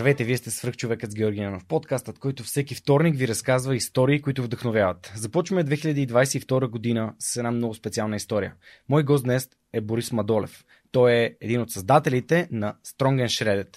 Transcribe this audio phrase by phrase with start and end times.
[0.00, 4.42] Здравейте, вие сте свръхчовекът с Георги Ненов, подкастът, който всеки вторник ви разказва истории, които
[4.42, 5.12] вдъхновяват.
[5.16, 8.54] Започваме 2022 година с една много специална история.
[8.88, 10.64] Мой гост днес е Борис Мадолев.
[10.92, 13.76] Той е един от създателите на Strong and Shredded.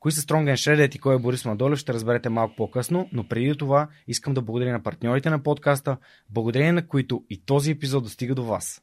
[0.00, 3.28] Кои са Strong and Shredded и кой е Борис Мадолев ще разберете малко по-късно, но
[3.28, 5.96] преди това искам да благодаря на партньорите на подкаста,
[6.30, 8.82] благодарение на които и този епизод достига до вас.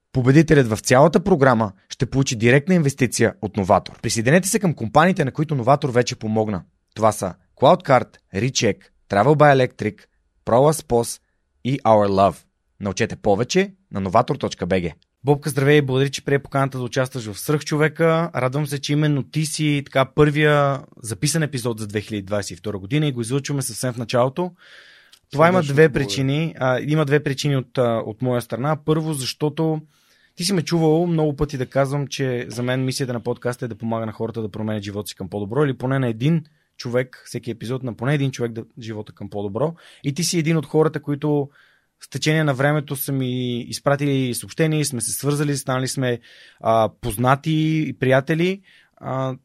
[0.13, 4.01] Победителят в цялата програма ще получи директна инвестиция от Новатор.
[4.01, 6.63] Присъединете се към компаниите, на които Новатор вече помогна.
[6.95, 8.77] Това са CloudCard, Recheck,
[9.09, 9.99] Travel by Electric,
[10.45, 11.21] ProLaspos
[11.63, 12.35] и Our Love.
[12.79, 14.93] Научете повече на novator.bg.
[15.23, 18.31] Бобка, здравей и благодаря, че прие поканата да участваш в Сръх човека.
[18.35, 23.21] Радвам се, че именно ти си така първия записан епизод за 2022 година и го
[23.21, 24.51] излучваме съвсем в началото.
[25.31, 26.55] Това има две причини.
[26.59, 28.77] А, има две причини от, от моя страна.
[28.85, 29.81] Първо, защото
[30.35, 33.67] ти си ме чувал много пъти да казвам, че за мен мисията на подкаста е
[33.67, 36.43] да помага на хората да променят живота си към по-добро или поне на един
[36.77, 39.75] човек, всеки епизод на поне един човек да живота към по-добро.
[40.03, 41.49] И ти си един от хората, които
[42.03, 46.19] с течение на времето са ми изпратили съобщения, сме се свързали, станали сме
[46.59, 48.61] а, познати и приятели,
[48.97, 49.35] а,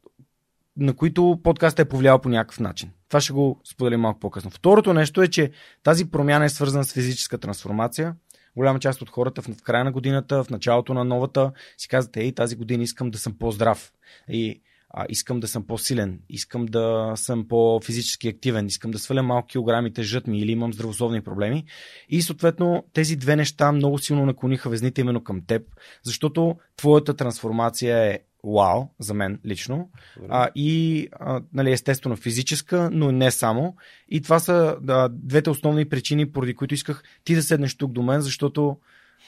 [0.77, 2.91] на които подкастът е повлиял по някакъв начин.
[3.09, 4.51] Това ще го споделим малко по-късно.
[4.51, 5.51] Второто нещо е, че
[5.83, 8.15] тази промяна е свързана с физическа трансформация
[8.57, 12.33] голяма част от хората в края на годината, в началото на новата, си казват, ей,
[12.33, 13.93] тази година искам да съм по-здрав.
[14.29, 19.47] И а, искам да съм по-силен, искам да съм по-физически активен, искам да сваля малко
[19.47, 21.65] килограми, тежат ми или имам здравословни проблеми.
[22.09, 25.63] И съответно тези две неща много силно наклониха везните именно към теб,
[26.03, 29.91] защото твоята трансформация е вау, за мен лично.
[30.29, 33.77] А, и а, нали, естествено физическа, но не само.
[34.09, 38.03] И това са да, двете основни причини, поради които исках ти да седнеш тук до
[38.03, 38.77] мен, защото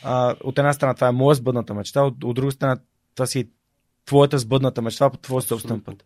[0.02, 2.76] а, от една страна това е моя сбъдната мечта, от, от друга страна
[3.14, 3.48] това си е
[4.04, 6.04] твоята сбъдната мечта по твоя собствен път.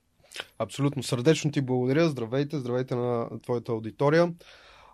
[0.58, 1.02] Абсолютно.
[1.02, 2.08] Сърдечно ти благодаря.
[2.08, 4.32] Здравейте, здравейте на твоята аудитория.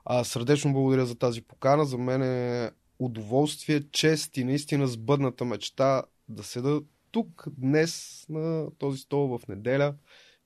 [0.05, 1.85] А, сърдечно благодаря за тази покана.
[1.85, 6.81] За мен е удоволствие, чест и наистина сбъдната мечта да седа
[7.11, 9.95] тук, днес, на този стол в неделя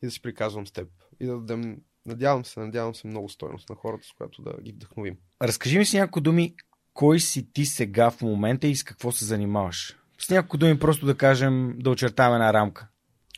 [0.03, 0.89] и да си приказвам с теб.
[1.21, 4.73] И да дадем, надявам се, надявам се много стойност на хората, с която да ги
[4.73, 5.17] вдъхновим.
[5.43, 6.55] Разкажи ми си няколко думи,
[6.95, 9.97] кой си ти сега в момента и с какво се занимаваш?
[10.19, 12.89] С няколко думи просто да кажем, да очертаваме една рамка.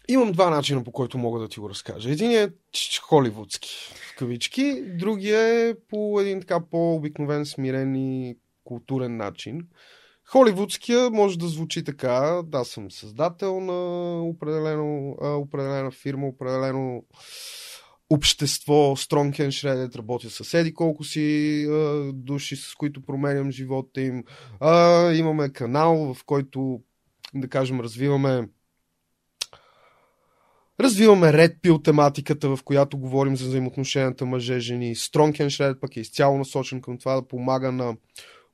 [0.09, 2.11] Имам два начина, по който мога да ти го разкажа.
[2.11, 2.51] Един е
[3.01, 9.67] холивудски, в кавички, другия е по един така по-обикновен, смирен и културен начин.
[10.27, 12.43] Холивудския може да звучи така.
[12.45, 17.05] Да, съм създател на определено, а, определена фирма, определено
[18.11, 24.25] общество, and Shredded, работя с еди колко си а, души, с които променям живота им.
[24.61, 26.81] А, имаме канал, в който,
[27.34, 28.48] да кажем, развиваме
[30.81, 34.97] Развиваме Red Pill тематиката, в която говорим за взаимоотношенията мъже-жени.
[34.97, 37.97] And Shredded пък е изцяло насочен към това да помага на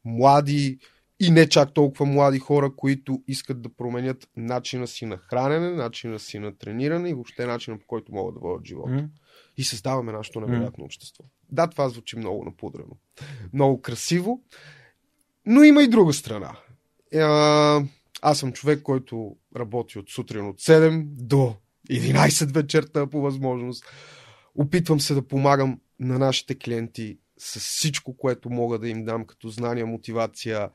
[0.04, 0.78] млади,
[1.20, 6.18] и не чак толкова млади хора, които искат да променят начина си на хранене, начина
[6.18, 8.90] си на трениране и въобще начина по който могат да водят живота.
[8.90, 9.08] Mm.
[9.56, 10.86] И създаваме нашето невероятно mm.
[10.86, 11.24] общество.
[11.52, 12.96] Да, това звучи много напудрено.
[13.52, 14.42] Много красиво.
[15.46, 16.56] Но има и друга страна.
[18.22, 21.56] Аз съм човек, който работи от сутрин от 7 до
[21.90, 23.84] 11 вечерта по възможност.
[24.54, 29.48] Опитвам се да помагам на нашите клиенти с всичко, което мога да им дам като
[29.48, 30.70] знания, мотивация,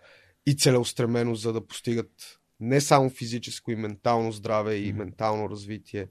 [0.46, 6.08] и целеустремено, за да постигат не само физическо и ментално здраве и ментално развитие.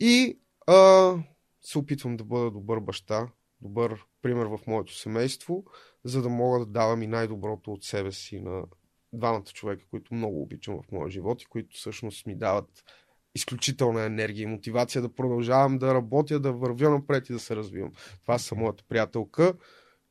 [0.00, 1.14] И а,
[1.62, 3.28] се опитвам да бъда добър баща,
[3.60, 5.64] добър пример в моето семейство,
[6.04, 8.62] за да мога да давам и най-доброто от себе си на
[9.12, 12.84] двамата човека, които много обичам в моя живот и които всъщност ми дават
[13.34, 17.92] изключителна енергия и мотивация да продължавам да работя, да вървя напред и да се развивам.
[18.22, 19.54] Това са моята приятелка.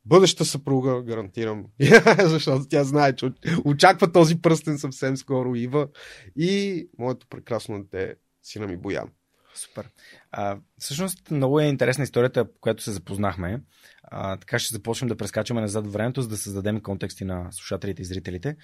[0.06, 1.66] Бъдеща съпруга, гарантирам.
[2.20, 3.32] Защото тя знае, че
[3.66, 5.88] очаква този пръстен съвсем скоро Ива.
[6.36, 9.10] И моето прекрасно дете, сина ми Боян.
[9.56, 9.90] Супер.
[10.32, 13.62] А, всъщност много е интересна историята, по която се запознахме.
[14.04, 18.06] А, така ще започнем да прескачаме назад времето, за да създадем контексти на слушателите и
[18.06, 18.56] зрителите.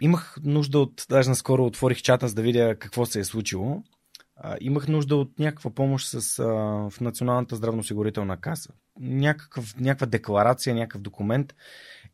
[0.00, 3.82] Имах нужда от, даже наскоро отворих чата, за да видя какво се е случило.
[4.36, 6.44] А, имах нужда от някаква помощ с, а,
[6.90, 8.72] в Националната здравноосигурителна каса.
[9.00, 11.54] Някакъв, някаква декларация, някакъв документ.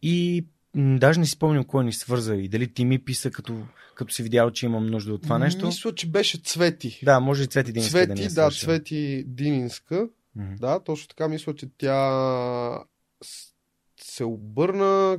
[0.02, 4.14] И Даже не си спомням кой ни свърза и дали ти ми писа, като, като
[4.14, 5.66] си видял, че имам нужда от това нещо.
[5.66, 7.00] Мисля, че беше Цвети.
[7.04, 10.08] Да, може и Цвети Дининска Цвети, да е да, Цвети Дининска.
[10.38, 10.58] Mm-hmm.
[10.58, 12.84] Да, точно така мисля, че тя
[14.00, 15.18] се обърна,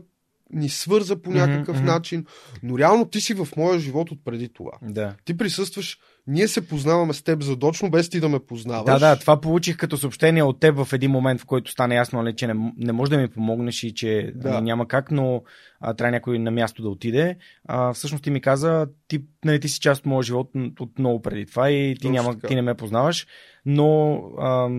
[0.54, 1.86] ни свърза по някакъв mm-hmm.
[1.86, 2.26] начин,
[2.64, 4.72] но реално ти си в моя живот от преди това.
[4.82, 5.16] Да.
[5.26, 8.86] Ти присъстваш, ние се познаваме с теб задочно, без ти да ме познаваш.
[8.86, 12.22] Да, да, това получих като съобщение от теб в един момент, в който стана ясно,
[12.22, 14.50] нали, че не, не може да ми помогнеш и че Да.
[14.50, 15.44] нали, няма как, но
[15.80, 17.38] а, трябва някой на място да отиде.
[17.68, 20.50] А, всъщност ти ми каза, ти, нали, ти си част от моя живот
[20.80, 22.48] от много преди това и ти, Точно няма, така.
[22.48, 23.28] ти не ме познаваш,
[23.66, 24.70] но а,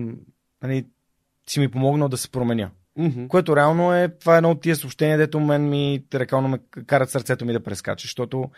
[0.63, 0.85] нали,
[1.49, 2.71] си ми помогнал да се променя.
[2.97, 3.27] Мгм.
[3.27, 7.09] Което реално е, това е едно от тия съобщения, дето мен ми рекално ме карат
[7.09, 8.51] сърцето ми да прескача, защото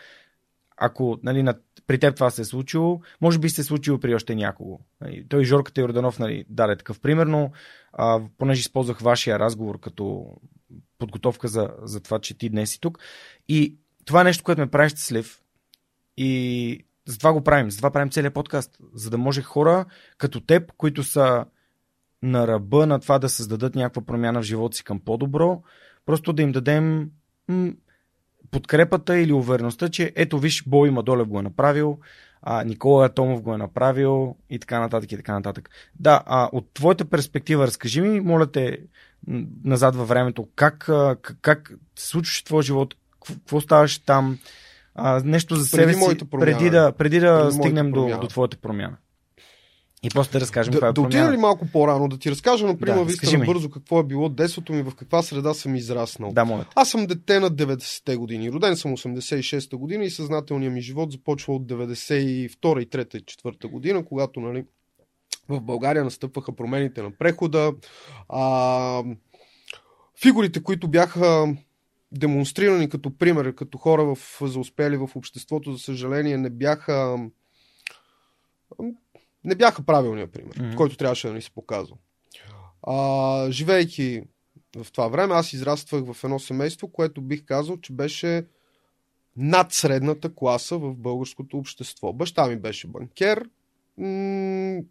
[0.76, 1.54] ако нали, на,
[1.86, 4.78] при теб това се е случило, може би се е случило при още някого.
[5.00, 7.50] Нали, той Жорката Йорданов нали, даде такъв пример, но
[7.92, 10.26] а, понеже използвах вашия разговор като
[10.98, 12.98] подготовка за, за това, че ти днес си тук.
[13.48, 15.40] И това е нещо, което ме прави щастлив.
[16.16, 17.70] И затова го правим.
[17.70, 18.78] Затова правим целият подкаст.
[18.94, 19.84] За да може хора
[20.18, 21.44] като теб, които са
[22.26, 25.62] на ръба на това да създадат някаква промяна в живота си към по-добро,
[26.06, 27.10] просто да им дадем
[27.48, 27.72] м-
[28.50, 31.98] подкрепата или увереността, че ето виж, Бой Мадолев го е направил,
[32.42, 35.70] а, Никола Атомов го е направил и така нататък и така нататък.
[36.00, 38.78] Да, а, от твоята перспектива разкажи ми, моля те,
[39.64, 42.94] назад във времето, как, как, как се случваше твоя живот,
[43.26, 44.38] какво- ставаше там,
[44.94, 46.58] а, нещо за Преди себе си, промяна.
[46.58, 48.96] преди да, преди да Преди стигнем до, до твоята промяна.
[50.02, 52.66] И после да разкажем Да, каква е да отида ли малко по-рано, да ти разкажа,
[52.66, 53.46] например, Да, ми.
[53.46, 56.32] бързо какво е било детството ми, в каква среда съм израснал.
[56.32, 56.64] Да, моля.
[56.74, 58.52] Аз съм дете на 90-те години.
[58.52, 62.48] Роден съм 86-та година и съзнателният ми живот започва от 92-та и
[62.86, 64.64] 3-та и 4-та година, когато нали,
[65.48, 67.72] в България настъпваха промените на прехода.
[68.28, 69.02] А,
[70.22, 71.54] фигурите, които бяха
[72.12, 77.18] демонстрирани като пример, като хора в, за успели в обществото, за съжаление, не бяха
[79.46, 80.76] не бяха правилния пример, mm-hmm.
[80.76, 81.96] който трябваше да ни се показва.
[82.82, 84.22] А, живейки
[84.76, 88.46] в това време, аз израствах в едно семейство, което бих казал, че беше
[89.36, 92.12] над средната класа в българското общество.
[92.12, 93.48] Баща ми беше банкер,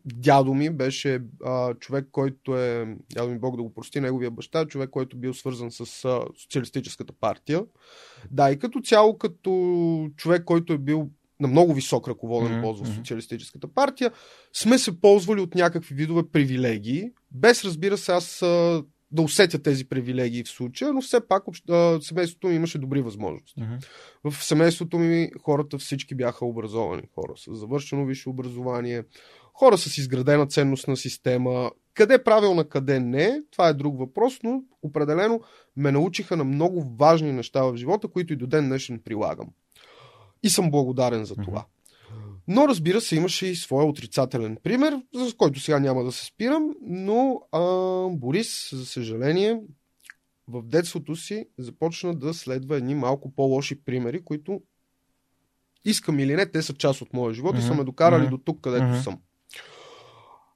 [0.06, 4.60] дядо ми беше а, човек, който е, дядо ми Бог да го прости, неговия баща
[4.60, 7.66] е човек, който бил свързан с а, социалистическата партия.
[8.32, 11.10] Да, и като цяло, като човек, който е бил
[11.40, 14.12] на много висок ръководен Мгм, пост в социалистическата партия,
[14.54, 18.44] сме се ползвали от някакви видове привилегии, без разбира се аз
[19.12, 23.62] да усетя тези привилегии в случая, но все пак общ- семейството ми имаше добри възможности.
[23.62, 23.74] Мгм.
[24.24, 27.04] В семейството ми хората всички бяха образовани.
[27.16, 29.04] Хора с завършено висше образование,
[29.54, 31.72] хора с изградена ценностна система.
[31.94, 35.42] Къде правилна, къде не, това е друг въпрос, но определено
[35.76, 39.48] ме научиха на много важни неща в живота, които и до ден днешен прилагам.
[40.44, 41.66] И съм благодарен за това.
[42.48, 46.76] Но разбира се, имаше и своя отрицателен пример, за който сега няма да се спирам,
[46.82, 47.60] но а,
[48.10, 49.62] Борис, за съжаление,
[50.48, 54.62] в детството си започна да следва едни малко по-лоши примери, които
[55.86, 58.38] искам или не, те са част от моя живот и са ме докарали мгм, до
[58.38, 59.02] тук, където мгм.
[59.02, 59.20] съм.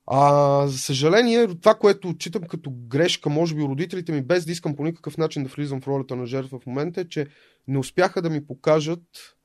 [0.08, 4.76] А, за съжаление, това, което отчитам като грешка, може би родителите ми, без да искам
[4.76, 7.28] по никакъв начин да влизам в ролята на жертва в момента, е, че
[7.68, 9.36] не успяха да ми покажат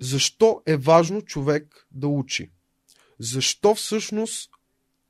[0.00, 2.50] защо е важно човек да учи.
[3.18, 4.50] Защо всъщност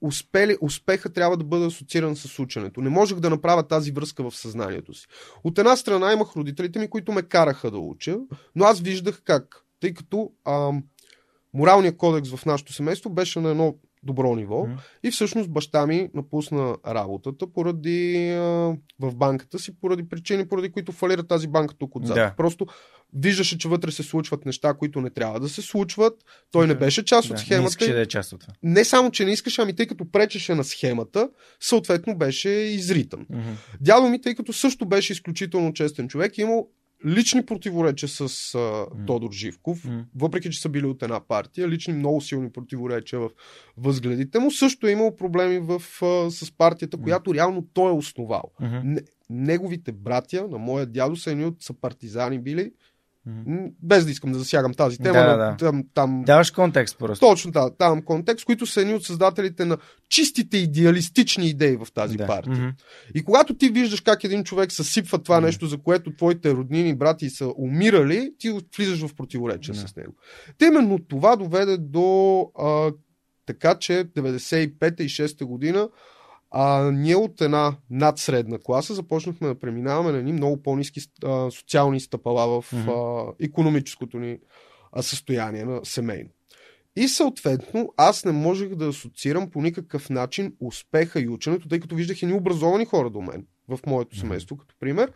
[0.00, 2.80] успели, успеха трябва да бъде асоцииран с ученето.
[2.80, 5.06] Не можех да направя тази връзка в съзнанието си.
[5.44, 8.16] От една страна имах родителите ми, които ме караха да уча,
[8.54, 9.64] но аз виждах как.
[9.80, 10.84] Тъй като ам,
[11.54, 14.76] моралният кодекс в нашето семейство беше на едно добро ниво Мгм.
[15.02, 18.42] и всъщност баща ми напусна работата поради а,
[19.00, 22.14] в банката си, поради причини, поради които фалира тази банка тук отзад.
[22.14, 22.34] Да.
[22.36, 22.66] Просто
[23.14, 26.24] виждаше, че вътре се случват неща, които не трябва да се случват.
[26.52, 27.62] Той не беше част да, от схемата.
[27.62, 28.52] Не искаше да е част от това.
[28.62, 33.26] Не само, че не искаше, ами тъй като пречеше на схемата, съответно беше изритан.
[33.30, 33.50] Мгм.
[33.80, 36.68] Дядо ми, тъй като също беше изключително честен човек, имал
[37.06, 40.04] лични противоречия с а, Тодор Живков, М.
[40.16, 43.30] въпреки че са били от една партия, лични много силни противоречия в
[43.76, 48.52] възгледите му, също е имал проблеми в, а, с партията, която реално той е основал.
[48.60, 52.72] Не, неговите братя на моя дядо са едни от са партизани били,
[53.26, 55.56] М, без да искам да засягам тази тема, Да, да.
[55.58, 57.26] там, там Даваш контекст просто.
[57.26, 59.78] точно да, давам контекст, които са едни от създателите на
[60.08, 62.26] чистите идеалистични идеи в тази да.
[62.26, 62.54] партия.
[62.54, 62.68] Мгм.
[63.14, 65.46] И когато ти виждаш как един човек съсипва това Мгм.
[65.46, 69.80] нещо, за което твоите роднини, брати са умирали, ти влизаш в противоречие Да.
[69.80, 70.12] с него.
[70.58, 72.92] Та именно това доведе до а,
[73.46, 75.88] така, че 95-та и 6-та година
[76.58, 82.00] а, ние от една надсредна класа започнахме да преминаваме на едни много по-низки а, социални
[82.00, 82.90] стъпала в Мгм.
[82.90, 84.38] а, економическото ни
[84.92, 86.30] а, състояние на семейно.
[86.96, 91.94] И съответно, аз не можех да асоциирам по никакъв начин успеха и ученето, тъй като
[91.94, 95.12] виждах едни образовани хора до мен в моето семейство, като пример,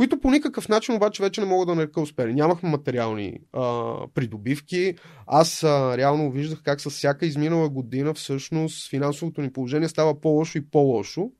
[0.00, 2.34] които по никакъв начин обаче вече не мога да нарека успели.
[2.34, 4.94] Нямахме материални а, придобивки.
[5.26, 10.58] Аз а, реално виждах как с всяка изминала година всъщност финансовото ни положение става по-лошо
[10.58, 11.30] и по-лошо.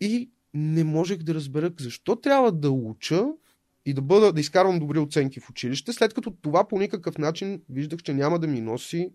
[0.00, 3.26] И не можех да разбера защо трябва да уча
[3.86, 7.62] и да, бъда, да изкарвам добри оценки в училище, след като това по никакъв начин
[7.68, 9.10] виждах, че няма да ми носи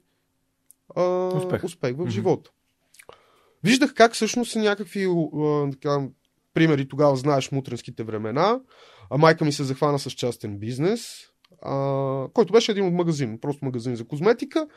[0.96, 1.64] а, Успех.
[1.64, 2.10] успех в Мгм.
[2.10, 2.52] живота.
[3.64, 6.08] Виждах как всъщност са някакви а, така,
[6.54, 8.60] примери, тогава знаеш мутренските времена.
[9.10, 11.08] А майка ми се захвана с частен бизнес,
[11.62, 14.68] а, който беше един от магазин, просто магазин за козметика.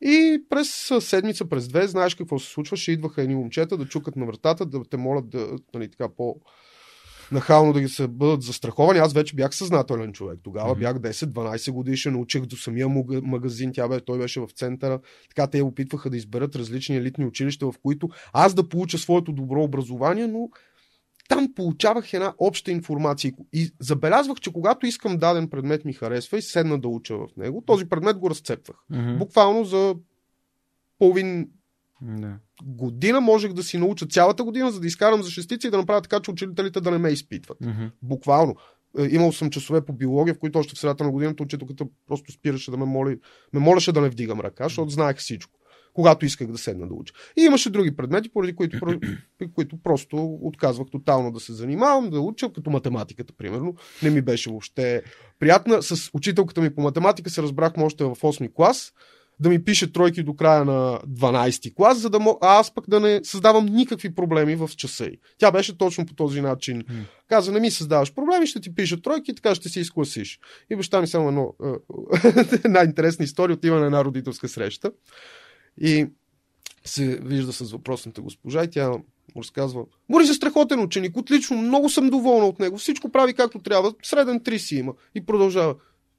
[0.00, 4.26] И през седмица, през две, знаеш какво се случваше, идваха едни момчета да чукат на
[4.26, 6.36] вратата, да те молят да, нали, така по
[7.32, 8.98] нахално да ги се бъдат застраховани.
[8.98, 10.40] Аз вече бях съзнателен човек.
[10.42, 10.80] Тогава Мгм.
[10.80, 12.88] бях 10-12 годишен, научих до самия
[13.22, 15.00] магазин, тя бе, той беше в центъра.
[15.28, 19.62] Така те опитваха да изберат различни елитни училища, в които аз да получа своето добро
[19.62, 20.48] образование, но
[21.28, 23.32] там получавах една обща информация.
[23.52, 27.62] И забелязвах, че когато искам даден предмет ми харесва и седна да уча в него,
[27.66, 28.76] този предмет го разцепвах.
[28.90, 29.18] Мгм.
[29.18, 29.94] Буквално за
[30.98, 31.48] половин
[32.02, 32.38] Да.
[32.62, 36.02] година можех да си науча цялата година, за да изкарам за шестица и да направя
[36.02, 37.60] така, че учителите да не ме изпитват.
[37.60, 37.84] Мгм.
[38.02, 38.54] Буквално.
[38.98, 42.32] Е, Имал съм часове по биология, в които още в средата на годината учителката просто
[42.32, 43.18] спираше да ме моли,
[43.52, 45.55] ме молеше да не вдигам ръка, защото знаех всичко.
[45.96, 47.14] Когато исках да седна да уча.
[47.38, 48.78] И имаше други предмети, поради които,
[49.54, 53.74] които просто отказвах тотално да се занимавам, да уча, като математиката, примерно.
[54.02, 55.02] Не ми беше въобще
[55.38, 55.82] приятна.
[55.82, 58.92] С учителката ми по математика се разбрахме още в 8 клас
[59.40, 62.84] да ми пише тройки до края на 12 клас, за да мог, а аз пък
[62.88, 65.18] да не създавам никакви проблеми в часа й.
[65.38, 66.84] Тя беше точно по този начин.
[66.88, 67.04] М.
[67.28, 70.40] Каза, не ми създаваш проблеми, ще ти пиша тройки и така ще си изкласиш.
[70.70, 71.68] И баща ми само едно, е,
[72.64, 74.90] една интересна история, отива на една родителска среща
[75.80, 76.06] и
[76.84, 79.04] се вижда с въпросната госпожа и тя му
[79.36, 83.94] разказва, Борис е страхотен ученик, отлично, много съм доволна от него, всичко прави както трябва,
[84.02, 84.92] среден 3 си има.
[85.14, 85.74] И продължава.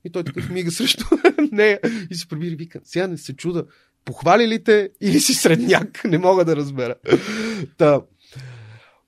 [0.06, 1.06] И той такъв мига срещу
[1.52, 1.80] нея
[2.12, 3.66] и се прибира и вика, сега не се чуда,
[4.06, 6.96] похвали ли те или си средняк, не мога да разбера.
[7.78, 8.02] Та,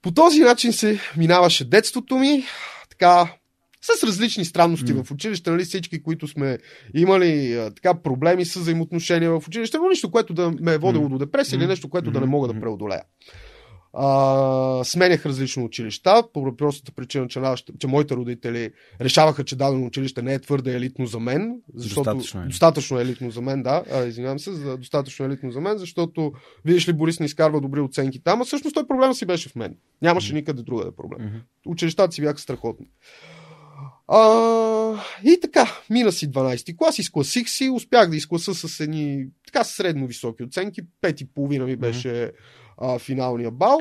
[0.01, 2.45] по този начин се минаваше детството ми,
[2.89, 3.38] така,
[3.81, 5.03] с различни странности М.
[5.03, 6.57] в училище, нали, всички, които сме
[6.93, 11.03] имали а, така проблеми с взаимоотношения в училище, но нищо, което да ме е водило
[11.03, 11.09] М.
[11.09, 11.69] до депресия или М.
[11.69, 13.01] нещо, което да не мога да преодолея.
[13.93, 18.71] А, сменях различни училища, по простата причина, че, нашите, че моите родители
[19.01, 22.45] решаваха, че дадено училище не е твърде елитно за мен, защото Достатъчно е.
[22.45, 26.31] достатъчно елитно за мен, да, а, извинявам се, за достатъчно елитно за мен, защото
[26.65, 29.55] видиш ли, Борис не изкарва добри оценки там, а всъщност той проблема си беше в
[29.55, 29.75] мен.
[30.01, 31.41] Нямаше никъде друга да е проблем.
[31.67, 32.85] Училищата си бяха страхотни.
[34.11, 39.63] А, и така, мина си 12 клас, изкласих си, успях да изкласа с едни така
[39.63, 40.81] средно високи оценки.
[41.01, 42.31] Пет и половина ми беше
[42.77, 43.79] а, финалния бал.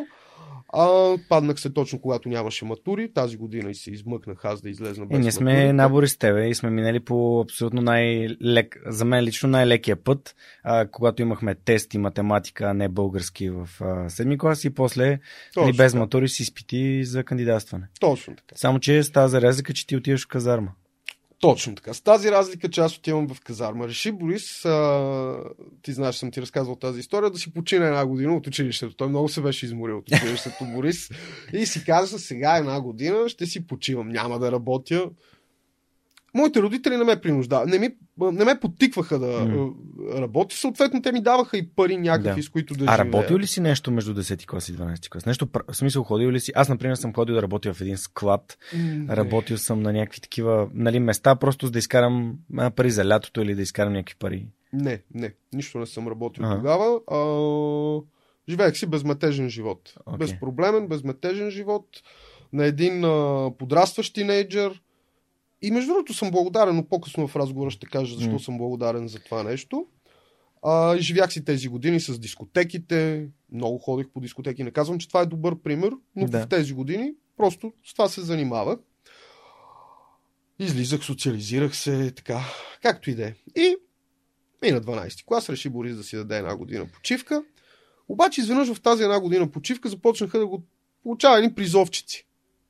[0.73, 3.13] А, паднах се точно когато нямаше матури.
[3.13, 5.73] Тази година и се измъкнах аз да излезна без Е, ние сме матурите.
[5.73, 10.87] набори с тебе и сме минали по абсолютно най-лек, за мен лично най-лекия път, а,
[10.87, 15.19] когато имахме тест и математика, а не български в а, седми клас и после
[15.55, 16.01] Точно нали, без така.
[16.01, 17.87] матури си изпити за кандидатстване.
[18.01, 18.57] Точно така.
[18.57, 20.73] Само, че с тази разлика, че ти отиваш в казарма.
[21.41, 21.95] Точно така.
[21.95, 23.89] С тази разлика, че аз отивам в казарма.
[23.89, 25.37] Реши Борис, а,
[25.83, 28.97] ти знаеш, съм ти разказвал тази история, да си почина една година от училището.
[28.97, 30.65] Той много се беше изморил от училището
[31.53, 35.11] И си каза, сега една година ще си почивам, няма да работя.
[36.35, 37.89] Моите родители не ме принуждават, не, ми,
[38.21, 39.75] не ме подтикваха да mm.
[40.19, 40.57] работя.
[40.57, 42.43] Съответно, те ми даваха и пари някакви, Да.
[42.43, 42.99] с които да А живея.
[42.99, 45.27] работил ли си нещо между 10 клас и 12 клас?
[45.27, 46.53] Нещо, в смисъл, ходил ли си?
[46.55, 48.59] Аз, например, съм ходил да работя в един склад.
[48.75, 49.17] Не.
[49.17, 53.41] Работил съм на някакви такива нали, места, просто за да изкарам а, пари за лятото
[53.41, 54.47] или да изкарам някакви пари.
[54.73, 56.57] Не, не, нищо не съм работил Ага.
[56.57, 57.01] тогава.
[57.11, 57.21] А,
[58.49, 59.95] живеех си безметежен живот.
[60.07, 60.19] Окей.
[60.19, 61.87] Безпроблемен, безметежен живот
[62.53, 64.81] на един а, подрастващ тинейджър.
[65.63, 68.41] И между другото съм благодарен, но по-късно в разговора ще кажа защо М.
[68.41, 69.87] съм благодарен за това нещо.
[70.63, 74.65] А, живях си тези години с дискотеките, много ходих по дискотеки.
[74.65, 76.43] Не казвам, че това е добър пример, но Да.
[76.43, 78.79] в тези години просто с това се занимавах.
[80.59, 82.41] Излизах, социализирах се, така,
[82.83, 83.35] както и да е.
[83.57, 83.77] И
[84.65, 87.45] и на 12 клас реши Борис да си даде една година почивка.
[88.09, 90.63] Обаче изведнъж в тази една година почивка започнаха да го
[91.03, 92.27] получава едни призовчици.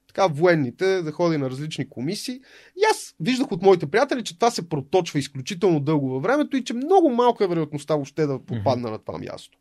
[0.08, 2.34] Така военните да ходи на различни комисии.
[2.76, 6.64] И аз виждах от моите приятели, че това се проточва изключително дълго във времето и
[6.64, 9.58] че много малка е вероятността въобще да попадна на това място.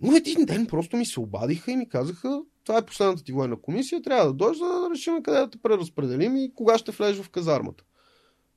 [0.00, 3.60] Но един ден просто ми се обадиха и ми казаха, това е последната ти военна
[3.60, 7.24] комисия, трябва да дойдеш, за да решим къде да те преразпределим и кога ще влезеш
[7.24, 7.84] в казармата.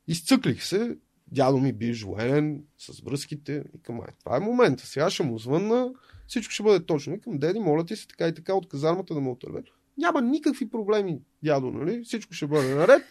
[0.08, 3.64] Изцъклих се, дядо ми биш военен, с връзките.
[3.72, 4.86] Викам, ай, това е момента.
[4.86, 5.92] Сега ще му звънна,
[6.26, 7.12] всичко ще бъде точно.
[7.12, 9.64] Викам, деди, моля ти се така и така от казармата да ме отървеш.
[9.98, 12.02] Няма никакви проблеми, дядо, нали?
[12.04, 13.02] Всичко ще бъде наред.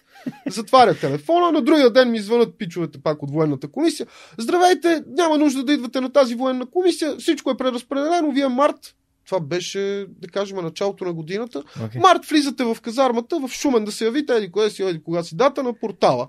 [0.47, 4.07] Затваря телефона, на другия ден ми звънат пичовете пак от военната комисия.
[4.37, 8.95] Здравейте, няма нужда да идвате на тази военна комисия, всичко е преразпределено, вие март.
[9.31, 11.63] Това беше, да кажем, началото на годината.
[11.79, 11.99] Okay.
[11.99, 15.35] Март влизате в казармата, в Шумен да се явите, еди кое си, еди кога си
[15.35, 16.27] дата на портала.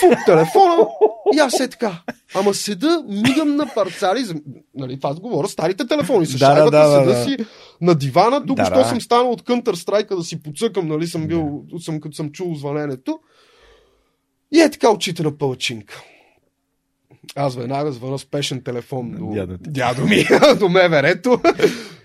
[0.00, 0.86] Фук телефона
[1.34, 2.02] и аз е така.
[2.34, 4.24] Ама седа, мигам на парцали,
[4.74, 7.24] нали, това говоря, старите телефони се Да, шайбата, да, да, седа да.
[7.24, 7.36] си
[7.80, 8.84] на дивана, тук Да, що да.
[8.84, 12.54] съм станал от Counter Strike да си подсъкам, нали, съм бил, съм, като съм чул
[12.54, 13.18] звъненето.
[14.52, 16.02] И е така очите на палачинка.
[17.36, 20.24] Аз веднага звъна спешен телефон до дядо дядо ми,
[20.58, 21.40] до МВР-то.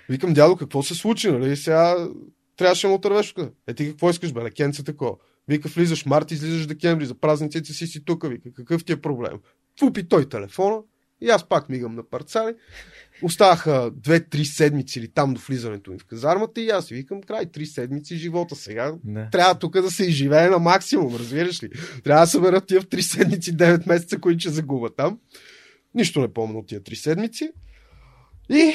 [0.10, 1.58] Викам, дядо, какво се случи, нали?
[1.58, 2.08] Сега
[2.58, 3.36] трябваше да му отървеш.
[3.68, 5.16] Е, ти какво искаш, бе, лекенце такова?
[5.48, 8.28] Вика, влизаш март, излизаш декември, за празниците си си тук.
[8.28, 9.40] Вика, какъв ти е проблем?
[9.80, 10.78] Фупи той телефона
[11.22, 12.54] и аз пак мигам на парцали.
[13.24, 17.46] Оставаха две-три седмици или там до влизането ми в казармата и аз си викам, край,
[17.46, 18.94] три седмици живота сега.
[19.04, 19.30] Да.
[19.32, 21.70] Трябва тук да се изживее на максимум, разбираш ли?
[22.04, 25.20] Трябва да събера тия в три седмици, 9 месеца, които ще загубя там.
[25.96, 27.52] Нищо не помня от тия три седмици.
[28.50, 28.74] И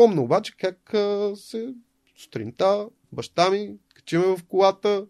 [0.00, 1.74] помня обаче как а, се
[2.16, 5.06] сутринта баща ми качиме в колата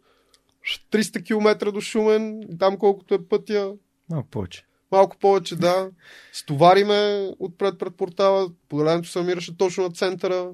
[0.92, 3.74] 300 км до Шумен, там колкото е пътя,
[4.10, 4.66] Малко повече.
[4.92, 5.90] малко повече, да.
[6.32, 10.52] Стовариме отпред пред портала, поделението се намираше точно на центъра.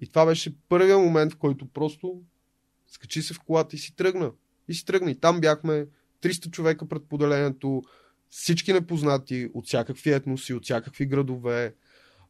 [0.00, 2.20] И това беше първият момент, в който просто
[2.88, 4.32] скачи се в колата и си тръгна.
[4.68, 5.10] И си тръгна.
[5.10, 5.86] И там бяхме
[6.22, 7.82] 300 човека пред поделението,
[8.30, 11.74] всички непознати, от всякакви етноси, от всякакви градове,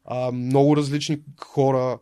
[0.07, 1.99] а, много различни хора,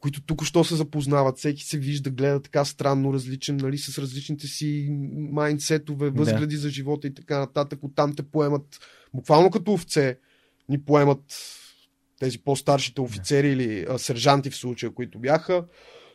[0.00, 4.46] които тук що се запознават, всеки се вижда, гледа така странно различен, нали, с различните
[4.46, 4.88] си
[5.32, 6.18] майндсетове, Да.
[6.18, 7.78] възгледи за живота и така нататък.
[7.82, 8.78] Оттам те поемат,
[9.14, 10.18] буквално като овце,
[10.68, 11.22] ни поемат
[12.20, 15.64] тези по-старшите офицери или а, сержанти в случая, които бяха.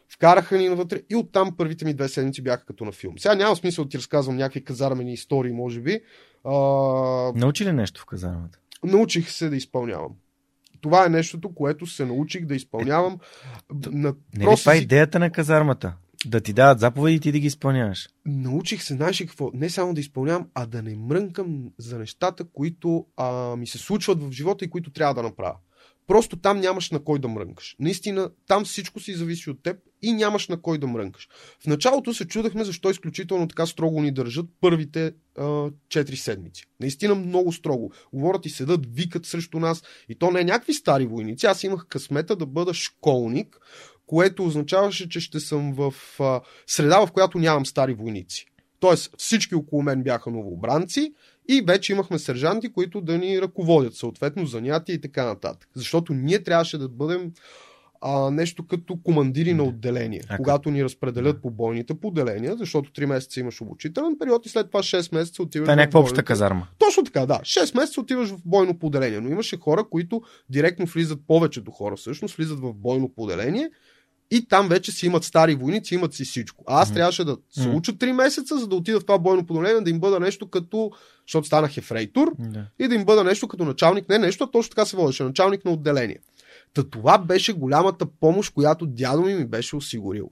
[0.09, 3.19] Вкараха ни навътре и оттам първите ми две седмици бяха като на филм.
[3.19, 5.99] Сега няма смисъл да ти разказвам някакви казармени истории, може би.
[6.43, 6.51] А,
[7.35, 8.59] Научи ли нещо в казармата?
[8.83, 10.11] научих се да изпълнявам.
[10.81, 13.17] Това е нещото, което се научих да изпълнявам.
[13.91, 15.93] На, Не ли това е идеята на казармата?
[16.25, 18.09] Да ти дават заповеди и ти да ги изпълняваш.
[18.25, 19.51] научих се, знаеш какво?
[19.53, 24.23] Не само да изпълнявам, а да не мрънкам за нещата, които а, ми се случват
[24.23, 25.55] в живота и които трябва да направя.
[26.07, 27.75] Просто там нямаш на кой да мрънкаш.
[27.79, 31.27] Наистина, там всичко си зависи от теб и нямаш на кой да мрънкаш.
[31.59, 36.63] В началото се чудахме защо изключително така строго ни държат първите а, 4 седмици.
[36.79, 37.91] Наистина много строго.
[38.13, 39.83] Говорят и седат, викат срещу нас.
[40.09, 41.45] И то не е някакви стари войници.
[41.45, 43.59] Аз имах късмета да бъда школник,
[44.05, 48.45] което означаваше, че ще съм в а, среда, в която нямам стари войници.
[48.79, 51.13] Тоест всички около мен бяха новообранци
[51.47, 55.69] и вече имахме сержанти, които да ни ръководят съответно занятия и така нататък.
[55.75, 57.31] Защото ние трябваше да бъдем
[58.01, 63.05] а, нещо като командири на отделение, А, когато ни разпределят по бойните поделения, защото 3
[63.05, 66.23] месеца имаш обучителен период и след това 6 месеца отиваш Това е някаква обща бойните-
[66.25, 66.67] казарма.
[66.77, 67.39] точно така, да.
[67.43, 72.35] 6 месеца отиваш в бойно поделение, но имаше хора, които директно влизат, повечето хора всъщност,
[72.35, 73.69] влизат в бойно поделение
[74.31, 76.63] и там вече си имат стари войници, имат си всичко.
[76.67, 76.95] А аз Мгм.
[76.95, 79.99] трябваше да се уча 3 месеца, за да отида в това бойно поделение, да им
[79.99, 80.91] бъда нещо като,
[81.27, 82.65] защото станах ефрейтор, Да.
[82.79, 85.65] и да им бъда нещо като началник, не нещо, а точно така се водеше, началник
[85.65, 86.19] на отделение.
[86.73, 90.31] Та това беше голямата помощ, която дядо ми ми беше осигурил.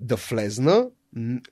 [0.00, 0.86] Да влезна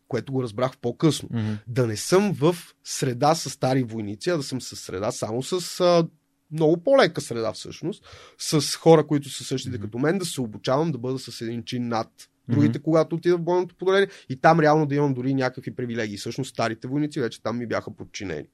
[0.08, 1.28] което го разбрах по-късно.
[1.32, 1.52] Мгм.
[1.66, 5.80] Да не съм в среда с стари войници, а да съм с среда само с
[5.80, 6.06] а,
[6.52, 8.04] много по-лека среда всъщност,
[8.38, 9.84] с хора, които са същите Мгм.
[9.84, 12.08] като мен, да се обучавам да бъда с един чин над
[12.48, 16.16] другите, когато отида в бойното поделение и там реално да имам дори някакви привилегии.
[16.16, 18.46] Всъщност старите войници вече там ми бяха подчинени.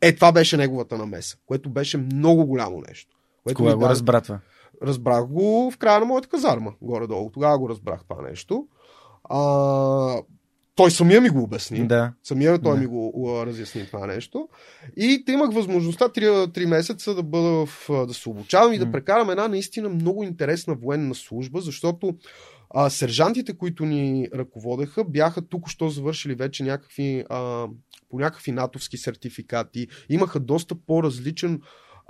[0.00, 3.16] Е, това беше неговата намеса, което беше много голямо нещо.
[3.44, 4.40] Което Кога го даде- разбра това?
[4.82, 7.30] Разбрах го в края на моята казарма, горе-долу.
[7.30, 8.66] Тогава го разбрах това нещо.
[9.24, 9.38] А,
[10.80, 11.86] той самия ми го обясни.
[11.86, 12.12] Да.
[12.22, 12.80] Самия той Да.
[12.80, 14.48] ми го а, разясни това нещо.
[14.96, 18.92] И те имах възможността 3, 3 месеца да бъда в, да се обучавам и да
[18.92, 22.14] прекарам една наистина много интересна военна служба, защото
[22.70, 27.66] а, сержантите, които ни ръководеха, бяха тук-що завършили вече някакви, а,
[28.10, 29.88] по някакви натовски сертификати.
[30.08, 31.60] Имаха доста по-различен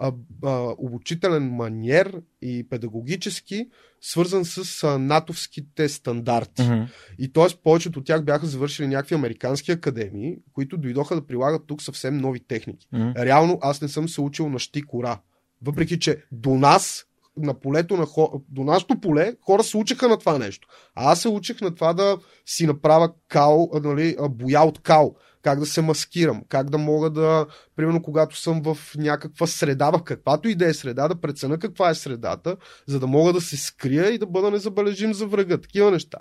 [0.01, 0.13] а,
[0.45, 3.69] а, обучителен маниер и педагогически,
[4.01, 6.63] свързан с а, натовските стандарти.
[6.63, 6.83] Мгм.
[7.19, 7.57] И т.е.
[7.63, 12.41] повечето от тях бяха завършили някакви американски академии, които дойдоха да прилагат тук съвсем нови
[12.41, 12.89] техники.
[12.93, 13.11] Мгм.
[13.17, 15.21] Реално аз не съм се учил на щи кора.
[15.63, 17.05] Въпреки, че до нас,
[17.37, 18.43] на полето на хо...
[18.49, 20.69] до нашото поле, хора се учеха на това нещо.
[20.95, 25.15] А аз се учих на това да си направя кал, нали, боя от кал.
[25.43, 30.03] Как да се маскирам, как да мога да, примерно, когато съм в някаква среда, в
[30.03, 33.57] каквато и да е среда, да преценя каква е средата, за да мога да се
[33.57, 35.61] скрия и да бъда незабележим за врага.
[35.61, 36.19] Такива неща.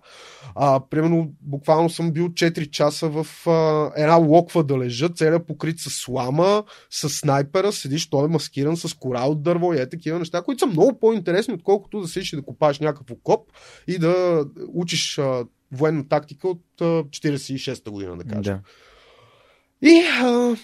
[0.56, 5.80] А, примерно, буквално съм бил 4 часа в а, една локва да лежа, целият покрит
[5.80, 10.20] с слама, с снайпера, седиш, той е маскиран с кора от дърво и е такива
[10.20, 13.52] неща, които са много по-интересни, отколкото да седиш и да копаеш някакво коп
[13.88, 15.20] и да учиш
[15.72, 18.56] военна тактика от а, 46-та година, да кажем.
[18.56, 18.62] Да.
[19.82, 20.56] И а,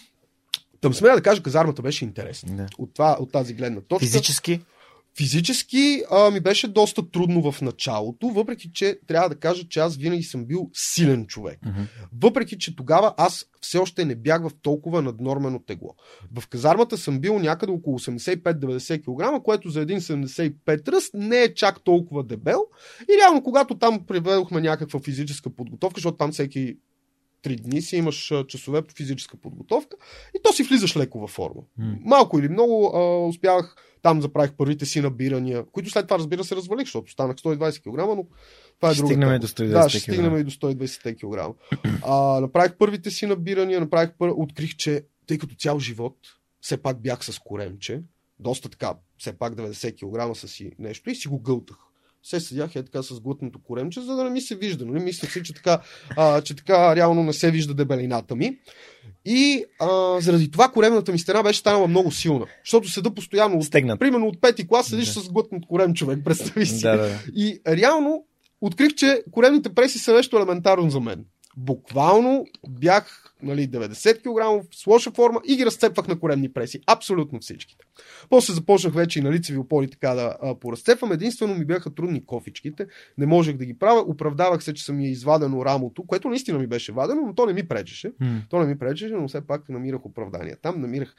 [0.81, 2.55] тъм смея да кажа, казармата беше интересна.
[2.55, 2.67] да.
[2.77, 4.05] От, това, от тази гледна точка.
[4.05, 4.61] Физически?
[5.17, 9.97] Физически а, ми беше доста трудно в началото, въпреки че трябва да кажа, че аз
[9.97, 11.59] винаги съм бил силен човек.
[11.65, 11.81] Мгм.
[12.21, 15.95] Въпреки, че тогава аз все още не бях в толкова наднормено тегло.
[16.39, 21.53] В казармата съм бил някъде около 85-90 кг, което за един 75 ръст не е
[21.53, 22.65] чак толкова дебел.
[23.03, 26.77] И реално, когато там приведохме някаква физическа подготовка, защото там всеки
[27.45, 29.97] три дни си имаш часове по физическа подготовка
[30.35, 31.61] и то си влизаш леко във форма.
[31.77, 31.95] М.
[32.01, 36.55] Малко или много а, успявах, там заправих първите си набирания, които след това разбира се
[36.55, 38.25] развалих, защото станах 120 кг, но
[38.79, 41.57] това е Ще друга стигнем до 120 Да, ще стигнем и до 120 кг.
[42.03, 44.31] А, направих първите си набирания, направих пър...
[44.35, 46.17] открих, че тъй като цял живот
[46.61, 48.01] все пак бях с коремче,
[48.39, 51.77] доста така, все пак 90 кг са си нещо и си го гълтах.
[52.29, 54.85] Се седях е така с глътното коремче, за да не ми се вижда.
[54.85, 55.03] Нали?
[55.03, 55.79] Мислех си, че така,
[56.17, 58.57] а, че така реално не се вижда дебелината ми.
[59.25, 62.45] И а, заради това коремната ми стена беше станала много силна.
[62.63, 63.63] Защото седа постоянно.
[63.63, 63.99] Стегнат.
[63.99, 65.21] примерно от пети клас седиш Да.
[65.21, 66.81] с глътнат корем човек, представи си.
[66.81, 67.19] Да, да, да.
[67.35, 68.25] И реално
[68.61, 71.25] открих, че коремните преси са нещо елементарно за мен.
[71.57, 76.79] Буквално бях нали, 90 кг с лоша форма и ги разцепвах на коремни преси.
[76.87, 77.85] Абсолютно всичките.
[78.29, 81.11] После започнах вече и на лицеви опори така да а, поразцепвам.
[81.11, 82.87] Единствено ми бяха трудни кофичките.
[83.17, 84.01] Не можех да ги правя.
[84.01, 87.45] Оправдавах се, че съм ми е извадено рамото, което наистина ми беше вадено, но то
[87.45, 88.11] не ми пречеше.
[88.19, 88.41] М.
[88.49, 90.55] То не ми пречеше, но все пак намирах оправдание.
[90.61, 91.15] Там намирах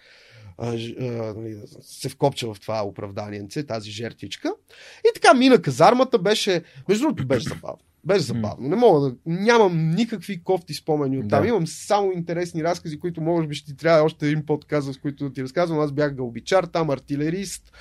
[0.58, 1.04] а, ж- а,
[1.36, 4.54] нали, се вкопча в това оправданиенце, тази жертвичка.
[5.00, 7.78] И така мина казармата, беше, между другото беше забавно.
[8.06, 8.68] Беше забавно.
[8.68, 9.16] Не мога да.
[9.26, 11.42] Нямам никакви кофти спомени от там.
[11.42, 11.48] Да.
[11.48, 15.24] Имам само интересни разкази, които може би ще ти трябва още един подкаст, с които
[15.24, 15.80] да ти разказвам.
[15.80, 17.72] Аз бях галбичар, там артилерист.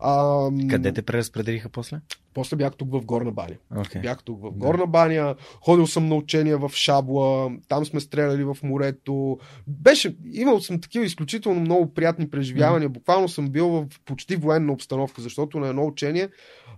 [0.00, 2.00] А, Къде те преразпределиха после?
[2.34, 3.56] После бях тук в Горна баня.
[3.74, 4.02] Okay.
[4.02, 4.50] Бях тук в.
[4.50, 9.38] Горна баня, ходил съм на учения в Шабла, там сме стреляли в морето.
[9.66, 12.88] Беше, имал съм такива изключително много приятни преживявания.
[12.88, 16.28] Буквално съм бил в почти военна обстановка, защото на едно учение,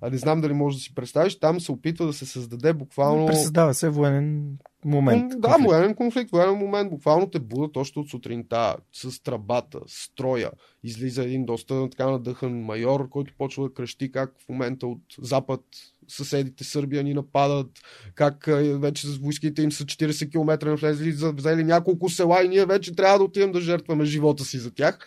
[0.01, 3.27] а не знам дали можеш да си представиш, там се опитва да се създаде буквално...
[3.27, 5.33] Пресъздава се военен момент.
[5.33, 5.71] Кон- Да, конфликт.
[5.71, 6.91] военен конфликт, военен момент.
[6.91, 10.51] Буквално те будат още от сутринта с трабата, строя.
[10.85, 15.61] Излиза един доста така надъхан майор, който почва да крещи как в момента от запад
[16.09, 17.71] съседите Сърбия ни нападат,
[18.15, 22.67] как а, вече с войските им са 40 км навлезли, взели няколко села и ние
[22.67, 24.99] вече трябва да отидем да жертваме живота си за тях.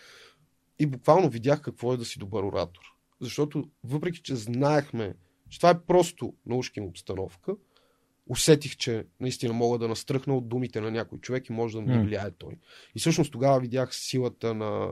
[0.78, 2.82] И буквално видях какво е да си добър оратор.
[3.20, 5.14] Защото въпреки, че знаехме,
[5.50, 7.52] че това е просто научна обстановка,
[8.26, 11.92] усетих, че наистина мога да настръхна от думите на някой човек и може да ми
[12.04, 12.54] влияе той.
[12.94, 14.88] И всъщност тогава видях силата на,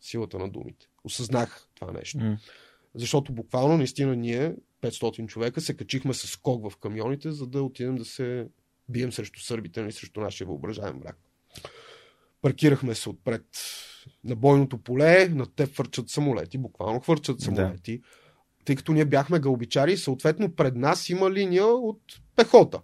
[0.00, 0.86] силата на думите.
[1.04, 2.18] Осъзнах това нещо.
[2.94, 7.96] Защото буквално наистина ние, 500 човека, се качихме с скок в камионите, за да отидем
[7.96, 8.48] да се
[8.88, 11.18] бием срещу сърбите и срещу нашия въображаем враг.
[12.42, 13.46] Паркирахме се отпред
[14.24, 17.40] на бойното поле, на те хвърчат самолети, буквално хвърчат
[17.94, 18.21] Да.
[18.64, 22.00] Тъй като ние бяхме галбичари, съответно пред нас има линия от
[22.36, 22.80] пехота.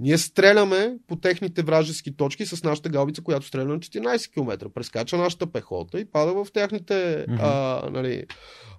[0.00, 4.68] Ние стреляме по техните вражески точки с нашата галбица, която стреля на 14 км.
[4.68, 7.38] Прескача нашата пехота и пада в техните mm-hmm.
[7.40, 8.24] а, нали,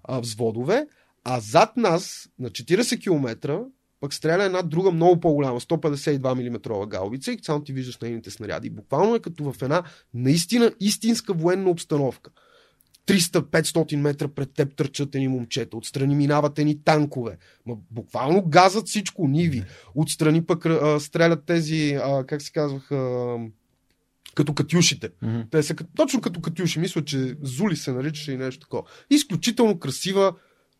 [0.03, 0.87] а, взводове.
[1.23, 3.59] А зад нас, на 40 км,
[3.99, 8.69] пък стреля една друга много по-голяма, 152 мм галбица и само ти виждаш нейните снаряди.
[8.69, 12.31] Буквално е като в една наистина истинска военна обстановка.
[13.09, 17.37] 300-500 метра пред теб търчат едни момчета, отстрани минават едни танкове.
[17.65, 19.63] Ма, буквално газат всичко, ниви.
[19.95, 23.37] Отстрани пък а, стрелят тези, а, как се казвах, а,
[24.35, 25.09] като катюшите.
[25.09, 25.45] Mm-hmm.
[25.51, 26.79] Те са точно като катюши.
[26.79, 28.83] Мисля, че Зули се наричаше и нещо такова.
[29.09, 30.33] Изключително красива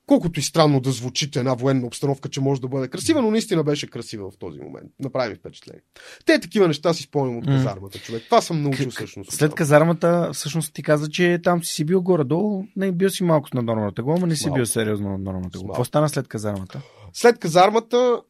[0.09, 3.63] Колкото и странно да звучи една военна обстановка, че може да бъде красива, но наистина
[3.63, 4.91] беше красива в този момент.
[4.99, 5.81] Направи ми впечатление.
[6.25, 8.23] Те такива неща си спомням от казармата, човек.
[8.25, 9.31] Това съм научил всъщност.
[9.31, 12.63] След казармата, всъщност ти каза, че там си си бил горе-долу.
[12.75, 14.55] Не, бил си малко на нормата глава, но не си малко.
[14.55, 15.73] бил сериозно на нормата глава.
[15.73, 16.81] Какво стана след казармата?
[17.13, 18.21] След казармата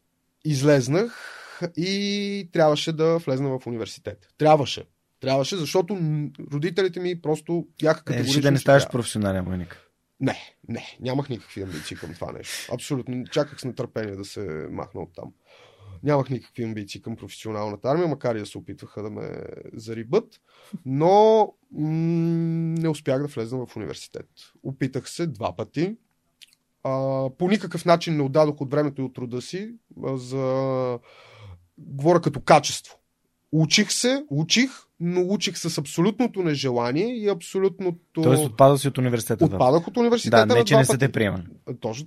[0.44, 1.36] излезнах
[1.76, 4.18] и трябваше да влезна в университет.
[4.38, 4.84] Трябваше.
[5.20, 5.98] Трябваше, защото
[6.52, 8.38] родителите ми просто бяха категорично.
[8.38, 9.89] Е, да не ставаш професионален войник.
[10.20, 10.36] Не,
[10.68, 12.74] не, нямах никакви амбиции към това нещо.
[12.74, 13.24] Абсолютно.
[13.26, 15.32] Чаках с нетърпение да се махна от там.
[16.02, 19.30] Нямах никакви амбиции към професионалната армия, макар и да се опитваха да ме
[19.72, 20.40] зарибат,
[20.86, 21.88] но м-
[22.80, 24.28] не успях да влезна в университет.
[24.62, 25.96] Опитах се два пъти.
[26.84, 26.90] А,
[27.38, 30.98] по никакъв начин не отдадох от времето и от труда си а, за...
[31.78, 32.96] Говоря като качество.
[33.52, 34.70] Учих се, учих,
[35.00, 38.22] но учих с абсолютното нежелание и абсолютното...
[38.22, 39.44] Тоест отпада си от университета.
[39.44, 40.46] Отпадах от университета.
[40.46, 41.42] Да, не, че не са те приемали.
[41.80, 42.06] Точно,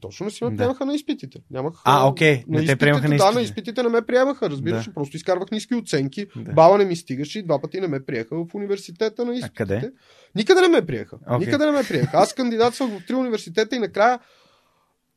[0.00, 0.56] точно не си ме да.
[0.56, 1.38] приемаха на изпитите.
[1.50, 3.32] Нямах, а, окей, не те приемаха на изпитите.
[3.32, 4.92] Да, на изпитите не ме приемаха, разбираш, да.
[4.92, 6.52] просто изкарвах ниски оценки, да.
[6.52, 9.62] баба не ми стигаше и два пъти не ме приеха в университета на изпитите.
[9.62, 9.92] А къде?
[10.34, 11.16] Никъде не ме приеха.
[11.16, 11.38] Okay.
[11.38, 12.10] Никъде не ме приеха.
[12.16, 14.18] Аз кандидатствах в три университета и накрая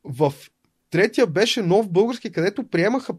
[0.03, 0.33] в
[0.89, 3.13] третия беше нов български, където приемаха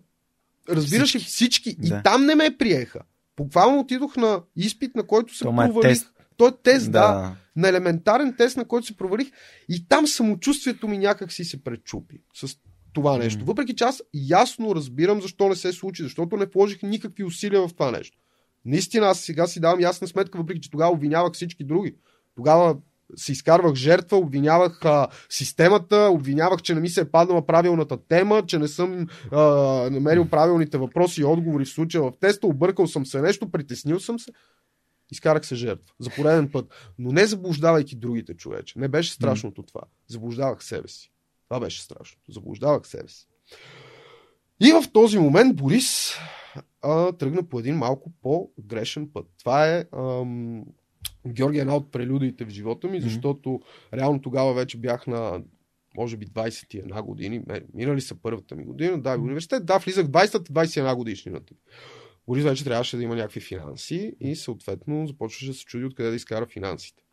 [0.69, 1.27] разбираш всички.
[1.29, 1.77] всички.
[1.79, 1.99] Да.
[1.99, 3.01] И там не ме приеха.
[3.37, 6.03] Буквално отидох на изпит, на който се Това е провалих.
[6.03, 6.05] Е
[6.37, 7.01] Той е тест, да.
[7.01, 7.37] да.
[7.57, 9.31] На елементарен тест, на който се провалих.
[9.69, 12.57] И там самочувствието ми някак си се пречупи с
[12.93, 13.45] това нещо.
[13.45, 13.47] Mm.
[13.47, 17.73] Въпреки че аз ясно разбирам защо не се случи, защото не положих никакви усилия в
[17.73, 18.19] това нещо.
[18.65, 21.97] Наистина, аз сега си давам ясна сметка, въпреки че тогава обвинявах всички други.
[22.37, 22.77] Тогава
[23.17, 28.43] си изкарвах жертва, обвинявах а, системата, обвинявах, че не ми се е паднала правилната тема,
[28.47, 29.41] че не съм а,
[29.91, 34.19] намерил правилните въпроси и отговори в случая в теста, объркал съм се нещо, притеснил съм
[34.19, 34.31] се.
[35.11, 35.95] Изкарах се жертва.
[36.01, 36.75] За пореден път.
[36.99, 38.79] Но не заблуждавайки другите човече.
[38.79, 39.81] Не беше страшното това.
[40.09, 41.13] Заблуждавах себе си.
[41.49, 42.33] Това беше страшното.
[42.33, 43.27] Заблуждавах себе си.
[44.61, 46.15] И в този момент Борис
[46.83, 49.27] а, тръгна по един малко по-грешен път.
[49.39, 50.65] Това е ам,
[51.27, 53.97] Георги е една от прелюдиите в живота ми, защото mm-hmm.
[53.97, 55.43] реално тогава вече бях на
[55.97, 57.43] може би 21 години.
[57.75, 61.55] Минали са първата ми година, да, в университет, да, влизах 20-та, 21 годишнината.
[62.27, 66.17] Борис вече трябваше да има някакви финанси и съответно започваше да се чуди откъде да
[66.17, 67.04] изкара финансите.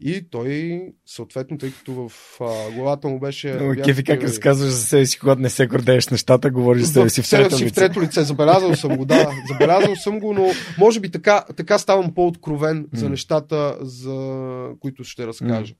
[0.00, 3.54] И той, съответно, тъй като в а, главата му беше.
[3.54, 7.10] Но, Кефи, как разказваш за себе си, когато не се гордееш нещата, говориш за себе
[7.10, 7.68] си в трето лице.
[7.68, 8.22] в трето лице.
[8.22, 9.30] Забелязал съм го, да.
[9.48, 15.26] Забелязал съм го, но може би така, така ставам по-откровен за нещата, за които ще
[15.26, 15.74] разкажа.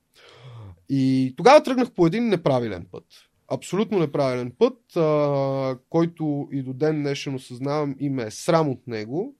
[0.88, 3.04] И тогава тръгнах по един неправилен път.
[3.52, 8.86] Абсолютно неправилен път, а, който и до ден днешен осъзнавам и ме е срам от
[8.86, 9.34] него.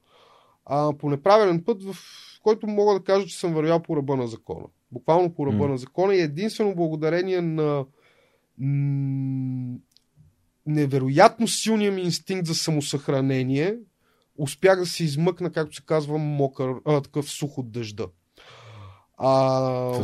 [0.67, 1.97] А, по неправилен път, в
[2.47, 4.65] който мога да кажа, че съм вървял по ръба на закона.
[4.93, 5.69] Буквално по ръба mm.
[5.69, 7.85] на закона и единствено благодарение на
[8.59, 9.79] м-
[10.67, 13.77] невероятно силния ми инстинкт за самосъхранение
[14.39, 18.07] успях да се измъкна, както се казва, мокър, а, такъв сух от дъжда.
[19.17, 19.95] А,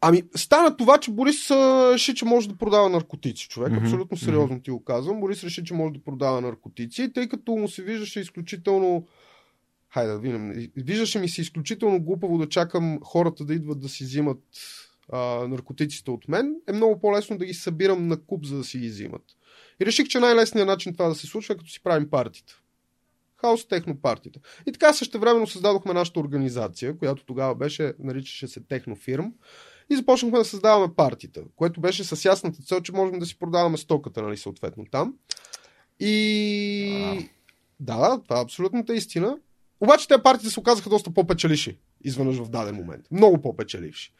[0.00, 3.48] Ами, стана това, че Борис реши, че може да продава наркотици.
[3.48, 3.82] Човек, mm-hmm.
[3.82, 5.20] абсолютно сериозно ти го казвам.
[5.20, 9.06] Борис реши, че може да продава наркотици, тъй като му се виждаше изключително
[9.94, 10.70] хайде да видим.
[10.76, 14.38] Виждаше ми се изключително глупаво да чакам хората да идват да си взимат
[15.12, 16.54] а, наркотиците от мен.
[16.68, 19.22] Е много по-лесно да ги събирам на куп, за да си ги взимат.
[19.82, 22.60] И реших, че най-лесният начин това да се случва е като си правим партията.
[23.36, 24.40] Хаос техно партията.
[24.66, 29.32] И така също времено създадохме нашата организация, която тогава беше, наричаше се Технофирм.
[29.90, 33.76] И започнахме да създаваме партията, което беше с ясната цел, че можем да си продаваме
[33.76, 35.14] стоката, нали, съответно там.
[36.00, 37.28] И...
[37.80, 39.38] Да, това е абсолютната истина.
[39.84, 43.04] Обаче те партии се оказаха доста по-печеливши изведнъж в даден момент.
[43.10, 44.12] Много по-печеливши.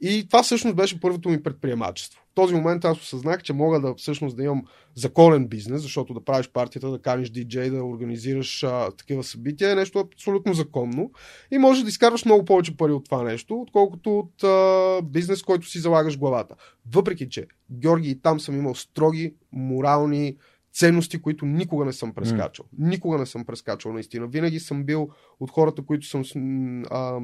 [0.00, 2.20] И това всъщност беше първото ми предприемачество.
[2.20, 6.24] В този момент аз осъзнах, че мога да всъщност да имам законен бизнес, защото да
[6.24, 11.10] правиш партията, да каниш диджей, да организираш а, такива събития е нещо абсолютно законно.
[11.50, 15.68] И може да изкарваш много повече пари от това нещо, отколкото от а, бизнес, който
[15.68, 16.54] си залагаш главата.
[16.92, 20.36] Въпреки, че Георги и там съм имал строги, морални,
[20.72, 22.64] ценности, които никога не съм прескачал.
[22.64, 22.88] Mm.
[22.88, 24.26] Никога не съм прескачал, наистина.
[24.26, 25.08] Винаги съм бил
[25.40, 26.22] от хората, които съм
[26.90, 27.20] а,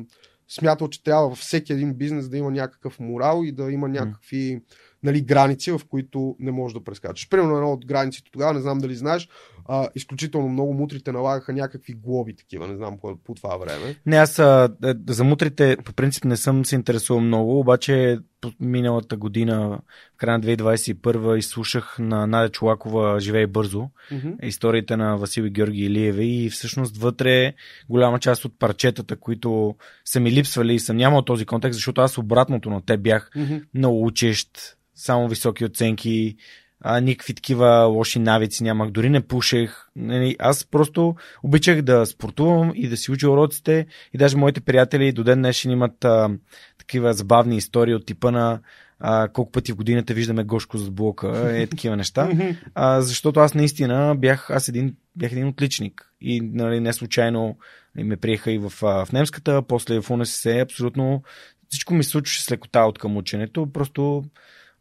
[0.48, 4.60] смятал, че трябва във всеки един бизнес да има някакъв морал и да има някакви.
[5.02, 7.28] Нали, граници, в които не можеш да прескачаш.
[7.28, 9.28] Примерно едно от границите тогава, не знам дали знаеш,
[9.68, 13.96] а, изключително много мутрите налагаха някакви глоби такива, не знам по, по това време.
[14.06, 18.18] Не, аз а, е, за мутрите по принцип не съм се интересувал много, обаче
[18.60, 19.78] миналата година,
[20.14, 24.44] в края на 2021, изслушах на Надя Чулакова Живей бързо, mm-hmm.
[24.44, 27.54] историите на Васил и Георги Илиеви и всъщност вътре
[27.88, 32.18] голяма част от парчетата, които са ми липсвали и съм нямал този контекст, защото аз
[32.18, 33.64] обратното на те бях mm-hmm.
[33.74, 36.36] много учещ, само високи оценки,
[36.80, 39.88] а, никакви такива лоши навици нямах, дори не пушех.
[39.96, 45.12] Нали, аз просто обичах да спортувам и да си уча уроците и даже моите приятели
[45.12, 46.30] до ден днешен имат а,
[46.78, 48.60] такива забавни истории от типа на
[49.00, 52.30] а, колко пъти в годината виждаме Гошко с блока, е такива неща.
[52.74, 57.56] А, защото аз наистина бях, аз един, бях един отличник и нали, не случайно
[57.96, 61.22] ме приеха и в, в немската, после в УНСС, абсолютно
[61.68, 64.24] всичко ми се случваше с лекота от към ученето, просто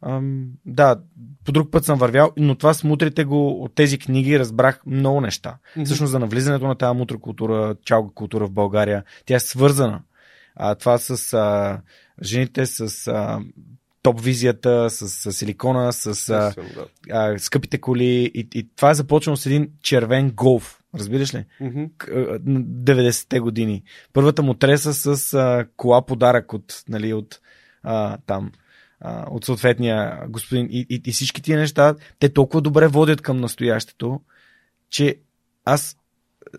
[0.02, 1.00] Ам, да,
[1.44, 5.20] по друг път съм вървял, но това с мутрите го от тези книги разбрах много
[5.20, 5.56] неща.
[5.76, 5.84] Mm-hmm.
[5.84, 10.02] Всъщност за навлизането на тази мутра култура, чалга култура в България, тя е свързана.
[10.56, 11.80] А, това с а,
[12.22, 13.40] жените, с а,
[14.02, 16.54] топ визията, с, с силикона, с а,
[17.10, 20.80] а, скъпите коли и, и това е започнало с един червен голф.
[20.94, 21.44] Разбираш ли?
[21.60, 21.90] Mm-hmm.
[22.84, 23.82] 90-те години.
[24.12, 27.40] Първата му треса с а, кола подарък от, нали, от
[27.82, 28.52] а, там
[29.04, 30.66] от съответния господин.
[30.70, 34.20] И, и, и всички тия неща, те толкова добре водят към настоящето,
[34.90, 35.16] че
[35.64, 35.96] аз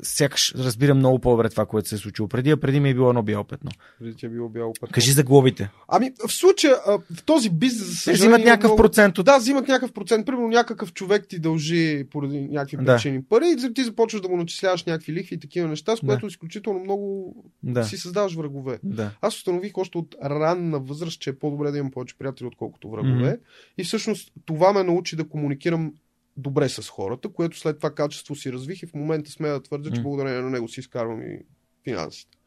[0.04, 3.10] сякаш разбирам много по-добре това, което се е случило преди, а преди ми е било
[3.10, 3.72] едно бяло петно.
[4.00, 4.94] Преди ти е било бяло петно.
[4.94, 5.70] Кажи за глобите.
[5.88, 8.06] Ами, в случая, в този бизнес.
[8.06, 8.78] Те взимат някакъв много...
[8.78, 9.26] процент от.
[9.26, 10.26] Да, взимат някакъв процент.
[10.26, 12.96] Примерно някакъв човек ти дължи поради някакви да.
[12.96, 16.22] причини пари и ти започваш да му начисляваш някакви лихви и такива неща, с което
[16.22, 16.28] да.
[16.28, 17.84] изключително много да.
[17.84, 18.80] си създаваш врагове.
[18.84, 19.12] Да.
[19.22, 23.32] Аз установих още от ранна възраст, че е по-добре да имам повече приятели, отколкото врагове.
[23.32, 23.40] Mm-hmm.
[23.78, 25.94] И всъщност това ме научи да комуникирам
[26.40, 29.92] добре с хората, което след това качество си развих и в момента сме да твърдя,
[29.92, 31.40] че благодарение на него си изкарвам и
[31.84, 32.38] финансите.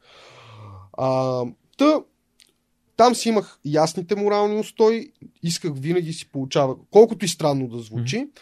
[0.97, 1.43] А,
[1.77, 1.99] та,
[2.97, 5.11] там си имах ясните морални устои,
[5.43, 8.39] исках винаги си получава, колкото и странно да звучи, mm-hmm.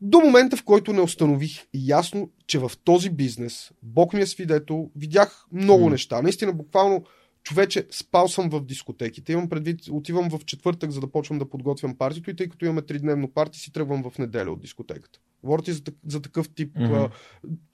[0.00, 4.90] до момента, в който не установих ясно, че в този бизнес, Бог ми е свидетел,
[4.96, 5.90] видях много mm-hmm.
[5.90, 6.22] неща.
[6.22, 7.04] Наистина, буквално
[7.42, 9.32] човече, спал съм в дискотеките.
[9.32, 12.82] Имам предвид, отивам в четвъртък, за да почвам да подготвям партито и тъй като имаме
[12.82, 15.18] тридневно парти, си тръгвам в неделя от дискотеката.
[15.42, 16.74] Говорите за, за такъв тип.
[16.76, 17.04] Mm-hmm.
[17.04, 17.10] А,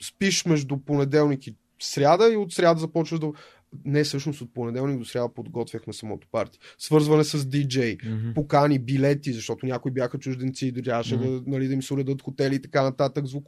[0.03, 3.33] спиш между понеделник и сряда и от сряда започваш да
[3.85, 6.59] не всъщност от понеделник до сряда подготвяхме самото парти.
[6.79, 8.35] Свързване с диджей, mm-hmm.
[8.35, 11.41] покани, билети, защото някои бяха чужденци и трябваше mm-hmm.
[11.45, 13.45] да, нали, да им се уредат хотели и така нататък, звук,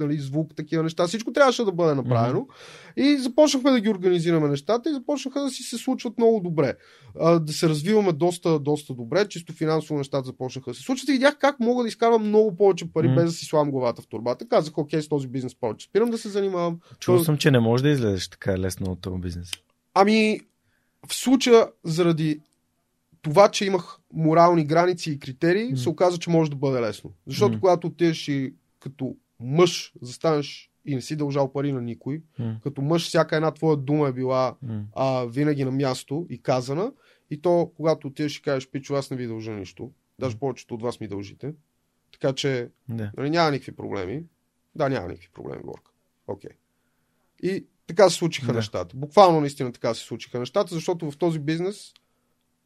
[0.00, 1.06] нали, звук, такива неща.
[1.06, 2.40] Всичко трябваше да бъде направено.
[2.40, 3.02] Mm-hmm.
[3.02, 6.74] И започнахме да ги организираме нещата и започнаха да си се случват много добре.
[7.20, 9.28] А, да се развиваме доста, доста добре.
[9.28, 12.92] Чисто финансово нещата започнаха да се случват и видях как мога да изкарвам много повече
[12.92, 13.14] пари, mm-hmm.
[13.14, 14.48] без да си слам главата в турбата.
[14.48, 16.80] Казах, окей, с този бизнес повече спирам да се занимавам.
[17.00, 19.50] Чувал съм, че не можеш да излезеш така лесно от този бизнес.
[19.94, 20.40] Ами,
[21.06, 22.40] в случая, заради
[23.22, 25.74] това, че имах морални граници и критерии, mm.
[25.74, 27.12] се оказа, че може да бъде лесно.
[27.26, 27.60] Защото mm.
[27.60, 32.60] когато отидеш и като мъж застанеш и не си дължал пари на никой, mm.
[32.62, 34.82] като мъж всяка една твоя дума е била mm.
[34.96, 36.92] а, винаги на място и казана,
[37.30, 40.82] и то, когато отидеш и кажеш, пичо, аз не ви дължа нищо, даже повечето от
[40.82, 41.54] вас ми дължите,
[42.12, 43.10] така че yeah.
[43.16, 44.24] нали, няма никакви проблеми.
[44.74, 45.90] Да, няма никакви проблеми, Борка.
[46.26, 46.50] Окей.
[46.50, 46.54] Okay.
[47.42, 48.52] И така се случиха да.
[48.52, 48.96] нещата.
[48.96, 51.92] Буквално наистина така се случиха нещата, защото в този бизнес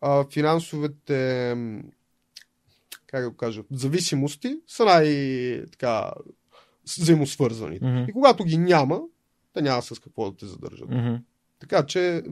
[0.00, 1.56] а, финансовете
[3.06, 6.12] как да го кажа, зависимости са най- така
[6.98, 7.80] взаимосвързани.
[7.80, 8.10] Mm-hmm.
[8.10, 9.00] И когато ги няма,
[9.52, 10.88] те няма с какво да те задържат.
[10.88, 11.20] Mm-hmm.
[11.58, 12.22] Така че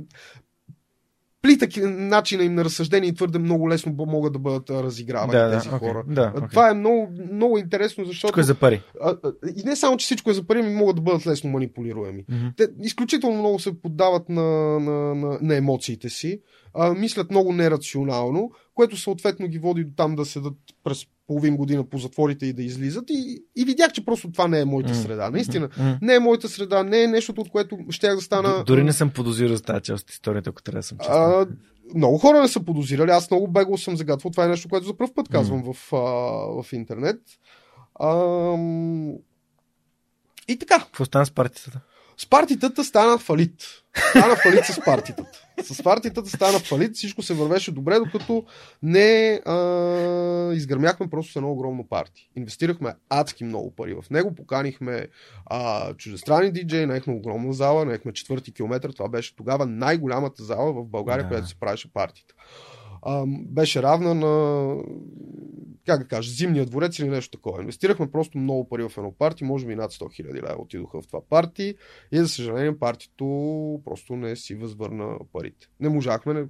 [1.42, 5.78] плитък начина им на разсъждение твърде много лесно могат да бъдат разигравани да, тези да,
[5.78, 6.04] хора.
[6.08, 6.50] Okay, да, okay.
[6.50, 8.26] Това е много, много интересно, защото...
[8.26, 8.82] Всичко е за пари.
[9.02, 11.50] А, а, и не само, че всичко е за пари, ми могат да бъдат лесно
[11.50, 12.24] манипулируеми.
[12.24, 12.56] Mm-hmm.
[12.56, 14.42] Те изключително много се поддават на,
[14.80, 16.40] на, на, на емоциите си,
[16.74, 21.84] а, мислят много нерационално, което съответно ги води до там да седат през половин година
[21.84, 23.04] по затворите и да излизат.
[23.10, 25.30] И, и видях, че просто това не е моята среда.
[25.30, 25.98] Наистина, mm-hmm.
[26.02, 28.64] не е моята среда, не е нещо, от което ще да стана.
[28.64, 31.16] Дори не съм подозирал с тази част от историята, ако трябва да съм честен.
[31.16, 31.46] А,
[31.94, 33.10] много хора не са подозирали.
[33.10, 34.30] Аз много бегло съм загатвал.
[34.30, 35.98] Това е нещо, което за първ път казвам в, а,
[36.62, 37.20] в интернет.
[37.94, 38.10] А,
[40.48, 40.78] и така.
[40.78, 41.80] Какво стана с партията?
[42.16, 43.64] С партитата стана фалит.
[44.10, 45.41] Стана фалит с партитата.
[45.62, 48.44] С партитата стана фалит, всичко се вървеше добре, докато
[48.82, 52.30] не а, изгърмяхме просто с едно огромно парти.
[52.36, 55.06] Инвестирахме адски много пари в него, поканихме
[55.46, 58.92] а, чуждестранни диджеи, наехме огромна зала, наехме четвърти километър.
[58.92, 61.28] Това беше тогава най-голямата зала в България, Да.
[61.28, 62.34] която се правеше партията.
[63.02, 64.76] А, беше равна на
[65.86, 67.60] как да кажа, зимния дворец или нещо такова.
[67.60, 71.06] Инвестирахме просто много пари в едно парти, може би над 100 000 лева отидоха в
[71.06, 71.74] това парти
[72.12, 73.24] и за съжаление партито
[73.84, 75.68] просто не си възвърна парите.
[75.80, 76.46] Не можахме, не...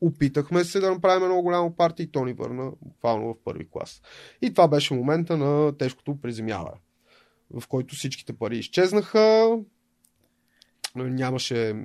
[0.00, 4.02] опитахме се да направим едно голямо парти и то ни върна буквално в първи клас.
[4.42, 6.80] И това беше момента на тежкото приземяване,
[7.50, 9.56] в който всичките пари изчезнаха,
[10.96, 11.84] нямаше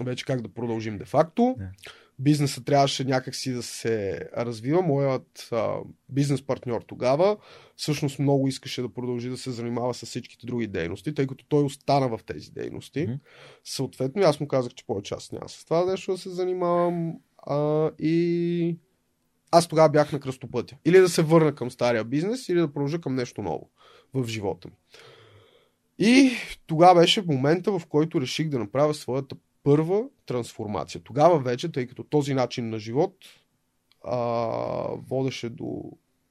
[0.00, 1.54] вече как да продължим де-факто.
[1.58, 1.70] Да.
[2.18, 4.82] Бизнесът трябваше някакси да се развива.
[4.82, 5.76] Моят а,
[6.08, 7.36] бизнес партньор тогава
[7.76, 11.62] всъщност много искаше да продължи да се занимава с всичките други дейности, тъй като той
[11.62, 13.02] остана в тези дейности.
[13.02, 13.12] Мгм.
[13.64, 17.14] Съответно, аз му казах, че повече аз няма с това нещо да се занимавам.
[17.46, 18.76] А, и
[19.50, 20.76] аз тогава бях на кръстопътя.
[20.84, 23.70] Или да се върна към стария бизнес, или да продължа към нещо ново
[24.14, 24.74] в живота ми.
[25.98, 26.30] И
[26.66, 31.00] тогава беше момента, в който реших да направя своята първа трансформация.
[31.04, 33.14] Тогава вече, тъй като този начин на живот
[34.04, 34.16] а,
[35.08, 35.82] водеше до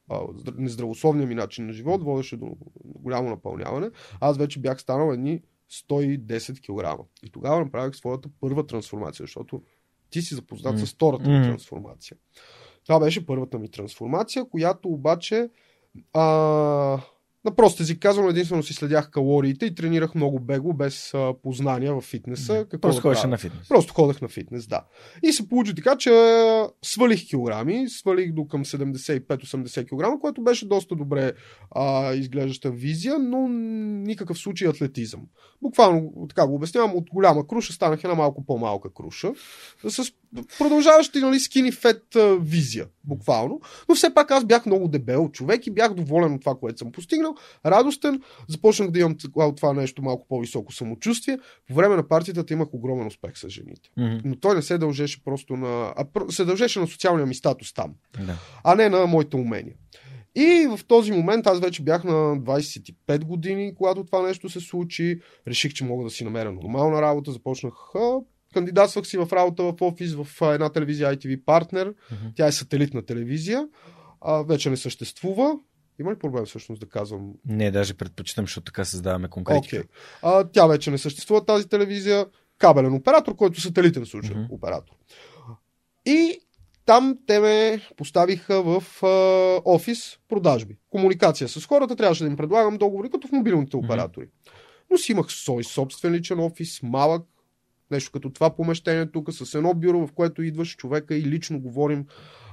[0.09, 3.89] а, здр- нездравословния ми начин на живот, водеше до голямо напълняване,
[4.21, 7.05] аз вече бях станал едни 110 кг.
[7.23, 9.61] И тогава направих своята първа трансформация, защото
[10.09, 10.85] ти си запознат М.
[10.85, 11.43] с втората ми М.
[11.43, 12.17] трансформация.
[12.85, 15.49] Това беше първата ми трансформация, която обаче
[16.13, 17.01] а,
[17.45, 21.93] на прост език казвам, единствено си следях калориите и тренирах много бегло, без а, познания
[21.95, 22.65] в фитнеса.
[22.69, 23.67] Какво Просто да ходеше на фитнес.
[23.67, 24.85] Просто ходех на фитнес, да.
[25.23, 26.11] И се получи така, че
[26.81, 31.33] свалих килограми, свалих до към 75-80 кг, което беше доста добре
[31.71, 35.21] а, изглеждаща визия, но никакъв случай атлетизъм.
[35.61, 39.31] Буквално, така го обяснявам, от голяма круша станах една малко по-малка круша,
[39.89, 40.13] с
[40.57, 42.03] продължаващи нали, скини фет
[42.39, 43.61] визия, буквално.
[43.89, 46.91] Но все пак аз бях много дебел човек и бях доволен от това, което съм
[46.91, 48.21] постигнал, радостен.
[48.47, 51.39] Започнах да имам от това нещо малко по-високо самочувствие.
[51.67, 53.89] По време на партията имах огромен успех с жените.
[53.97, 54.17] Мгм.
[54.25, 55.93] Но той не се дължеше просто на...
[55.97, 57.93] А се дължеше на социалния ми статус там,
[58.25, 58.37] Да.
[58.63, 59.75] а не на моите умения.
[60.35, 65.19] И в този момент аз вече бях на 25 години, когато това нещо се случи.
[65.47, 67.31] Реших, че мога да си намеря нормална работа.
[67.31, 68.19] Започнах, а,
[68.53, 71.85] кандидатствах си в работа в офис в една телевизия ITV партнер.
[72.11, 72.25] Мгм.
[72.35, 73.67] Тя е сателитна телевизия.
[74.21, 75.55] А, вече не съществува.
[75.99, 79.75] Има ли проблем всъщност да казвам Не, даже предпочитам, защото така създаваме конкретика.
[79.77, 79.89] Окей.
[80.21, 82.25] А, тя вече не съществува тази телевизия.
[82.57, 84.45] Кабелен оператор, който сателитен случай Мгм.
[84.49, 84.95] оператор.
[86.05, 86.39] И
[86.85, 90.77] там те ме поставиха в а, офис продажби.
[90.89, 93.85] Комуникация с хората, трябваше да им предлагам договори, като в мобилните Мгм.
[93.85, 94.25] оператори.
[94.91, 97.23] Но си имах свой собствен личен офис, малък,
[97.93, 102.05] нещо като това помещение тук, с едно бюро, в което идваш човека и лично говорим.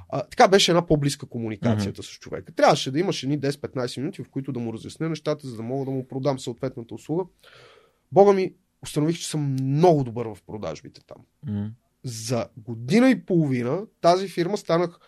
[0.09, 2.53] А, така беше една по-близка комуникацията с човека.
[2.53, 5.85] Трябваше да имаш едни 10-15 минути, в които да му разясня нещата, за да мога
[5.85, 7.25] да му продам съответната услуга.
[8.13, 11.25] Бога ми, установих, че съм много добър в продажбите там.
[11.47, 11.67] Мгм.
[12.05, 14.99] За година и половина тази фирма станах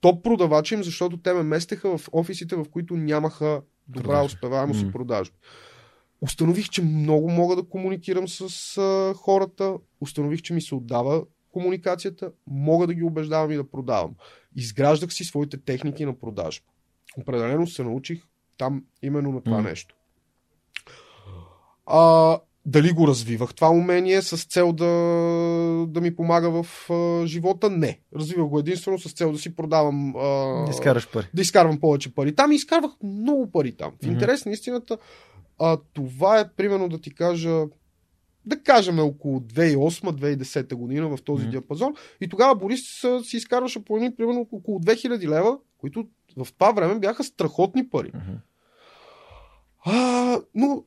[0.00, 4.88] топ продавач им, защото те ме местеха в офисите, в които нямаха добра успеваемост М.
[4.88, 5.36] и продажби.
[6.20, 12.32] Установих, че много мога да комуникирам с а, хората, установих, че ми се отдава комуникацията,
[12.46, 14.14] мога да ги убеждавам и да продавам.
[14.56, 16.66] Изграждах си своите техники на продажба.
[17.18, 18.22] Определено се научих
[18.58, 19.62] там именно на това М.
[19.62, 19.94] нещо.
[21.86, 24.86] А, дали го развивах това умение с цел да,
[25.88, 27.70] да ми помага в а, живота?
[27.70, 28.00] Не.
[28.16, 30.16] Развивах го единствено с цел да си продавам.
[30.16, 31.26] А, Да изкараш пари.
[31.34, 32.34] да изкарвам повече пари.
[32.34, 33.92] Там и изкарвах много пари там.
[34.02, 34.98] В интерес на истината,
[35.58, 37.64] а, това е примерно да ти кажа,
[38.44, 41.50] да кажем около 2008-2010 година в този Мгм.
[41.50, 41.94] диапазон.
[42.20, 42.80] И тогава Борис
[43.22, 46.06] си изкарваше по едни примерно около 2000 лева, които
[46.36, 48.10] в това време бяха страхотни пари.
[48.14, 48.36] Мгм.
[49.84, 50.84] А, но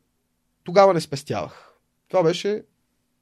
[0.64, 1.74] тогава не спестявах.
[2.08, 2.64] Това беше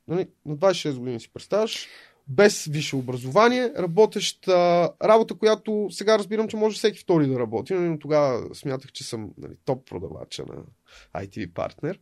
[0.08, 1.88] нали, на 26 години си представяш,
[2.28, 7.90] без висше образование, работеща работа, която сега разбирам, че може всеки втори да работи, нали,
[7.90, 10.56] но тогава смятах, че съм нали, топ продавача на
[11.22, 12.00] ITV партнер.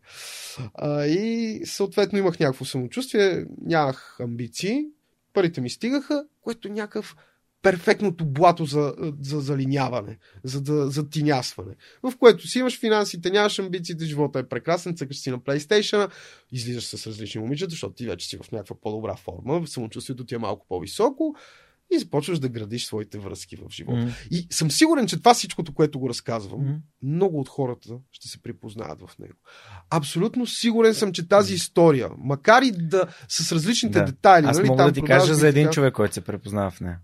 [0.74, 4.86] А, и съответно имах някакво самочувствие, нямах амбиции,
[5.34, 7.16] парите ми стигаха, което някакъв
[7.62, 11.76] перфектното блато за, за залиняване, за, да, за тинясване.
[12.04, 16.10] В което си имаш финансите, нямаш амбициите, живота е прекрасен, цъкаш си на PlayStation,
[16.52, 20.38] излизаш с различни момичета, защото ти вече си в някаква по-добра форма, самочувствието ти е
[20.38, 21.36] малко по-високо
[21.96, 23.98] и започваш да градиш своите връзки в живота.
[23.98, 24.28] Mm-hmm.
[24.32, 26.80] И съм сигурен, че това всичкото, което го разказвам, mm-hmm.
[27.04, 29.34] много от хората ще се припознаят в него.
[29.90, 34.06] Абсолютно сигурен съм, че тази история, макар и да с различните да.
[34.06, 34.46] детайли.
[34.46, 35.74] Аз нали, мога там да ти кажа за един така...
[35.74, 37.00] човек, който се препознава в нея.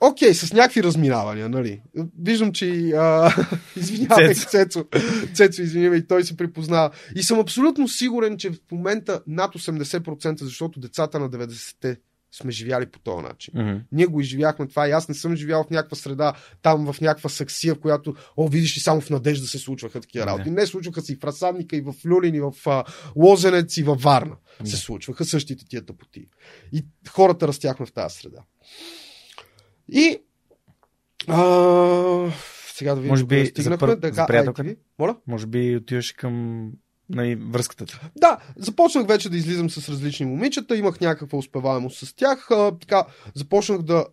[0.00, 1.80] Окей, okay, с някакви разминавания, нали?
[2.22, 3.34] Виждам, че а,
[3.76, 4.48] извинявай, Цецо.
[4.48, 4.84] Цецо,
[5.34, 6.90] Цецо, извинявай, той се припознава.
[7.14, 11.96] И съм абсолютно сигурен, че в момента над 80%, защото децата на 90-те
[12.32, 13.54] сме живяли по този начин.
[13.54, 13.80] Mm-hmm.
[13.92, 16.32] Ние го изживяхме това и аз не съм живял в някаква среда,
[16.62, 20.26] там в някаква саксия, в която, о, видиш ли, само в надежда се случваха такива
[20.26, 20.50] работи.
[20.50, 22.84] Не, случваха се и в Разсадника, и в Люлин, и в а,
[23.16, 24.34] Лозенец, и във Варна.
[24.34, 24.64] Mm-hmm.
[24.64, 26.26] Се случваха същите тия тъпоти.
[26.72, 28.38] И хората растяхме в тази среда.
[29.88, 30.18] И
[31.28, 32.30] а,
[32.74, 33.88] сега да видим, Може би стигнахме.
[33.88, 34.76] за, да, за приятелка?
[34.98, 35.16] Моля?
[35.26, 36.70] Може би отиваш към
[37.08, 37.94] нали, връзката ти.
[38.16, 42.50] Да, започнах вече да излизам с различни момичета, имах някаква успеваемост с тях.
[42.50, 44.06] А, така, започнах да,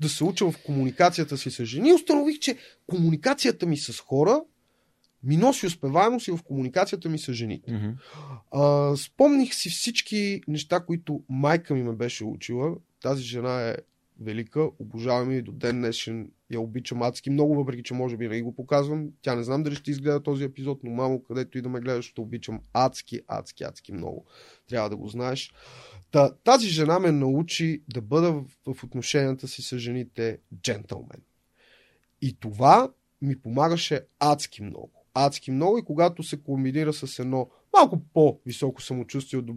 [0.00, 1.92] да се уча в комуникацията си с жени.
[1.92, 2.56] Установих, че
[2.86, 4.42] комуникацията ми с хора
[5.24, 7.70] ми носи успеваемост и в комуникацията ми с жените.
[7.70, 7.94] Mm-hmm.
[8.50, 12.74] А, спомних си всички неща, които майка ми ме беше учила.
[13.02, 13.76] Тази жена е
[14.20, 18.42] велика, обожавам и до ден днешен я обичам адски много, въпреки че може би не
[18.42, 19.10] го показвам.
[19.22, 22.04] Тя не знам дали ще изгледа този епизод, но мамо, където и да ме гледаш,
[22.04, 24.26] ще обичам адски, адски, адски много.
[24.68, 25.52] Трябва да го знаеш.
[26.10, 28.44] Та, тази жена ме научи да бъда в,
[28.74, 31.22] в отношенията си с жените джентълмен.
[32.22, 32.92] И това
[33.22, 35.06] ми помагаше адски много.
[35.14, 39.50] Адски много и когато се комбинира с едно малко по-високо самочувствие от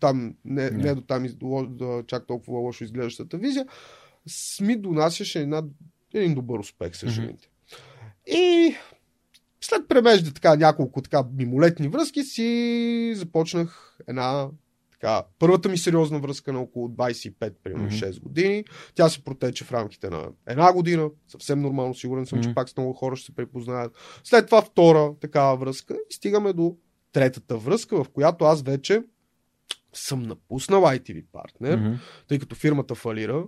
[0.00, 0.82] там, не, не.
[0.82, 1.26] не до там
[1.68, 3.66] до, чак толкова лошо изглеждащата визия,
[4.60, 5.62] ми донасяше една,
[6.14, 7.48] един добър успех с жените.
[7.48, 8.34] Mm-hmm.
[8.34, 8.74] И
[9.60, 14.48] след премежда така няколко така мимолетни връзки си започнах една
[15.00, 18.10] така, първата ми сериозна връзка на около 25, примерно mm-hmm.
[18.10, 18.64] 6 години.
[18.94, 21.10] Тя се протече в рамките на една година.
[21.28, 22.48] Съвсем нормално, сигурен съм, mm-hmm.
[22.48, 23.92] че пак с много хора ще се препознаят.
[24.24, 26.76] След това втора такава връзка и стигаме до
[27.12, 29.02] третата връзка, в която аз вече
[29.92, 31.98] съм напуснал ITV партнер, mm-hmm.
[32.28, 33.44] тъй като фирмата фалира.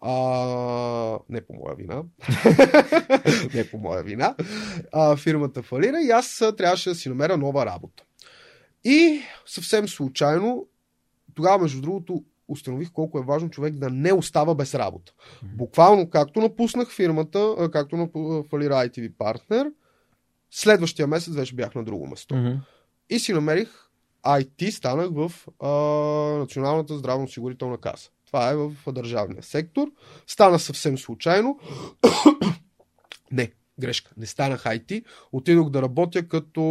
[0.00, 2.02] А, не по моя вина.
[3.54, 4.34] не по моя вина.
[4.92, 8.04] А, фирмата фалира и аз трябваше да си намеря нова работа.
[8.84, 10.66] И съвсем случайно,
[11.34, 15.12] тогава, между другото, установих колко е важно човек да не остава без работа.
[15.42, 17.96] Буквално, както напуснах фирмата, както
[18.50, 19.72] фалира ITV партнер,
[20.50, 22.34] следващия месец вече бях на друго место.
[22.34, 22.58] Mm-hmm.
[23.10, 23.85] И си намерих
[24.26, 25.68] IT станах в а,
[26.38, 28.10] Националната здравноосигурителна каса.
[28.26, 29.88] Това е в държавния сектор.
[30.26, 31.58] Стана съвсем случайно.
[33.32, 34.12] не, грешка.
[34.16, 35.04] Не станах IT.
[35.32, 36.62] Отидох да работя като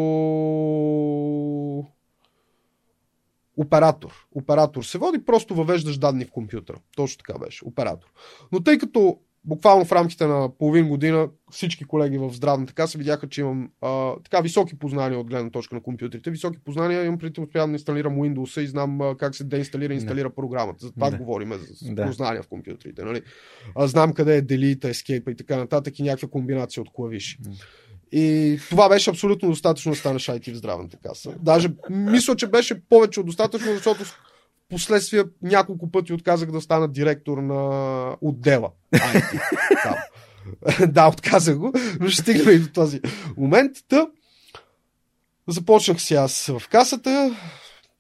[3.58, 4.28] оператор.
[4.32, 6.78] Оператор се води, просто въвеждаш данни в компютъра.
[6.96, 7.66] Точно така беше.
[7.66, 8.08] Оператор.
[8.52, 13.30] Но тъй като буквално в рамките на половин година всички колеги в здравната каса видяха,
[13.30, 16.32] че имам а, така високи познания от гледна точка на компютрите.
[16.32, 19.96] Високи познания имам преди постоянно да инсталирам Windows и знам а, как се деинсталира и
[19.96, 20.36] инсталира да.
[20.36, 20.86] програмата.
[20.86, 21.18] За това да.
[21.18, 22.06] говорим за да.
[22.06, 23.04] познания в компютрите.
[23.04, 23.22] Нали?
[23.76, 27.38] А, знам къде е Delete, Escape и така нататък и някаква комбинация от клавиши.
[28.12, 31.34] И това беше абсолютно достатъчно да станеш IT в здравната каса.
[31.40, 34.04] Даже мисля, че беше повече от достатъчно, защото
[34.70, 38.72] Последствие няколко пъти отказах да стана директор на отдела.
[38.94, 39.42] IT,
[40.92, 43.02] да, отказах го, но ще стигнем и до този
[43.38, 43.78] момент.
[43.88, 44.08] Та,
[45.48, 47.36] започнах си аз в касата,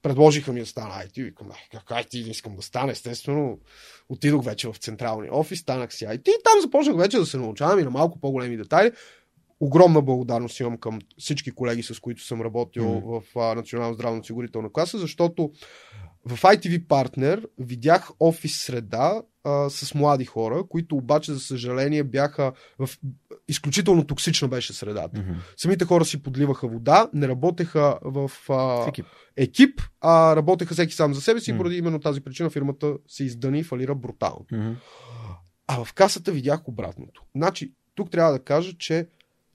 [0.01, 1.23] предложиха ми да стана IT.
[1.23, 3.59] Викам, как IT не искам да стана, естествено.
[4.09, 7.79] Отидох вече в централния офис, станах си IT и там започнах вече да се научавам
[7.79, 8.91] и на малко по-големи детайли.
[9.59, 13.21] Огромна благодарност имам към всички колеги, с които съм работил mm.
[13.21, 15.51] в а, Национална здравно-осигурителна класа, защото
[16.27, 22.51] в ITV Partner видях офис среда а, с млади хора, които обаче, за съжаление, бяха
[22.79, 22.89] в
[23.47, 25.21] изключително токсична беше средата.
[25.21, 25.35] Mm-hmm.
[25.57, 29.05] Самите хора си подливаха вода, не работеха в а, екип.
[29.37, 31.55] екип, а работеха всеки сам за себе си mm-hmm.
[31.55, 34.45] и поради именно тази причина фирмата се издъни и фалира брутално.
[34.51, 34.75] Mm-hmm.
[35.67, 37.23] А в касата видях обратното.
[37.35, 39.07] Значи, тук трябва да кажа, че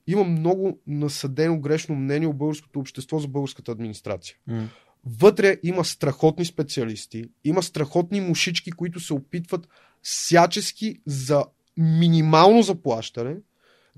[0.06, 4.36] има много насъдено грешно мнение от българското общество за българската администрация.
[4.48, 4.66] Mm.
[5.04, 9.68] Вътре има страхотни специалисти, има страхотни мушички, които се опитват
[10.02, 11.44] всячески за
[11.76, 13.36] минимално заплащане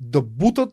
[0.01, 0.73] да бутат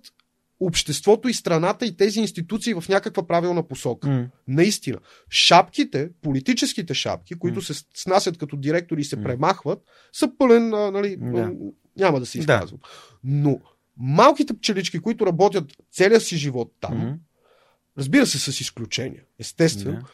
[0.59, 4.07] обществото и страната и тези институции в някаква правилна посока.
[4.07, 4.29] Mm.
[4.47, 4.97] Наистина.
[5.29, 7.73] Шапките, политическите шапки, които mm.
[7.73, 9.23] се снасят като директори и се mm.
[9.23, 9.79] премахват,
[10.13, 11.73] са пълен, нали, yeah.
[11.97, 12.79] няма да се изказвам.
[12.83, 12.89] Да.
[13.23, 13.59] Но
[13.97, 17.17] малките пчелички, които работят целия си живот там, Mm-hmm.
[17.99, 20.05] Разбира се, с изключения, естествено, Да.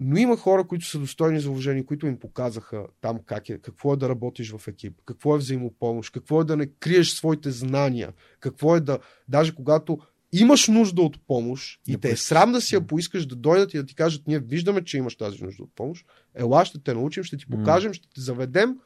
[0.00, 3.92] Но има хора, които са достойни за уважение, които им показаха там как е, какво
[3.92, 8.12] е да работиш в екип, какво е взаимопомощ, какво е да не криеш своите знания,
[8.40, 8.98] какво е да,
[9.28, 9.98] даже когато
[10.32, 13.74] имаш нужда от помощ и Да те е срам да си я поискаш, да дойдат
[13.74, 16.94] и да ти кажат, ние виждаме, че имаш тази нужда от помощ, ела, ще те
[16.94, 18.76] научим, ще ти покажем, ще те заведем.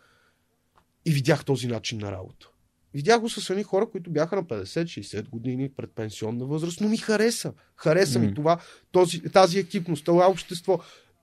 [1.05, 2.49] И видях този начин на работа.
[2.95, 6.97] Видях го с едни хора, които бяха на 50-60 години пред пенсионна възраст, но ми
[6.97, 7.53] хареса.
[7.76, 8.24] Хареса М.
[8.26, 8.59] ми това,
[8.93, 10.78] този, тази екипност, това общество.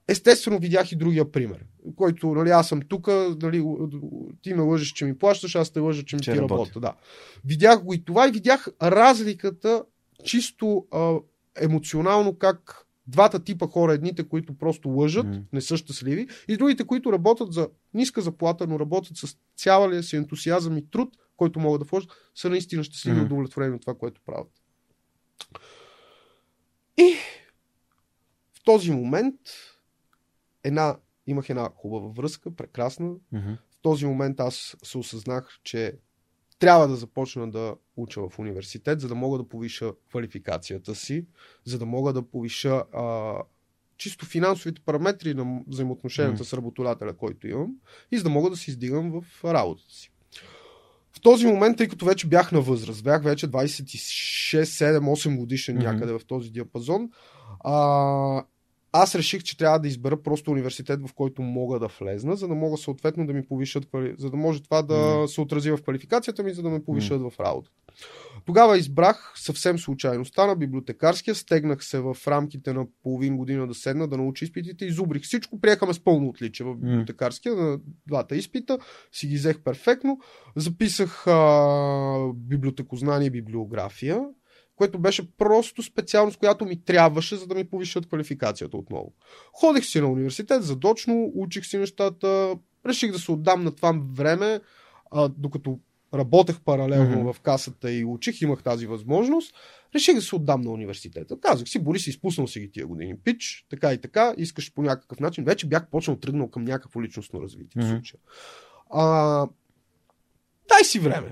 [0.08, 1.64] Естествено, видях и другия пример,
[1.96, 3.06] който, нали, аз съм тук,
[3.42, 3.64] нали,
[4.42, 6.54] ти ме лъжеш, че ми плащаш, аз те лъжа, че ми Че ти работя.
[6.54, 6.80] работя.
[6.80, 6.94] Да.
[7.44, 9.84] Видях го и това и видях разликата
[10.24, 11.14] чисто а,
[11.60, 15.38] емоционално как двата типа хора, едните, които просто лъжат, Мгм.
[15.52, 20.16] не са щастливи, и другите, които работят за ниска заплата, но работят с цялия си
[20.16, 23.26] ентусиазъм и труд, който могат да вложат, са наистина щастливи и Мгм.
[23.34, 24.50] удовлетворени от това, което правят.
[26.98, 27.14] И
[28.52, 29.40] в този момент
[30.64, 33.14] една, имах една хубава връзка, прекрасна.
[33.70, 35.98] В този момент аз се осъзнах, че
[36.58, 41.26] трябва да започна да уча в университет, за да мога да повиша квалификацията си,
[41.64, 43.34] за да мога да повиша а,
[43.96, 46.44] чисто финансовите параметри на взаимоотношенията Мгм.
[46.44, 47.76] с работодателя, който имам,
[48.10, 50.12] и за да мога да се издигам в работата си.
[51.12, 55.74] В този момент, тъй като вече бях на възраст, бях вече 26, 7, 8 годишен
[55.74, 55.84] Мгм.
[55.84, 57.08] някъде в този диапазон,
[57.64, 58.44] а,
[58.92, 62.54] аз реших, че трябва да избера просто университет, в който мога да влезна, за да
[62.54, 63.88] мога съответно да ми повишат,
[64.18, 65.26] за да може това да Мгм.
[65.28, 67.70] се отрази в квалификацията ми, за да ме повишат в работа.
[68.46, 70.24] Тогава избрах съвсем случайно.
[70.24, 75.22] Стана библиотекарския, стегнах се в рамките на половин година да седна, да науча изпитите, изубрих
[75.22, 78.78] всичко, приехаме с пълно отличие в библиотекарския на двата изпита,
[79.12, 80.18] си ги взех перфектно,
[80.56, 84.20] записах а, библиотекознание и библиография,
[84.80, 89.12] което беше просто специалност, която ми трябваше, за да ми повишат квалификацията отново.
[89.52, 92.56] Ходех си на университет задочно, учих си нещата,
[92.86, 94.60] реших да се отдам на това време,
[95.10, 95.78] а, докато
[96.14, 97.32] работех паралелно Мгм.
[97.32, 99.54] в касата и учих, имах тази възможност,
[99.94, 101.40] реших да се отдам на университета.
[101.40, 103.18] Казах си, Борис, изпуснал си ги тия години.
[103.24, 105.44] Пич, така и така, искаш по някакъв начин.
[105.44, 107.94] Вече бях почнал тръгнал към някакво личностно развитие в Мгм.
[107.94, 108.20] случая.
[108.90, 109.46] А,
[110.70, 111.28] дай си време,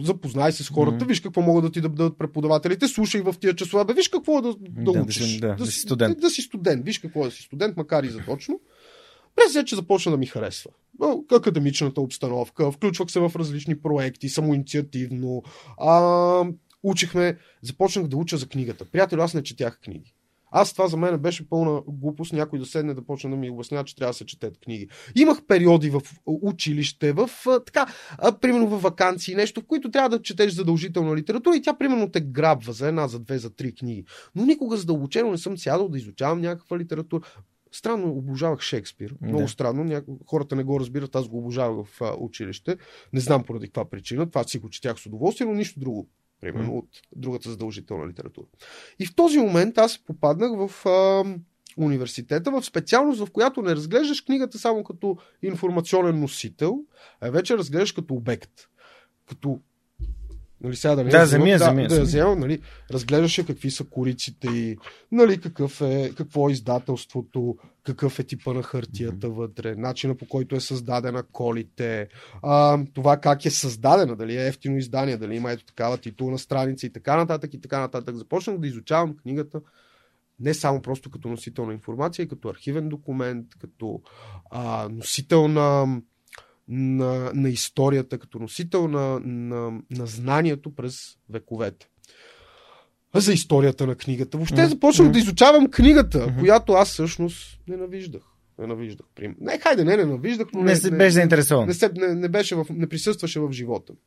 [0.00, 1.04] запознай се с хората, Мгм.
[1.06, 4.48] виж какво могат да ти дадат преподавателите, слушай в тия часове, бе, виж какво да,
[4.48, 5.24] да, Да, да учиш.
[5.24, 6.14] си- да, да си студент.
[6.14, 8.60] Да, да си студент, виж какво е да си студент, макар и задочно.
[9.36, 10.70] През вече започна да ми харесва.
[11.32, 15.42] Академичната обстановка, включвах се в различни проекти, самоинициативно.
[15.78, 16.44] А,
[16.82, 18.84] учихме, започнах да уча за книгата.
[18.84, 20.14] Приятел, аз не четях книги.
[20.50, 23.84] Аз това за мен беше пълна глупост някой да седне да почне да ми обяснява,
[23.84, 24.88] че трябва да се четат книги.
[25.14, 27.30] Имах периоди в училище, в
[27.66, 27.86] така,
[28.40, 32.20] примерно в вакансии, нещо, в които трябва да четеш задължителна литература и тя примерно те
[32.20, 34.04] грабва за една, за две, за три книги.
[34.34, 37.22] Но никога задълбочено не съм сядал да изучавам някаква литература.
[37.72, 39.14] Странно, обожавах Шекспир.
[39.22, 39.48] Много Да.
[39.48, 39.84] странно.
[39.84, 40.18] Няко...
[40.26, 41.16] Хората не го разбират.
[41.16, 42.76] Аз го обожавах в а, училище.
[43.12, 44.28] Не знам поради каква причина.
[44.28, 46.08] Това си го четях с удоволствие, но нищо друго.
[46.40, 48.46] Примерно от другата задължителна литература.
[48.98, 51.24] И в този момент аз попаднах в а,
[51.76, 56.84] университета, в специалност, в която не разглеждаш книгата само като информационен носител,
[57.20, 58.52] а вече разглеждаш като обект.
[59.28, 59.60] Като
[60.60, 62.20] Нали, сега да не Да, я вземи я, вземам, вземи я, да, да я вземи.
[62.20, 64.76] вземам, нали, разглеждаше какви са кориците и
[65.12, 70.56] нали, какъв е, какво е издателството, какъв е типа на хартията вътре, начина по който
[70.56, 72.08] е създадена колите,
[72.42, 76.86] а, това как е създадена, дали е ефтино издание, дали има ето такава титулна страница
[76.86, 78.16] и така нататък и така нататък.
[78.16, 79.60] Започнах да изучавам книгата
[80.40, 84.00] не само просто като носител на информация, и като архивен документ, като
[84.50, 86.00] а, носител на,
[86.68, 91.00] на, на историята, като носител на, на, на знанието през
[91.30, 91.88] вековете.
[93.14, 94.36] За историята на книгата.
[94.38, 94.68] Въобще Мгм.
[94.68, 96.38] започнах да изучавам книгата, Мгм.
[96.38, 98.22] която аз всъщност ненавиждах.
[98.58, 99.06] Ненавиждах.
[99.14, 101.66] Прим- Не, хайде, не ненавиждах, но Не се беше заинтересован.
[101.66, 103.98] не, се, не, не, беше в, не присъстваше в живота ми.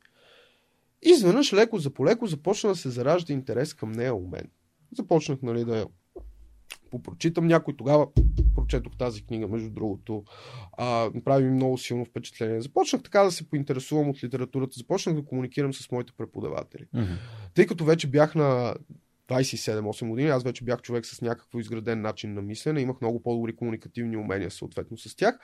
[1.03, 4.43] Изведнъж леко за полеко започна да се заражда интерес към нея у мен.
[4.97, 5.85] Започнах нали, да
[6.91, 7.75] попрочитам някой.
[7.77, 8.07] Тогава
[8.55, 10.23] прочетох тази книга, между другото.
[10.77, 12.61] А, направи ми много силно впечатление.
[12.61, 14.73] Започнах така да се поинтересувам от литературата.
[14.77, 16.85] Започнах да комуникирам с моите преподаватели.
[16.93, 17.13] Мгм.
[17.53, 18.75] Тъй като вече бях на
[19.31, 23.55] 27-8 години, аз вече бях човек с някакво изграден начин на мислене, имах много по-добри
[23.55, 25.39] комуникативни умения съответно с тях.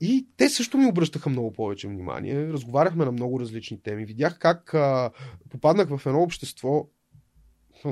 [0.00, 2.48] И те също ми обръщаха много повече внимание.
[2.48, 4.04] Разговаряхме на много различни теми.
[4.04, 5.10] Видях как а,
[5.50, 6.88] попаднах в едно общество.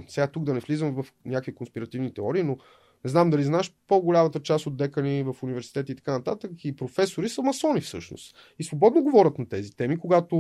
[0.09, 2.57] Сега тук да не влизам в някакви конспиративни теории, но
[3.05, 7.28] не знам дали знаеш, по-голямата част от декани в университети и така нататък и професори
[7.28, 8.36] са масони всъщност.
[8.59, 10.36] И свободно говорят на тези теми, когато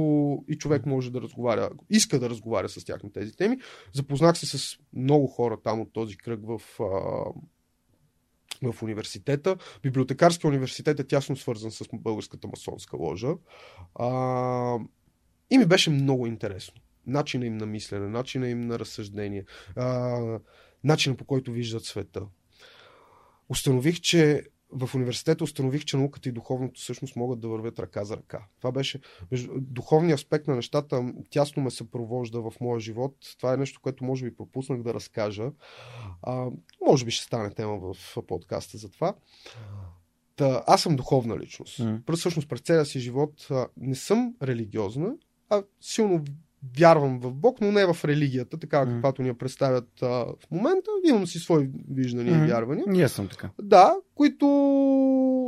[0.48, 3.58] и човек може да разговаря, иска да разговаря с тях на тези теми.
[3.92, 6.60] Запознах се с много хора там от този кръг в
[8.62, 9.56] в университета.
[9.82, 13.34] Библиотекарския университет е тясно свързан с българската масонска ложа.
[13.94, 14.78] А,
[15.50, 16.80] и ми беше много интересно.
[17.06, 19.44] Начина им на мислене, начина им на разсъждение,
[19.76, 20.18] а,
[20.84, 22.26] начина по който виждат света.
[23.48, 28.16] Установих, че в университета установих, че науката и духовното всъщност могат да вървят ръка за
[28.16, 28.44] ръка.
[28.58, 29.00] Това беше
[29.56, 33.16] духовният аспект на нещата тясно ме съпровожда в моя живот.
[33.38, 35.50] Това е нещо, което може би пропуснах да разкажа.
[36.22, 36.46] А,
[36.86, 39.14] може би ще стане тема в подкаста за това.
[40.36, 41.78] Та, аз съм духовна личност.
[41.78, 42.16] Mm.
[42.16, 45.14] Всъщност през целия си живот а, не съм религиозна,
[45.50, 46.24] а силно
[46.78, 48.92] вярвам в Бог, но не в религията, така mm.
[48.94, 50.90] каквато ни я представят а, в момента.
[51.08, 52.44] Имам си свои виждания mm.
[52.44, 52.84] и вярвания.
[52.88, 53.50] Ние съм така.
[53.62, 54.46] Да, които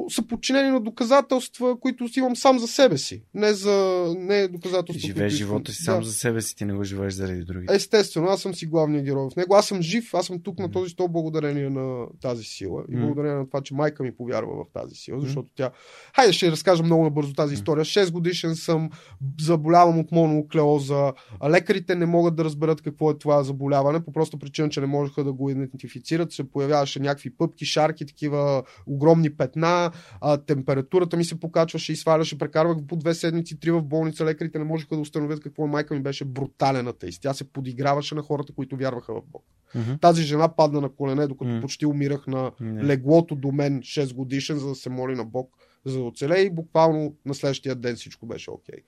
[0.09, 3.23] са подчинени на доказателства, които си имам сам за себе си.
[3.35, 5.07] Не за не доказателства.
[5.07, 6.07] Живееш живота си сам да.
[6.07, 7.67] за себе си, ти не го живееш заради други.
[7.71, 9.55] Естествено, аз съм си главният герой в него.
[9.55, 10.61] Аз съм жив, аз съм тук mm.
[10.61, 12.85] на този стол благодарение на тази сила.
[12.89, 13.01] И mm.
[13.01, 15.53] благодарение на това, че майка ми повярва в тази сила, защото mm.
[15.57, 15.71] тя.
[16.17, 17.85] Хайде, ще разкажа много набързо тази история.
[17.85, 18.91] 6 годишен съм,
[19.41, 20.13] заболявам от
[21.51, 25.25] Лекарите не могат да разберат какво е това заболяване, по проста причина, че не можеха
[25.25, 26.33] да го идентифицират.
[26.33, 29.91] Се появяваше някакви пъпки, шарки, такива огромни петна,
[30.21, 34.59] а, температурата ми се покачваше и сваляше, прекарвах по две седмици, три в болница, лекарите
[34.59, 35.69] не можеха да установят какво е.
[35.69, 37.23] Майка ми беше брутален атеист.
[37.23, 39.45] Тя се подиграваше на хората, които вярваха в Бог.
[39.77, 40.01] Mm-hmm.
[40.01, 41.61] Тази жена падна на колене, докато mm-hmm.
[41.61, 42.83] почти умирах на mm-hmm.
[42.83, 46.51] леглото до мен 6 годишен, за да се моли на Бог, за да оцелее и
[46.51, 48.75] буквално на следващия ден всичко беше окей.
[48.75, 48.83] Okay.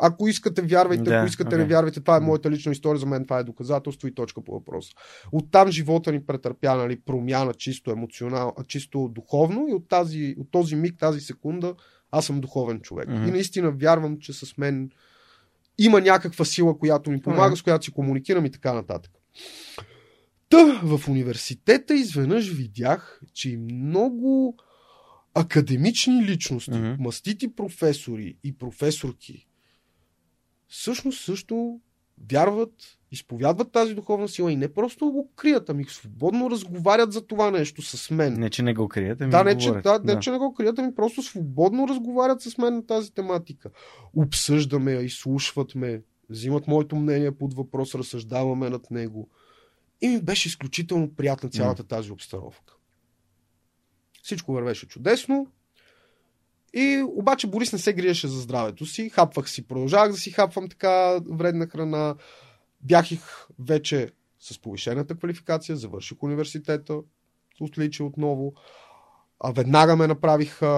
[0.00, 1.58] Ако искате, вярвайте, да, ако искате, okay.
[1.58, 2.00] не вярвайте.
[2.00, 2.98] Това е моята лична история.
[2.98, 4.92] За мен това е доказателство и точка по въпроса.
[5.32, 10.76] Оттам живота ни претърпя нали, промяна чисто емоционално, чисто духовно и от, тази, от този
[10.76, 11.74] миг, тази секунда,
[12.10, 13.08] аз съм духовен човек.
[13.08, 13.28] Mm-hmm.
[13.28, 14.90] И наистина вярвам, че с мен
[15.78, 17.58] има някаква сила, която ми помага, mm-hmm.
[17.58, 19.12] с която си комуникирам и така нататък.
[20.48, 24.56] Та, в университета изведнъж видях, че много
[25.34, 26.98] академични личности, mm-hmm.
[26.98, 29.45] мастити професори и професорки,
[30.68, 31.80] всъщност също
[32.30, 32.72] вярват,
[33.10, 37.82] изповядват тази духовна сила и не просто го крият, ами свободно разговарят за това нещо
[37.82, 38.34] с мен.
[38.34, 40.14] Не, че не го крият, ами да, не, че, да, да.
[40.14, 43.70] не, че не го крият, ами просто свободно разговарят с мен на тази тематика.
[44.14, 49.28] Обсъждаме я, изслушват ме, взимат моето мнение под въпрос, разсъждаваме над него.
[50.00, 52.74] И ми беше изключително приятна цялата тази обстановка.
[54.22, 55.46] Всичко вървеше чудесно.
[56.78, 59.08] И обаче Борис не се гриеше за здравето си.
[59.08, 62.14] Хапвах си, продължавах да си хапвам така вредна храна.
[62.80, 64.10] Бях их вече
[64.40, 66.98] с повишената квалификация, завърших университета,
[67.60, 68.52] отличи отново.
[69.40, 70.68] А веднага ме направиха,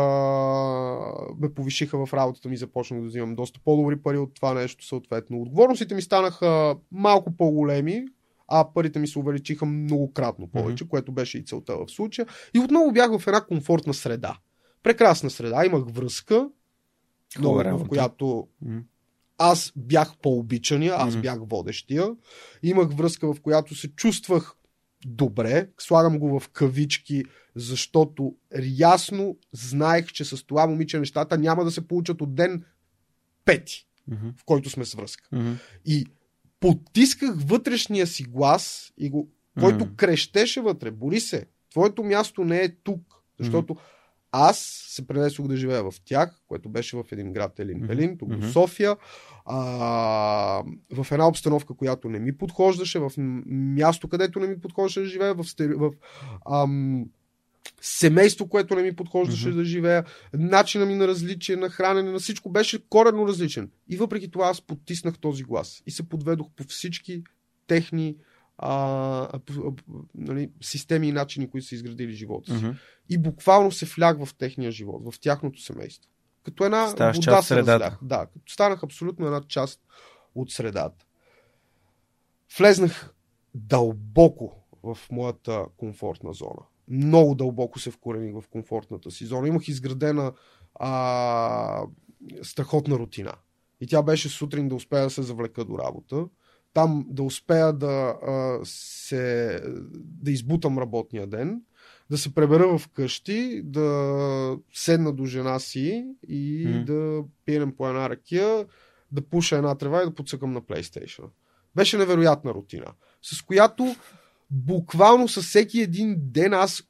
[1.40, 5.40] ме повишиха в работата ми, започнах да взимам доста по-добри пари от това нещо, съответно.
[5.40, 8.05] Отговорностите ми станаха малко по-големи,
[8.49, 10.88] а парите ми се увеличиха многократно повече, mm-hmm.
[10.88, 12.26] което беше и целта в случая.
[12.55, 14.38] И отново бях в една комфортна среда
[14.83, 15.64] прекрасна среда.
[15.64, 16.49] Имах връзка,
[17.39, 18.49] много, в която
[19.39, 21.20] аз бях по-обичания, аз mm-hmm.
[21.20, 22.09] бях водещия.
[22.62, 24.55] Имах връзка, в която се чувствах
[25.07, 25.68] добре.
[25.79, 27.24] Слагам го в кавички,
[27.55, 28.35] защото
[28.76, 32.64] ясно знаех, че с това момиче нещата няма да се получат от ден
[33.45, 34.39] пети, mm-hmm.
[34.41, 35.29] в който сме с връзка.
[35.33, 35.57] Mm-hmm.
[35.85, 36.07] И
[36.61, 40.91] потисках вътрешния си глас, и го, който крещеше вътре.
[40.91, 43.14] Бори се, твоето място не е тук.
[43.39, 43.97] Защото mm-hmm
[44.33, 44.59] аз
[44.89, 48.41] се пренесох да живея в тях, което беше в един град Елин Пелин, тук mm-hmm.
[48.41, 48.97] в София,
[49.45, 49.59] а,
[50.95, 53.12] в една обстановка, която не ми подхождаше, в
[53.47, 55.93] място, където не ми подхождаше да живея, в, в
[56.51, 57.07] ам,
[57.81, 59.55] семейство, което не ми подхождаше mm-hmm.
[59.55, 60.05] да живея,
[60.35, 63.70] начина ми на различие, на хранене, на всичко беше коренно различен.
[63.89, 67.22] И въпреки това аз потиснах този глас и се подведох по всички
[67.66, 68.16] техни
[68.59, 68.73] а,
[69.33, 69.73] а, а,
[70.15, 72.65] нали, системи и начини, които са изградили живота си.
[72.65, 72.77] Mm-hmm.
[73.09, 76.11] И буквално се влях в техния живот, в тяхното семейство.
[76.43, 77.99] Като една Ставаш вода се разлях.
[78.03, 79.81] Да, като станах абсолютно една част
[80.35, 81.07] от средата.
[82.59, 83.15] Влезнах
[83.55, 86.63] дълбоко в моята комфортна зона.
[86.89, 89.49] Много дълбоко се вкорених в комфортната си зона.
[89.49, 90.33] Имах изградена
[90.75, 91.83] а,
[92.43, 93.33] страхотна рутина.
[93.81, 96.27] И тя беше сутрин да успея да се завлека до работа
[96.79, 99.62] там да успея да, а, се,
[99.95, 101.62] да избутам работния ден,
[102.11, 106.85] да се пребера в къщи, да седна до жена си и mm.
[106.85, 108.66] да пием по една ракия,
[109.12, 111.24] да пуша една трева и да подсъкам на PlayStation.
[111.74, 113.97] Беше невероятна рутина, с която
[114.51, 116.83] буквално със всеки един ден аз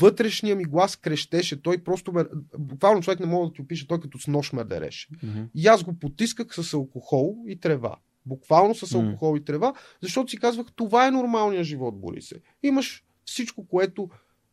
[0.00, 1.62] вътрешния ми глас крещеше.
[1.62, 2.24] Той просто ме...
[2.58, 5.08] Буквално човек не мога да ти опише, той като с нож ме дереше.
[5.08, 5.48] Mm-hmm.
[5.54, 7.96] И аз го потисках с алкохол и трева.
[8.30, 12.34] Буквално с алкохол и трева, защото си казвах, това е нормалният живот, Борисе.
[12.62, 14.08] Имаш всичко, което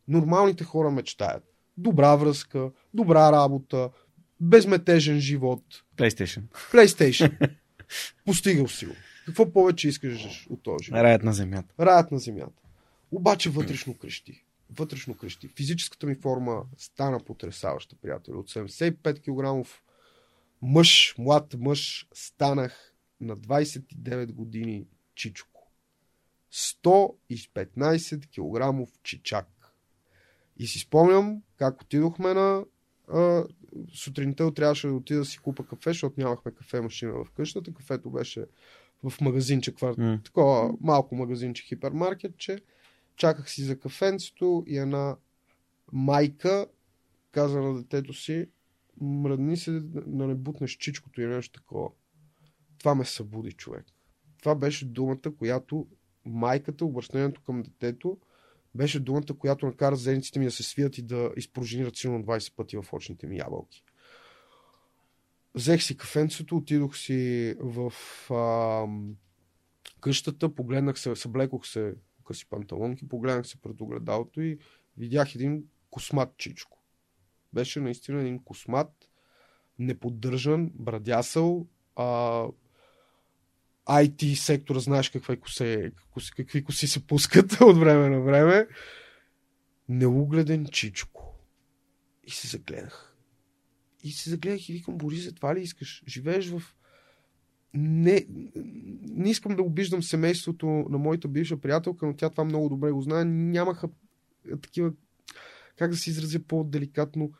[0.07, 1.43] Нормалните хора мечтаят.
[1.77, 3.89] Добра връзка, добра работа,
[4.39, 5.63] безметежен живот.
[5.97, 6.41] PlayStation.
[6.71, 7.55] PlayStation.
[8.25, 8.93] Постигал си го.
[9.25, 10.99] Какво повече искаш от този живот?
[10.99, 11.73] Раят на земята.
[11.79, 12.61] Раят на земята.
[13.11, 14.45] Обаче вътрешно крещи.
[14.79, 15.47] Вътрешно крещи.
[15.47, 18.35] Физическата ми форма стана потрясаваща, приятели.
[18.35, 19.69] От 75 кг
[20.61, 25.71] мъж, млад мъж, станах на 29 години чичко.
[26.51, 28.27] 115
[28.85, 29.47] кг чичак.
[30.57, 32.65] И си спомням как отидохме на...
[33.13, 33.43] А,
[33.93, 37.73] сутринта трябваше да отида да си купа кафе, защото нямахме кафе машина в къщата.
[37.73, 38.45] Кафето беше
[39.03, 39.97] в магазинче, кварт...
[39.97, 40.25] mm.
[40.25, 42.59] такова малко магазинче, хипермаркетче.
[43.15, 45.17] Чаках си за кафенцето и една
[45.91, 46.67] майка
[47.31, 48.49] каза на детето си,
[49.01, 51.89] мръдни се да не бутнеш чичкото или нещо такова.
[52.77, 53.85] Това ме събуди човек.
[54.39, 55.87] Това беше думата, която
[56.25, 58.17] майката, обръщението към детето,
[58.75, 62.77] беше думата, която накара зениците ми да се свият и да изпружинират силно 20 пъти
[62.77, 63.83] в очните ми ябълки.
[65.55, 67.93] Взех си кафенцето, отидох си в
[68.33, 68.85] а,
[70.01, 71.95] къщата, погледнах се, съблекох се
[72.27, 74.57] къси панталонки, погледнах се пред огледалото и
[74.97, 76.77] видях един космат чичко.
[77.53, 79.09] Беше наистина един космат,
[79.79, 82.45] неподдържан, брадясъл, а,
[83.89, 85.91] IT сектора, знаеш какви коси,
[86.35, 88.67] какви коси се пускат от време на време.
[89.89, 91.35] Неугледен чичко.
[92.23, 93.15] И се загледах.
[94.03, 96.03] И се загледах и викам, Борис, това ли искаш?
[96.07, 96.61] Живееш в...
[97.73, 98.25] Не,
[99.09, 103.01] не искам да обиждам семейството на моята бивша приятелка, но тя това много добре го
[103.01, 103.25] знае.
[103.25, 103.89] Нямаха
[104.61, 104.93] такива,
[105.77, 107.31] как да се изразя по-деликатно,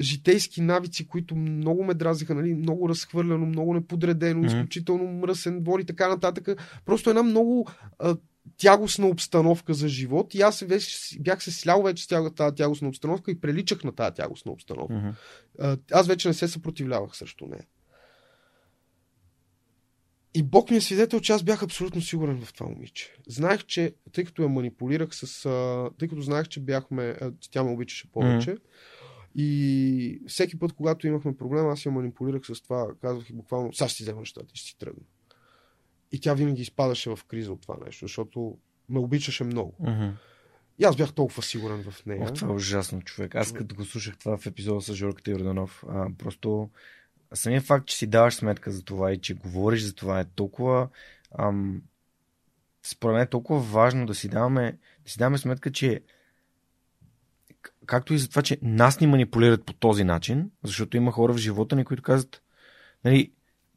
[0.00, 2.54] житейски навици, които много ме дразиха, нали?
[2.54, 4.46] много разхвърляно, много неподредено, mm-hmm.
[4.46, 6.60] изключително мръсен двор и така нататък.
[6.84, 7.68] Просто една много
[7.98, 8.16] а,
[8.56, 13.30] тягостна обстановка за живот и аз вече, бях се слял вече с тази тягостна обстановка
[13.30, 14.94] и приличах на тази тягостна обстановка.
[14.94, 15.14] Mm-hmm.
[15.58, 17.64] А, аз вече не се съпротивлявах срещу нея.
[20.34, 23.16] И Бог ми е свидетел, че аз бях абсолютно сигурен в това момиче.
[23.28, 25.46] Знаех, че, тъй като я манипулирах с...
[25.46, 27.02] А, тъй като знаех, че бяхме...
[27.20, 28.60] А, тя ме обичаше повече, mm-hmm
[29.34, 32.86] и всеки път, когато имахме проблем, аз я манипулирах с това.
[33.00, 35.02] Казвах и буквално, сега ще си взема нещата и ще си тръгна.
[36.12, 38.58] И тя винаги изпадаше в криза от това нещо, защото
[38.88, 39.76] ме обичаше много.
[39.82, 40.12] Uh-huh.
[40.78, 42.22] И аз бях толкова сигурен в нея.
[42.22, 43.34] Ох, това е ужасно, човек.
[43.34, 46.70] Аз като го слушах това в епизода с Жорката Йорданов, а, просто
[47.34, 50.88] самия факт, че си даваш сметка за това и че говориш за това е толкова
[51.38, 51.82] ам,
[52.82, 56.00] според мен е толкова важно да си даваме, да си даваме сметка, че
[57.90, 61.36] както и за това, че нас ни манипулират по този начин, защото има хора в
[61.36, 62.42] живота ни, които казват,
[63.04, 63.32] нали,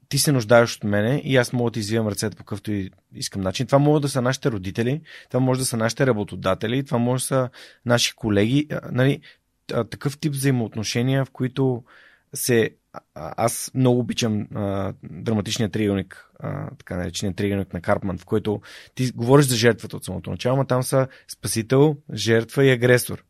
[0.09, 2.91] ти се нуждаеш от мене и аз мога да ти извивам ръцете по какъвто и
[3.15, 3.65] искам начин.
[3.65, 7.27] Това могат да са нашите родители, това може да са нашите работодатели, това може да
[7.27, 7.49] са
[7.85, 8.67] наши колеги.
[8.91, 9.21] Нали,
[9.67, 11.83] такъв тип взаимоотношения, в които
[12.33, 12.69] се
[13.15, 16.29] аз много обичам а, драматичния триъгълник,
[16.77, 18.61] така наречения триъгълник на Карпман, в който
[18.95, 23.23] ти говориш за жертвата от самото начало, но там са спасител, жертва и агресор.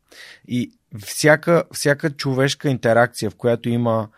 [0.48, 4.08] И всяка, всяка човешка интеракция, в която има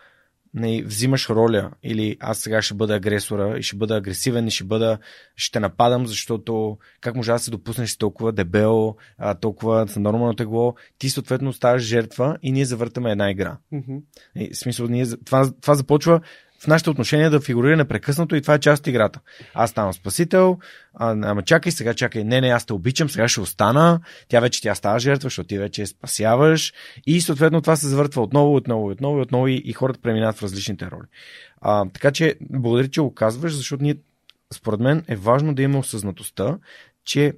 [0.55, 4.65] не, взимаш роля или аз сега ще бъда агресора и ще бъда агресивен и ще
[4.65, 4.99] бъда,
[5.37, 11.11] ще нападам, защото как може да се допуснеш толкова дебел, а, толкова нормално тегло, ти
[11.11, 13.57] съответно ставаш жертва и ние завъртаме една игра.
[13.73, 14.03] Mm-hmm.
[14.37, 16.21] И, в смисъл, ние, това, това започва
[16.59, 19.21] в нашите отношения да фигурира непрекъснато и това е част от играта.
[19.55, 20.59] Аз ставам спасител,
[20.95, 24.63] а, ама чакай, сега чакай, не, не, аз те обичам, сега ще остана, тя вече
[24.63, 26.73] тя става жертва, защото ти вече спасяваш
[27.07, 30.91] и съответно това се завъртва отново, отново, отново, отново и, и хората преминават в различните
[30.91, 31.07] роли.
[31.61, 33.97] А, така че, благодаря, че го казваш, защото ние,
[34.55, 36.59] според мен, е важно да имаме осъзнатостта,
[37.05, 37.33] че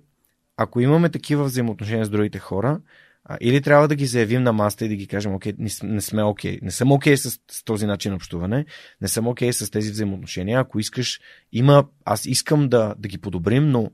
[0.56, 2.80] ако имаме такива взаимоотношения с другите хора,
[3.28, 6.00] а, или трябва да ги заявим на маста и да ги кажем, окей, не, не
[6.00, 8.64] сме окей, не съм окей с, с този начин общуване,
[9.00, 10.60] не съм окей с тези взаимоотношения.
[10.60, 11.20] Ако искаш,
[11.52, 13.90] има, аз искам да, да ги подобрим, но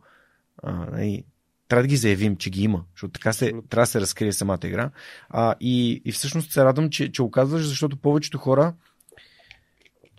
[0.62, 1.24] а, и, нали,
[1.68, 4.59] трябва да ги заявим, че ги има, защото така се, трябва да се разкрие самата
[4.64, 4.91] игра.
[5.28, 8.74] А, и, и всъщност се радвам, че, че оказваш, защото повечето хора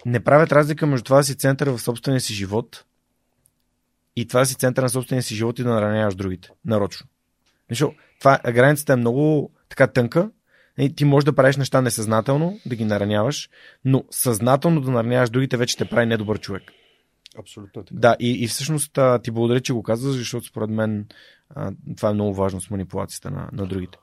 [0.05, 2.85] не правят разлика между това да си център в собствения си живот
[4.15, 6.49] и това да си център на собствения си живот и да нараняваш другите.
[6.65, 7.07] Нарочно.
[7.69, 10.31] Защото това, границата е много така тънка.
[10.77, 13.49] И ти можеш да правиш неща несъзнателно, да ги нараняваш,
[13.85, 16.63] но съзнателно да нараняваш другите вече те прави недобър човек.
[17.39, 17.99] Абсолютно така.
[17.99, 21.07] Да, и, и всъщност ти благодаря, че го казваш, защото според мен
[21.49, 23.97] а, това е много важно с манипулацията на, на другите.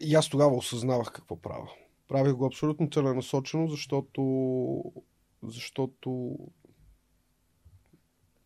[0.00, 1.68] И аз тогава осъзнавах какво правя.
[2.08, 4.82] Правих го абсолютно целенасочено, защото
[5.42, 6.38] защото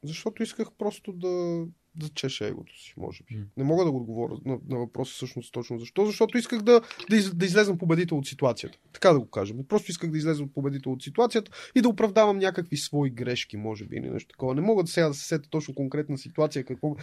[0.02, 1.64] защото исках просто да
[1.99, 3.40] да чеше егото си, може би.
[3.57, 6.07] Не мога да го отговоря на, на въпроса всъщност точно защо.
[6.07, 6.80] Защото исках да,
[7.11, 8.78] да, из, да излезам победител от ситуацията.
[8.92, 9.64] Така да го кажем.
[9.68, 13.96] Просто исках да излеза победител от ситуацията и да оправдавам някакви свои грешки, може би,
[13.96, 14.55] или нещо такова.
[14.55, 16.64] Не мога да сега да се сета точно конкретна ситуация.
[16.64, 16.96] Какво...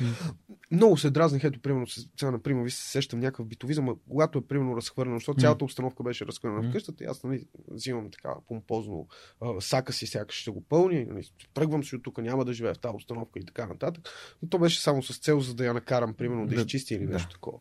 [0.71, 4.77] Много се дразних, ето, примерно, сега, например, ви се сещам някакъв битовизъм, когато е примерно
[4.77, 9.07] разхвърлено, защото цялата обстановка беше разхвърлена в къщата, и аз нали, взимам така помпозно
[9.41, 12.73] а, сака си, сякаш ще го пълни, нали, тръгвам си от тук, няма да живея
[12.73, 14.09] в тази обстановка и така нататък.
[14.41, 17.05] Но то беше само с цел, за да я накарам, примерно, да, да изчисти или
[17.05, 17.33] нещо да.
[17.33, 17.59] такова.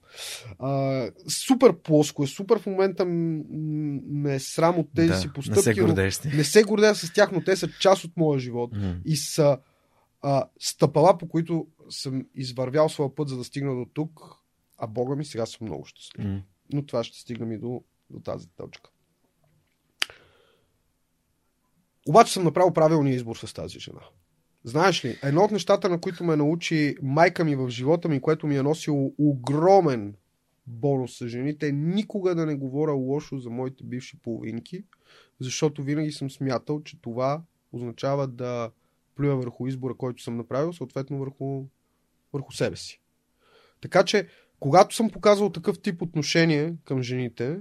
[0.58, 5.68] А, супер плоско е, супер в момента ме е срам от тези да, си постъпки.
[5.68, 6.22] Не се гордееш.
[6.22, 8.72] Не се гордея с тях, но те са част от моя живот.
[8.74, 9.02] Mm.
[9.04, 9.58] И са
[10.22, 14.20] а, стъпала, по които съм извървял своя път, за да стигна до тук,
[14.78, 16.26] а Бога ми сега съм много щастлив.
[16.26, 16.42] Mm.
[16.72, 18.90] Но това ще стигнем и до, до тази точка.
[22.08, 24.00] Обаче съм направил правилния избор с тази жена.
[24.64, 28.46] Знаеш ли, едно от нещата, на които ме научи майка ми в живота ми, което
[28.46, 30.14] ми е носило огромен
[30.66, 34.84] бонус с жените, никога да не говоря лошо за моите бивши половинки,
[35.40, 37.42] защото винаги съм смятал, че това
[37.72, 38.70] означава да
[39.16, 41.64] плюя върху избора, който съм направил, съответно върху,
[42.32, 43.00] върху себе си.
[43.80, 44.28] Така че,
[44.60, 47.60] когато съм показал такъв тип отношение към жените,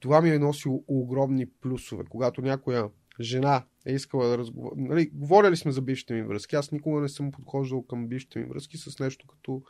[0.00, 2.04] това ми е носило огромни плюсове.
[2.08, 2.88] Когато някоя
[3.20, 4.74] жена е искала да разговаря.
[4.76, 6.56] Нали, говорили сме за бившите ми връзки.
[6.56, 9.62] Аз никога не съм подхождал към бившите ми връзки с нещо като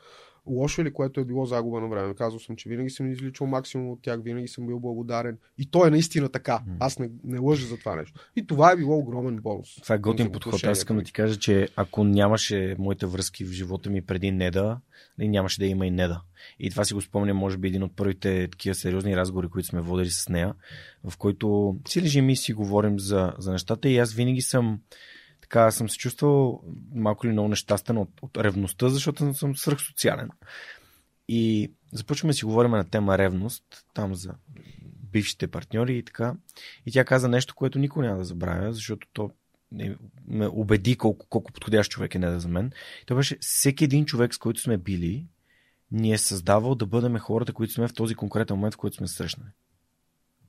[0.46, 2.14] лошо или което е било загуба на време.
[2.14, 5.38] Казвал съм, че винаги съм изличал максимум от тях, винаги съм бил благодарен.
[5.58, 6.62] И то е наистина така.
[6.78, 8.20] Аз не, не лъжа за това нещо.
[8.36, 9.76] И това е било огромен бонус.
[9.82, 10.64] Това е готин подход.
[10.64, 14.80] Аз искам да ти кажа, че ако нямаше моите връзки в живота ми преди Неда,
[15.18, 16.22] нали, нямаше да има и Неда.
[16.58, 19.80] И това си го спомням, може би, един от първите такива сериозни разговори, които сме
[19.80, 20.54] водили с нея,
[21.04, 24.80] в който си лежим и си говорим за, за нещата и аз винаги съм
[25.50, 26.62] така съм се чувствал
[26.94, 30.30] малко ли много нещастен от, от ревността, защото съм свръхсоциален.
[31.28, 34.34] И започваме си говорим на тема ревност, там за
[35.12, 36.34] бившите партньори и така.
[36.86, 39.30] И тя каза нещо, което никой няма да забравя, защото то
[40.26, 42.72] ме убеди колко, колко подходящ човек е не да за мен.
[43.06, 45.26] То беше всеки един човек, с който сме били,
[45.90, 49.08] ни е създавал да бъдем хората, които сме в този конкретен момент, в който сме
[49.08, 49.50] срещнали.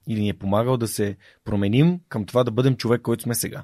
[0.08, 3.64] Или ни е помагал да се променим към това да бъдем човек, който сме сега.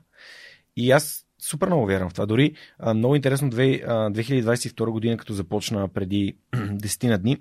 [0.76, 2.26] И аз супер много вярвам в това.
[2.26, 7.38] Дори а, много интересно 2022 година, като започна преди 10 на дни,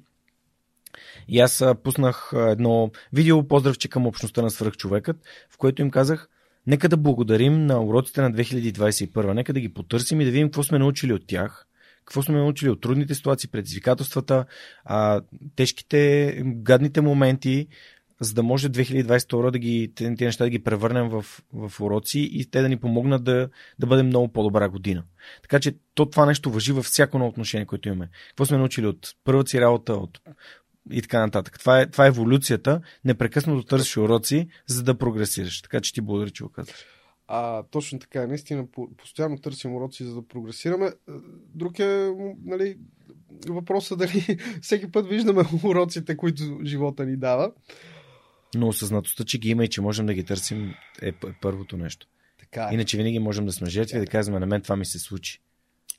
[1.28, 5.16] и аз пуснах едно видео, поздравче към общността на свръхчовекът,
[5.50, 6.28] в което им казах,
[6.66, 10.62] нека да благодарим на уроците на 2021, нека да ги потърсим и да видим какво
[10.62, 11.66] сме научили от тях,
[12.04, 14.44] какво сме научили от трудните ситуации, предизвикателствата,
[14.84, 15.20] а,
[15.57, 17.68] тежките, гадните моменти,
[18.20, 22.50] за да може 2022 да ги, тези неща да ги превърнем в, в уроци и
[22.50, 23.48] те да ни помогнат да,
[23.78, 25.04] да бъдем много по-добра година.
[25.42, 28.10] Така че то това нещо въжи във всяко едно отношение, което имаме.
[28.28, 30.20] Какво сме научили от първата си работа, от
[30.90, 31.58] и така нататък.
[31.58, 32.80] Това е, това е еволюцията.
[33.04, 35.62] Непрекъснато търсиш уроци, за да прогресираш.
[35.62, 36.86] Така че ти благодаря, че го казваш.
[37.28, 38.26] А, точно така.
[38.26, 40.92] Наистина, постоянно търсим уроци, за да прогресираме.
[41.54, 42.10] Друг е,
[42.44, 42.78] нали,
[43.48, 47.52] въпросът дали всеки път виждаме уроците, които живота ни дава.
[48.55, 52.07] Но осъзнатостта, че ги има и че можем да ги търсим е първото нещо.
[52.38, 52.74] Така е.
[52.74, 55.40] Иначе винаги можем да сме жертви и да казваме на мен това ми се случи.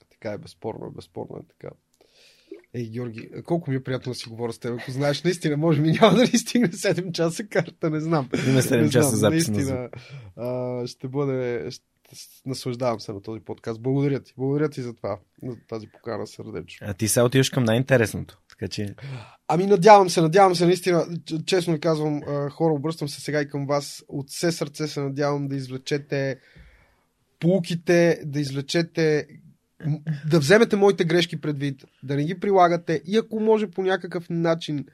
[0.09, 1.75] Така е, безспорно, безспорно е така.
[2.73, 4.79] Ей, Георги, колко ми е приятно да си говоря с теб.
[4.79, 8.29] Ако знаеш, наистина, може би няма да ни стигне 7 часа карта, не знам.
[8.47, 9.47] Има 7 не часа запис.
[9.47, 9.89] Наистина,
[10.35, 11.85] а, ще бъде, ще,
[12.45, 13.81] наслаждавам се на този подкаст.
[13.81, 14.33] Благодаря ти.
[14.37, 16.87] Благодаря ти за това, за тази покана сърдечно.
[16.89, 18.39] А ти сега отиваш към най-интересното.
[18.59, 18.95] Така че...
[19.47, 21.05] Ами надявам се, надявам се, наистина,
[21.45, 24.03] честно казвам, хора, обръщам се сега и към вас.
[24.07, 26.39] От все сърце се надявам да извлечете
[27.39, 29.27] полуките, да извлечете
[30.29, 34.85] да вземете моите грешки предвид, да не ги прилагате и ако може по някакъв начин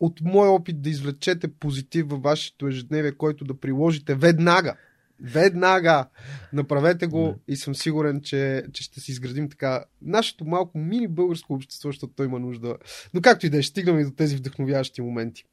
[0.00, 4.76] от мой опит да извлечете позитив във вашето ежедневие, който да приложите веднага.
[5.20, 6.08] Веднага!
[6.52, 7.38] Направете го yeah.
[7.48, 12.12] и съм сигурен, че, че ще си изградим така нашето малко мини българско общество, защото
[12.12, 12.76] той има нужда.
[13.14, 15.44] Но както и да е, ще стигнем и до тези вдъхновяващи моменти.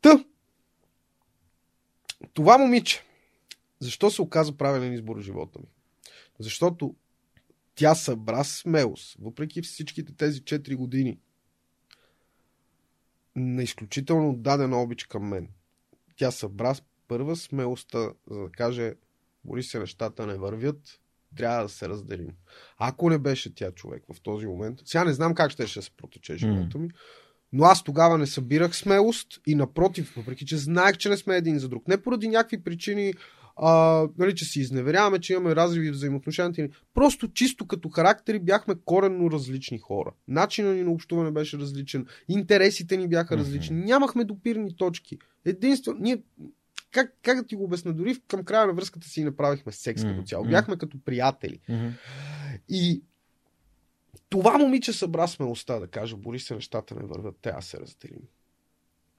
[0.00, 0.24] Та,
[2.32, 3.04] това момиче,
[3.80, 5.66] защо се оказа правилен избор в живота ми?
[6.38, 6.94] Защото
[7.74, 11.18] тя събра смелост, въпреки всичките тези 4 години,
[13.36, 15.48] на изключително дадена обич към мен.
[16.16, 16.74] Тя събра
[17.08, 18.94] първа смелостта, за да каже,
[19.44, 21.00] бори се, нещата не вървят,
[21.36, 22.30] трябва да се разделим.
[22.78, 25.90] Ако не беше тя човек в този момент, сега не знам как ще, ще се
[25.90, 26.88] протече живота ми,
[27.52, 31.58] но аз тогава не събирах смелост и напротив, въпреки че знаех, че не сме един
[31.58, 33.14] за друг, не поради някакви причини,
[33.56, 36.68] а, нали, че си изневеряваме, че имаме разриви в взаимоотношенията ни.
[36.94, 40.12] Просто чисто като характери бяхме коренно различни хора.
[40.28, 43.86] Начинът ни на общуване беше различен, интересите ни бяха различни, mm-hmm.
[43.86, 45.18] нямахме допирни точки.
[45.44, 46.22] Единствено, ние
[46.94, 47.92] как, как да ти го обясна?
[47.92, 50.16] Дори към края на връзката си направихме секс mm-hmm.
[50.16, 50.44] като цяло.
[50.44, 51.60] Бяхме като приятели.
[51.68, 51.92] Mm-hmm.
[52.68, 53.02] И
[54.28, 58.22] това момиче събра смелостта да каже, бори се, нещата не върват, трябва да се разделим.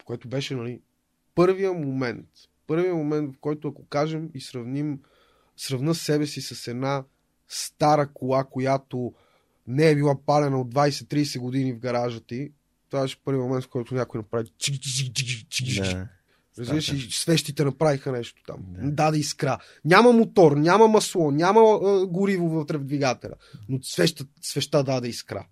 [0.05, 0.81] Което беше, нали,
[1.35, 2.27] първия момент,
[2.67, 4.99] първия момент, в който ако кажем и сравним,
[5.57, 7.03] сравна себе си с една
[7.47, 9.13] стара кола, която
[9.67, 12.51] не е била палена от 20-30 години в гаража ти,
[12.89, 14.49] това беше първият момент, в който някой направи
[15.93, 16.07] да.
[16.59, 18.57] Разбираш, и свещите направиха нещо там.
[18.67, 18.91] Да.
[18.91, 19.57] Даде искра.
[19.85, 23.33] Няма мотор, няма масло, няма а, гориво вътре в двигателя,
[23.69, 25.45] но свеща, свеща даде искра.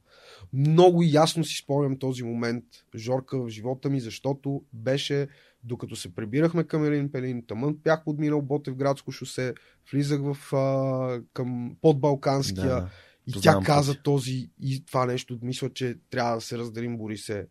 [0.54, 2.64] Много ясно си спомням този момент,
[2.96, 5.28] Жорка, в живота ми, защото беше,
[5.64, 9.54] докато се прибирахме към Елин Пелин, тъмън бях подминал Ботев градско шосе,
[9.92, 12.90] влизах в, а, към подбалканския да,
[13.28, 14.04] и тя каза път.
[14.04, 17.48] този и това нещо, мисля, че трябва да се разделим, Борисе.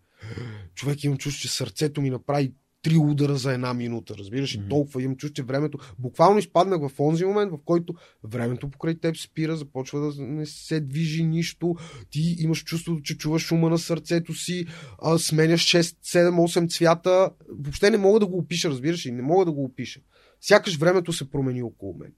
[0.75, 2.53] Човек имам чувство, че сърцето ми направи
[2.83, 4.15] три удара за една минута.
[4.19, 4.67] Разбираш, mm-hmm.
[4.67, 5.79] и толкова имам чувство, че времето.
[5.99, 10.81] Буквално изпаднах в онзи момент, в който времето покрай теб спира, започва да не се
[10.81, 11.77] движи нищо.
[12.11, 14.67] Ти имаш чувството, че чуваш шума на сърцето си,
[15.03, 17.31] а, сменяш 6, 7, 8 цвята.
[17.49, 20.01] Въобще не мога да го опиша, разбираш, и не мога да го опиша.
[20.41, 22.13] Сякаш времето се промени около мен.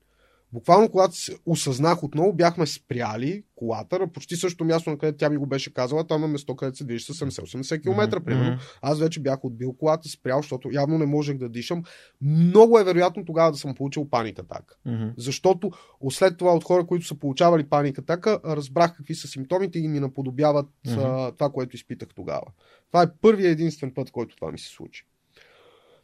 [0.54, 5.30] Буквално, когато се осъзнах отново, бяхме спряли колата на почти същото място, на където тя
[5.30, 6.06] ми го беше казала.
[6.06, 8.24] Там на место, където се движи с 70-80 км, mm-hmm.
[8.24, 8.58] примерно.
[8.82, 11.82] Аз вече бях отбил колата, спрял, защото явно не можех да дишам.
[12.20, 14.74] Много е вероятно тогава да съм получил паника така.
[14.86, 15.12] Mm-hmm.
[15.16, 15.70] Защото
[16.10, 20.00] след това от хора, които са получавали паника така, разбрах какви са симптомите и ми
[20.00, 21.34] наподобяват mm-hmm.
[21.34, 22.46] това, което изпитах тогава.
[22.90, 25.06] Това е първият единствен път, който това ми се случи.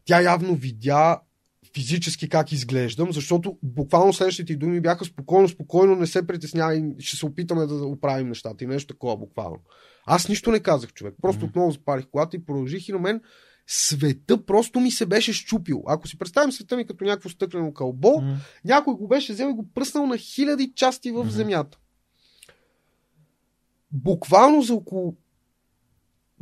[0.05, 1.21] Тя явно видя
[1.75, 7.27] физически как изглеждам, защото буквално следващите думи бяха спокойно, спокойно, не се притеснявай, ще се
[7.27, 9.59] опитаме да оправим нещата и нещо такова буквално.
[10.07, 11.15] Аз нищо не казах, човек.
[11.23, 11.49] Просто mm-hmm.
[11.49, 13.21] отново запалих колата и продължих и на мен
[13.67, 15.83] света просто ми се беше щупил.
[15.87, 18.37] Ако си представим света ми като някакво стъклено кълбо, mm-hmm.
[18.65, 21.29] някой го беше взел и го пръснал на хиляди части в mm-hmm.
[21.29, 21.79] земята.
[23.93, 25.17] Буквално за около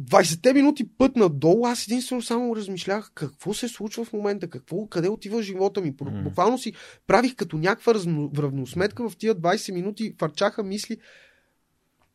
[0.02, 5.08] 20-те минути път надолу, аз единствено само размишлях какво се случва в момента, какво, къде
[5.08, 5.94] отива живота ми.
[5.94, 6.22] Mm.
[6.22, 6.72] Буквално си
[7.06, 7.94] правих като някаква
[8.36, 10.96] равносметка в тия 20 минути, фарчаха мисли,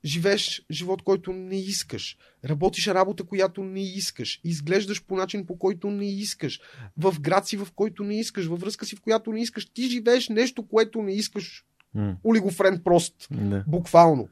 [0.06, 5.90] живееш живот, който не искаш, работиш работа, която не искаш, изглеждаш по начин, по който
[5.90, 6.60] не искаш,
[6.98, 9.90] в град си, в който не искаш, във връзка си, в която не искаш, ти
[9.90, 11.66] живееш нещо, което не искаш.
[11.96, 12.16] Mm.
[12.24, 13.16] Олигофрен прост.
[13.32, 13.64] Yeah.
[13.68, 14.30] Буквално.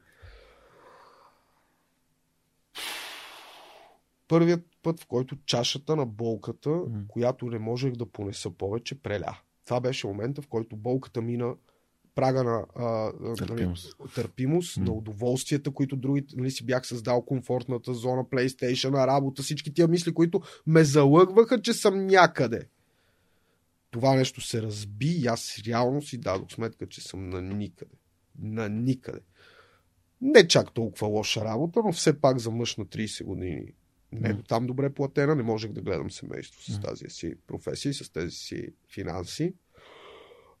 [4.32, 7.06] Първият път, в който чашата на болката, mm.
[7.06, 9.38] която не можех да понеса повече, преля.
[9.64, 11.54] Това беше момента, в който болката мина
[12.14, 14.86] прага на а, търпимост, нали, търпимост mm.
[14.86, 20.14] на удоволствията, които другите нали, си бях създал комфортната зона, PlayStation, работа, всички тия мисли,
[20.14, 22.68] които ме залъгваха, че съм някъде.
[23.90, 27.94] Това нещо се разби и аз реално си дадох сметка, че съм на никъде.
[28.42, 29.20] На никъде.
[30.20, 33.72] Не чак толкова лоша работа, но все пак за мъж на 30 години
[34.12, 38.10] не до там добре платена, не можех да гледам семейство с тази си професия с
[38.10, 39.54] тези си финанси.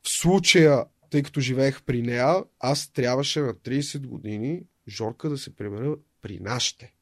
[0.02, 5.56] В случая, тъй като живеех при нея, аз трябваше на 30 години Жорка да се
[5.56, 6.94] прибера при нашите.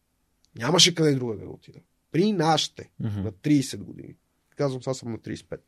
[0.57, 1.79] Нямаше къде друга да отида.
[2.13, 2.91] При нашите.
[3.03, 3.23] Mm-hmm.
[3.23, 4.15] На 30 години.
[4.57, 5.61] Казвам, сега съм на 35.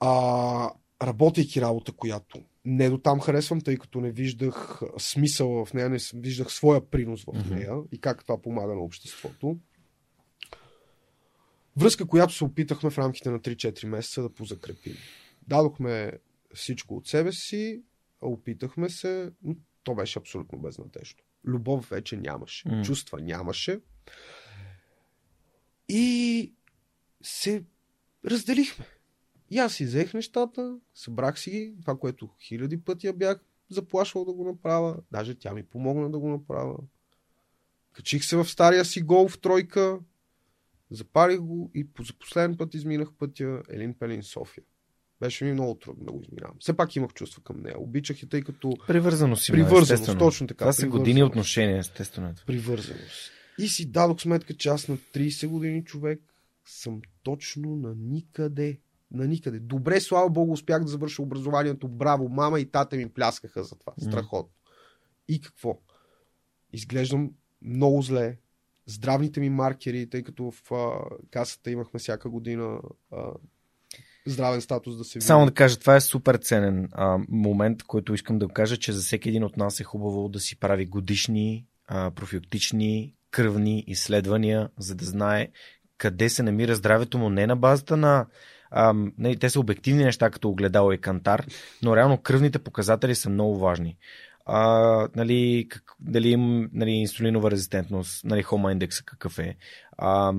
[0.00, 0.70] А,
[1.02, 5.98] работейки работа, която не до там харесвам, тъй като не виждах смисъл в нея, не
[6.14, 7.50] виждах своя принос в mm-hmm.
[7.50, 9.58] нея и как това помага на обществото.
[11.76, 14.96] Връзка, която се опитахме в рамките на 3-4 месеца да позакрепим.
[15.48, 16.12] Дадохме
[16.54, 17.82] всичко от себе си,
[18.20, 21.20] опитахме се, но то беше абсолютно безнадежно.
[21.44, 22.84] Любов вече нямаше, mm.
[22.84, 23.80] чувства нямаше.
[25.88, 26.54] И
[27.22, 27.64] се
[28.24, 28.86] разделихме.
[29.50, 34.24] И аз си взех нещата, събрах си ги, това, което хиляди пъти я бях заплашвал
[34.24, 34.96] да го направя.
[35.12, 36.76] Даже тя ми помогна да го направя.
[37.92, 39.98] Качих се в стария си гол в тройка,
[40.90, 44.64] запалих го и за последен път изминах пътя Елин Пелин София.
[45.20, 46.56] Беше ми много трудно да го изминавам.
[46.60, 47.78] Все пак имах чувства към нея.
[47.78, 48.76] Обичах я, тъй като...
[48.86, 49.52] Привързаност си.
[49.52, 50.18] Привързаност, естествено.
[50.18, 50.64] точно така.
[50.64, 52.34] Това са години отношения, естествено.
[52.46, 53.30] Привързаност.
[53.58, 56.20] И си дадох сметка, че аз на 30 години човек
[56.64, 58.78] съм точно на никъде
[59.12, 59.58] на никъде.
[59.58, 61.88] Добре, слава Богу, успях да завърша образованието.
[61.88, 63.92] Браво, мама и тата ми пляскаха за това.
[64.02, 64.52] Страхотно.
[65.28, 65.78] И какво?
[66.72, 67.30] Изглеждам
[67.62, 68.38] много зле.
[68.86, 71.00] Здравните ми маркери, тъй като в а,
[71.30, 72.80] касата имахме всяка година
[73.12, 73.30] а,
[74.26, 75.26] здравен статус да се види.
[75.26, 79.02] Само да кажа, това е супер ценен а, момент, който искам да кажа, че за
[79.02, 84.94] всеки един от нас е хубаво да си прави годишни, а, профилактични, кръвни изследвания, за
[84.94, 85.48] да знае
[86.00, 88.26] къде се намира здравето му не на базата на
[88.70, 91.46] а, не, те са обективни неща, като огледало и кантар,
[91.82, 93.96] но реално кръвните показатели са много важни.
[94.46, 99.56] А, нали, как, дали им нали, инсулинова резистентност, нали, хома индекса какъв е.
[99.98, 100.32] А,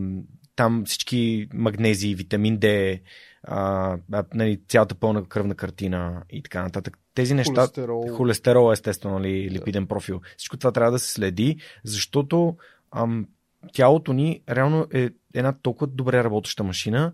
[0.55, 2.99] там всички магнези, витамин D,
[3.43, 3.97] а,
[4.33, 6.97] нали, цялата пълна кръвна картина и така нататък.
[7.15, 8.07] Тези неща, Холестерол.
[8.15, 12.55] холестерол естествено, нали, липиден профил, всичко това трябва да се следи, защото
[12.95, 13.27] ам,
[13.73, 17.13] тялото ни реално е една толкова добре работеща машина,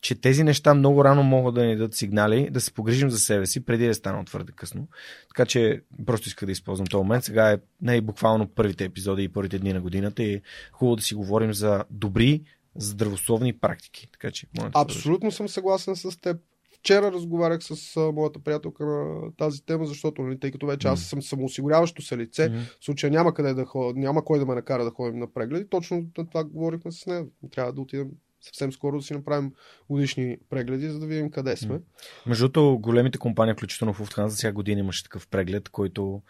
[0.00, 3.46] че тези неща много рано могат да ни дадат сигнали да се погрижим за себе
[3.46, 4.88] си, преди да е станало твърде късно.
[5.28, 7.24] Така че просто исках да използвам този момент.
[7.24, 10.42] Сега е най-буквално първите епизоди и първите дни на годината и е
[10.72, 12.42] хубаво да си говорим за добри
[12.76, 14.08] здравословни практики.
[14.12, 16.36] Така че, да Абсолютно съм съгласен с теб.
[16.78, 21.00] Вчера разговарях с а, моята приятелка на тази тема, защото, нали, тъй като вече аз
[21.00, 22.58] съм самоосигуряващо се лице, Мгм.
[22.80, 25.68] в случая няма къде да ходя, няма кой да ме накара да ходим на прегледи.
[25.68, 27.26] Точно на това говорихме с нея.
[27.50, 28.08] Трябва да отидем
[28.40, 29.52] съвсем скоро да си направим
[29.90, 31.80] годишни прегледи, за да видим къде сме.
[32.26, 36.22] Между другото, големите компании, включително в Lufthansa, сега година имаше такъв преглед, който...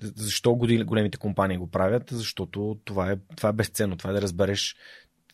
[0.00, 2.02] Защо години, големите компании го правят?
[2.10, 3.96] Защото това е, това е безценно.
[3.96, 4.76] Това е да разбереш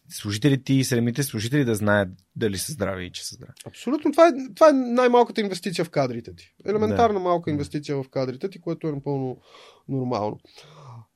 [0.08, 3.52] служителите и самите служители да знаят дали са здрави и че са здрави.
[3.66, 4.12] Абсолютно.
[4.12, 6.54] Това е, това е най-малката инвестиция в кадрите ти.
[6.66, 9.40] Елементарна малка инвестиция в кадрите ти, което е напълно
[9.88, 10.40] нормално.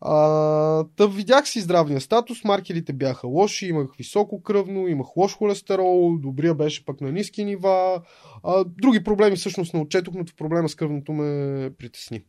[0.00, 6.18] А, та видях си здравния статус, маркерите бяха лоши, имах високо кръвно, имах лош холестерол,
[6.18, 8.02] добрия беше пък на ниски нива.
[8.42, 12.24] А, други проблеми всъщност не отчетох, но проблема с кръвното ме притесни.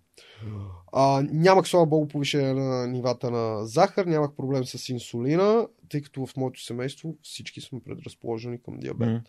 [0.93, 6.25] А, нямах, слава богу, повишение на нивата на захар, нямах проблем с инсулина, тъй като
[6.25, 9.09] в моето семейство всички сме предразположени към диабет.
[9.09, 9.21] М.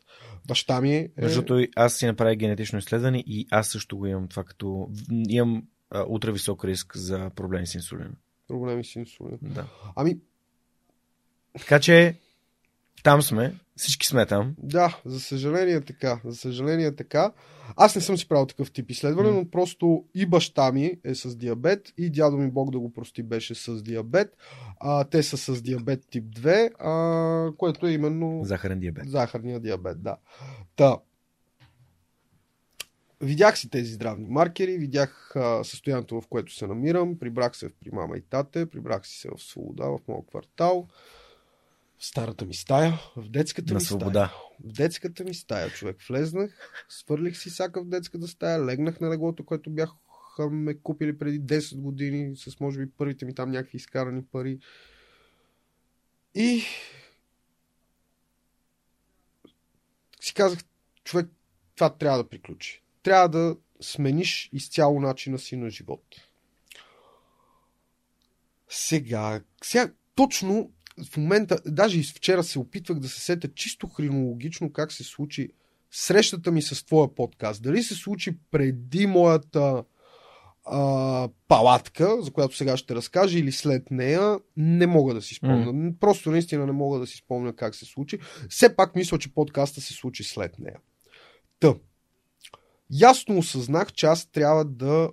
[0.46, 1.08] Баща ми е...
[1.18, 4.88] Другото, аз си направих генетично изследване и аз също го имам това като...
[5.28, 8.10] Имам а, ултра висок риск за проблеми с инсулина.
[8.48, 9.38] Проблеми с инсулин.
[9.42, 9.66] Да.
[9.96, 10.18] Ами,
[11.58, 12.14] Така че
[13.02, 14.54] там сме, всички сме там.
[14.58, 16.20] да, за съжаление така.
[16.24, 17.32] За съжаление така.
[17.76, 19.34] Аз не съм си правил такъв тип изследване, М.
[19.34, 23.22] но просто и баща ми е с диабет, и дядо ми, Бог да го прости,
[23.22, 24.36] беше с диабет.
[24.80, 29.10] А, те са с диабет тип 2, а, което е именно Захарен диабет.
[29.10, 30.16] захарния диабет, да.
[30.76, 30.96] Та,
[33.22, 37.90] видях си тези здравни маркери, видях а, състоянието, в което се намирам, прибрах се при
[37.92, 40.88] мама и тате, прибрах си се в свобода, в моят квартал,
[41.98, 44.10] в старата ми стая, в детската На ми свобода.
[44.10, 44.30] стая.
[44.64, 45.96] В детската ми стая, човек.
[46.08, 49.90] Влезнах, свърлих си сака в детската стая, легнах на леглото, което бях
[50.50, 54.58] ме купили преди 10 години, с може би първите ми там някакви изкарани пари.
[56.34, 56.62] И
[60.20, 60.58] си казах,
[61.04, 61.26] човек,
[61.74, 62.81] това трябва да приключи.
[63.02, 66.04] Трябва да смениш изцяло начина си на живот.
[68.68, 70.70] Сега, сега точно
[71.12, 75.48] в момента, даже и вчера се опитвах да се сета чисто хронологично как се случи
[75.90, 77.62] срещата ми с твоя подкаст.
[77.62, 79.84] Дали се случи преди моята
[80.64, 85.66] а, палатка, за която сега ще разкажа, или след нея, не мога да си спомня.
[85.66, 85.98] Mm.
[85.98, 88.18] Просто наистина не мога да си спомня как се случи.
[88.48, 90.76] Все пак мисля, че подкаста се случи след нея.
[91.60, 91.74] Та.
[92.92, 95.10] Ясно осъзнах, че аз трябва да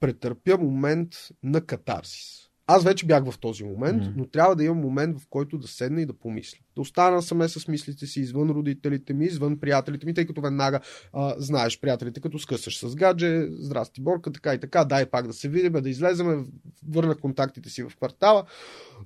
[0.00, 1.08] претърпя момент
[1.42, 2.44] на катарсис.
[2.66, 4.12] Аз вече бях в този момент, Мгм.
[4.16, 6.58] но трябва да имам момент, в който да седна и да помисля.
[6.74, 10.80] Да остана саме с мислите си, извън родителите ми, извън приятелите ми, тъй като веднага
[11.12, 15.32] а, знаеш приятелите, като скъсаш с гадже, здрасти Борка, така и така, дай пак да
[15.32, 16.44] се видим, да излеземе,
[16.88, 18.44] върна контактите си в квартала,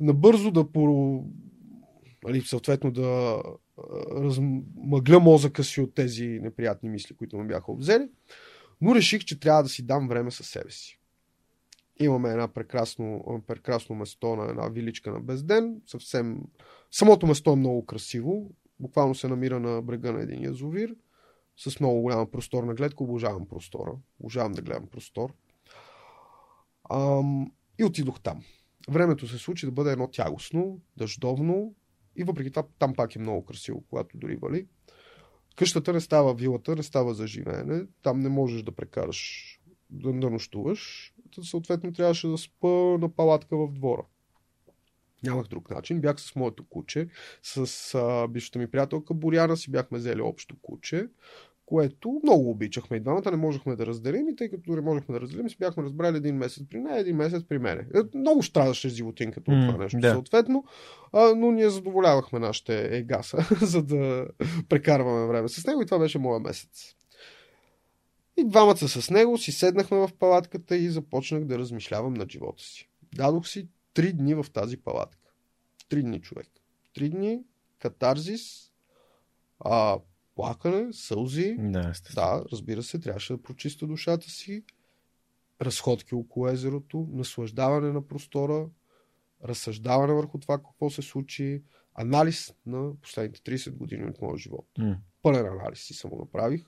[0.00, 1.24] набързо да по
[2.24, 3.38] нали, съответно да
[4.12, 8.08] размъгля мозъка си от тези неприятни мисли, които ме бяха обзели.
[8.80, 11.00] Но реших, че трябва да си дам време със себе си.
[12.00, 15.80] Имаме една прекрасно, прекрасно место на една виличка на Безден.
[15.86, 16.40] Съвсем...
[16.90, 18.50] Самото место е много красиво.
[18.80, 20.94] Буквално се намира на брега на един язовир.
[21.56, 23.04] С много голяма просторна гледка.
[23.04, 23.92] Обожавам простора.
[24.20, 25.34] Обожавам да гледам простор.
[26.90, 28.42] Ам, и отидох там.
[28.88, 31.74] Времето се случи да бъде едно тягостно, дъждовно
[32.18, 34.66] и въпреки това там пак е много красиво, когато дори вали.
[35.56, 37.82] Къщата не става вилата, не става за живеене.
[38.02, 41.14] Там не можеш да прекараш, да, да нощуваш.
[41.42, 42.68] Съответно трябваше да спа
[42.98, 44.02] на палатка в двора.
[45.22, 46.00] Нямах друг начин.
[46.00, 47.08] Бях с моето куче,
[47.42, 51.08] с бившата ми приятелка Боряна си бяхме взели общо куче,
[51.68, 55.20] което много обичахме и двамата, не можехме да разделим и тъй като не можехме да
[55.20, 57.86] разделим, си бяхме разбрали един месец при нея, един месец при мене.
[57.94, 60.12] Е, Много страдаше животинката от това нещо, да.
[60.12, 60.64] съответно,
[61.12, 64.26] а, но ние задоволявахме нашите егаса, за да
[64.68, 66.94] прекарваме време с него и това беше моя месец.
[68.36, 72.88] И двамата с него си седнахме в палатката и започнах да размишлявам над живота си.
[73.14, 75.30] Дадох си три дни в тази палатка.
[75.88, 76.48] Три дни, човек.
[76.94, 77.42] Три дни
[77.78, 78.72] катарзис,
[79.60, 79.98] а,
[80.38, 81.56] плакане, сълзи.
[81.58, 81.92] Да.
[82.14, 84.62] Да, разбира се, трябваше да прочиста душата си.
[85.62, 88.68] Разходки около езерото, наслаждаване на простора,
[89.44, 91.62] разсъждаване върху това какво се случи,
[91.94, 94.66] анализ на последните 30 години от моя живот.
[94.78, 94.96] М.
[95.22, 96.64] Пълен анализ си само направих.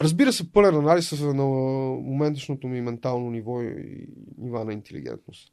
[0.00, 4.08] Разбира се, пълен анализ на моменташното ми ментално ниво и
[4.38, 5.52] нива на интелигентност.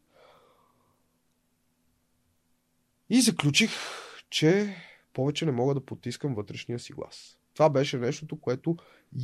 [3.10, 3.72] И заключих,
[4.30, 4.76] че
[5.14, 7.38] повече не мога да потискам вътрешния си глас.
[7.54, 8.78] Това беше нещото, което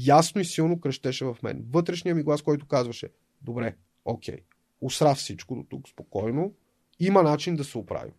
[0.06, 1.66] ясно и силно крещеше в мен.
[1.70, 3.10] Вътрешния ми глас, който казваше,
[3.42, 3.76] добре,
[4.06, 4.38] окей,
[4.82, 6.54] усрав всичко до тук, спокойно,
[7.00, 8.14] има начин да се оправим.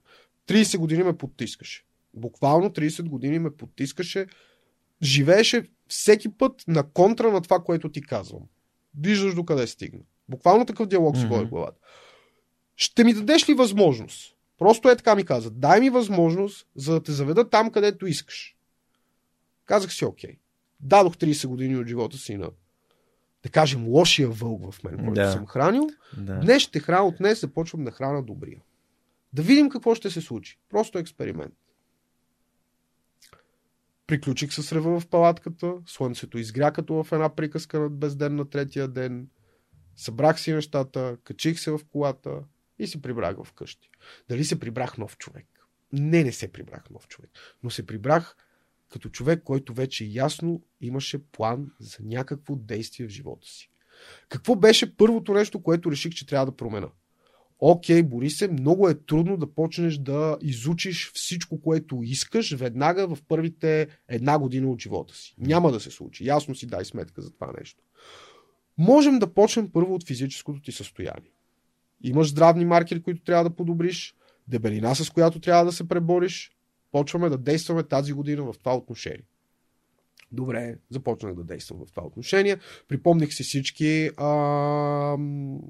[0.46, 1.84] 30 години ме потискаше.
[2.14, 4.26] Буквално 30 години ме потискаше.
[5.02, 8.42] Живееше всеки път на контра на това, което ти казвам.
[9.00, 10.00] Виждаш докъде стигна.
[10.28, 11.78] Буквално такъв диалог води в главата.
[12.76, 14.36] Ще ми дадеш ли възможност?
[14.60, 15.50] Просто е така ми каза.
[15.50, 18.56] Дай ми възможност, за да те заведа там, където искаш.
[19.66, 20.38] Казах си, окей.
[20.80, 22.50] Дадох 30 години от живота си на,
[23.42, 25.32] да кажем, лошия вълк в мен, който Да.
[25.32, 25.90] съм хранил.
[26.16, 26.40] Да.
[26.40, 28.62] Днес ще храна, от днес започвам да храна добрия.
[29.32, 30.58] Да видим какво ще се случи.
[30.70, 31.54] Просто експеримент.
[34.06, 38.88] Приключих с рева в палатката, слънцето изгря като в една приказка над безден на третия
[38.88, 39.28] ден.
[39.96, 42.40] Събрах си нещата, качих се в колата
[42.82, 43.90] и се прибрах в къщи.
[44.28, 45.46] Дали се прибрах нов човек?
[45.92, 47.30] Не, не се прибрах нов човек.
[47.62, 48.36] Но се прибрах
[48.88, 53.70] като човек, който вече ясно имаше план за някакво действие в живота си.
[54.28, 56.88] Какво беше първото нещо, което реших, че трябва да променя?
[57.58, 63.88] Окей, Борисе, много е трудно да почнеш да изучиш всичко, което искаш веднага в първите
[64.08, 65.34] една година от живота си.
[65.38, 66.26] Няма да се случи.
[66.26, 67.82] Ясно си дай сметка за това нещо.
[68.78, 71.30] Можем да почнем първо от физическото ти състояние.
[72.02, 74.14] Имаш здравни маркери, които трябва да подобриш,
[74.48, 76.50] дебелина, с която трябва да се пребориш.
[76.92, 79.24] Почваме да действаме тази година в това отношение.
[80.32, 82.56] Добре, започнах да действам в това отношение.
[82.88, 85.60] Припомних си всички ам,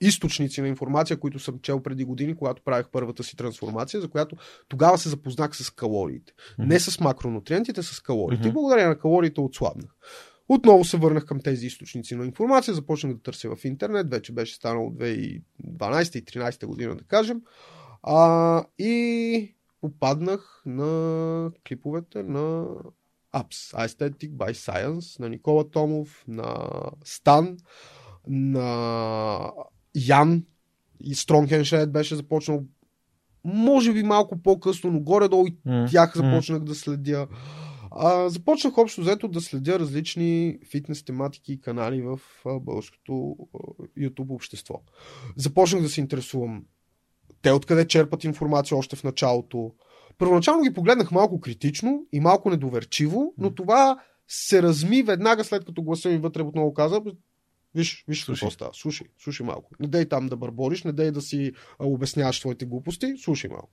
[0.00, 4.36] източници на информация, които съм чел преди години, когато правих първата си трансформация, за която
[4.68, 6.32] тогава се запознах с калориите.
[6.58, 6.68] Мгм.
[6.68, 8.40] Не с макронутриентите, с калориите.
[8.40, 8.48] Мгм.
[8.48, 9.96] И благодарение на калориите отслабнах.
[10.48, 14.54] Отново се върнах към тези източници на информация, започнах да търся в интернет, вече беше
[14.54, 15.42] станало 2012
[16.16, 17.42] и 2013 година, да кажем.
[18.02, 22.66] А, и попаднах на клиповете на
[23.34, 26.70] Apps, Aesthetic by Science, на Никола Томов, на
[27.04, 27.56] Стан,
[28.28, 29.50] на
[29.94, 30.44] Ян
[31.00, 32.64] и Стронгеншед беше започнал
[33.44, 35.86] може би малко по-късно, но горе-долу и М.
[35.90, 37.26] тях започнах да следя.
[38.00, 43.36] А, започнах общо взето да следя различни фитнес тематики и канали в българското
[43.98, 44.82] YouTube общество.
[45.36, 46.64] Започнах да се интересувам
[47.42, 49.72] те откъде черпат информация още в началото.
[50.18, 53.98] Първоначално ги погледнах малко критично и малко недоверчиво, но това
[54.28, 57.00] се разми веднага след като гласа ми вътре отново каза,
[57.74, 58.50] Виж, виж какво Слушай.
[58.50, 58.70] става.
[58.74, 59.70] Слушай, слушай малко.
[59.80, 63.14] Не дей там да бърбориш, не дей да си обясняваш твоите глупости.
[63.24, 63.70] Слушай малко.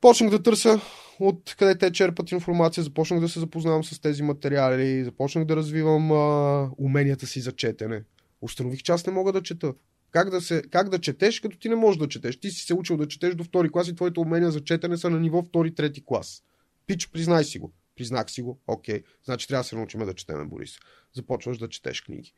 [0.00, 0.80] Почнах да търся
[1.20, 6.12] от къде те черпат информация, започнах да се запознавам с тези материали, започнах да развивам
[6.12, 8.02] а, уменията си за четене.
[8.42, 9.74] Установих, че аз не мога да чета.
[10.10, 12.40] Как да, се, как да четеш, като ти не можеш да четеш?
[12.40, 15.10] Ти си се учил да четеш до втори клас и твоите умения за четене са
[15.10, 16.42] на ниво втори-трети клас.
[16.86, 17.72] Пич, признай си го.
[17.96, 18.60] Признах си го.
[18.66, 19.02] Окей.
[19.24, 20.78] Значи трябва да се научим да четеме, Борис.
[21.16, 22.34] Започваш да четеш книги.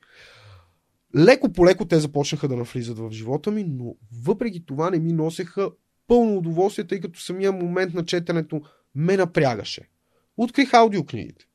[1.17, 5.13] Леко по леко те започнаха да навлизат в живота ми, но въпреки това не ми
[5.13, 5.71] носеха
[6.07, 8.63] пълно удоволствие, тъй като самия момент на четенето
[8.95, 9.89] ме напрягаше.
[10.37, 11.47] Открих аудиокнигите.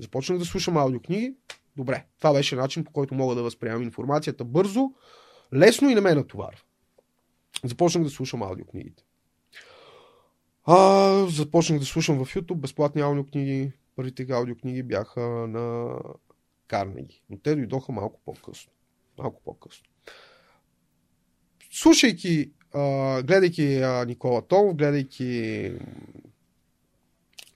[0.00, 1.34] Започнах да слушам аудиокниги.
[1.76, 4.90] Добре, това беше начин по който мога да възприемам информацията бързо,
[5.54, 6.60] лесно и не ме натоварва.
[7.64, 9.04] Започнах да слушам аудиокнигите.
[10.64, 13.72] А, започнах да слушам в YouTube безплатни аудиокниги.
[13.96, 15.96] Първите аудиокниги бяха на
[16.66, 18.72] Карнеги, но те дойдоха малко по-късно.
[19.18, 19.84] Малко по-късно.
[21.70, 25.72] Слушайки, а, гледайки а, Никола Томов, гледайки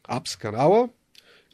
[0.09, 0.89] Апс канала,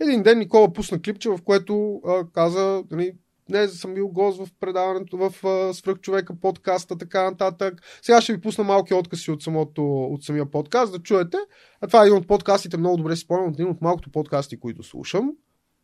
[0.01, 3.15] един ден Никола пусна клипче, в което а, каза, нали,
[3.49, 5.33] не съм бил гост в предаването в
[5.75, 7.83] Свръхчовека подкаста, така нататък.
[8.03, 11.37] Сега ще ви пусна малки откази от, самото, от самия подкаст, да чуете.
[11.81, 14.83] А това е един от подкастите, много добре си спомням, един от малкото подкасти, които
[14.83, 15.33] слушам.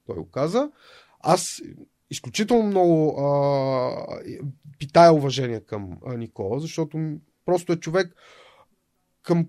[0.06, 0.70] Той го каза.
[1.20, 1.62] Аз
[2.10, 4.06] изключително много а,
[4.78, 7.16] питая уважение към Никола, защото
[7.50, 8.14] просто е човек
[9.22, 9.48] към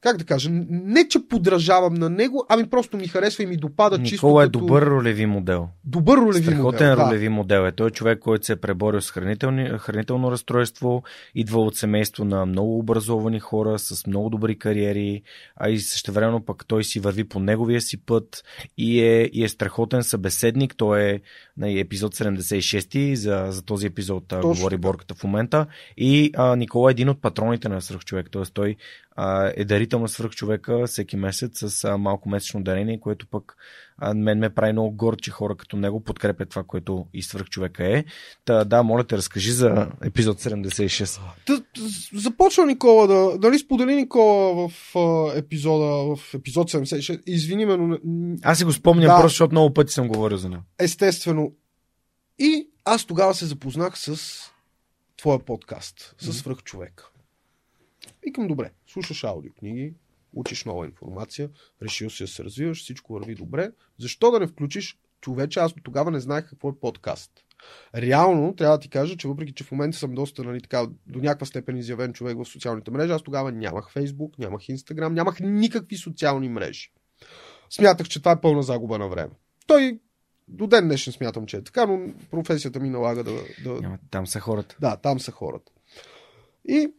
[0.00, 3.98] как да кажа, не че подражавам на него, ами просто ми харесва и ми допада
[3.98, 4.26] Никола чисто.
[4.26, 4.58] Никола е като...
[4.58, 5.68] добър ролеви модел.
[5.84, 7.04] Добър ролеви Страхотен модел.
[7.04, 7.30] ролеви да.
[7.30, 7.72] модел е.
[7.72, 9.10] Той е човек, който се е преборил с
[9.78, 11.02] хранително разстройство,
[11.34, 15.22] идва от семейство на много образовани хора, с много добри кариери,
[15.56, 18.44] а и същевременно пък той си върви по неговия си път
[18.78, 20.76] и е, и е страхотен събеседник.
[20.76, 21.20] Той е
[21.56, 24.48] на епизод 76 за, за този епизод Точно.
[24.48, 25.66] говори Борката в момента.
[25.96, 28.42] И а, Никола е един от патроните на свръхчовек, т.е.
[28.54, 28.76] той
[29.16, 33.56] а, е дарител на свръхчовека всеки месец с а, малко месечно дарение, което пък
[33.98, 37.98] а, мен ме прави много горд, че хора като него подкрепят това, което и свръхчовека
[37.98, 38.04] е.
[38.44, 41.20] Та, да, моля те, разкажи за епизод 76.
[41.46, 41.62] Та,
[42.14, 43.38] започва Никола да...
[43.38, 47.22] Дали сподели Никола в а, епизода, в епизод 76.
[47.26, 47.98] Извини ме, но...
[48.42, 50.62] Аз си го спомням да, просто, защото много пъти съм говорил за него.
[50.78, 51.52] Естествено.
[52.38, 54.38] И аз тогава се запознах с
[55.16, 57.10] твоя подкаст, с свръхчовека.
[58.22, 59.94] Викам, добре, слушаш аудиокниги,
[60.32, 61.50] учиш нова информация,
[61.82, 63.70] решил си да се развиваш, всичко върви добре.
[63.98, 65.60] Защо да не включиш човече?
[65.60, 67.30] Аз тогава не знаех какво е подкаст.
[67.94, 71.18] Реално, трябва да ти кажа, че въпреки, че в момента съм доста нали, така, до
[71.18, 75.96] някаква степен изявен човек в социалните мрежи, аз тогава нямах Фейсбук, нямах Инстаграм, нямах никакви
[75.96, 76.92] социални мрежи.
[77.70, 79.32] Смятах, че това е пълна загуба на време.
[79.66, 80.00] Той
[80.48, 83.32] до ден днешен смятам, че е така, но професията ми налага да...
[83.64, 83.80] да...
[83.80, 84.76] Няма, там са хората.
[84.80, 85.72] Да, там са хората.
[86.68, 86.92] И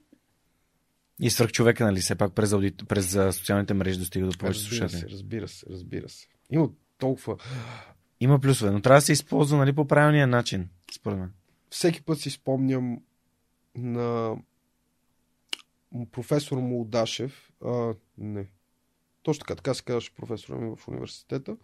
[1.19, 4.99] и свърх човека, нали, все пак през, аудит, през социалните мрежи достига до повече слушатели.
[4.99, 6.27] Се, разбира се, разбира се.
[6.51, 7.37] Има толкова...
[8.19, 11.33] Има плюсове, но трябва да се използва нали, по правилния начин, според мен.
[11.69, 12.97] Всеки път си спомням
[13.75, 14.35] на
[16.11, 18.47] професор Молдашев, а, не,
[19.23, 21.57] точно така, така се казваше професора ми в университета,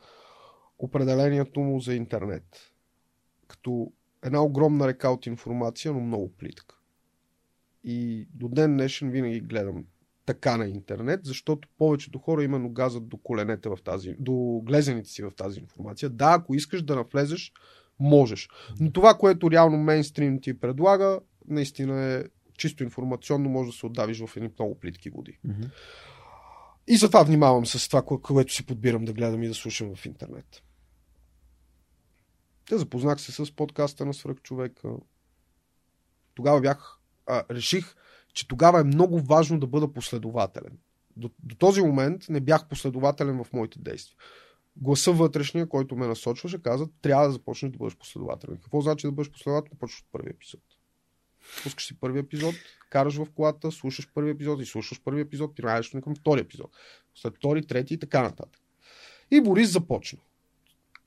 [0.79, 2.73] определението му за интернет.
[3.47, 3.91] Като
[4.23, 6.74] една огромна река от информация, но много плитка.
[7.87, 9.85] И до ден днешен винаги гледам
[10.25, 15.23] така на интернет, защото повечето хора именно газат до коленете в тази, до глезените си
[15.23, 16.09] в тази информация.
[16.09, 17.53] Да, ако искаш да навлезеш,
[17.99, 18.49] можеш.
[18.79, 22.23] Но това, което реално мейнстрим ти предлага, наистина е
[22.57, 25.39] чисто информационно, може да се отдавиш в едни много плитки води.
[25.47, 25.69] Mm-hmm.
[26.87, 30.63] И затова внимавам с това, което си подбирам да гледам и да слушам в интернет.
[32.69, 34.89] Те запознах се с подкаста на Свръхчовека.
[36.35, 36.94] Тогава бях
[37.27, 37.95] а, реших,
[38.33, 40.77] че тогава е много важно да бъда последователен.
[41.17, 44.17] До, до този момент не бях последователен в моите действия.
[44.77, 48.57] Гласа вътрешния, който ме насочваше, каза, трябва да започнеш да бъдеш последователен.
[48.57, 49.77] Какво значи да бъдеш последователен?
[49.79, 50.61] Почваш от първи епизод.
[51.63, 52.55] Пускаш си първи епизод,
[52.89, 56.71] караш в колата, слушаш първи епизод и слушаш първи епизод, преминаваш към втори епизод.
[57.15, 58.61] След втори, трети и така нататък.
[59.31, 60.19] И Борис започна.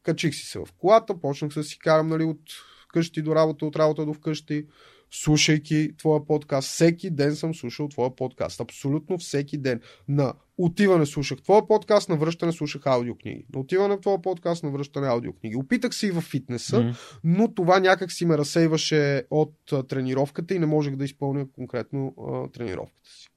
[0.03, 2.41] Качих си се в колата, почнах да си карам нали, от
[2.89, 4.67] къщи до работа, от работа до вкъщи
[5.11, 6.69] слушайки твоя подкаст.
[6.69, 8.61] Всеки ден съм слушал твоя подкаст.
[8.61, 9.81] Абсолютно всеки ден.
[10.09, 13.47] На отиване слушах твоя подкаст, на връщане слушах аудиокниги.
[13.55, 15.57] На отиване в твоя подкаст, на връщане аудиокниги.
[15.57, 17.19] Опитах се и в фитнеса, mm-hmm.
[17.25, 22.15] но това някак си ме разсейваше от а, тренировката и не можех да изпълня конкретно
[22.19, 23.29] а, тренировката си.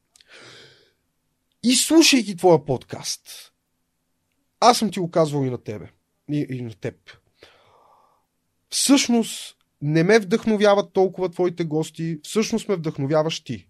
[1.64, 3.54] И слушайки твоя подкаст,
[4.60, 5.90] аз съм ти го казвал и на тебе.
[6.30, 6.96] И, и на теб.
[8.70, 13.68] Всъщност, не ме вдъхновяват толкова твоите гости, всъщност ме вдъхновяваш ти.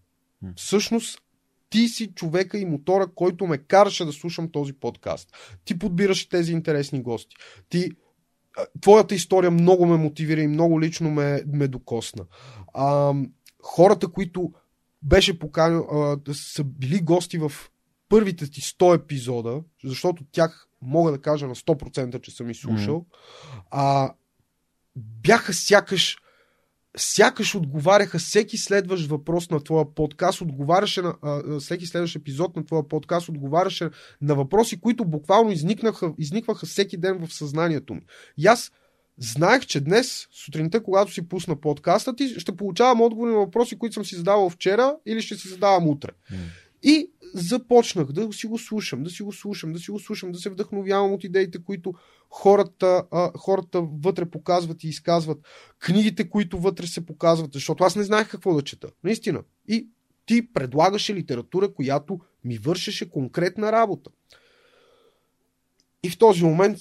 [0.55, 1.21] Всъщност
[1.69, 5.29] ти си човека и мотора, който ме караше да слушам този подкаст.
[5.65, 7.35] Ти подбираш тези интересни гости.
[7.69, 7.91] Ти,
[8.81, 12.25] твоята история много ме мотивира и много лично ме, ме докосна.
[12.73, 13.13] А,
[13.63, 14.51] хората, които
[15.03, 17.51] беше поканил, а, са били гости в
[18.09, 23.61] първите ти 100 епизода, защото тях мога да кажа на 100%, че съм изслушал, mm.
[23.71, 24.13] а,
[24.95, 26.17] бяха сякаш
[26.97, 32.65] сякаш отговаряха всеки следващ въпрос на твоя подкаст, отговаряше на а, всеки следващ епизод на
[32.65, 33.89] твоя подкаст, отговаряше
[34.21, 38.01] на въпроси, които буквално изникнаха, изникваха всеки ден в съзнанието ми.
[38.37, 38.71] И аз
[39.17, 43.93] знаех, че днес, сутринта, когато си пусна подкаста ти, ще получавам отговори на въпроси, които
[43.93, 46.09] съм си задавал вчера или ще си задавам утре.
[46.31, 46.35] Mm.
[46.83, 50.39] И започнах да си го слушам, да си го слушам, да си го слушам, да
[50.39, 51.93] се вдъхновявам от идеите, които
[52.29, 53.03] хората,
[53.37, 55.37] хората вътре показват и изказват,
[55.79, 58.89] книгите, които вътре се показват, защото аз не знаех какво да чета.
[59.03, 59.43] Наистина.
[59.67, 59.87] И
[60.25, 64.09] ти предлагаше литература, която ми вършеше конкретна работа.
[66.03, 66.77] И в този момент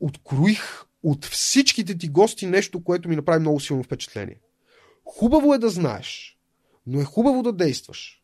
[0.00, 4.40] откроих от всичките ти гости нещо, което ми направи много силно впечатление.
[5.04, 6.38] Хубаво е да знаеш,
[6.86, 8.19] но е хубаво да действаш.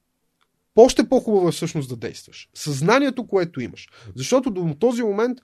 [0.76, 2.48] Още по-хубаво е всъщност да действаш.
[2.54, 3.88] Съзнанието, което имаш.
[4.16, 5.38] Защото до този момент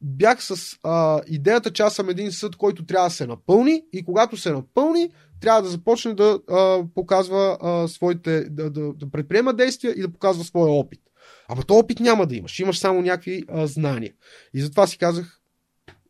[0.00, 4.04] бях с а, идеята, че аз съм един съд, който трябва да се напълни и
[4.04, 5.10] когато се напълни,
[5.40, 10.12] трябва да започне да а, показва а, своите, да, да, да предприема действия и да
[10.12, 11.00] показва своя опит.
[11.48, 12.58] Ама то опит няма да имаш.
[12.58, 14.12] Имаш само някакви а, знания.
[14.54, 15.40] И затова си казах,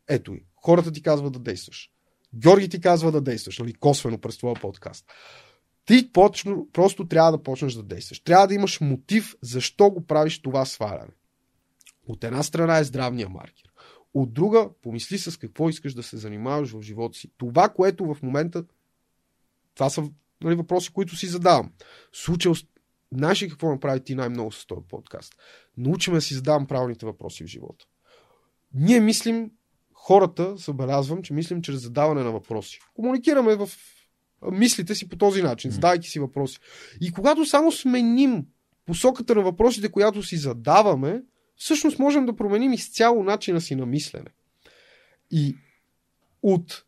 [0.09, 1.89] ето и, хората ти казват да действаш.
[2.35, 5.05] Георги ти казва да действаш, нали, косвено през това подкаст.
[5.91, 8.19] Ти почно, просто трябва да почнеш да действаш.
[8.19, 11.13] Трябва да имаш мотив защо го правиш това сваляне.
[12.07, 13.71] От една страна е здравния маркер.
[14.13, 17.31] От друга, помисли с какво искаш да се занимаваш в живота си.
[17.37, 18.63] Това, което в момента.
[19.75, 20.09] Това са
[20.43, 21.71] нали, въпроси, които си задавам.
[22.13, 22.51] Случай,
[23.11, 25.35] знаеш ли какво направи ти най-много с този подкаст?
[25.77, 27.85] Научиме да си задавам правилните въпроси в живота.
[28.73, 29.51] Ние мислим,
[29.93, 32.79] хората, събелязвам, че мислим чрез задаване на въпроси.
[32.93, 33.69] Комуникираме в
[34.51, 36.59] мислите си по този начин, задавайки си въпроси.
[37.01, 38.45] И когато само сменим
[38.85, 41.23] посоката на въпросите, която си задаваме,
[41.55, 44.29] всъщност можем да променим изцяло начина си на мислене.
[45.31, 45.57] И
[46.43, 46.85] от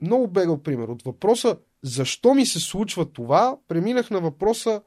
[0.00, 4.82] много бегал пример, от въпроса защо ми се случва това, преминах на въпроса,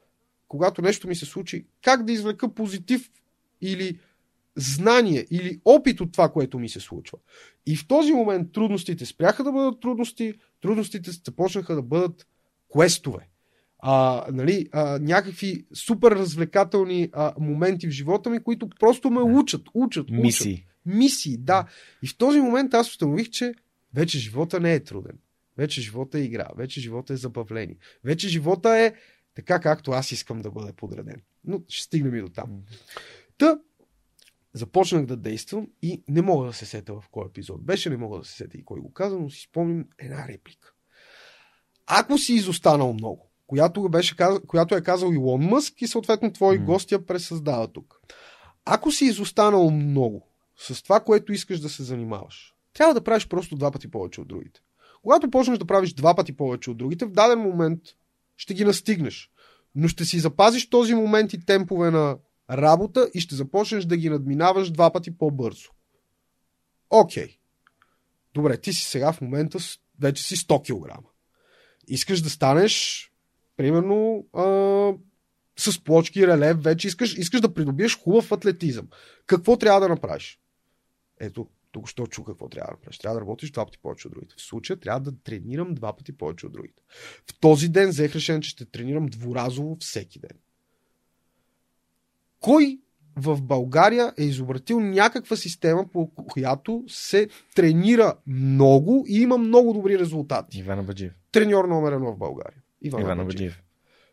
[0.48, 3.10] когато нещо ми се случи, как да извлека позитив
[3.60, 4.00] или
[4.58, 7.18] знание или опит от това, което ми се случва.
[7.66, 12.26] И в този момент трудностите спряха да бъдат трудности, трудностите започнаха да бъдат
[12.72, 13.28] квестове.
[13.78, 19.62] А, нали, а, някакви супер развлекателни а, моменти в живота ми, които просто ме учат,
[19.74, 20.10] учат, учат.
[20.10, 20.66] Мисии.
[20.86, 21.66] Мисии, да.
[22.02, 23.54] И в този момент аз установих, че
[23.94, 25.18] вече живота не е труден.
[25.58, 27.76] Вече живота е игра, вече живота е забавление.
[28.04, 28.94] Вече живота е
[29.34, 31.22] така, както аз искам да бъде подреден.
[31.44, 32.62] Но ще стигнем и до там.
[33.38, 33.58] Та,
[34.52, 38.18] започнах да действам и не мога да се сета в кой епизод беше, не мога
[38.18, 40.72] да се сета и кой го каза, но си спомням една реплика.
[41.86, 44.16] Ако си изостанал много, която, беше,
[44.46, 46.64] която е казал Илон Мъск и съответно твои mm.
[46.64, 48.00] гости я пресъздава тук.
[48.64, 53.56] Ако си изостанал много с това, което искаш да се занимаваш, трябва да правиш просто
[53.56, 54.60] два пъти повече от другите.
[55.02, 57.80] Когато почнеш да правиш два пъти повече от другите, в даден момент
[58.36, 59.30] ще ги настигнеш.
[59.74, 62.18] Но ще си запазиш този момент и темпове на
[62.50, 65.68] работа и ще започнеш да ги надминаваш два пъти по-бързо.
[66.90, 67.26] Окей.
[67.26, 67.38] Okay.
[68.34, 69.58] Добре, ти си сега в момента
[70.00, 71.04] вече си 100 кг.
[71.88, 73.04] Искаш да станеш,
[73.56, 74.44] примерно, а,
[75.56, 78.88] с плочки, релев, вече искаш, искаш да придобиеш хубав атлетизъм.
[79.26, 80.40] Какво трябва да направиш?
[81.20, 82.98] Ето, тук що чу какво трябва да направиш.
[82.98, 84.34] Трябва да работиш два пъти повече от другите.
[84.38, 86.82] В случая трябва да тренирам два пъти повече от другите.
[87.26, 90.38] В този ден взех решение, че ще тренирам дворазово всеки ден.
[92.40, 92.78] Кой
[93.16, 99.98] в България е изобретил някаква система, по която се тренира много и има много добри
[99.98, 100.58] резултати.
[100.58, 101.12] Иван Баджиев.
[101.32, 102.62] Треньор номер едно в България.
[102.82, 103.62] Иван, Иван Баджиев.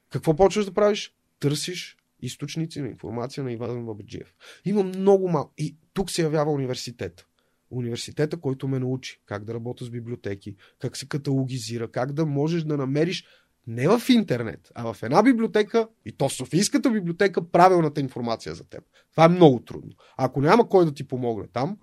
[0.10, 1.15] Какво почваш да правиш?
[1.39, 4.35] Търсиш източници на информация на Иван Бабаджиев.
[4.65, 5.53] Има много малко.
[5.57, 7.26] И тук се явява университет.
[7.69, 12.64] Университета, който ме научи как да работя с библиотеки, как се каталогизира, как да можеш
[12.64, 13.26] да намериш
[13.67, 18.83] не в интернет, а в една библиотека, и то Софийската библиотека, правилната информация за теб.
[19.11, 19.91] Това е много трудно.
[20.17, 21.77] Ако няма кой да ти помогне там,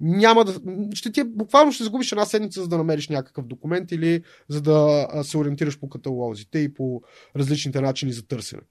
[0.00, 0.60] няма да.
[0.94, 4.60] Ще ти, е, буквално ще загубиш една седмица, за да намериш някакъв документ или за
[4.60, 7.02] да се ориентираш по каталозите и по
[7.36, 8.62] различните начини за търсене.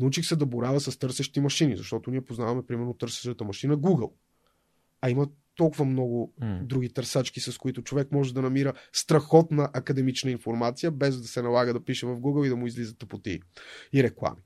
[0.00, 4.10] Научих се да боравя с търсещи машини, защото ние познаваме, примерно, търсещата машина Google.
[5.00, 5.26] А има
[5.58, 6.62] толкова много mm.
[6.62, 11.72] други търсачки, с които човек може да намира страхотна академична информация, без да се налага
[11.72, 13.40] да пише в Google и да му излизат тъпоти
[13.92, 14.40] и реклами.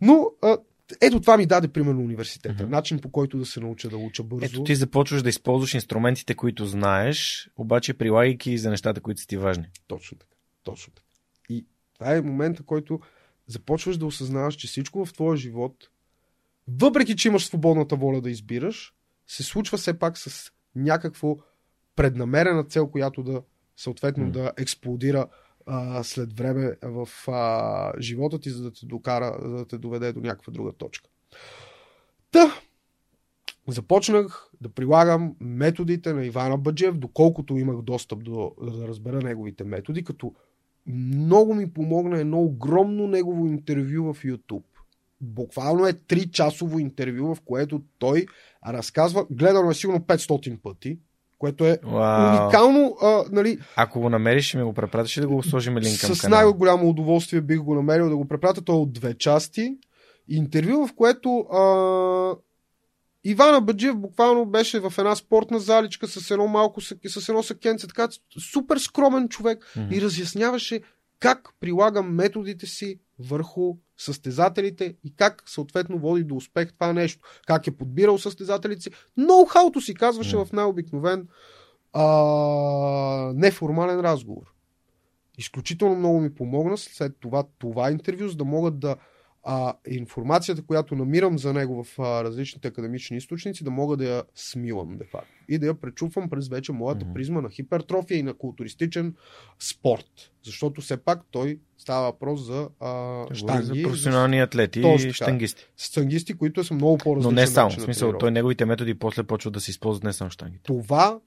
[0.00, 0.58] Но а,
[1.00, 2.64] ето това ми даде примерно университета.
[2.64, 2.70] Mm-hmm.
[2.70, 4.44] Начин по който да се науча да уча бързо.
[4.44, 9.36] Ето ти започваш да използваш инструментите, които знаеш, обаче прилагайки за нещата, които са ти
[9.36, 9.64] важни.
[9.86, 10.36] Точно така.
[10.62, 11.08] Точно така.
[11.48, 13.00] И това е момента, който
[13.46, 15.88] започваш да осъзнаваш, че всичко в твоя живот,
[16.68, 18.94] въпреки че имаш свободната воля да избираш,
[19.28, 21.36] се случва все пак с някакво
[21.96, 23.42] преднамерена цел, която да
[23.76, 24.30] съответно mm.
[24.30, 25.26] да експлодира
[25.66, 30.12] а, след време в а, живота ти, за да те докара, за да те доведе
[30.12, 31.10] до някаква друга точка.
[32.30, 32.54] Та,
[33.68, 40.04] започнах да прилагам методите на Ивана Баджев, доколкото имах достъп до, да разбера неговите методи,
[40.04, 40.34] като
[40.86, 44.62] много ми помогна едно огромно негово интервю в YouTube.
[45.20, 48.26] Буквално е 3 часово интервю, в което той
[48.66, 50.98] разказва, гледано е сигурно 500 пъти,
[51.38, 52.42] което е Уау.
[52.42, 52.96] уникално.
[53.02, 56.28] А, нали, Ако го намериш, ще ми го препратиш да го сложим линк към С
[56.28, 58.62] най-голямо удоволствие бих го намерил да го препратя.
[58.62, 59.76] Той е от две части.
[60.28, 62.36] Интервю, в което а,
[63.24, 68.08] Иван Абаджиев буквално беше в една спортна заличка с едно малко, с едно сакенце, така
[68.52, 69.94] супер скромен човек mm-hmm.
[69.94, 70.80] и разясняваше
[71.20, 77.28] как прилага методите си върху състезателите и как съответно води до успех това нещо.
[77.46, 78.90] Как е подбирал състезателите си.
[79.18, 80.44] Ноу-хауто си казваше mm.
[80.44, 81.28] в най-обикновен
[81.92, 82.04] а,
[83.34, 84.52] неформален разговор.
[85.38, 88.96] Изключително много ми помогна след това това интервю, за да могат да
[89.50, 94.22] а, информацията, която намирам за него в а, различните академични източници, да мога да я
[94.34, 95.28] смилам, де факто.
[95.48, 97.12] И да я пречупвам през вече моята mm-hmm.
[97.12, 99.14] призма на хипертрофия и на културистичен
[99.58, 100.32] спорт.
[100.44, 103.80] Защото все пак той става въпрос за а, штанги.
[103.80, 105.66] За професионални атлети и штангисти.
[105.76, 107.34] Штангисти, които са много по-различни.
[107.34, 107.70] Но не само.
[107.70, 110.62] В смисъл, той неговите методи после почва да се използват не само штангите.
[110.62, 111.20] Това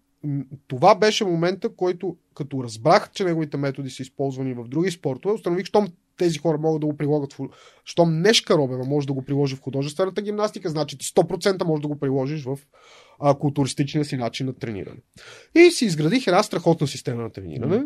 [0.67, 5.65] това беше момента, който като разбрах, че неговите методи са използвани в други спортове, установих,
[5.65, 5.87] щом
[6.21, 7.33] тези хора могат да го прилагат.
[7.33, 7.47] В...
[7.85, 11.87] Щом Нешка Робева може да го приложи в художествената гимнастика, значи ти 100% може да
[11.87, 12.59] го приложиш в
[13.19, 14.99] а, културистичния си начин на трениране.
[15.55, 17.83] И си изградих една страхотна система на трениране.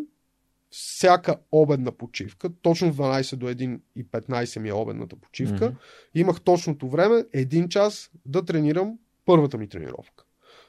[0.70, 5.76] Всяка обедна почивка, точно в 12 до 1 и 15 ми е обедната почивка, mm-hmm.
[6.14, 10.24] имах точното време, един час да тренирам първата ми тренировка.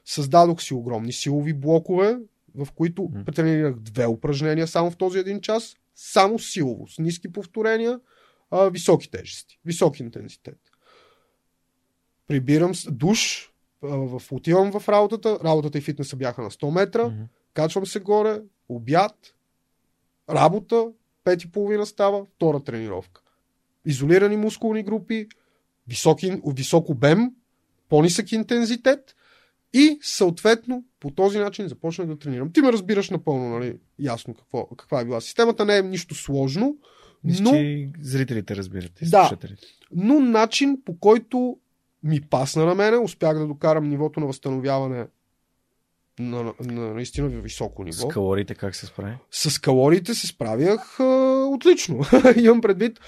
[0.05, 2.17] Създадох си огромни силови блокове,
[2.55, 3.25] в които mm-hmm.
[3.25, 7.99] претренирах две упражнения само в този един час, само силово, с ниски повторения,
[8.51, 10.59] а, високи тежести, висок интензитет.
[12.27, 13.51] Прибирам душ,
[13.81, 17.27] а, в, отивам в работата, работата и фитнеса бяха на 100 метра, mm-hmm.
[17.53, 19.35] качвам се горе, обяд,
[20.29, 20.91] работа,
[21.23, 23.21] пет и половина става, втора тренировка.
[23.85, 25.27] Изолирани мускулни групи,
[25.87, 27.35] високи, висок обем,
[27.89, 29.15] по-нисък интензитет
[29.77, 32.51] и съответно по този начин започнах да тренирам.
[32.53, 33.77] Ти ме разбираш напълно, нали?
[33.99, 35.21] Ясно какво, каква е била.
[35.21, 36.77] Системата не е нищо сложно.
[37.23, 37.51] Мисля, но...
[37.51, 38.91] че зрителите разбират.
[39.01, 39.31] Да,
[39.91, 41.57] но начин по който
[42.03, 45.05] ми пасна на мене, успях да докарам нивото на възстановяване
[46.19, 48.09] на, на, на наистина високо ниво.
[48.09, 49.17] С калориите как се справи?
[49.31, 51.03] С калориите се справях а,
[51.49, 52.01] отлично.
[52.35, 52.99] Имам предвид,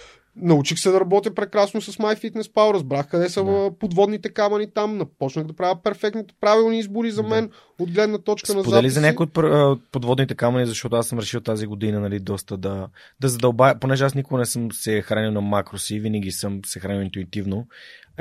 [0.41, 3.71] Научих се да работя прекрасно с MyFitnessPal, разбрах къде са да.
[3.79, 7.53] подводните камъни там, напочнах да правя перфектните правилни избори за мен да.
[7.80, 8.93] От гледна точка Сподели на записи.
[8.93, 12.88] за някои от подводните камъни, защото аз съм решил тази година нали, доста да,
[13.19, 17.01] да задълбая, понеже аз никога не съм се хранил на макроси, винаги съм се хранил
[17.01, 17.68] интуитивно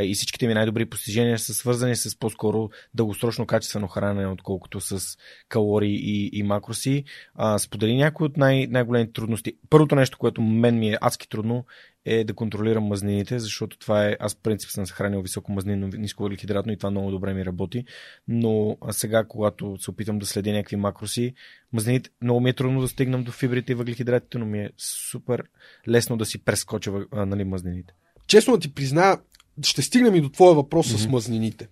[0.00, 5.18] и всичките ми най-добри постижения са свързани с по-скоро дългосрочно качествено хранене, отколкото с
[5.48, 7.04] калории и, и макроси.
[7.34, 9.52] А, сподели някои от най- най-големите трудности.
[9.70, 11.64] Първото нещо, което мен ми е адски трудно,
[12.04, 16.72] е да контролирам мазнините, защото това е, аз принцип съм съхранил високо мазнинно, ниско въглехидратно
[16.72, 17.84] и това много добре ми работи,
[18.28, 19.47] но сега, когато
[19.78, 21.34] се опитам да следя някакви макроси,
[21.72, 24.70] мазнините, много ми е трудно да стигнам до фибрите и въглехидратите, но ми е
[25.10, 25.42] супер
[25.88, 27.94] лесно да си прескоча нали, мазнините.
[28.26, 29.18] Честно да ти призная,
[29.62, 30.96] ще стигнем и до твоя въпрос mm-hmm.
[30.96, 31.68] с мазнините.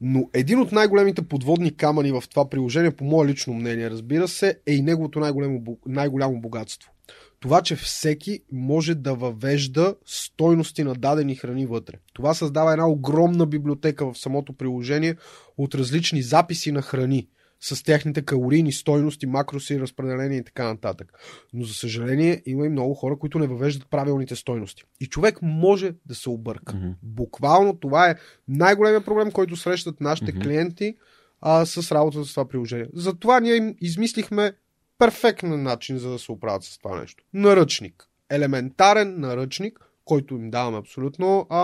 [0.00, 4.58] Но един от най-големите подводни камъни в това приложение, по мое лично мнение, разбира се,
[4.66, 6.92] е и неговото най-голямо, най-голямо богатство
[7.40, 11.94] това, че всеки може да въвежда стойности на дадени храни вътре.
[12.12, 15.16] Това създава една огромна библиотека в самото приложение
[15.58, 17.28] от различни записи на храни
[17.60, 21.12] с техните калорийни стойности, макроси, разпределения и така нататък.
[21.52, 24.82] Но за съжаление има и много хора, които не въвеждат правилните стойности.
[25.00, 26.72] И човек може да се обърка.
[26.72, 26.94] Mm-hmm.
[27.02, 28.16] Буквално това е
[28.48, 30.42] най-големият проблем, който срещат нашите mm-hmm.
[30.42, 30.96] клиенти
[31.40, 32.86] а, с работата с това приложение.
[32.94, 34.52] Затова ние им измислихме
[35.00, 37.24] перфектен начин за да се оправят с това нещо.
[37.34, 38.06] Наръчник.
[38.30, 41.60] Елементарен наръчник, който им даваме абсолютно а,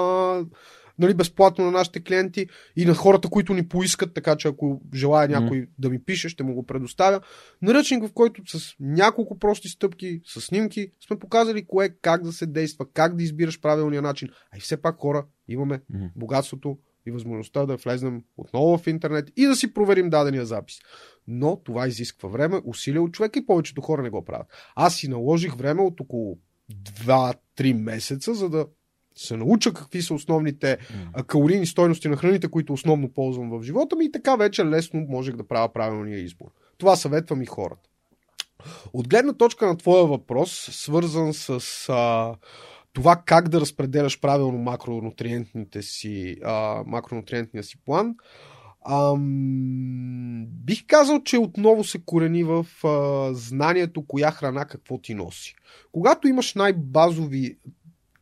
[0.99, 2.47] нали, безплатно на нашите клиенти
[2.77, 5.69] и на хората, които ни поискат, така че ако желая някой mm.
[5.79, 7.21] да ми пише, ще му го предоставя.
[7.63, 12.47] Наръчник, в който с няколко прости стъпки, с снимки, сме показали кое, как да се
[12.47, 14.29] действа, как да избираш правилния начин.
[14.53, 16.11] А и все пак хора, имаме mm.
[16.17, 20.79] богатството и възможността да влезнем отново в интернет и да си проверим дадения запис.
[21.29, 24.47] Но това изисква време, усилия от човека и повечето хора не го правят.
[24.75, 26.39] Аз си наложих време от около
[26.73, 28.67] 2-3 месеца, за да
[29.17, 31.27] се науча какви са основните mm.
[31.27, 35.37] калорийни стойности на храните, които основно ползвам в живота ми и така вече лесно можех
[35.37, 36.51] да правя правилния избор.
[36.79, 37.89] Това съветвам и хората.
[38.93, 42.35] От гледна точка на твоя въпрос, свързан с а,
[42.93, 48.15] това как да разпределяш правилно макронутриентните си, а, макронутриентния си план,
[48.91, 55.55] ам, бих казал, че отново се корени в а, знанието коя храна какво ти носи.
[55.93, 57.59] Когато имаш най-базови,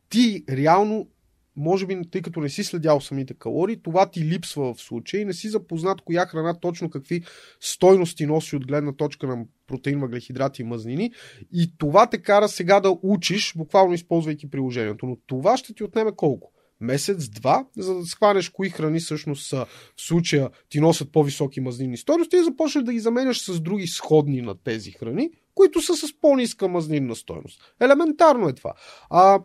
[0.09, 1.07] ти реално
[1.55, 5.25] може би, тъй като не си следял самите калории, това ти липсва в случай и
[5.25, 7.23] не си запознат коя храна точно какви
[7.59, 11.11] стойности носи от гледна точка на протеин, въглехидрати и мазнини.
[11.51, 15.05] И това те кара сега да учиш, буквално използвайки приложението.
[15.05, 16.51] Но това ще ти отнеме колко?
[16.85, 22.35] Месец-два, за да схванеш кои храни всъщност са в случая ти носят по-високи мазнини стойности
[22.35, 26.67] и започнеш да ги заменяш с други сходни на тези храни, които са с по-ниска
[26.67, 27.61] мазнинна стойност.
[27.79, 28.73] Елементарно е това.
[29.09, 29.39] А,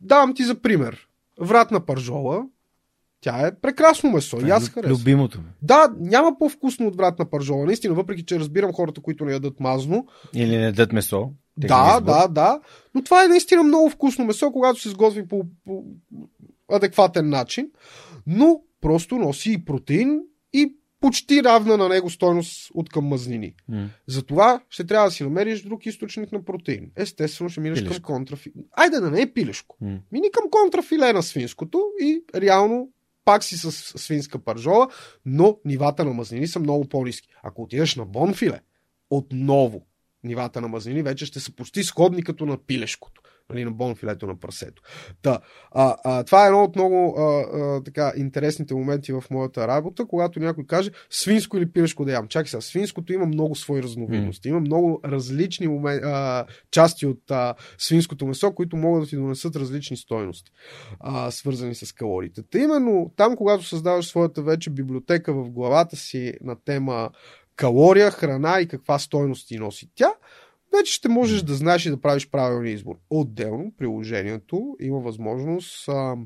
[0.00, 1.08] давам ти за пример.
[1.40, 2.44] Вратна пържола,
[3.20, 4.38] тя е прекрасно месо.
[4.46, 4.98] И аз харесвам.
[4.98, 5.44] Любимото ми.
[5.62, 7.66] Да, няма по-вкусно от вратна пържола.
[7.66, 10.06] Наистина, въпреки че разбирам хората, които не ядат мазно.
[10.34, 11.30] Или не дадат месо.
[11.58, 12.60] Да, да, да.
[12.94, 15.84] Но това е наистина много вкусно месо, когато се сготви по, по
[16.72, 17.70] адекватен начин.
[18.26, 20.20] Но просто носи и протеин
[20.52, 23.54] и почти равна на него стойност от към мазнини.
[23.68, 23.88] М.
[24.06, 26.90] Затова ще трябва да си намериш друг източник на протеин.
[26.96, 28.02] Естествено ще минеш Пилешко.
[28.02, 28.54] към контрафиле.
[28.72, 29.76] Айде да не е пилешко.
[29.80, 29.98] М.
[30.12, 32.90] Мини към контрафиле на свинското и реално
[33.24, 34.88] пак си с свинска пържола,
[35.26, 37.28] но нивата на мазнини са много по-низки.
[37.42, 38.60] Ако отидеш на бонфиле,
[39.10, 39.86] отново
[40.24, 43.22] нивата на мазнини вече ще са почти сходни като на пилешкото.
[43.50, 44.82] Нали, на бонфилето на прасето.
[45.22, 45.38] Та,
[45.70, 50.06] а, а, това е едно от много а, а, така, интересните моменти в моята работа,
[50.06, 52.28] когато някой каже свинско или пилешко да ям.
[52.28, 54.48] Чакай сега, свинското има много свои разновидности.
[54.48, 59.56] Има много различни момен, а, части от а, свинското месо, които могат да ти донесат
[59.56, 60.52] различни стойности,
[61.00, 62.42] а, свързани с калориите.
[62.42, 67.10] Та именно там, когато създаваш своята вече библиотека в главата си на тема
[67.56, 70.12] калория, храна и каква стойност ти носи тя,
[70.78, 72.96] вече ще можеш да знаеш и да правиш правилния избор.
[73.10, 76.16] Отделно, приложението има възможност, а,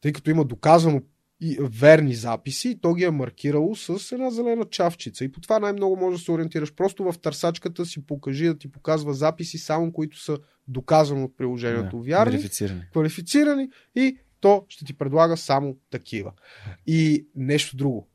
[0.00, 1.02] тъй като има доказано
[1.40, 5.24] и верни записи, то ги е маркирало с една зелена чавчица.
[5.24, 6.74] И по това най-много можеш да се ориентираш.
[6.74, 10.38] Просто в търсачката си покажи да ти показва записи, само които са
[10.68, 12.88] доказано от приложението Да, вярни Верифициране.
[12.92, 16.32] квалифицирани и то ще ти предлага само такива.
[16.86, 18.08] И нещо друго.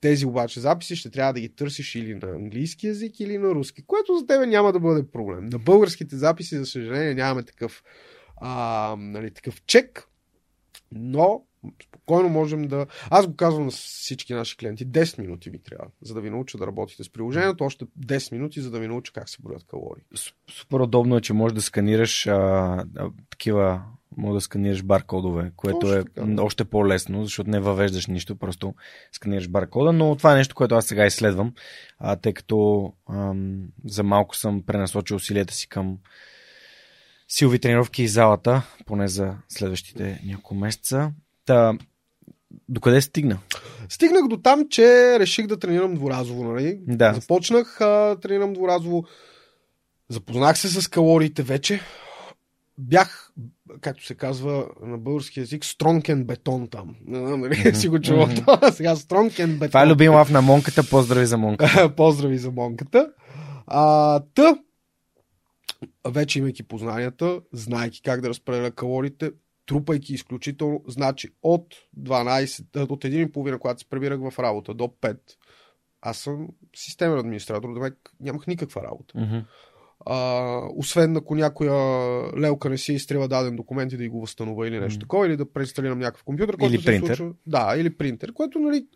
[0.00, 3.86] Тези обаче записи ще трябва да ги търсиш или на английски язик, или на руски,
[3.86, 5.46] което за тебе няма да бъде проблем.
[5.46, 7.82] На българските записи, за съжаление, нямаме такъв,
[8.36, 10.08] а, нали, такъв чек,
[10.92, 11.42] но
[11.82, 12.86] спокойно можем да...
[13.10, 14.86] Аз го казвам на всички наши клиенти.
[14.86, 17.64] 10 минути ви трябва, за да ви науча да работите с приложението.
[17.64, 20.02] Още 10 минути, за да ви науча как се броят калории.
[20.50, 22.32] Супер удобно е, че можеш да сканираш а,
[22.96, 23.82] а, такива,
[24.16, 26.42] може да сканираш баркодове, което Точно е така.
[26.42, 28.74] още по-лесно, защото не въвеждаш нищо, просто
[29.12, 31.52] сканираш баркода, но това е нещо, което аз сега изследвам,
[31.98, 35.98] а, тъй като ам, за малко съм пренасочил усилията си към
[37.28, 41.12] силови тренировки и залата, поне за следващите няколко месеца.
[41.46, 41.78] Та,
[42.68, 43.38] докъде стигна?
[43.88, 46.44] Стигнах до там, че реших да тренирам дворазово.
[46.44, 46.78] Нали?
[46.86, 47.14] Да.
[47.14, 49.04] Започнах а, тренирам дворазово.
[50.08, 51.80] Запознах се с калориите вече.
[52.78, 53.32] Бях,
[53.80, 56.96] както се казва на български язик, стронкен бетон там.
[57.06, 58.34] Не знам дали си го чувал Мгм.
[58.34, 58.70] това.
[58.72, 59.68] Сега стронкен бетон.
[59.68, 61.94] Това е любим лав на Монката, поздрави за Монката.
[61.96, 63.12] Поздрави за монката.
[63.66, 64.58] А, та,
[66.08, 69.30] вече имайки познанията, знайки как да разпределя калориите,
[69.66, 75.18] трупайки изключително, значи от 12, а, от 1,5, когато се прибирах в работа, до 5,
[76.00, 77.90] аз съм системен администратор, да
[78.20, 79.20] нямах никаква работа.
[79.20, 79.38] Мгм.
[80.06, 81.72] А, освен ако някоя
[82.40, 85.00] лелка не си изтрива даден документ и да го възстановя или нещо Мгм.
[85.00, 86.56] такова, или да преинсталирам някакъв компютър.
[86.56, 87.16] който Или принтер.
[87.16, 87.34] Случва.
[87.46, 88.86] Да, или принтер, което, нали,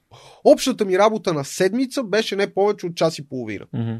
[0.44, 3.96] общата ми работа на седмица беше не повече от час и половина Мгм.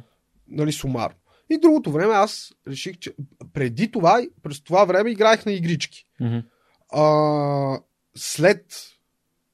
[0.49, 1.17] нали, сумарно.
[1.51, 3.15] И другото време аз реших, че
[3.53, 6.07] преди това, през това време играех на игрички.
[6.21, 6.39] Мгм.
[6.93, 7.81] А,
[8.17, 8.65] след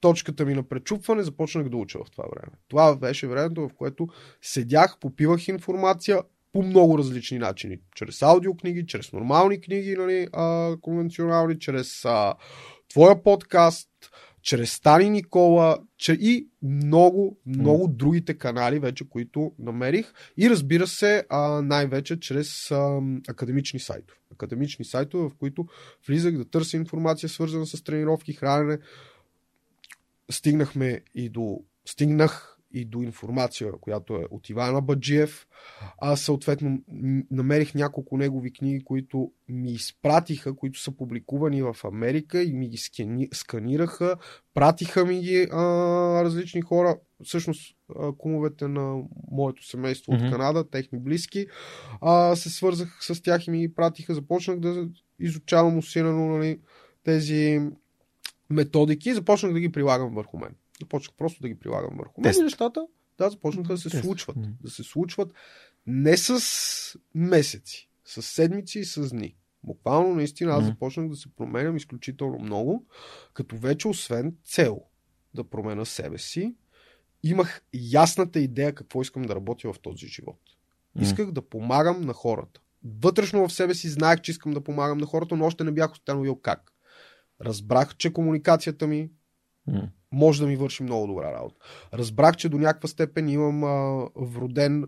[0.01, 2.52] точката ми на пречупване започнах да уча в това време.
[2.68, 4.09] Това беше времето, в което
[4.43, 6.23] седях, попивах информация
[6.57, 7.78] по много различни начини.
[7.95, 12.35] Чрез аудиокниги, чрез нормални книги, нали, а, конвенционални, чрез а,
[12.89, 13.89] твоя подкаст,
[14.43, 20.12] чрез Стани Никола, че и много, много другите канали вече, които намерих.
[20.37, 24.19] И разбира се, а, най-вече чрез а, академични сайтове.
[24.33, 25.66] Академични сайтове, в които
[26.09, 28.78] влизах да търся информация, свързана с тренировки, хранене.
[30.31, 31.61] Стигнахме и до...
[31.87, 35.47] Стигнах и до информация, която е от Ивана Баджиев.
[35.99, 36.83] Аз съответно
[37.31, 42.77] намерих няколко негови книги, които ми изпратиха, които са публикувани в Америка и ми ги
[42.77, 44.17] скани, сканираха.
[44.55, 45.57] Пратиха ми ги а,
[46.25, 50.25] различни хора, всъщност а, кумовете на моето семейство Мгм.
[50.25, 51.47] от Канада, техни близки.
[52.01, 54.15] А, се свързах с тях и ми ги пратиха.
[54.15, 54.89] Започнах да
[55.21, 56.61] изучавам усилено нали,
[57.05, 57.61] тези
[58.51, 60.55] методики и започнах да ги прилагам върху мен.
[60.81, 62.86] Започнах просто да ги прилагам върху мен и нещата
[63.19, 64.05] да, започнаха да се Тест.
[64.05, 64.36] случват.
[64.62, 65.32] Да се случват
[65.86, 69.36] не с месеци, с седмици и с дни.
[69.62, 72.86] Буквално, наистина, аз започнах да се променям изключително много,
[73.35, 74.82] като вече освен цел
[75.35, 76.55] да променя себе си,
[77.23, 80.40] имах ясната идея какво искам да работя в този живот.
[81.01, 82.61] Исках да помагам на хората.
[82.85, 85.93] Вътрешно в себе си знаех, че искам да помагам на хората, но още не бях
[85.93, 86.73] установил как.
[87.40, 89.11] Разбрах, че комуникацията ми.
[90.17, 91.57] Може да ми върши много добра работа.
[91.95, 94.85] Разбрах, че до някаква степен имам а, вроден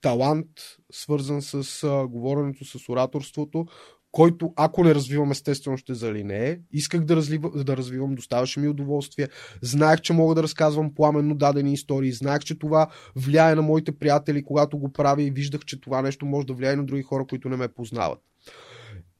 [0.00, 0.48] талант,
[0.92, 3.66] свързан с а, говоренето, с ораторството,
[4.12, 6.58] който, ако не развивам, естествено ще залинее.
[6.72, 9.28] Исках да, разлива, да развивам, доставаше ми удоволствие.
[9.62, 12.12] Знаех, че мога да разказвам пламенно дадени истории.
[12.12, 12.86] Знаех, че това
[13.16, 16.76] влияе на моите приятели, когато го правя и виждах, че това нещо може да влияе
[16.76, 18.20] на други хора, които не ме познават.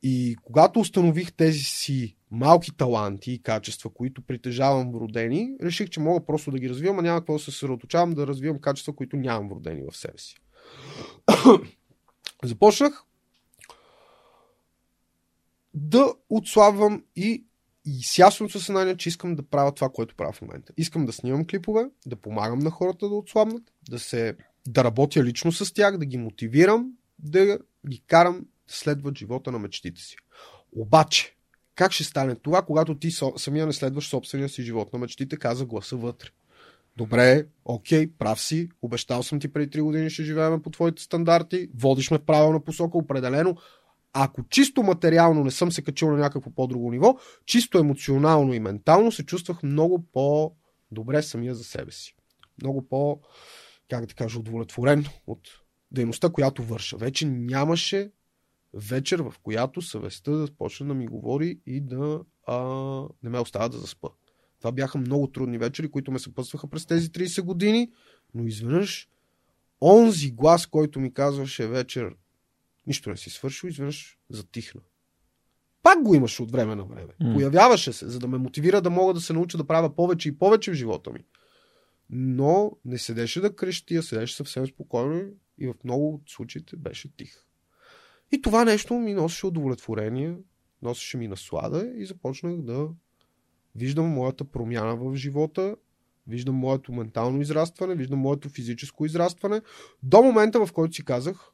[0.06, 6.26] И когато установих тези си малки таланти и качества, които притежавам вродени, реших, че мога
[6.26, 9.48] просто да ги развивам, а няма какво да се съсредоточавам да развивам качества, които нямам
[9.48, 10.36] вродени в себе си.
[12.44, 13.04] Започнах
[15.74, 17.44] да отслабвам и,
[17.84, 20.72] и с ясното съзнание, че искам да правя това, което правя в момента.
[20.76, 24.36] Искам да снимам клипове, да помагам на хората да отслабнат, да, се,
[24.68, 27.58] да работя лично с тях, да ги мотивирам, да
[27.88, 30.16] ги карам следват живота на мечтите си.
[30.76, 31.36] Обаче,
[31.74, 35.66] как ще стане това, когато ти самия не следваш собствения си живот на мечтите, каза
[35.66, 36.28] гласа вътре.
[36.96, 41.68] Добре, окей, прав си, обещал съм ти преди 3 години ще живеем по твоите стандарти,
[41.78, 43.56] водиш ме в правилна посока, определено.
[44.12, 49.12] Ако чисто материално не съм се качил на някакво по-друго ниво, чисто емоционално и ментално
[49.12, 52.16] се чувствах много по-добре самия за себе си.
[52.62, 53.20] Много по,
[53.90, 55.40] как да кажа, удовлетворен от
[55.90, 56.96] дейността, която върша.
[56.96, 58.10] Вече нямаше
[58.74, 62.58] вечер, в която съвестта да почне да ми говори и да а,
[63.22, 64.08] не ме оставя да заспа.
[64.58, 67.92] Това бяха много трудни вечери, които ме съпътстваха през тези 30 години,
[68.34, 69.08] но изведнъж
[69.80, 72.16] онзи глас, който ми казваше вечер,
[72.86, 74.80] нищо не си свършил, изведнъж затихна.
[75.82, 77.12] Пак го имаше от време на време.
[77.20, 77.34] М.
[77.34, 80.38] Появяваше се, за да ме мотивира да мога да се науча да правя повече и
[80.38, 81.20] повече в живота ми.
[82.10, 87.16] Но не седеше да крещи, а седеше съвсем спокойно и в много от случаите беше
[87.16, 87.44] тих.
[88.34, 90.36] И това нещо ми носеше удовлетворение,
[90.82, 92.88] носеше ми наслада и започнах да
[93.74, 95.76] виждам моята промяна в живота,
[96.26, 99.60] виждам моето ментално израстване, виждам моето физическо израстване,
[100.02, 101.50] до момента в който си казах,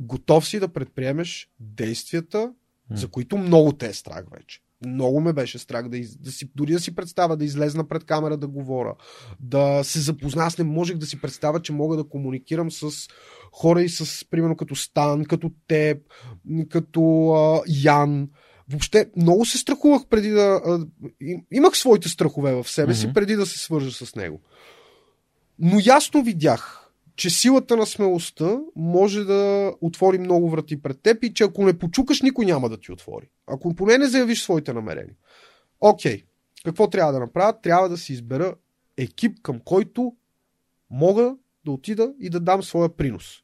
[0.00, 2.54] готов си да предприемеш действията,
[2.90, 4.60] за които много те е страх вече.
[4.86, 8.04] Много ме беше страх да, из, да си, дори да си представя да излезна пред
[8.04, 8.94] камера да говоря,
[9.40, 10.44] да се запозна.
[10.44, 12.90] Аз не можех да си представя, че мога да комуникирам с
[13.52, 15.98] хора и с, примерно, като Стан, като теб,
[16.70, 18.28] като а, Ян.
[18.70, 20.60] Въобще, много се страхувах преди да...
[20.66, 20.86] А,
[21.20, 23.14] им- имах своите страхове в себе си, Мгм.
[23.14, 24.40] преди да се свържа с него.
[25.58, 26.77] Но ясно видях,
[27.18, 31.78] че силата на смелостта може да отвори много врати пред теб и че ако не
[31.78, 33.30] почукаш, никой няма да ти отвори.
[33.46, 35.14] Ако поне не заявиш своите намерения.
[35.80, 36.22] Окей,
[36.64, 37.60] какво трябва да направя?
[37.60, 38.54] Трябва да си избера
[38.96, 40.16] екип, към който
[40.90, 43.42] мога да отида и да дам своя принос.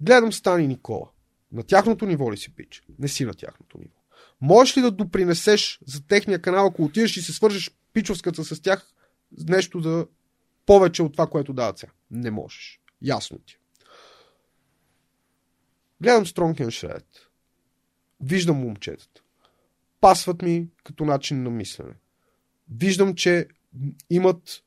[0.00, 1.08] Гледам Стани Никола.
[1.52, 2.82] На тяхното ниво ли си пич?
[2.98, 4.00] Не си на тяхното ниво.
[4.40, 8.92] Можеш ли да допринесеш за техния канал, ако отидеш и се свържеш пичовската с тях,
[9.48, 10.06] нещо да
[10.66, 11.92] повече от това, което дават сега?
[12.10, 12.80] Не можеш.
[13.02, 13.58] Ясно ти.
[16.00, 17.04] Гледам and Shred.
[18.20, 19.22] Виждам момчетата.
[20.00, 21.94] Пасват ми като начин на мислене.
[22.70, 23.48] Виждам, че
[24.10, 24.62] имат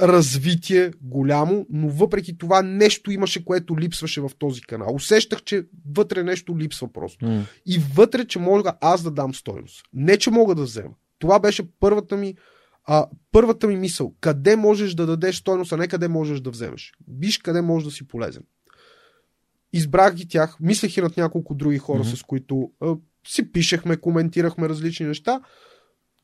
[0.00, 4.94] развитие голямо, но въпреки това нещо имаше, което липсваше в този канал.
[4.94, 7.24] Усещах, че вътре нещо липсва просто.
[7.24, 7.46] М.
[7.66, 9.82] И вътре, че мога аз да дам стойност.
[9.92, 10.94] Не, че мога да взема.
[11.18, 12.34] Това беше първата ми,
[12.84, 14.14] а, първата ми мисъл.
[14.20, 16.92] Къде можеш да дадеш стойност, а не къде можеш да вземеш.
[17.08, 18.42] Виж къде можеш да си полезен.
[19.72, 22.14] Избрах ги тях, мислех и над няколко други хора, mm-hmm.
[22.14, 22.96] с които а,
[23.26, 25.40] си пишехме, коментирахме различни неща.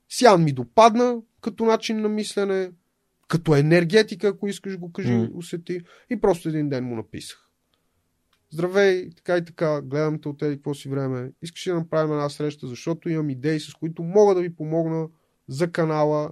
[0.09, 2.71] Сян ми допадна като начин на мислене,
[3.29, 5.25] като енергетика, ако искаш го кажи, Мгм.
[5.25, 5.35] mm.
[5.35, 5.81] усети.
[6.11, 7.47] И просто един ден му написах.
[8.51, 11.33] Здравей, така и така, гледам те от еди какво си време.
[11.43, 15.09] Искаш да направим една среща, защото имам идеи, с които мога да ви помогна
[15.49, 16.31] за канала.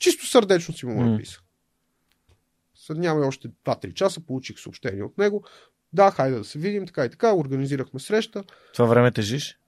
[0.00, 1.42] Чисто сърдечно си му написах.
[2.74, 5.44] След няма още 2-3 часа получих съобщение от него.
[5.92, 7.34] Да, хайде да се видим, така и така.
[7.34, 8.44] Организирахме среща.
[8.74, 9.58] Това време тежиш?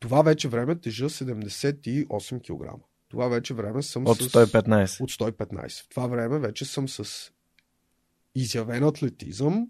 [0.00, 2.84] Това вече време тежа 78 кг.
[3.08, 4.28] Това вече време съм От с...
[4.28, 5.00] 115.
[5.00, 5.84] От 115.
[5.84, 7.30] В това време вече съм с
[8.34, 9.68] изявен атлетизъм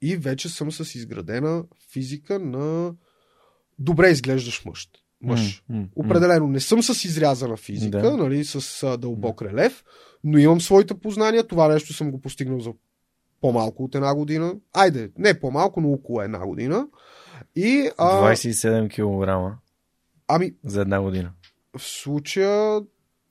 [0.00, 2.94] и вече съм с изградена физика на
[3.78, 4.88] добре изглеждаш мъж.
[5.22, 5.64] Мъж.
[5.68, 5.84] М.
[5.96, 8.16] Определено не съм с изрязана физика, Да.
[8.16, 9.84] нали, с а, дълбок релеф,
[10.24, 11.46] но имам своите познания.
[11.46, 12.72] Това нещо съм го постигнал за
[13.40, 14.54] по-малко от една година.
[14.72, 16.86] Айде, не по-малко, но около една година.
[17.56, 19.56] И, а, 27 кг
[20.28, 21.32] ами, за една година.
[21.78, 22.80] в случая,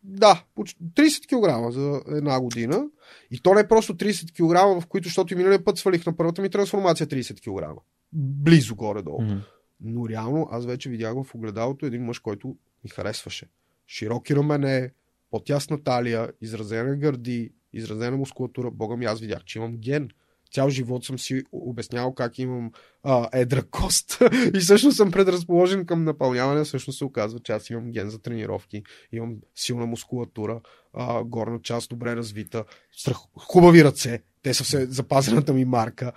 [0.03, 2.87] да, поч- 30 кг за една година.
[3.31, 6.17] И то не е просто 30 кг, в които, защото и миналия път свалих на
[6.17, 7.81] първата ми трансформация 30 кг.
[8.13, 9.21] Близо горе-долу.
[9.21, 9.41] М.
[9.81, 13.47] Но реално аз вече видях в огледалото един мъж, който ми харесваше.
[13.87, 14.91] Широки рамене,
[15.31, 18.71] по-тясна талия, изразена гърди, изразена мускулатура.
[18.71, 20.09] Бога ми, аз видях, че имам ген.
[20.53, 22.71] Цял живот съм си обяснявал как имам
[23.03, 24.21] а, едра кост
[24.55, 26.63] и всъщност съм предразположен към напълняване.
[26.63, 30.61] Всъщност се оказва, че аз имам ген за тренировки, имам силна мускулатура,
[30.93, 33.17] а, горна част добре развита, страх...
[33.37, 36.11] хубави ръце, те са все запазената ми марка.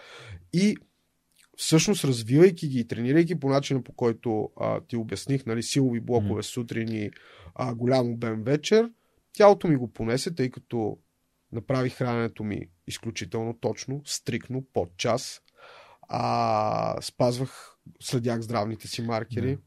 [0.53, 0.77] И
[1.57, 6.43] всъщност развивайки ги и тренирайки по начина по който а, ти обясних, нали, силови блокове
[6.43, 6.47] mm.
[6.47, 7.11] сутрин и
[7.55, 8.91] а, голям обем вечер,
[9.33, 10.99] тялото ми го понесе, тъй като
[11.53, 15.41] направих храненето ми изключително точно, стрикно, под час.
[16.09, 19.59] А, спазвах, следях здравните си маркери.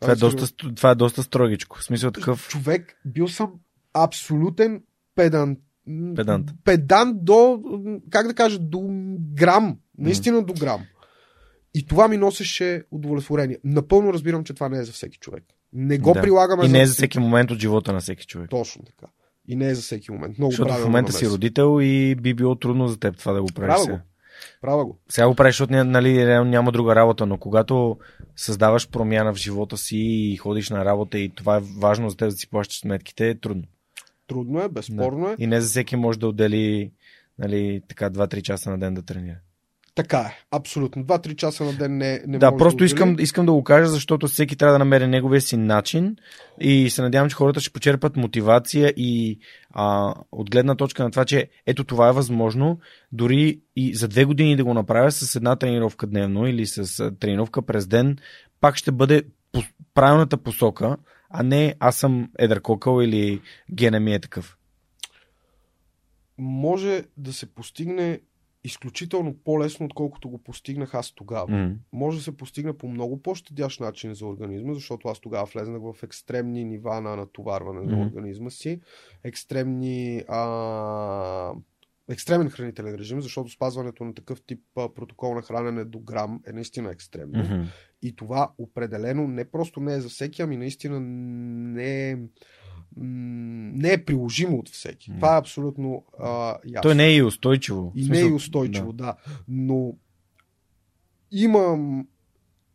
[0.00, 1.78] Това е, доста, това е доста строгичко.
[1.78, 2.48] В смисъл такъв.
[2.48, 3.52] Човек, бил съм
[3.94, 4.82] абсолютен
[5.14, 5.58] педант.
[6.16, 6.50] Педант.
[6.64, 7.62] Педант до,
[8.10, 8.88] как да кажа, до
[9.34, 9.78] грам.
[9.98, 10.44] Наистина mm.
[10.44, 10.86] до грам.
[11.74, 13.58] И това ми носеше удовлетворение.
[13.64, 15.44] Напълно разбирам, че това не е за всеки човек.
[15.72, 16.20] Не го да.
[16.20, 16.66] прилагаме.
[16.66, 18.50] И не е за всеки момент от живота на всеки човек.
[18.50, 19.06] Точно така.
[19.48, 20.38] И не е за всеки момент.
[20.38, 23.48] Много защото в момента си родител и би било трудно за теб това да го
[23.54, 23.74] правиш.
[23.74, 23.98] Права го.
[24.60, 24.98] Права го.
[25.08, 27.98] Сега го правиш, защото нали, няма друга работа, но когато
[28.36, 32.28] създаваш промяна в живота си и ходиш на работа и това е важно за теб
[32.28, 33.64] да си плащаш сметките, е трудно.
[34.26, 35.32] Трудно е, безспорно да.
[35.32, 35.36] е.
[35.38, 36.92] И не за всеки може да отдели
[37.38, 39.36] нали, така 2-3 часа на ден да тренира.
[39.94, 41.04] Така е, абсолютно.
[41.04, 44.28] Два-три часа на ден не, не Да, просто да искам, искам да го кажа, защото
[44.28, 46.16] всеки трябва да намери неговия си начин
[46.60, 49.38] и се надявам, че хората ще почерпат мотивация и
[49.70, 52.78] а, от гледна точка на това, че ето това е възможно,
[53.12, 57.62] дори и за две години да го направя с една тренировка дневно или с тренировка
[57.62, 58.18] през ден,
[58.60, 59.62] пак ще бъде по
[59.94, 60.96] правилната посока,
[61.30, 63.40] а не аз съм едър кокъл или
[63.72, 64.56] гена ми е такъв.
[66.38, 68.20] Може да се постигне
[68.64, 71.48] изключително по-лесно, отколкото го постигнах аз тогава.
[71.48, 71.74] Mm.
[71.92, 76.02] Може да се постигне по много по-щадящ начин за организма, защото аз тогава влезнах в
[76.02, 77.90] екстремни нива на натоварване mm.
[77.90, 78.80] на организма си,
[79.24, 80.24] екстремни.
[80.28, 81.52] А...
[82.10, 86.90] Екстремен хранителен режим, защото спазването на такъв тип протокол на хранене до грам е наистина
[86.90, 87.44] екстремно.
[87.44, 87.66] Mm-hmm.
[88.02, 92.16] И това определено не просто не е за всеки, ами наистина не е
[92.96, 95.10] не е приложимо от всеки.
[95.10, 95.14] Mm.
[95.14, 96.90] Това е абсолютно а, ясно.
[96.90, 97.92] То не е и устойчиво.
[97.96, 99.04] И не е и устойчиво, да.
[99.04, 99.16] да.
[99.48, 99.94] Но
[101.30, 102.08] имам,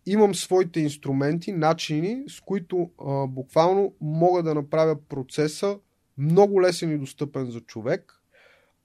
[0.06, 5.80] имам своите инструменти, начини, с които а, буквално мога да направя процеса
[6.18, 8.17] много лесен и достъпен за човек,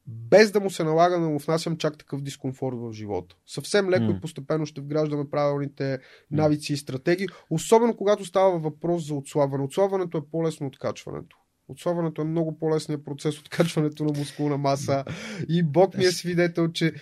[0.06, 3.36] без да му се налага да му внасям чак такъв дискомфорт в живота.
[3.46, 4.18] Съвсем леко mm.
[4.18, 5.98] и постепенно ще вграждаме правилните
[6.30, 9.64] навици и стратегии, особено когато става въпрос за отслабване.
[9.64, 11.36] Отслабването е по-лесно от качването.
[11.68, 15.04] Отслабването е много по-лесният процес от качването на мускулна маса
[15.48, 16.92] и Бог ми е свидетел, че...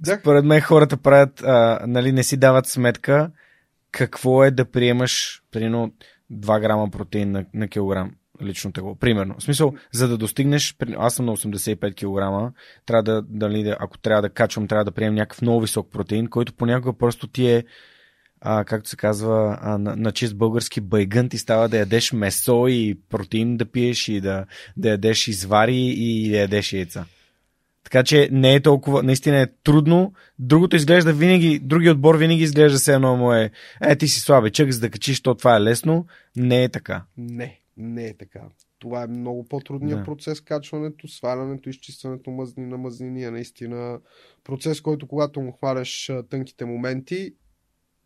[0.00, 0.18] Да?
[0.20, 3.30] Според мен хората правят, а, нали, не си дават сметка
[3.90, 5.92] какво е да приемаш примерно
[6.32, 8.12] 2 грама протеин на, на килограм
[8.42, 8.94] лично тегло.
[8.94, 9.34] Примерно.
[9.38, 12.54] В смисъл, за да достигнеш, аз съм на 85 кг,
[12.86, 16.52] трябва да, дали, ако трябва да качвам, трябва да приемам някакъв много висок протеин, който
[16.52, 17.64] понякога просто ти е
[18.40, 22.66] а, както се казва, а, на, на чист български байгън ти става да ядеш месо
[22.68, 24.44] и протеин да пиеш и да,
[24.76, 27.04] да ядеш извари и да ядеш яйца.
[27.84, 30.12] Така че не е толкова, наистина е трудно.
[30.38, 33.50] Другото изглежда винаги, другият отбор винаги изглежда се едно му е,
[33.82, 36.06] е ти си слабичък, за да качиш, то това е лесно.
[36.36, 37.02] Не е така.
[37.18, 38.48] Не, не е така.
[38.78, 40.04] Това е много по-трудният да.
[40.04, 44.00] процес, качването, свалянето, изчистването мъзни на мъзнини е наистина
[44.44, 47.34] процес, който когато му хваляш тънките моменти,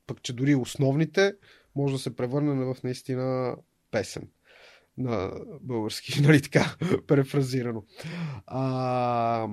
[0.07, 1.35] пък че дори основните,
[1.77, 3.57] може да се превърне в наистина
[3.91, 4.29] песен
[4.99, 5.31] на
[5.61, 6.77] български, нали така,
[7.07, 7.85] префразирано.
[8.47, 9.49] А,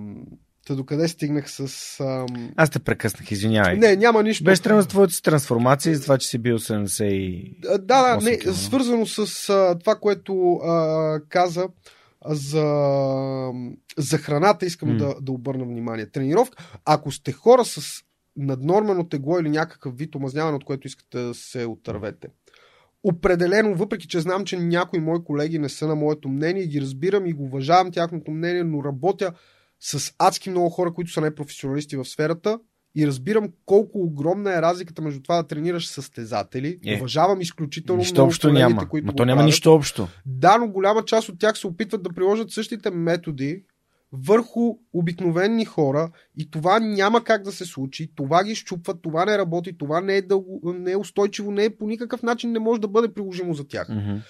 [0.67, 1.99] Та докъде стигнах с...
[1.99, 2.51] Ам...
[2.55, 3.77] Аз те прекъснах, извинявай.
[3.77, 4.43] Не, няма нищо.
[4.43, 7.57] Беше трябва за твоята си трансформация и за това, че си бил 70 и...
[7.61, 11.67] Да, да, не, свързано с а, това, което а, каза
[12.25, 13.51] за,
[13.97, 14.97] за храната, искам mm.
[14.97, 16.05] да, да обърна внимание.
[16.05, 16.63] Тренировка.
[16.85, 18.03] Ако сте хора с
[18.37, 22.27] наднормено тегло или някакъв вид омазняване, от което искате да се отървете.
[23.03, 27.25] Определено, въпреки че знам, че някои мои колеги не са на моето мнение, ги разбирам
[27.25, 29.33] и го уважавам тяхното мнение, но работя
[29.79, 32.59] с адски много хора, които са непрофесионалисти в сферата
[32.95, 36.79] и разбирам колко огромна е разликата между това да тренираш състезатели.
[36.85, 38.89] Е, Уважавам изключително нищо много общо няма.
[38.89, 39.07] които.
[39.07, 39.45] Но то няма правят.
[39.45, 40.07] нищо общо.
[40.25, 43.63] Да, но голяма част от тях се опитват да приложат същите методи
[44.11, 48.11] върху обикновени хора и това няма как да се случи.
[48.15, 51.75] Това ги щупва, това не работи, това не е, дълго, не е устойчиво, не е
[51.77, 53.87] по никакъв начин не може да бъде приложимо за тях.
[53.87, 54.21] Mm-hmm.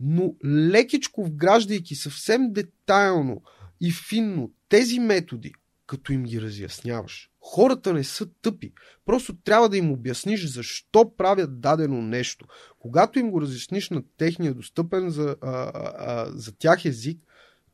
[0.00, 3.42] Но лекичко вграждайки съвсем детайлно
[3.80, 5.52] и финно тези методи,
[5.86, 8.72] като им ги разясняваш, Хората не са тъпи.
[9.06, 12.46] Просто трябва да им обясниш защо правят дадено нещо.
[12.78, 17.18] Когато им го разясниш на техния достъпен за, а, а, за тях език,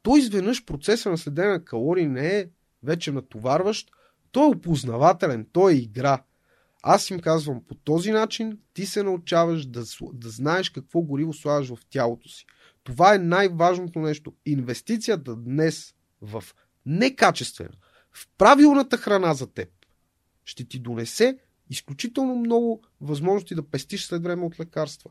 [0.03, 2.47] то изведнъж процеса на следене на калории не е
[2.83, 3.91] вече натоварващ,
[4.33, 6.23] той е опознавателен, той е игра.
[6.83, 11.69] Аз им казвам, по този начин ти се научаваш да, да знаеш какво гориво слагаш
[11.69, 12.47] в тялото си.
[12.85, 14.33] Това е най-важното нещо.
[14.47, 15.94] Инвестицията днес
[16.25, 16.45] в
[16.87, 17.75] некачествена,
[18.13, 19.69] в правилната храна за теб,
[20.45, 21.39] ще ти донесе
[21.71, 25.11] изключително много възможности да пестиш след време от лекарства.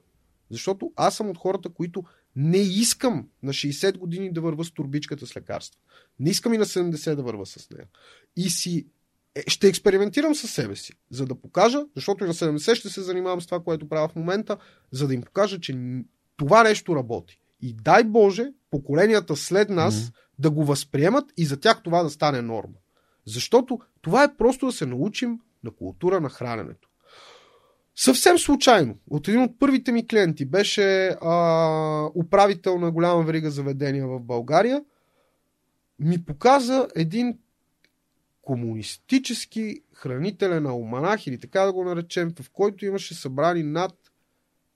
[0.49, 2.03] Защото аз съм от хората, които
[2.35, 5.81] не искам на 60 години да върва с турбичката с лекарства.
[6.19, 7.87] Не искам и на 70 да върва с нея.
[8.35, 8.87] И си
[9.35, 13.01] е, ще експериментирам със себе си, за да покажа, защото и на 70 ще се
[13.01, 14.57] занимавам с това, което правя в момента,
[14.91, 15.77] за да им покажа, че
[16.37, 17.39] това нещо работи.
[17.65, 20.13] И дай Боже, поколенията след нас mm-hmm.
[20.39, 22.73] да го възприемат и за тях това да стане норма.
[23.25, 26.89] Защото това е просто да се научим на култура на храненето.
[27.95, 34.07] Съвсем случайно, от един от първите ми клиенти беше а, управител на голяма верига заведения
[34.07, 34.83] в България,
[35.99, 37.37] ми показа един
[38.41, 43.93] комунистически хранителен алманах или така да го наречем, в който имаше събрани над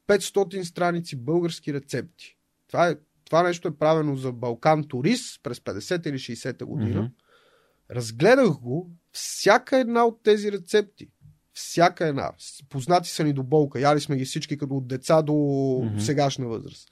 [0.07, 2.36] 500 страници български рецепти.
[2.67, 2.95] Това, е,
[3.25, 7.01] това нещо е правено за Балкан Турист през 50 или 60-та година.
[7.01, 7.95] Mm-hmm.
[7.95, 11.09] Разгледах го, всяка една от тези рецепти,
[11.53, 12.31] всяка една,
[12.69, 15.99] познати са ни до болка, яли сме ги всички като от деца до mm-hmm.
[15.99, 16.89] сегашна възраст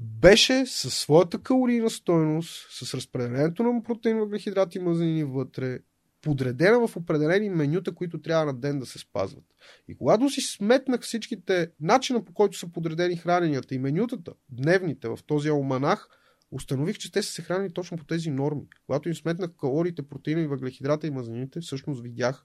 [0.00, 5.78] беше със своята калорийна стойност, с разпределението на протеин, въглехидрати и мазнини вътре,
[6.22, 9.44] подредена в определени менюта, които трябва на ден да се спазват.
[9.88, 15.18] И когато си сметнах всичките начина по който са подредени храненията и менютата, дневните в
[15.26, 16.08] този алманах,
[16.50, 18.62] установих, че те са се хранени точно по тези норми.
[18.86, 22.44] Когато им сметнах калориите, протеина и въглехидрата и мазнините, всъщност видях,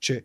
[0.00, 0.24] че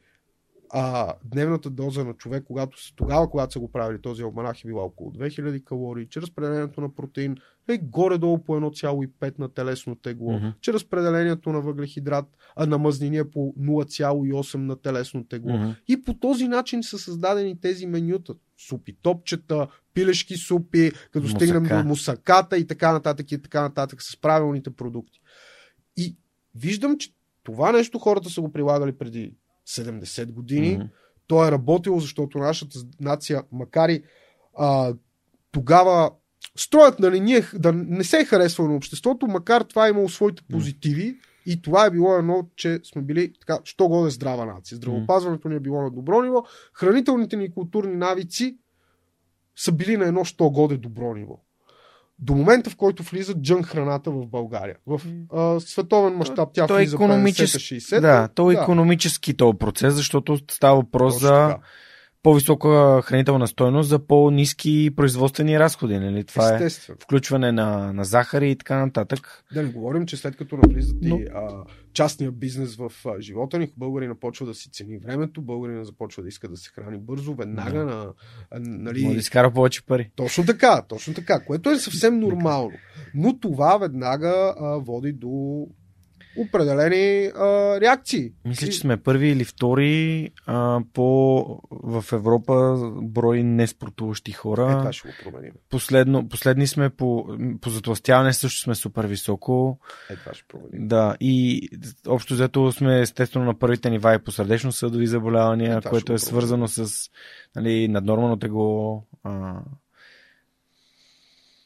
[0.70, 4.84] а, дневната доза на човек, когато, тогава, когато са го правили този алманах е била
[4.84, 7.38] около 2000 калории, че разпределението на протеин
[7.74, 10.54] е горе-долу по 1,5 на телесно тегло, mm-hmm.
[10.62, 12.26] че разпределението на въглехидрат,
[12.56, 15.52] а на мазнини е по 0,8 на телесно тегло.
[15.52, 15.76] Mm-hmm.
[15.88, 18.34] И по този начин са създадени тези менюта.
[18.68, 21.46] Супи топчета, пилешки супи, като Мусака.
[21.46, 25.22] стигнем до мусаката и така нататък и така нататък с правилните продукти.
[25.98, 26.16] И
[26.56, 27.10] виждам, че
[27.44, 29.34] това нещо хората са го прилагали преди
[29.68, 30.78] 70 години.
[30.78, 30.90] Mm-hmm.
[31.28, 34.04] То е работило, защото нашата нация, макар и
[34.58, 34.94] а,
[35.52, 36.12] тогава
[36.56, 40.44] строят нали, ние, да не се е харесва на обществото, макар това е имало своите
[40.52, 41.18] позитиви.
[41.46, 44.76] И това е било едно, че сме били така, що годе здрава нация.
[44.76, 46.44] Здравопазването ни е било на добро ниво,
[46.74, 48.58] хранителните ни културни навици
[49.56, 51.40] са били на едно, що годе добро ниво
[52.22, 54.76] до момента, в който влиза джън храната в България.
[54.88, 55.02] В
[55.34, 58.02] а, световен мащаб тя то влиза економически, 50-60.
[58.02, 58.62] Да, то е да.
[58.62, 61.60] економически този процес, защото става въпрос Точно за така
[62.24, 66.00] по-висока хранителна стойност за по-низки производствени разходи.
[66.00, 66.24] Нали?
[66.24, 66.70] Това е
[67.04, 69.44] включване на, на захари и така нататък.
[69.54, 71.18] Да не говорим, че след като навлизат Но...
[71.18, 71.64] и а,
[71.94, 76.30] частния бизнес в а, живота ни, българина почва да си цени времето, българина започва да
[76.30, 77.86] иска да се храни бързо, веднага да.
[77.86, 78.14] на...
[78.52, 79.04] А, нали...
[79.04, 80.12] Може да изкара повече пари.
[80.16, 82.72] Точно така, точно така, което е съвсем нормално.
[83.14, 85.68] Но това веднага а, води до
[86.48, 88.32] определени а, реакции.
[88.46, 94.72] Мисля, че сме първи или втори а, по, в Европа брой неспортуващи хора.
[94.72, 95.52] Е, това ще го променим.
[95.70, 99.80] Последно, последни сме по, по затластяване също сме супер високо.
[100.10, 100.88] Е, това ще променим.
[100.88, 101.70] Да, и
[102.08, 106.68] общо взето сме естествено на първите нива и по сърдечно-съдови заболявания, е, което е свързано
[106.68, 107.10] с
[107.56, 109.04] нали, наднормално тегло.
[109.24, 109.62] А,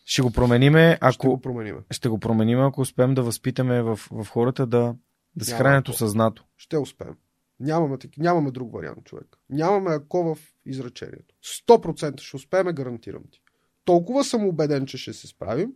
[0.05, 1.13] ще го промениме, ако...
[1.13, 1.79] Ще го промениме.
[1.91, 4.95] Ще го промениме, ако успеем да възпитаме в, в хората да,
[5.35, 6.43] да се хранят осъзнато.
[6.57, 7.15] Ще успеем.
[7.59, 9.27] Нямаме, нямаме друг вариант, човек.
[9.49, 11.35] Нямаме ако в изречението.
[11.67, 13.41] 100% ще успеем, гарантирам ти.
[13.85, 15.73] Толкова съм убеден, че ще се справим,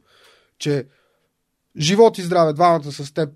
[0.58, 0.88] че
[1.78, 3.30] живот и здраве, двамата с теб,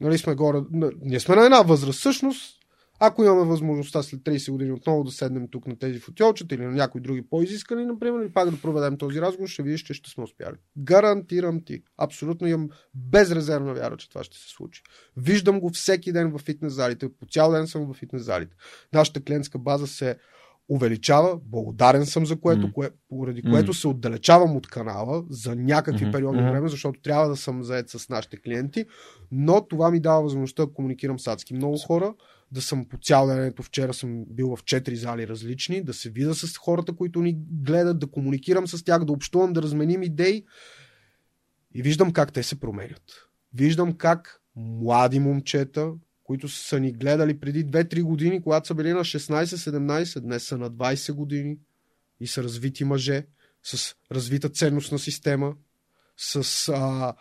[0.00, 0.58] нали сме горе,
[1.00, 1.98] ние сме на една възраст.
[1.98, 2.55] Всъщност,
[3.00, 6.72] ако имаме възможността след 30 години отново да седнем тук на тези футиолчета или на
[6.72, 10.24] някои други по-изискани, например, и пак да проведем този разговор, ще видиш, че ще сме
[10.24, 10.56] успяли.
[10.78, 11.82] Гарантирам ти.
[11.98, 14.82] Абсолютно имам безрезервна вяра, че това ще се случи.
[15.16, 17.08] Виждам го всеки ден в фитнес залите.
[17.08, 18.56] По цял ден съм в фитнес залите.
[18.92, 20.16] Нашата клиентска база се
[20.68, 21.38] увеличава.
[21.44, 22.72] Благодарен съм за което, mm.
[22.72, 23.50] кое, поради mm.
[23.50, 26.12] което се отдалечавам от канала за някакви mm-hmm.
[26.12, 26.50] периоди mm-hmm.
[26.50, 28.84] време, защото трябва да съм заед с нашите клиенти,
[29.32, 32.14] но това ми дава възможността да комуникирам с адски много хора,
[32.52, 33.44] да съм по цял ден.
[33.44, 37.36] Ето вчера съм бил в четири зали различни, да се видя с хората, които ни
[37.62, 40.44] гледат, да комуникирам с тях, да общувам, да разменим идеи.
[41.74, 43.28] И виждам как те се променят.
[43.54, 45.92] Виждам как млади момчета,
[46.24, 50.70] които са ни гледали преди 2-3 години, когато са били на 16-17, днес са на
[50.70, 51.58] 20 години
[52.20, 53.26] и са развити мъже,
[53.62, 55.54] с развита ценностна система,
[56.16, 57.14] с, а,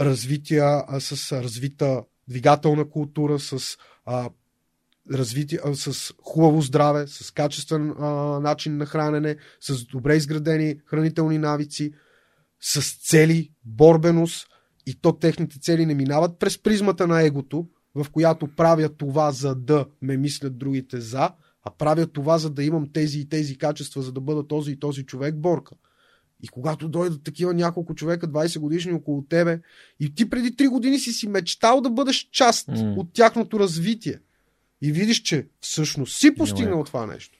[0.00, 4.30] развития, а, с развита двигателна култура, с, а,
[5.12, 8.04] развитие, а, с хубаво здраве, с качествен а,
[8.40, 11.92] начин на хранене, с добре изградени хранителни навици,
[12.60, 14.46] с цели, борбеност
[14.86, 19.54] и то техните цели не минават през призмата на егото, в която правя това, за
[19.54, 21.30] да ме мислят другите за,
[21.64, 24.78] а правя това, за да имам тези и тези качества, за да бъда този и
[24.78, 25.74] този човек, борка.
[26.42, 29.60] И когато дойдат такива няколко човека, 20 годишни около тебе,
[30.00, 32.96] и ти преди 3 години си си мечтал да бъдеш част mm.
[32.96, 34.20] от тяхното развитие.
[34.82, 37.38] И видиш, че всъщност си постигнал това нещо.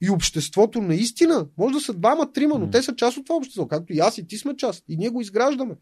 [0.00, 2.72] И обществото наистина, може да са двама, трима, но mm.
[2.72, 4.84] те са част от това общество, както и аз и ти сме част.
[4.88, 5.74] И ние го изграждаме.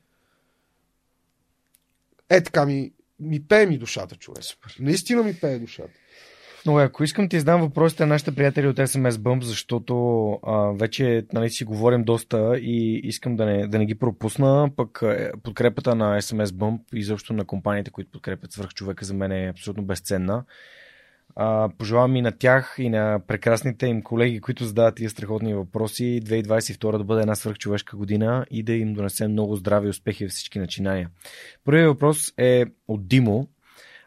[2.29, 4.45] Е, така ми, ми пее ми душата, човек.
[4.45, 4.77] Супер.
[4.81, 5.93] Наистина ми пее душата.
[6.67, 11.27] Но ако искам ти задам въпросите на нашите приятели от SMS Bump, защото а, вече
[11.33, 15.95] нали, си говорим доста и искам да не, да не ги пропусна, пък е, подкрепата
[15.95, 19.85] на SMS Bump и защо на компаниите, които подкрепят свърх човека за мен е абсолютно
[19.85, 20.45] безценна.
[21.37, 26.21] А, пожелавам и на тях и на прекрасните им колеги, които задават тия страхотни въпроси,
[26.25, 30.33] 2022 да бъде една свърхчовешка година и да им донесем много здраве и успехи във
[30.33, 31.11] всички начинания.
[31.65, 33.49] Първият въпрос е от Димо.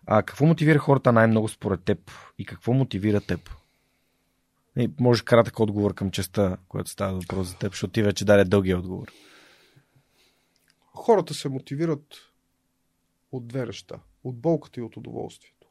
[0.07, 3.49] А какво мотивира хората най-много според теб и какво мотивира теб?
[4.77, 8.43] И може кратък отговор към частта, която става въпрос за теб, защото ти вече даде
[8.43, 9.11] дългия отговор.
[10.95, 12.15] Хората се мотивират
[13.31, 13.99] от две неща.
[14.23, 15.67] От болката и от удоволствието.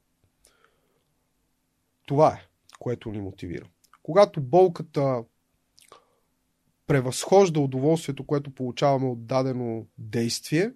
[2.07, 2.47] Това е,
[2.79, 3.69] което ни мотивира.
[4.03, 5.25] Когато болката
[6.87, 10.73] превъзхожда удоволствието, което получаваме от дадено действие,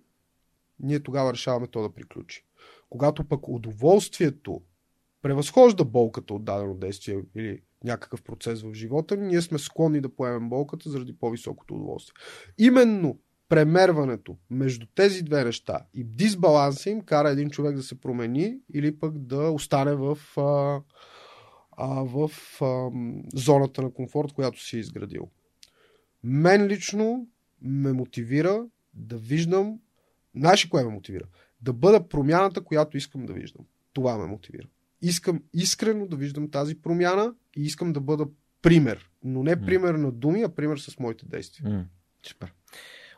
[0.80, 2.47] ние тогава решаваме то да приключи.
[2.90, 4.62] Когато пък удоволствието
[5.22, 10.14] превъзхожда болката от дадено действие или някакъв процес в живота ни, ние сме склонни да
[10.14, 12.14] поемем болката заради по-високото удоволствие.
[12.58, 18.58] Именно премерването между тези две неща и дисбаланса им кара един човек да се промени
[18.74, 20.80] или пък да остане в, а,
[21.76, 22.90] а, в а,
[23.34, 25.30] зоната на комфорт, която си е изградил.
[26.22, 27.28] Мен лично
[27.62, 29.80] ме мотивира да виждам.
[30.36, 31.24] Знаеш кое ме мотивира?
[31.60, 33.64] Да бъда промяната, която искам да виждам.
[33.92, 34.66] Това ме мотивира.
[35.02, 38.26] Искам искрено да виждам тази промяна и искам да бъда
[38.62, 39.10] пример.
[39.24, 41.86] Но не пример на думи, а пример с моите действия.
[42.26, 42.54] Супер.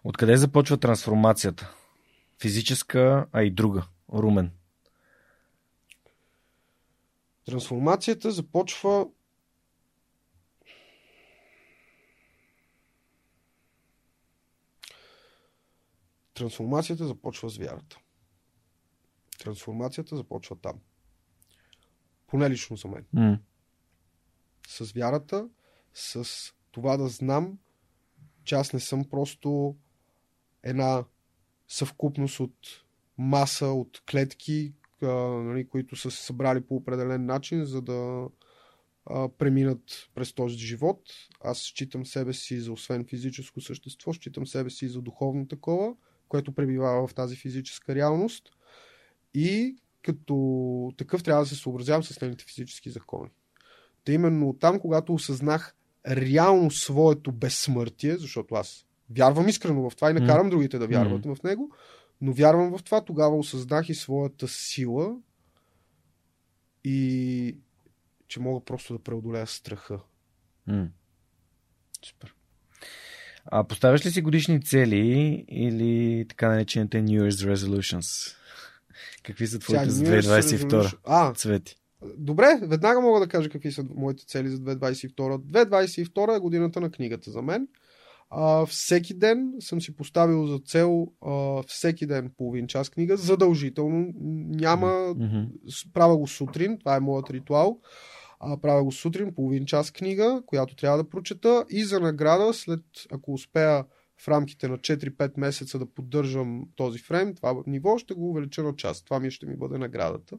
[0.04, 1.74] Откъде започва трансформацията?
[2.40, 3.86] Физическа, а и друга.
[4.12, 4.50] Румен.
[7.46, 9.06] Трансформацията започва
[16.34, 17.98] Трансформацията започва с вярата.
[19.40, 20.80] Трансформацията започва там.
[22.26, 23.04] Поне лично за мен.
[23.14, 23.38] Mm.
[24.68, 25.48] С вярата,
[25.94, 26.28] с
[26.70, 27.58] това да знам,
[28.44, 29.76] че аз не съм просто
[30.62, 31.04] една
[31.68, 32.84] съвкупност от
[33.18, 38.28] маса, от клетки, а, нали, които са се събрали по определен начин, за да
[39.06, 41.02] а, преминат през този живот.
[41.44, 45.94] Аз считам себе си за освен физическо същество, считам себе си за духовно такова,
[46.28, 48.50] което пребивава в тази физическа реалност
[49.34, 53.30] и като такъв трябва да се съобразявам с нейните физически закони.
[54.04, 55.76] Та именно там, когато осъзнах
[56.08, 61.24] реално своето безсмъртие, защото аз вярвам искрено в това и не карам другите да вярват
[61.24, 61.34] mm.
[61.34, 61.70] в него,
[62.20, 65.16] но вярвам в това, тогава осъзнах и своята сила
[66.84, 67.56] и
[68.28, 70.00] че мога просто да преодолея страха.
[70.68, 70.88] Mm.
[72.06, 72.34] Супер.
[73.44, 78.36] А поставяш ли си годишни цели или така наречените New Year's Resolutions?
[79.22, 80.96] Какви са твоите за 2022?
[81.04, 81.76] А, цвети.
[82.18, 85.38] Добре, веднага мога да кажа какви са моите цели за 2022.
[85.38, 87.68] 2022 е годината на книгата за мен.
[88.30, 93.16] А, всеки ден съм си поставил за цел а, всеки ден половин час книга.
[93.16, 94.12] Задължително.
[94.48, 94.86] Няма.
[94.86, 95.92] Mm-hmm.
[95.92, 96.78] Правя го сутрин.
[96.78, 97.80] Това е моят ритуал.
[98.40, 101.64] А, правя го сутрин, половин час книга, която трябва да прочета.
[101.70, 103.84] И за награда, след ако успея
[104.20, 108.76] в рамките на 4-5 месеца да поддържам този фрейм, това ниво ще го увелича на
[108.76, 109.04] час.
[109.04, 110.38] Това ми ще ми бъде наградата.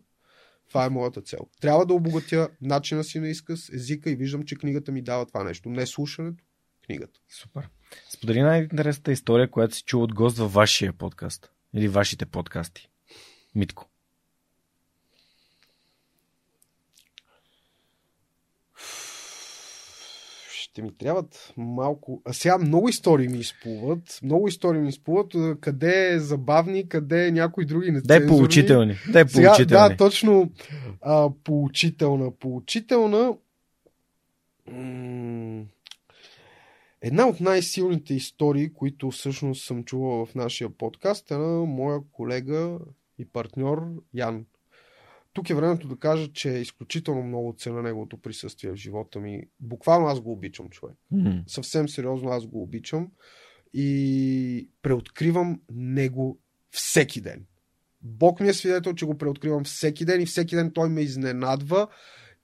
[0.70, 1.40] Това е моята цел.
[1.62, 5.44] Трябва да обогатя начина си на изказ, езика и виждам, че книгата ми дава това
[5.44, 5.70] нещо.
[5.70, 6.44] Не слушането,
[6.86, 7.20] книгата.
[7.30, 7.70] Супер.
[8.10, 11.52] Сподели най-интересната история, която си чул от гост във вашия подкаст.
[11.74, 12.90] Или вашите подкасти.
[13.56, 13.90] Митко.
[20.72, 22.22] Ще ми трябват малко...
[22.26, 24.19] А сега много истории ми изплуват.
[24.23, 25.35] Много истории ми изплуват.
[25.61, 28.19] Къде е забавни, къде е някои други нецензурни.
[28.19, 28.95] Дай поучителни.
[29.06, 29.89] Сега, поучителни.
[29.89, 30.52] да, точно
[31.02, 32.31] а, поучителна.
[32.31, 33.34] Поучителна.
[34.72, 35.64] М-
[37.02, 42.77] Една от най-силните истории, които всъщност съм чувал в нашия подкаст е на моя колега
[43.19, 43.84] и партньор
[44.14, 44.45] Ян.
[45.34, 49.44] Тук е времето да кажа, че изключително много цена неговото присъствие в живота ми.
[49.60, 50.95] Буквално аз го обичам, човек.
[51.12, 51.44] М.
[51.48, 53.12] Съвсем сериозно аз го обичам
[53.74, 56.40] и преоткривам него
[56.72, 57.45] всеки ден.
[58.02, 61.88] Бог ми е свидетел, че го преоткривам всеки ден и всеки ден той ме изненадва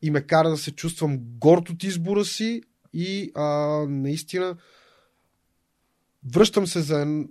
[0.01, 2.61] и ме кара да се чувствам горд от избора си
[2.93, 3.45] и а,
[3.89, 4.57] наистина
[6.33, 7.25] връщам се за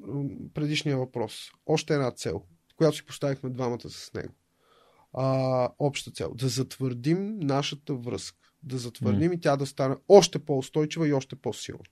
[0.54, 1.50] предишния въпрос.
[1.66, 2.42] Още една цел,
[2.76, 4.34] която си поставихме двамата с него.
[5.16, 6.32] А, обща цел.
[6.34, 8.38] Да затвърдим нашата връзка.
[8.62, 11.84] Да затвърдим и тя да стане още по-устойчива и още по-силна.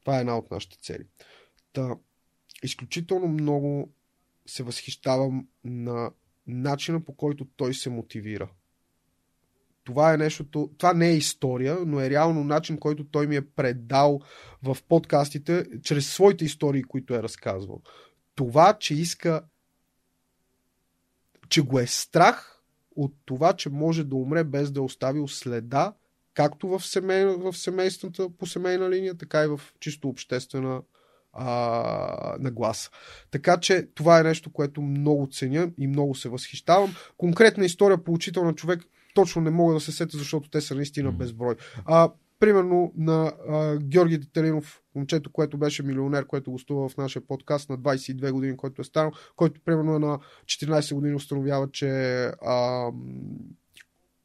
[0.00, 1.04] Това е една от нашите цели.
[1.72, 1.96] Та,
[2.62, 3.92] изключително много
[4.46, 6.10] се възхищавам на
[6.46, 8.50] начина по който той се мотивира.
[9.84, 13.50] Това е нещото, това не е история, но е реално начин, който той ми е
[13.50, 14.20] предал
[14.62, 17.82] в подкастите, чрез своите истории, които е разказвал.
[18.34, 19.42] Това, че иска,
[21.50, 22.62] че го е страх
[22.96, 25.94] от това, че може да умре без да е оставил следа,
[26.34, 30.82] както в, семей, в семействата по семейна линия, така и в чисто обществена
[31.32, 32.90] а, нагласа.
[33.30, 36.94] Така че това е нещо, което много ценя и много се възхищавам.
[37.16, 38.80] Конкретна история, поучителна човек,
[39.14, 41.54] точно не мога да се сетя, защото те са наистина безброй.
[41.84, 42.10] А,
[42.40, 47.78] примерно на а, Георги Детелинов, момчето, което беше милионер, което гостува в нашия подкаст на
[47.78, 51.88] 22 години, който е станал, който примерно е на 14 години установява, че
[52.46, 52.90] а,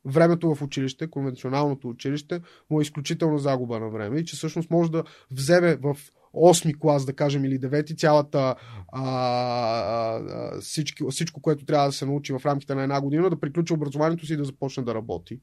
[0.05, 4.91] времето в училище, конвенционалното училище, му е изключителна загуба на време и че всъщност може
[4.91, 5.97] да вземе в
[6.33, 8.55] 8 клас, да кажем, или 9, цялата
[8.87, 13.39] а, а, всички, всичко, което трябва да се научи в рамките на една година, да
[13.39, 15.41] приключи образованието си и да започне да работи.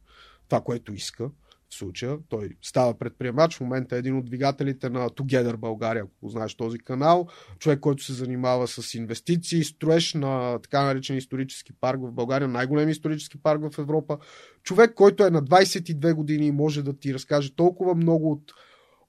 [0.49, 1.31] Това, което иска
[1.73, 2.19] в случая.
[2.29, 6.79] Той става предприемач, в момента е един от двигателите на Together България, ако знаеш този
[6.79, 7.29] канал.
[7.59, 12.93] Човек, който се занимава с инвестиции, строеж на така наречен исторически парк в България, най-големи
[12.93, 14.19] исторически парк в Европа.
[14.63, 18.53] Човек, който е на 22 години и може да ти разкаже толкова много от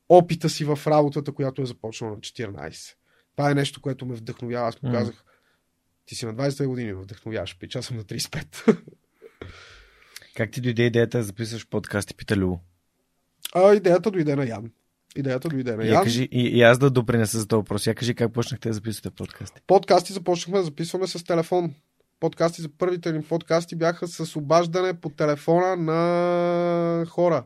[0.09, 2.95] опита си в работата, която е започнала на 14.
[3.35, 4.67] Това е нещо, което ме вдъхновява.
[4.67, 5.23] Аз му казах,
[6.05, 8.77] ти си на 22 години, ме вдъхновяваш, пич, аз съм на 35.
[10.37, 12.59] Как ти дойде идеята да записваш подкасти, пита Любо?
[13.55, 14.71] А идеята дойде на Ян.
[15.15, 16.03] Идеята дойде на Я Ян.
[16.03, 17.87] кажи, и, и, аз да допринеса за този въпрос.
[17.87, 19.61] Я кажи как почнахте да записвате подкасти.
[19.67, 21.73] Подкасти започнахме да записваме с телефон.
[22.19, 27.45] Подкасти за първите ни подкасти бяха с обаждане по телефона на хора.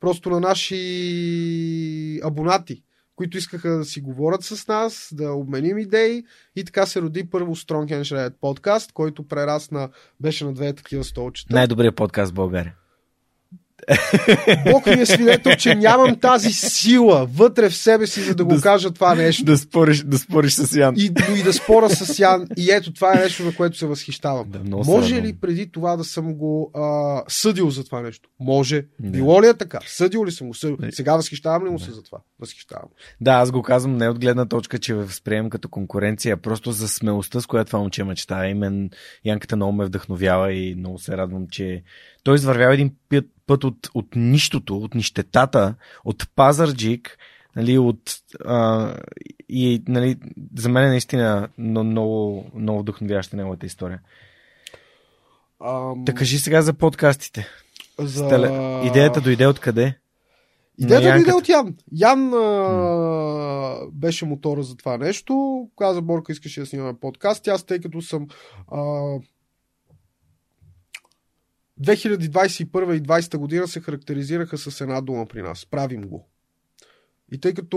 [0.00, 2.82] Просто на наши абонати,
[3.16, 6.24] които искаха да си говорят с нас, да обменим идеи
[6.56, 9.88] и така се роди първо Strong and Shredded подкаст, който прерасна,
[10.20, 11.54] беше на две такива столчета.
[11.54, 12.74] Най-добрият подкаст в България.
[14.66, 18.54] Бог ми е свидетел, че нямам тази сила вътре в себе си, за да го
[18.54, 19.44] Да- кажа това нещо.
[19.44, 20.94] Да спориш, да спориш с Ян.
[20.96, 22.46] И, и да спора с Ян.
[22.56, 24.50] И ето, това е нещо, на което се възхищавам.
[24.50, 28.28] Да, Може ли преди това да съм го а, съдил за това нещо?
[28.40, 28.76] Може.
[29.00, 29.10] Да.
[29.10, 29.78] Било ли е така?
[29.86, 30.54] Съдил ли съм го?
[30.54, 30.76] Съдил.
[30.90, 32.18] Сега възхищавам ли му се за това?
[32.40, 32.88] Възхищавам.
[33.20, 37.40] Да, аз го казвам не от гледна точка, че възприемам като конкуренция, просто за смелостта,
[37.40, 38.48] с която това момче мечтае.
[38.48, 38.90] И мен
[39.24, 41.82] Янката много ме вдъхновява и много се радвам, че
[42.24, 45.74] той извървява един път, път от, от нищото, от нищетата,
[46.04, 47.18] от Пазарджик,
[47.56, 48.94] нали, от, а,
[49.48, 50.16] и нали,
[50.58, 54.00] за мен е наистина но- много, много вдъхновяваща неговата история.
[55.64, 57.46] Ам, Да кажи сега за подкастите.
[57.98, 58.28] за...
[58.28, 58.46] Теле...
[58.86, 59.98] Идеята дойде откъде?
[60.78, 61.74] Идеята дойде от Ян.
[61.92, 65.66] Ян а, беше мотора за това нещо.
[65.78, 67.48] Каза Борка, искаше да снимаме подкаст.
[67.48, 68.26] Аз, тъй като съм
[68.72, 69.02] а,
[71.80, 75.66] 2021 и 2020 година се характеризираха с една дума при нас.
[75.66, 76.28] Правим го.
[77.32, 77.76] И тъй като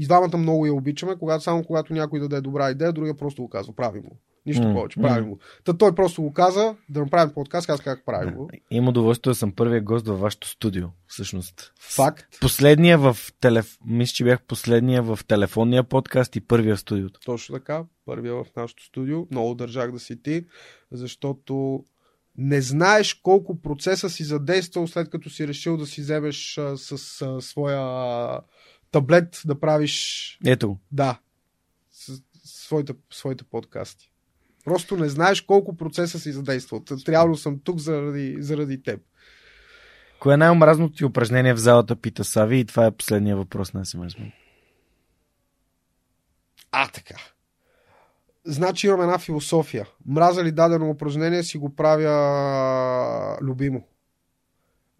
[0.00, 3.48] и двамата много я обичаме, когато, само когато някой даде добра идея, другия просто го
[3.48, 3.72] казва.
[3.76, 4.16] Правим го.
[4.46, 5.00] Нищо М, повече.
[5.00, 5.38] Правим го.
[5.64, 8.48] Та той просто го каза да направим подкаст, аз как правим го.
[8.52, 8.58] Да.
[8.70, 11.72] Имам удоволствие да съм първият гост във вашето студио, всъщност.
[11.80, 12.40] Факт.
[12.40, 13.78] Последния в телеф...
[13.86, 17.20] Мисля, че бях последния в телефонния подкаст и първия в студиото.
[17.24, 17.84] Точно така.
[18.04, 19.26] Първия в нашото студио.
[19.30, 20.44] Много държах да си ти,
[20.92, 21.84] защото
[22.38, 27.22] не знаеш колко процеса си задействал след като си решил да си вземеш а, с
[27.22, 28.40] а, своя а,
[28.90, 31.20] таблет да правиш Ето да,
[31.90, 34.10] с, своите, своите подкасти.
[34.64, 36.80] Просто не знаеш колко процеса си задействал.
[36.80, 39.00] Т- Реално съм тук заради, заради теб.
[40.20, 43.86] Кое е най-омразното ти упражнение в залата, пита Сави и това е последния въпрос на
[43.86, 44.16] СМС.
[46.72, 47.14] А, така.
[48.50, 49.88] Значи имам една философия.
[50.06, 53.84] Мраза ли дадено упражнение, си го правя любимо.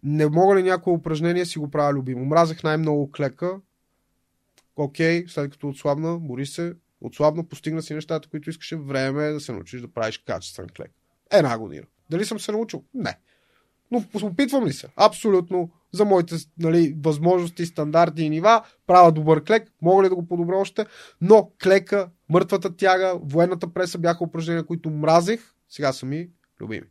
[0.03, 2.25] Не мога ли някое упражнение, си го правя любимо.
[2.25, 3.59] Мразех най-много клека.
[4.75, 8.75] Окей, след като отслабна, бори се, отслабна, постигна си нещата, които искаше.
[8.75, 10.91] Време е да се научиш да правиш качествен клек.
[11.31, 11.85] Една година.
[12.09, 12.83] Дали съм се научил?
[12.93, 13.17] Не.
[13.91, 14.87] Но опитвам ли се?
[14.95, 15.71] Абсолютно.
[15.91, 20.57] За моите нали, възможности, стандарти и нива, правя добър клек, мога ли да го подобря
[20.57, 20.85] още,
[21.21, 26.29] но клека, мъртвата тяга, военната преса бяха упражнения, които мразех, сега са ми
[26.61, 26.85] любими.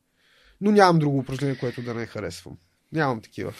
[0.60, 2.56] Но нямам друго упражнение, което да не харесвам.
[2.92, 3.52] Нямам такива.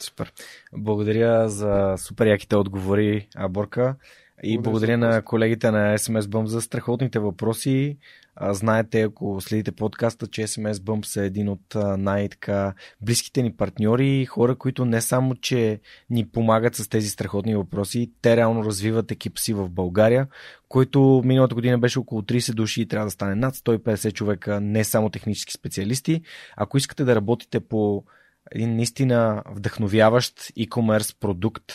[0.00, 0.32] Супер.
[0.72, 3.96] Благодаря за супер яките отговори, Борка.
[4.42, 7.98] И благодаря, благодаря на колегите на SMS Bump за страхотните въпроси.
[8.40, 14.56] Знаете, ако следите подкаста, че SMS Bump е един от най-така близките ни партньори, хора,
[14.56, 15.80] които не само, че
[16.10, 20.26] ни помагат с тези страхотни въпроси, те реално развиват екип си в България,
[20.68, 24.84] който миналата година беше около 30 души и трябва да стане над 150 човека, не
[24.84, 26.22] само технически специалисти.
[26.56, 28.04] Ако искате да работите по
[28.50, 31.72] един наистина вдъхновяващ e-commerce продукт,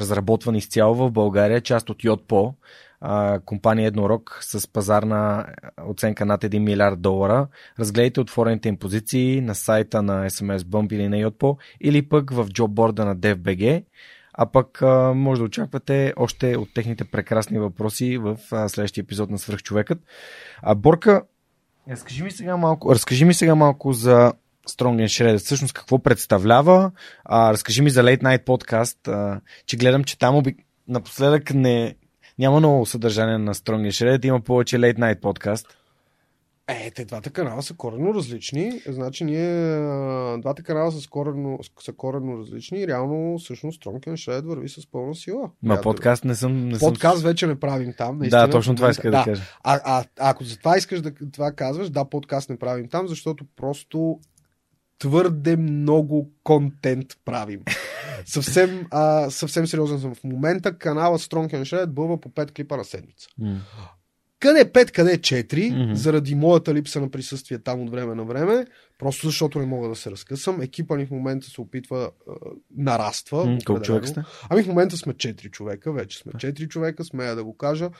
[0.00, 2.04] разработван изцяло в България, част от
[3.44, 5.46] Компания Еднорог с пазарна
[5.86, 7.48] оценка над 1 милиард долара.
[7.78, 12.48] Разгледайте отворените им позиции на сайта на SMS Bump или на Yotpo или пък в
[12.48, 13.84] джобборда на DFBG.
[14.32, 14.82] А пък
[15.14, 18.36] може да очаквате още от техните прекрасни въпроси в
[18.68, 19.98] следващия епизод на Свръхчовекът.
[20.62, 21.22] А Борка,
[21.90, 24.32] разкажи ми сега малко, разкажи ми сега малко за
[24.68, 25.38] Strong and Shredded.
[25.38, 26.90] Всъщност какво представлява?
[27.24, 30.56] А, разкажи ми за Late Night подкаст, а, че гледам, че там оби...
[30.88, 31.96] напоследък не,
[32.40, 35.76] няма много съдържание на Strong and Shredded, има повече Late Night подкаст.
[36.68, 38.80] Е, те двата канала са коренно различни.
[38.88, 39.46] Значи ние
[40.38, 44.90] двата канала са коренно, са коренно различни и реално всъщност Strong and Shredded върви с
[44.90, 45.50] пълна сила.
[45.62, 46.68] Ма подкаст не съм...
[46.68, 47.28] Не подкаст съм...
[47.28, 48.18] вече не правим там.
[48.18, 48.46] Наистина.
[48.46, 49.42] Да, точно това иска да, да кажа.
[49.64, 53.08] А, а, а, ако за това искаш да това казваш, да, подкаст не правим там,
[53.08, 54.18] защото просто
[54.98, 57.60] твърде много контент правим.
[58.26, 60.14] Съвсем, а, съвсем сериозен съм.
[60.14, 63.28] В момента канала Strong and Shred бълва по 5 клипа на седмица.
[63.40, 63.56] Mm.
[64.40, 65.92] Къде е 5, къде е 4, mm-hmm.
[65.92, 68.66] заради моята липса на присъствие там от време на време,
[68.98, 70.60] просто защото не мога да се разкъсам.
[70.60, 72.32] Екипа ни в момента се опитва, а,
[72.76, 73.46] нараства.
[73.46, 74.22] Mm, колко човек сте?
[74.48, 77.90] Ами в момента сме 4 човека, вече сме 4 човека, смея да го кажа.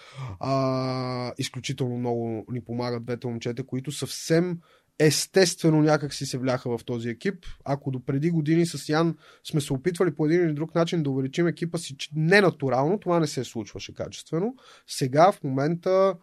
[0.41, 4.59] А, изключително много ни помагат двете момчета, които съвсем
[5.01, 7.47] естествено някак си се вляха в този екип.
[7.65, 11.11] Ако до преди години с Ян сме се опитвали по един или друг начин да
[11.11, 14.55] увеличим екипа си ненатурално, това не се случваше качествено.
[14.87, 16.15] Сега в момента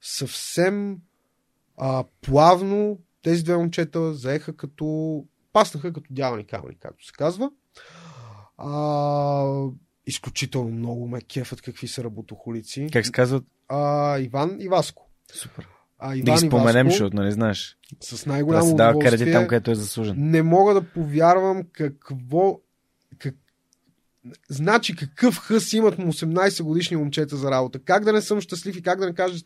[0.00, 0.98] съвсем
[1.76, 7.50] а, плавно тези две момчета заеха като паснаха като дявани камъни, както се казва.
[8.56, 9.66] А,
[10.06, 12.88] изключително много ме кефът какви са работохолици.
[12.92, 13.44] Как се казват?
[13.68, 15.10] А, Иван и Васко.
[15.32, 15.73] Супер.
[16.06, 17.76] А, Иван да ги споменем, защото, нали знаеш.
[18.00, 20.14] С най-голямо да се дава кредит там, където е заслужен.
[20.18, 22.60] Не мога да повярвам какво...
[23.18, 23.34] Как...
[24.48, 27.78] Значи какъв хъс имат му 18 годишни момчета за работа.
[27.78, 29.44] Как да не съм щастлив и как да не кажа,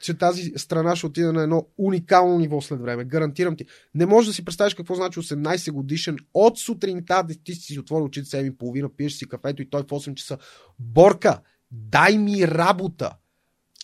[0.00, 3.04] че тази страна ще отиде на едно уникално ниво след време.
[3.04, 3.64] Гарантирам ти.
[3.94, 8.02] Не можеш да си представиш какво значи 18 годишен от сутринта, да ти си отвори
[8.02, 10.38] очите 7 и половина, пиеш си кафето и той в 8 часа.
[10.78, 11.40] Борка,
[11.70, 13.12] дай ми работа.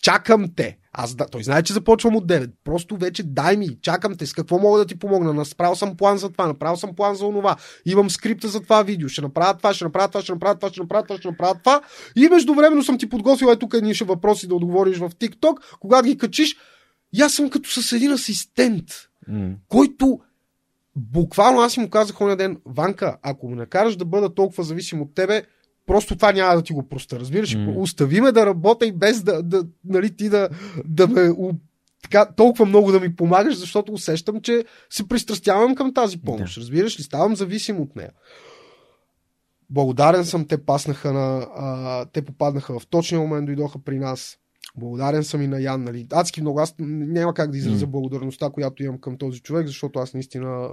[0.05, 0.77] Чакам те.
[0.93, 2.51] Аз да, той знае, че започвам от 9.
[2.63, 5.33] Просто вече дай ми, чакам те, с какво мога да ти помогна.
[5.33, 7.55] Направил съм план за това, направил съм план за онова.
[7.85, 9.09] Имам скрипта за това видео.
[9.09, 11.81] Ще направя това, ще направя това, ще направя това, ще направя това, ще направя това.
[12.15, 15.77] И междувременно съм ти подготвил е тук едни ще въпроси да отговориш в TikTok.
[15.79, 16.55] Когато ги качиш,
[17.13, 18.85] и аз съм като с един асистент,
[19.29, 19.55] mm.
[19.67, 20.19] който
[20.95, 25.15] буквално аз му казах оня ден, Ванка, ако ме накараш да бъда толкова зависим от
[25.15, 25.43] тебе,
[25.85, 27.19] Просто това няма да ти го проста.
[27.19, 27.77] Разбираш, mm.
[27.77, 30.49] остави ме да работя и без да, да нали, ти да,
[30.85, 31.31] да ме
[32.03, 36.55] така, толкова много да ми помагаш, защото усещам, че се пристрастявам към тази помощ.
[36.55, 36.59] Yeah.
[36.59, 38.11] Разбираш ли, ставам зависим от нея.
[39.69, 41.47] Благодарен съм, те паснаха на.
[41.55, 44.37] А, те попаднаха в точния момент, дойдоха при нас.
[44.77, 45.83] Благодарен съм и на Ян.
[45.83, 46.07] Нали.
[46.11, 46.59] Адски много.
[46.59, 47.89] Аз няма как да изразя mm.
[47.89, 50.69] благодарността, която имам към този човек, защото аз наистина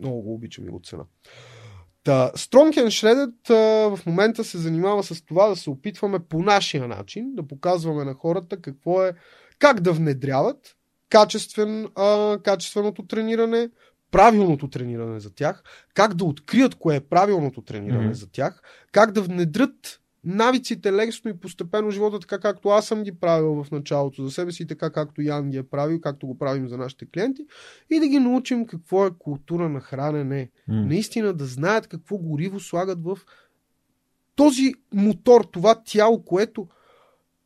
[0.00, 1.04] много го обичам и го цена.
[2.06, 6.42] Та, Strong and Shredded а, в момента се занимава с това да се опитваме по
[6.42, 9.12] нашия начин да показваме на хората какво е,
[9.58, 10.76] как да внедряват
[11.08, 13.70] качествен, а, качественото трениране,
[14.10, 15.62] правилното трениране за тях,
[15.94, 18.20] как да открият кое е правилното трениране mm-hmm.
[18.20, 18.62] за тях,
[18.92, 23.70] как да внедрят навиците лесно и постепенно живота, така както аз съм ги правил в
[23.70, 27.06] началото за себе си, така както Ян ги е правил, както го правим за нашите
[27.06, 27.46] клиенти,
[27.90, 30.50] и да ги научим какво е култура на хранене.
[30.68, 30.86] М.
[30.86, 33.18] Наистина да знаят какво гориво слагат в
[34.34, 36.68] този мотор, това тяло, което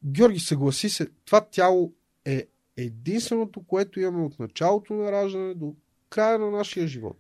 [0.05, 1.93] Георги, съгласи се, това тяло
[2.24, 2.47] е
[2.77, 5.74] единственото, което имаме от началото на раждане до
[6.11, 7.16] края на нашия живот.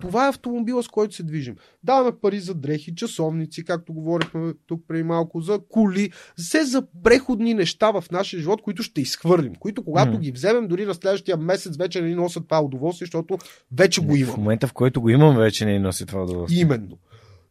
[0.00, 1.56] Това е автомобила, с който се движим.
[1.84, 7.54] Даваме пари за дрехи, часовници, както говорихме тук преди малко, за коли, все за преходни
[7.54, 10.18] неща в нашия живот, които ще изхвърлим, които когато М.
[10.18, 13.38] ги вземем, дори на следващия месец вече не ни носят това удоволствие, защото
[13.72, 14.36] вече го В имаме.
[14.38, 16.60] момента, в който го имам, вече не ни носи това удоволствие.
[16.60, 16.98] Именно.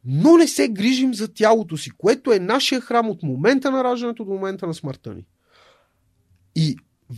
[0.05, 4.25] Но не се грижим за тялото си, което е нашия храм от момента на раждането
[4.25, 5.25] до момента на смъртта ни.
[6.55, 6.77] И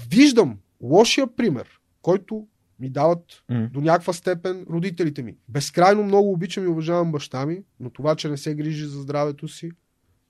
[0.10, 1.68] виждам лошия пример,
[2.02, 2.48] който
[2.82, 3.70] ми дават М.
[3.74, 5.36] до някаква степен родителите ми.
[5.50, 9.48] Безкрайно много обичам и уважавам баща ми, но това, че не се грижи за здравето
[9.48, 9.72] си,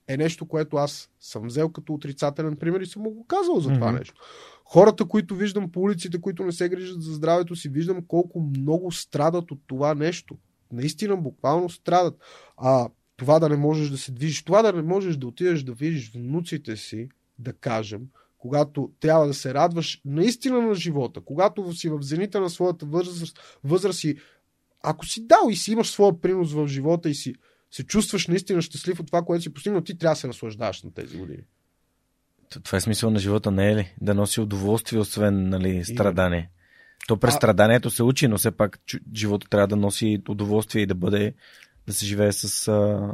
[0.08, 3.68] е нещо, което аз съм взел като отрицателен пример и съм му го казал за
[3.72, 3.98] това Мгм.
[3.98, 4.20] нещо.
[4.64, 8.92] Хората, които виждам по улиците, които не се грижат за здравето си, виждам колко много
[8.92, 10.36] страдат от това нещо.
[10.72, 12.14] Наистина, буквално страдат.
[12.56, 15.72] А това да не можеш да се движиш, това да не можеш да отидеш да
[15.72, 17.08] видиш внуците си,
[17.38, 18.00] да кажем,
[18.42, 23.38] когато трябва да се радваш наистина на живота, когато си в зенита на своята възраст,
[23.64, 24.16] възраст и
[24.82, 27.34] ако си дал и си имаш своя принос в живота и си
[27.70, 30.94] се чувстваш наистина щастлив от това, което си постигнал, ти трябва да се наслаждаваш на
[30.94, 31.42] тези години.
[32.62, 33.94] Това е смисъл на живота, не е ли?
[34.00, 36.50] Да носи удоволствие, освен нали, страдание.
[37.08, 38.80] То през А- страданието се учи, но все пак
[39.14, 41.34] живота трябва да носи удоволствие и да бъде,
[41.86, 42.48] да се живее с,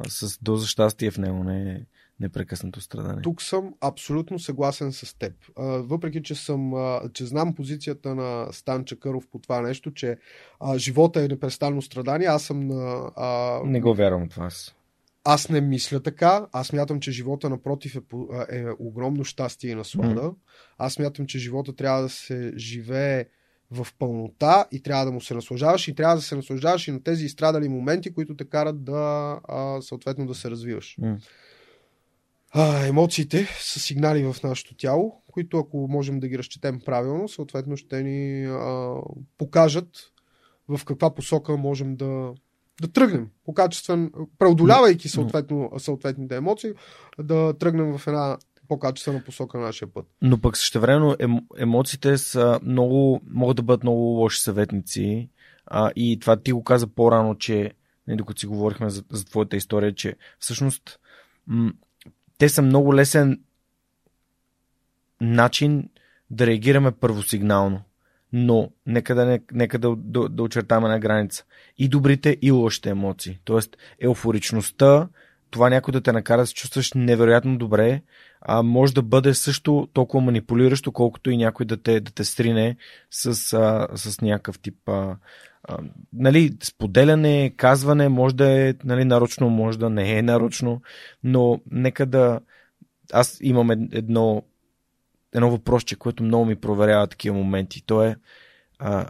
[0.08, 1.86] с доза щастие в него, не
[2.20, 3.22] непрекъснато страдание.
[3.22, 5.32] Тук съм абсолютно съгласен с теб.
[5.56, 6.72] Въпреки, че, съм,
[7.12, 10.16] че знам позицията на Стан Чакъров по това нещо, че
[10.60, 13.10] а, живота е непрестанно страдание, аз съм на...
[13.16, 14.46] А, Не го вярвам това.
[14.46, 14.74] Аз.
[15.24, 16.46] Аз не мисля така.
[16.52, 20.32] Аз мятам, че живота, напротив, е, по- е огромно щастие и наслада.
[20.78, 23.24] Аз мятам, че живота трябва да се живее
[23.70, 27.02] в пълнота и трябва да му се наслаждаваш и трябва да се наслаждаваш и на
[27.02, 30.96] тези изстрадали моменти, които те карат да а, съответно да се развиваш.
[30.98, 31.18] М.
[32.50, 37.76] А, емоциите са сигнали в нашето тяло, които ако можем да ги разчетем правилно, съответно
[37.76, 38.94] ще ни а,
[39.38, 39.88] покажат
[40.68, 42.32] в каква посока можем да,
[42.80, 46.72] да тръгнем по качествен, преодолявайки съответно, съответните емоции,
[47.18, 48.38] да тръгнем в една
[48.68, 50.06] по-качествена посока на нашия път.
[50.22, 55.28] Но пък същевременно ем, емоциите са много, могат да бъдат много лоши съветници.
[55.66, 57.72] А, и това ти го каза по-рано, че,
[58.06, 61.00] не, докато си говорихме за, за твоята история, че всъщност
[61.46, 61.72] м-
[62.38, 63.40] те са много лесен
[65.20, 65.88] начин
[66.30, 67.80] да реагираме първосигнално.
[68.32, 71.44] Но нека да, не, нека да, да, да очертаме една граница.
[71.78, 73.38] И добрите, и лошите емоции.
[73.44, 75.08] Тоест, еуфоричността,
[75.50, 78.02] това някой да те накара да се чувстваш невероятно добре,
[78.40, 82.76] а, може да бъде също толкова манипулиращо, колкото и някой да те, да те стрине
[83.10, 84.88] с, а, с някакъв тип.
[84.88, 85.16] А,
[85.64, 85.78] а,
[86.12, 90.82] нали, споделяне, казване, може да е нали, нарочно, може да не е нарочно,
[91.24, 92.40] но нека да.
[93.12, 94.42] Аз имам ед- едно,
[95.34, 97.82] едно въпросче, което много ми проверява такива моменти.
[97.86, 98.16] То е
[98.78, 99.06] а,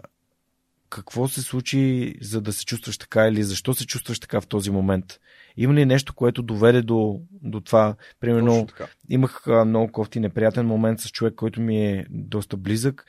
[0.91, 4.70] какво се случи, за да се чувстваш така или защо се чувстваш така в този
[4.70, 5.20] момент?
[5.57, 7.95] Има ли нещо, което доведе до, до това?
[8.20, 8.66] Примерно,
[9.09, 13.07] имах а, много кофти неприятен момент с човек, който ми е доста близък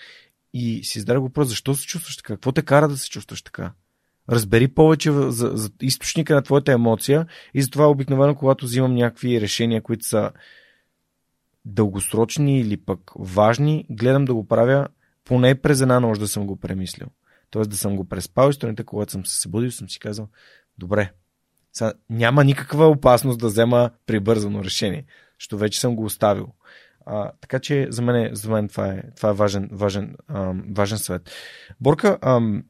[0.53, 2.33] и си зададох въпрос, защо се чувстваш така?
[2.33, 3.73] Какво те кара да се чувстваш така?
[4.29, 9.81] Разбери повече за, за източника на твоята емоция и затова обикновено, когато взимам някакви решения,
[9.81, 10.31] които са
[11.65, 14.87] дългосрочни или пък важни, гледам да го правя
[15.25, 17.07] поне през една нощ да съм го премислил.
[17.49, 20.27] Тоест да съм го преспал и сутринта, когато съм се събудил, съм си казал,
[20.77, 21.11] добре,
[21.73, 25.05] сега, няма никаква опасност да взема прибързано решение,
[25.39, 26.47] защото вече съм го оставил.
[27.11, 30.97] А, така че за мен, за мен това е, това е важен, важен, ам, важен
[30.97, 31.31] съвет.
[31.81, 32.63] Борка, ам,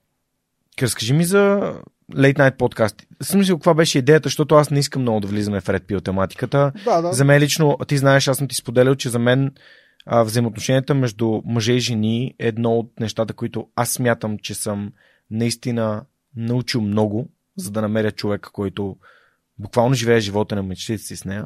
[0.82, 1.74] разкажи ми за
[2.14, 2.96] Late Night подкаст.
[3.22, 6.72] Смисъл, каква беше идеята, защото аз не искам много да влизаме в ред пил тематиката.
[6.86, 7.14] Да, да.
[7.14, 9.52] За мен лично, ти знаеш, аз съм ти споделял, че за мен
[10.06, 14.94] а, взаимоотношенията между мъже и жени е едно от нещата, които аз смятам, че съм
[15.32, 16.04] наистина
[16.36, 18.98] научил много, за да намеря човека, който
[19.58, 21.46] буквално живее живота на мечтите си с нея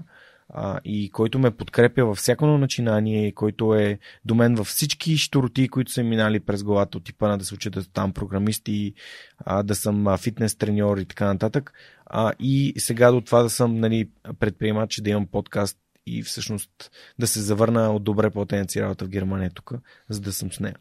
[0.56, 5.70] а, и който ме подкрепя във всяко начинание, който е до мен във всички штороти,
[5.70, 8.94] които са минали през главата от типа на да се уча да там програмисти,
[9.38, 11.74] а, да съм фитнес треньор и така нататък.
[12.06, 14.10] А, и сега до това да съм нали,
[14.40, 19.10] предприемач, да имам подкаст и всъщност да се завърна от добре платена си работа в
[19.10, 19.74] Германия тук,
[20.10, 20.76] за да съм с нея.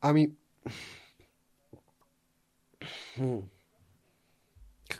[0.00, 0.30] Ами.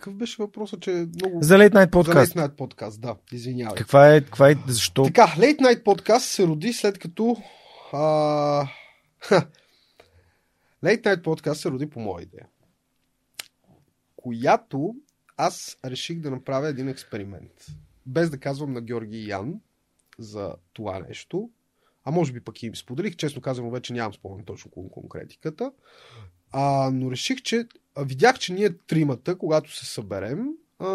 [0.04, 1.42] Какъв беше въпросът, че е много...
[1.42, 2.32] За Late Night подкаст.
[2.32, 3.16] За Late Night подкаст, да.
[3.32, 3.76] Извинявай.
[3.76, 5.04] Каква е, каква е, защо?
[5.04, 7.36] Така, Late Night подкаст се роди след като...
[7.92, 7.98] А...
[10.84, 12.46] Late Night подкаст се роди по моя идея.
[14.16, 14.94] Която
[15.36, 17.66] аз реших да направя един експеримент.
[18.06, 19.60] Без да казвам на Георги и Ян
[20.18, 21.50] за това нещо.
[22.04, 23.16] А може би пък и им споделих.
[23.16, 25.72] Честно казвам, вече нямам спомен точно конкретиката.
[26.52, 27.66] А, но реших, че
[27.98, 30.48] видях, че ние тримата, когато се съберем,
[30.78, 30.86] а,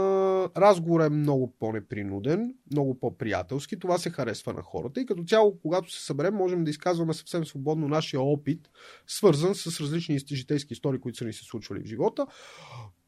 [0.57, 3.79] разговорът е много по-непринуден, много по-приятелски.
[3.79, 7.45] Това се харесва на хората и като цяло, когато се съберем, можем да изказваме съвсем
[7.45, 8.69] свободно нашия опит,
[9.07, 12.27] свързан с различни житейски истории, които са ни се случвали в живота.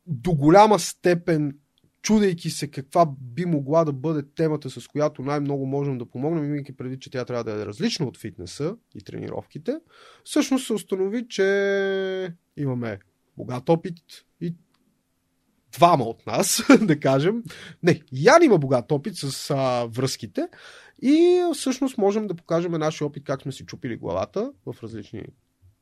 [0.08, 1.58] До голяма степен
[2.02, 6.78] чудейки се каква би могла да бъде темата, с която най-много можем да помогнем, имайки
[6.78, 9.76] преди, че тя трябва да е различна от фитнеса и тренировките,
[10.24, 13.00] всъщност се установи, че имаме
[13.38, 13.96] богат опит
[14.42, 14.54] и
[15.72, 17.44] двама от нас, да кажем.
[17.84, 20.48] Не, Ян има богат опит с а, връзките
[21.02, 25.24] и всъщност можем да покажем нашия опит как сме си чупили главата в различни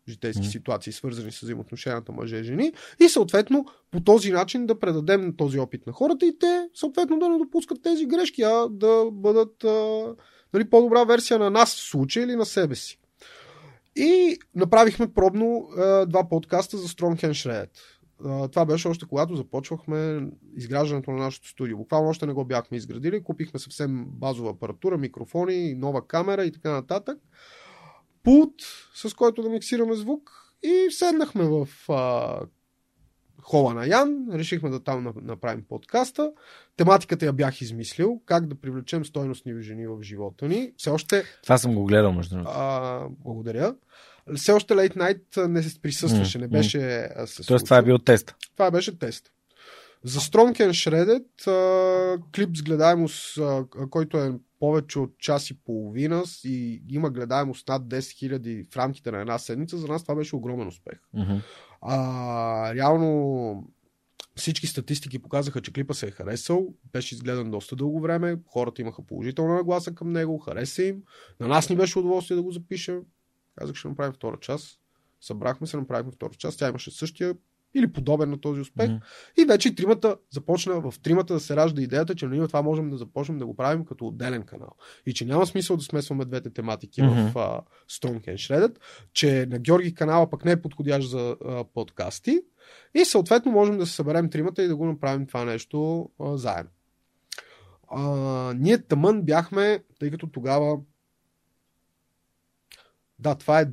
[0.10, 0.52] житейски mm.
[0.52, 5.94] ситуации, свързани с взаимоотношенията мъже-жени и съответно по този начин да предадем този опит на
[5.94, 10.06] хората и те съответно да не допускат тези грешки, а да бъдат а,
[10.54, 12.99] нали, по-добра версия на нас в случая или на себе си.
[13.96, 17.70] И направихме пробно а, два подкаста за Strong Hand Shred.
[18.26, 21.78] А, това беше още когато започвахме изграждането на нашото студио.
[21.78, 23.24] Буквално още не го бяхме изградили.
[23.24, 27.18] Купихме съвсем базова апаратура, микрофони, нова камера и така нататък
[28.24, 28.54] пулт,
[28.96, 30.32] с който да миксираме звук
[30.64, 32.40] и седнахме в а,
[33.42, 36.32] хола на Ян, решихме да там направим подкаста.
[36.78, 40.72] Тематиката я бях измислил, как да привлечем стойностни жени в живота ни.
[40.78, 41.24] Все още...
[41.44, 42.54] Това съм го гледал, между другото.
[43.24, 43.76] Благодаря.
[44.36, 47.26] Все още Late Night не се присъстваше, mm, не беше mm.
[47.26, 48.36] се Тоест това е бил тест.
[48.54, 49.32] Това беше тест.
[50.04, 53.40] За Strong and Shredded, клип с гледаемост,
[53.90, 59.12] който е повече от час и половина и има гледаемост над 10 000 в рамките
[59.12, 61.00] на една седмица, за нас това беше огромен успех.
[61.16, 61.42] Mm-hmm.
[61.82, 63.68] А, реално
[64.36, 69.06] всички статистики показаха, че клипа се е харесал, беше изгледан доста дълго време, хората имаха
[69.06, 71.04] положителна нагласа към него, хареса им.
[71.40, 73.02] На нас ни беше удоволствие да го запишем.
[73.56, 74.80] Казах, ще направим втора част.
[75.22, 76.60] Събрахме се, направихме втора част.
[76.60, 77.36] Тя имаше същия
[77.74, 78.90] или подобен на този успех.
[78.90, 79.42] Mm-hmm.
[79.42, 82.98] И вече тримата започна в тримата да се ражда идеята, че ние това можем да
[82.98, 84.70] започнем да го правим като отделен канал.
[85.06, 87.32] И че няма смисъл да смесваме двете тематики mm-hmm.
[87.32, 88.76] в uh, Strong and Shredded,
[89.14, 92.40] че на Георги канала пък не е подходящ за uh, подкасти.
[92.94, 96.72] И съответно можем да се съберем тримата и да го направим това нещо uh, заедно.
[97.92, 100.78] Uh, ние тъмън бяхме, тъй като тогава
[103.20, 103.66] да, това е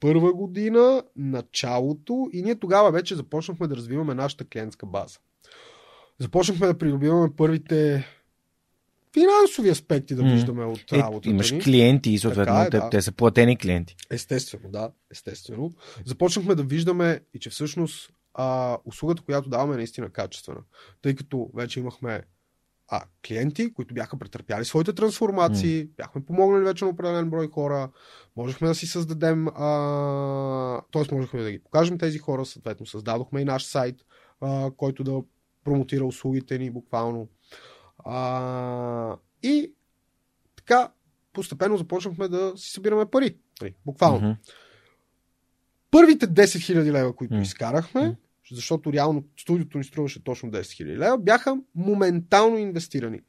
[0.00, 5.18] 2021 година, началото и ние тогава вече започнахме да развиваме нашата клиентска база.
[6.18, 8.06] Започнахме да придобиваме първите
[9.12, 10.72] финансови аспекти да виждаме mm.
[10.72, 11.60] от работата е, имаш ни.
[11.60, 12.90] клиенти и съответно е, те, да.
[12.90, 13.96] те са платени клиенти.
[14.10, 15.72] Естествено, да, естествено.
[16.04, 20.60] Започнахме да виждаме и че всъщност а, услугата, която даваме е наистина качествена.
[21.02, 22.22] Тъй като вече имахме
[22.92, 25.88] а, клиенти, които бяха претърпяли своите трансформации, mm.
[25.96, 27.90] бяхме помогнали вече на определен брой хора,
[28.36, 31.14] можехме да си създадем, а, т.е.
[31.14, 33.96] можехме да ги покажем тези хора, съответно създадохме и наш сайт,
[34.40, 35.22] а, който да
[35.64, 37.28] промотира услугите ни буквално.
[38.04, 39.72] А, и
[40.56, 40.92] така,
[41.32, 43.36] постепенно започнахме да си събираме пари.
[43.62, 44.28] Нали, буквално.
[44.28, 44.52] Mm-hmm.
[45.90, 47.42] Първите 10 000 лева, които mm-hmm.
[47.42, 48.16] изкарахме,
[48.54, 53.20] защото реално студиото ни струваше точно 10 000 лева, бяха моментално инвестирани.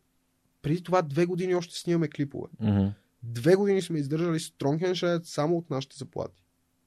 [0.61, 2.47] Преди това две години още снимаме клипове.
[2.63, 2.93] Mm-hmm.
[3.23, 6.43] Две години сме издържали Handshake само от нашите заплати.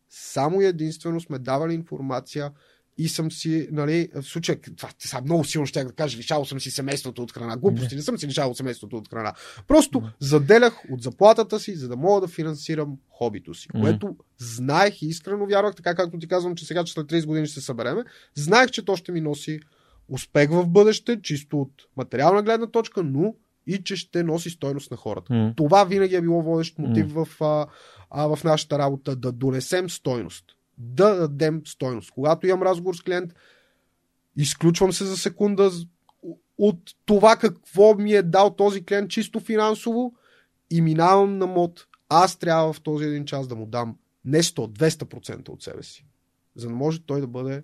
[0.08, 2.52] Само единствено сме давали информация
[2.98, 6.60] и съм си, нали, в случая, това сега много силно ще да кажа, лишавал съм
[6.60, 7.56] си семейството от храна.
[7.56, 9.32] Глупости, не, не съм си лишавал семейството от храна.
[9.68, 10.12] Просто mm.
[10.20, 13.80] заделях от заплатата си, за да мога да финансирам хобито си, mm.
[13.80, 17.46] което знаех и искрено вярвах, така както ти казвам, че сега, че след 30 години
[17.46, 19.60] ще се събереме, знаех, че то ще ми носи
[20.08, 23.34] успех в бъдеще, чисто от материална гледна точка, но
[23.66, 25.32] и че ще носи стойност на хората.
[25.32, 25.56] Mm.
[25.56, 27.24] Това винаги е било водещ мотив mm.
[27.24, 27.66] в, а,
[28.10, 30.44] а, в нашата работа, да донесем стойност
[30.78, 32.10] да дадем стойност.
[32.10, 33.34] Когато имам разговор с клиент,
[34.36, 35.70] изключвам се за секунда
[36.58, 40.14] от това какво ми е дал този клиент чисто финансово
[40.70, 41.86] и минавам на мод.
[42.08, 46.06] Аз трябва в този един час да му дам не 100, 200% от себе си.
[46.56, 47.62] За да може той да бъде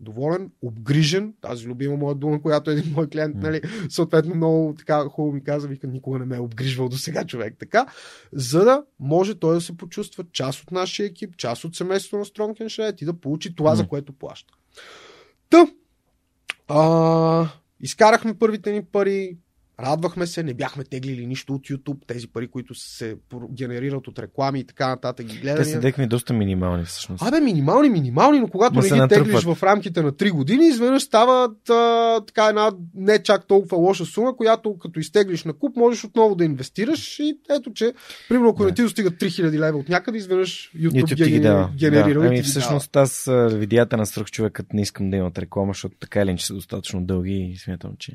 [0.00, 3.42] доволен, обгрижен, тази любима моя дума, която един мой клиент, mm.
[3.42, 7.24] нали, съответно много така хубаво ми каза, вика, никога не ме е обгрижвал до сега
[7.24, 7.86] човек, така,
[8.32, 12.24] за да може той да се почувства част от нашия екип, част от семейството на
[12.54, 13.74] Shred и да получи това, mm.
[13.74, 14.54] за което плаща.
[15.50, 15.66] Та,
[16.68, 17.48] А,
[17.80, 19.36] изкарахме първите ни пари,
[19.82, 23.16] Радвахме се, не бяхме теглили нищо от YouTube, тези пари, които се
[23.52, 25.64] генерират от реклами и така нататък ги гледаме.
[25.64, 27.22] Те се дехме доста минимални всъщност.
[27.22, 31.70] Абе, минимални, минимални, но когато не ги теглиш в рамките на 3 години, изведнъж стават
[31.70, 36.34] а, така една не чак толкова лоша сума, която като изтеглиш на куп, можеш отново
[36.34, 37.92] да инвестираш и ето, че
[38.28, 41.70] примерно ако не ти достигат 3000 лева от някъде, изведнъж YouTube, YouTube ги, да.
[41.78, 42.20] генерира.
[42.20, 42.26] Да.
[42.26, 46.46] Ами, всъщност аз видеята на свръхчовекът не искам да имат реклама, защото така или иначе
[46.46, 48.12] са достатъчно дълги и смятам, че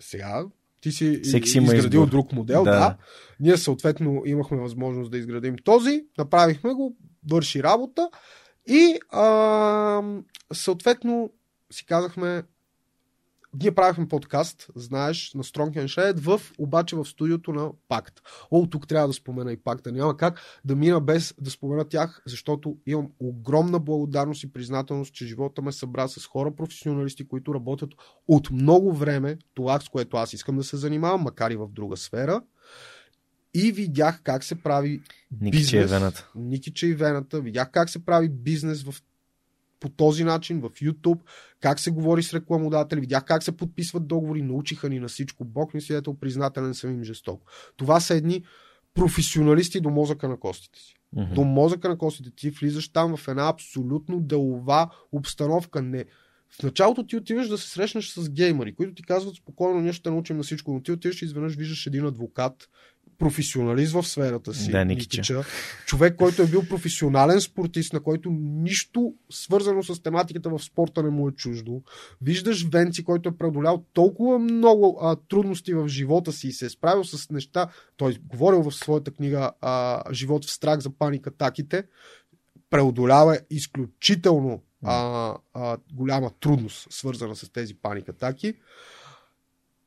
[0.00, 0.44] сега
[0.86, 2.10] ти си Всеки изградил избор.
[2.10, 2.70] друг модел, да.
[2.70, 2.96] да.
[3.40, 6.96] Ние съответно имахме възможност да изградим този, направихме го,
[7.30, 8.10] върши работа
[8.68, 10.02] и а,
[10.52, 11.30] съответно
[11.72, 12.42] си казахме
[13.60, 18.20] ние правихме подкаст, знаеш, на Strong and Shared, в, обаче в студиото на Пакт.
[18.50, 19.92] О, тук трябва да спомена и Пакта.
[19.92, 25.26] Няма как да мина без да спомена тях, защото имам огромна благодарност и признателност, че
[25.26, 27.90] живота ме събра с хора професионалисти, които работят
[28.28, 31.96] от много време, това с което аз искам да се занимавам, макар и в друга
[31.96, 32.42] сфера.
[33.54, 35.02] И видях как се прави
[35.32, 35.72] бизнес.
[35.72, 36.30] Е вената.
[36.34, 37.40] Никиче и вената.
[37.40, 38.94] Видях как се прави бизнес в
[39.80, 41.20] по този начин в YouTube,
[41.60, 45.44] как се говори с рекламодатели, видях как се подписват договори, научиха ни на всичко.
[45.44, 47.46] Бог ми свидетел, признателен съм им жестоко.
[47.76, 48.44] Това са едни
[48.94, 50.94] професионалисти до мозъка на костите си.
[51.16, 51.34] Mm-hmm.
[51.34, 52.30] До мозъка на костите.
[52.36, 55.82] Ти влизаш там в една абсолютно делова обстановка.
[55.82, 56.04] Не,
[56.50, 60.10] в началото ти отиваш да се срещнеш с геймери, които ти казват спокойно, ние ще
[60.10, 62.68] научим на всичко, но ти отиваш и изведнъж виждаш един адвокат,
[63.18, 64.70] професионалист в сферата си.
[64.70, 65.44] Да, Никича.
[65.86, 71.10] Човек, който е бил професионален спортист, на който нищо свързано с тематиката в спорта не
[71.10, 71.82] му е чуждо.
[72.22, 76.70] Виждаш Венци, който е преодолял толкова много а, трудности в живота си и се е
[76.70, 77.68] справил с неща.
[77.96, 81.84] Той е говорил в своята книга а, Живот в страх за паник атаките.
[82.70, 88.54] Преодолява изключително а, а, голяма трудност, свързана с тези паник атаки.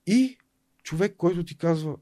[0.07, 0.37] И
[0.83, 1.95] човек, който ти казва,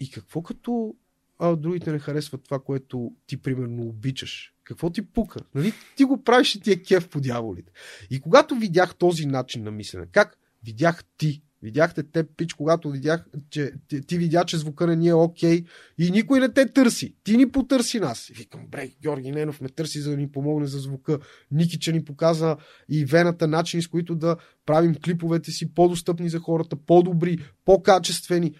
[0.00, 0.94] и какво като
[1.38, 4.54] а, другите не харесват това, което ти примерно обичаш?
[4.64, 5.40] Какво ти пука?
[5.54, 5.72] Нали?
[5.96, 7.72] Ти го правиш и ти е кеф по дяволите.
[8.10, 13.26] И когато видях този начин на мислене, как видях ти, видяхте те, пич, когато видях,
[13.50, 15.66] че ти, ти видя, че звука не ни е окей okay,
[15.98, 17.14] и никой не те търси.
[17.24, 18.30] Ти ни потърси нас.
[18.30, 21.18] И викам, бре, Георги Ненов ме търси, за да ни помогне за звука.
[21.50, 22.56] Ники, че ни показа
[22.88, 28.54] и вената начини, с които да правим клиповете си по-достъпни за хората, по-добри, по-качествени.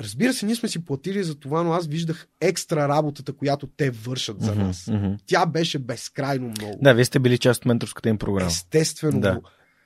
[0.00, 3.90] Разбира се, ние сме си платили за това, но аз виждах екстра работата, която те
[3.90, 4.84] вършат за нас.
[4.84, 5.18] Mm-hmm.
[5.26, 6.78] Тя беше безкрайно много.
[6.82, 8.46] Да, вие сте били част от менторската им програма.
[8.46, 9.20] Естествено.
[9.20, 9.40] Да.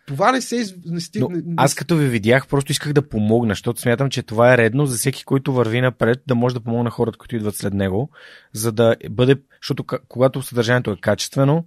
[0.06, 1.20] Това не се изнести.
[1.20, 4.86] Но, аз като ви видях, просто исках да помогна, защото смятам, че това е редно
[4.86, 8.10] за всеки, който върви напред, да може да помогне хората, които идват след него,
[8.52, 11.64] за да бъде, защото когато съдържанието е качествено,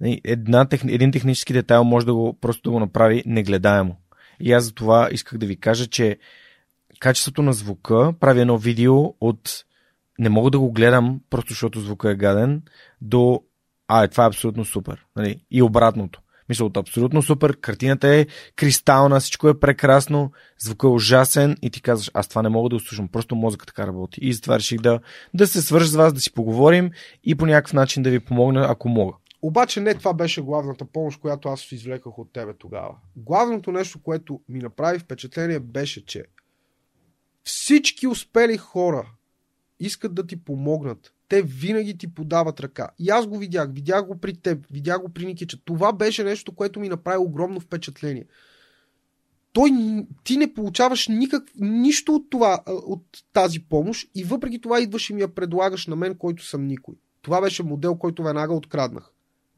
[0.00, 3.96] нали, една, един технически детайл може да го просто да го направи негледаемо.
[4.40, 6.18] И аз за това исках да ви кажа, че
[7.00, 9.64] качеството на звука, прави едно видео от
[10.18, 12.62] не мога да го гледам, просто защото звука е гаден,
[13.00, 13.42] до
[13.88, 15.04] а, е, това е абсолютно супер.
[15.16, 15.40] Нали?
[15.50, 16.20] И обратното.
[16.48, 18.26] Мисля, от абсолютно супер, картината е
[18.56, 22.76] кристална, всичко е прекрасно, звукът е ужасен и ти казваш, аз това не мога да
[22.76, 24.20] услушам, просто мозъкът така работи.
[24.22, 25.00] И затова реших да,
[25.34, 26.90] да се свържа с вас, да си поговорим
[27.24, 29.12] и по някакъв начин да ви помогна, ако мога.
[29.42, 32.94] Обаче не това беше главната помощ, която аз извлеках от тебе тогава.
[33.16, 36.24] Главното нещо, което ми направи впечатление беше, че
[37.46, 39.10] всички успели хора
[39.80, 41.12] искат да ти помогнат.
[41.28, 42.88] Те винаги ти подават ръка.
[42.98, 43.72] И аз го видях.
[43.72, 44.66] Видях го при теб.
[44.70, 45.58] Видях го при Никича.
[45.64, 48.24] Това беше нещо, което ми направи огромно впечатление.
[49.52, 49.70] Той,
[50.24, 55.14] ти не получаваш никак, нищо от това, от тази помощ и въпреки това идваш и
[55.14, 56.94] ми я предлагаш на мен, който съм никой.
[57.22, 59.10] Това беше модел, който веднага откраднах.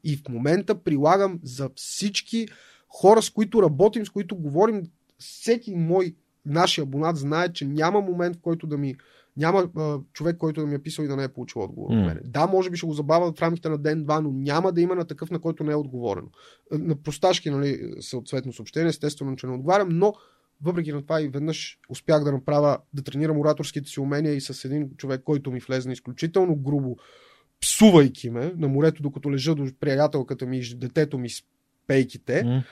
[0.03, 2.47] И в момента прилагам за всички
[2.89, 4.83] хора, с които работим, с които говорим,
[5.19, 6.15] всеки мой
[6.49, 8.95] нашия абонат знае, че няма момент, в който да ми.
[9.37, 11.99] Няма а, човек, който да ми е писал и да не е получил отговор mm.
[11.99, 12.19] от мене.
[12.23, 15.05] Да, може би ще го забавя в рамките на ден-два, но няма да има на
[15.05, 16.27] такъв, на който не е отговорено.
[16.71, 20.13] На просташки, нали, съответно съобщение, естествено, че не отговарям, но
[20.61, 24.65] въпреки на това и веднъж успях да направя, да тренирам ораторските си умения и с
[24.65, 26.97] един човек, който ми влезна изключително грубо,
[27.61, 31.43] псувайки ме на морето, докато лежа до приятелката ми и детето ми с
[31.87, 32.43] пейките.
[32.43, 32.63] Mm.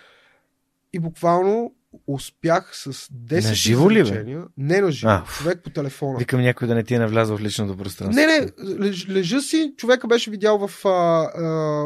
[0.94, 1.74] И буквално
[2.08, 4.26] успях с 10 на живо ли, бе?
[4.58, 6.18] Не на живо, а, човек по телефона.
[6.20, 8.22] Викам някой да не ти е навлязъл в личното пространство.
[8.22, 8.52] Не, не,
[8.86, 11.42] леж, лежа си, човека беше видял в а, а,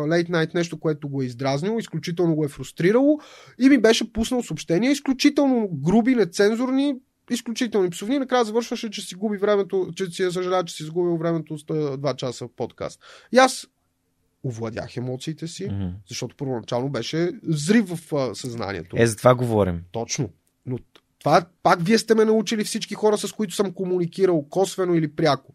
[0.08, 3.20] Late Night нещо, което го е издразнило, изключително го е фрустрирало
[3.60, 6.96] и ми беше пуснал съобщения, изключително груби, нецензурни,
[7.30, 8.20] изключителни псовни.
[8.20, 11.64] Накрая завършваше, че си губи времето, че си е съжалява, че си изгубил времето с
[11.64, 13.00] 2 часа в подкаст.
[13.34, 13.68] И аз
[14.46, 15.88] овладях емоциите си, Мгм.
[16.08, 18.96] защото първоначално беше взрив в съзнанието.
[19.00, 19.84] Е, за това говорим.
[19.92, 20.30] Точно.
[20.66, 20.78] Но
[21.20, 25.54] това пак вие сте ме научили всички хора, с които съм комуникирал, косвено или пряко.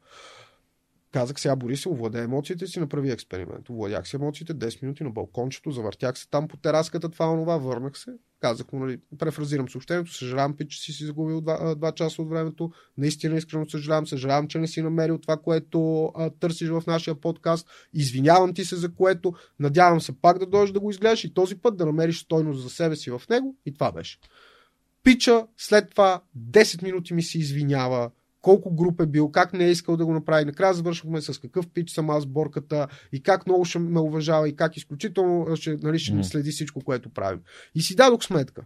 [1.12, 3.70] Казах сега, Борис, овладя емоциите си, направи експеримент.
[3.70, 7.98] Овладях си емоциите 10 минути на балкончето, завъртях се там по тераската, това, онова, върнах
[7.98, 8.10] се.
[8.40, 12.70] Казах му, нали, префразирам съобщението, съжалявам, пич, че си си загубил 2, часа от времето.
[12.98, 17.68] Наистина искрено съжалявам, съжалявам, че не си намерил това, което а, търсиш в нашия подкаст.
[17.94, 19.34] Извинявам ти се за което.
[19.60, 22.70] Надявам се пак да дойдеш да го изгледаш и този път да намериш стойност за
[22.70, 23.56] себе си в него.
[23.66, 24.18] И това беше.
[25.02, 28.10] Пича след това 10 минути ми се извинява,
[28.46, 30.44] колко груп е бил, как не е искал да го направи.
[30.44, 34.56] Накрая завършвахме с какъв пич съм аз борката и как много ще ме уважава и
[34.56, 36.22] как изключително ще, нали, ще Мгм.
[36.22, 37.40] следи всичко, което правим.
[37.74, 38.62] И си дадох сметка.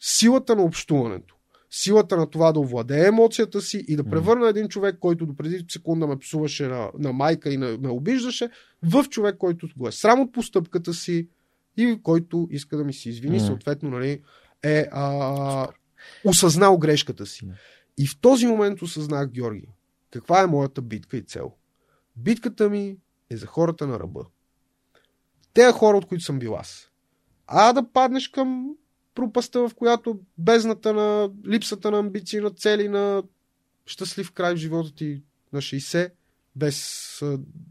[0.00, 1.34] Силата на общуването,
[1.70, 6.06] силата на това да овладее емоцията си и да превърна един човек, който допреди секунда
[6.06, 8.50] ме псуваше на, на майка и ме, ме обиждаше,
[8.82, 11.28] в човек, който го е срам от постъпката си
[11.76, 14.20] и който иска да ми се извини, съответно, нали,
[14.62, 15.68] е а,
[16.24, 17.48] осъзнал грешката си.
[17.98, 19.68] И в този момент осъзнах, Георги,
[20.10, 21.52] каква е моята битка и цел.
[22.16, 22.96] Битката ми
[23.30, 24.24] е за хората на ръба.
[25.54, 26.90] Те хора, от които съм бил аз.
[27.46, 28.76] А да паднеш към
[29.14, 33.22] пропаста, в която бездната на липсата на амбиции, на цели, на
[33.86, 36.12] щастлив край в живота ти на 60,
[36.56, 37.18] без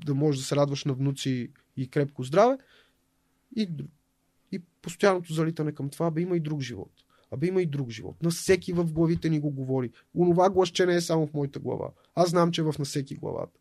[0.06, 2.58] да можеш да се радваш на внуци и крепко здраве.
[3.56, 3.70] И,
[4.52, 6.92] и постоянното залитане към това, бе има и друг живот.
[7.32, 8.16] Абе има и друг живот.
[8.24, 9.92] На всеки в главите ни го говори.
[10.16, 11.90] Онова гласче не е само в моята глава.
[12.16, 13.60] Аз знам, че е в на всеки главата.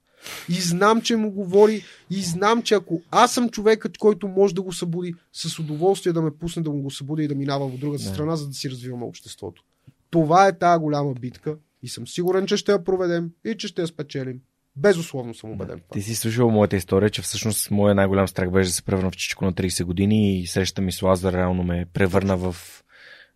[0.49, 1.83] И знам, че му говори.
[2.10, 6.23] И знам, че ако аз съм човекът, който може да го събуди, с удоволствие да
[6.23, 8.09] ме пусне да му го събуди и да минава в другата Да.
[8.10, 9.65] страна, за да си развиваме обществото.
[10.10, 11.57] Това е тази голяма битка.
[11.83, 14.41] И съм сигурен, че ще я проведем и че ще я спечелим.
[14.76, 15.81] Безусловно съм убеден.
[15.81, 15.93] това.
[15.93, 19.17] Ти си слушал моята история, че всъщност моят най-голям страх беше да се превърна в
[19.17, 22.57] чичко на 30 години и срещата ми с Лазар реално ме превърна в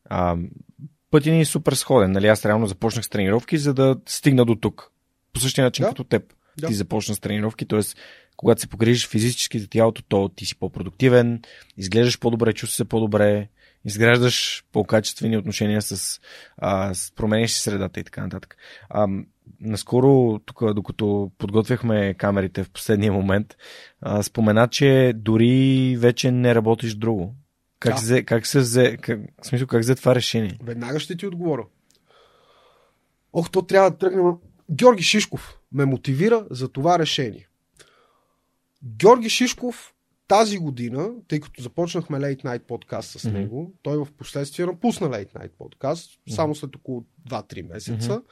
[0.08, 0.36] а,
[1.10, 2.12] пътя ни е супер сходен.
[2.12, 2.26] Нали?
[2.26, 4.90] Аз реално започнах с тренировки, за да стигна до тук.
[5.32, 5.88] По същия начин Да.
[5.88, 6.22] като теб.
[6.58, 6.66] Да.
[6.66, 7.80] Ти започна с тренировки, т.е.
[8.36, 11.42] когато се погрижиш физически за тялото, то ти си по-продуктивен,
[11.76, 13.48] изглеждаш по-добре, чувстваш се по-добре,
[13.84, 16.20] изграждаш по-качествени отношения с,
[16.56, 18.56] а, с променяш средата и така нататък.
[18.90, 19.08] А,
[19.60, 23.56] наскоро, тук, докато подготвяхме камерите в последния момент,
[24.00, 27.34] а, спомена, че дори вече не работиш друго.
[27.78, 28.00] Как, Да.
[28.00, 30.58] взе, как се взе, как, в смисъл, как взе това решение?
[30.62, 31.64] Веднага ще ти отговоря.
[33.32, 34.24] Ох, то трябва да тръгнем.
[34.70, 37.48] Георги Шишков ме мотивира за това решение.
[38.84, 39.94] Георги Шишков
[40.28, 43.38] тази година, тъй като започнахме Late Night подкаст с Мгм.
[43.38, 48.22] него, той в последствие напусна Late Night подкаст, само след около 2-3 месеца.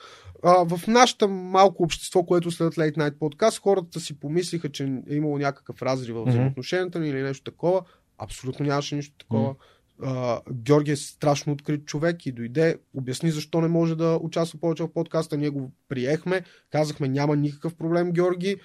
[0.42, 5.15] А, в нашата малко общество, което след Late Night подкаст, хората си помислиха, че е
[5.15, 7.83] имало някакъв разрив в взаимоотношенията ни или нещо такова.
[8.18, 9.54] Абсолютно нямаше нищо такова.
[10.02, 14.82] А, Георги е страшно открит човек и дойде, обясни защо не може да участва повече
[14.82, 15.36] в подкаста.
[15.36, 18.56] Ние го приехме, казахме няма никакъв проблем, Георги.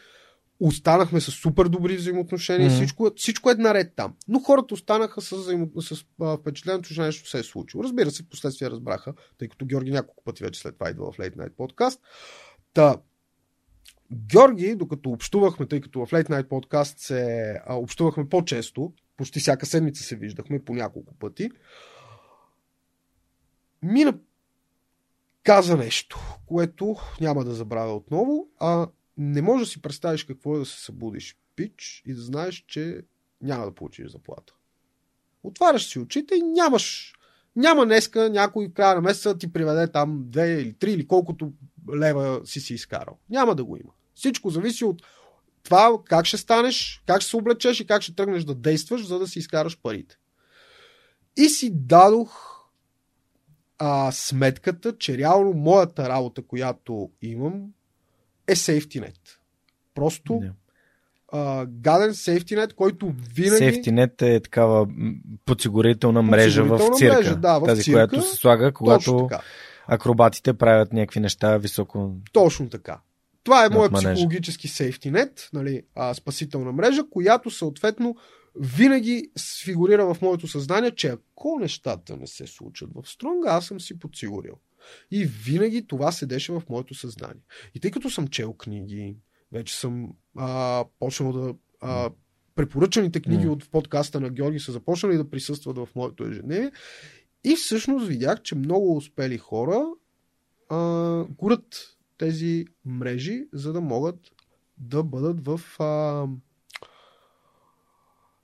[0.59, 2.75] Останахме с супер добри взаимоотношения, Мгм.
[2.75, 4.13] всичко, всичко е наред там.
[4.27, 5.81] Но хората останаха с, взаимо...
[5.81, 7.83] с а, впечатлението, че нещо се е случило.
[7.83, 11.17] Разбира се, в последствие разбраха, тъй като Георги няколко пъти вече след това идва в
[11.17, 12.01] Late Night подкаст.
[12.73, 12.95] Та,
[14.13, 19.65] Георги, докато общувахме, тъй като в Late Night подкаст се а, общувахме по-често, почти всяка
[19.65, 21.49] седмица се виждахме по няколко пъти,
[23.83, 24.13] мина
[25.43, 30.59] каза нещо, което няма да забравя отново, а не можеш да си представиш какво е
[30.59, 33.01] да се събудиш пич и да знаеш, че
[33.41, 34.53] няма да получиш заплата.
[35.43, 37.13] Отваряш си очите и нямаш
[37.55, 41.53] няма днеска някой края на месеца ти приведе там две или три или колкото
[41.95, 43.17] лева си си изкарал.
[43.29, 43.91] Няма да го има.
[44.15, 45.01] Всичко зависи от
[45.63, 49.19] това как ще станеш, как ще се облечеш и как ще тръгнеш да действаш, за
[49.19, 50.17] да си изкараш парите.
[51.37, 52.61] И си дадох
[53.77, 57.65] а, сметката, че реално моята работа, която имам,
[58.47, 59.19] е safety net.
[59.95, 60.41] Просто
[61.31, 63.63] а, гаден safety net, който винаги...
[63.63, 64.87] SafetyNet е такава
[65.45, 67.15] подсигурителна мрежа в Подсигурителна цирка.
[67.15, 68.07] мрежа, да, в Тази, цирка.
[68.07, 69.29] която се слага, когато
[69.87, 72.15] акробатите правят някакви неща високо.
[72.31, 72.99] Точно така.
[73.43, 78.15] Това е моят психологически safety net, нали, а, спасителна мрежа, която съответно
[78.55, 79.31] винаги
[79.63, 83.99] фигурира в моето съзнание, че ако нещата не се случат в Стронга, аз съм си
[83.99, 84.53] подсигурил.
[85.11, 87.41] И винаги това седеше в моето съзнание.
[87.75, 89.15] И тъй като съм чел книги,
[89.51, 91.55] вече съм а, почнал да.
[91.81, 92.09] А,
[92.55, 93.51] препоръчаните книги М.
[93.51, 96.71] от подкаста на Георги са започнали да присъстват в моето ежедневие.
[97.43, 99.85] И всъщност видях, че много успели хора
[100.69, 100.77] а,
[101.37, 104.15] горят тези мрежи, за да могат
[104.77, 105.85] да бъдат в а,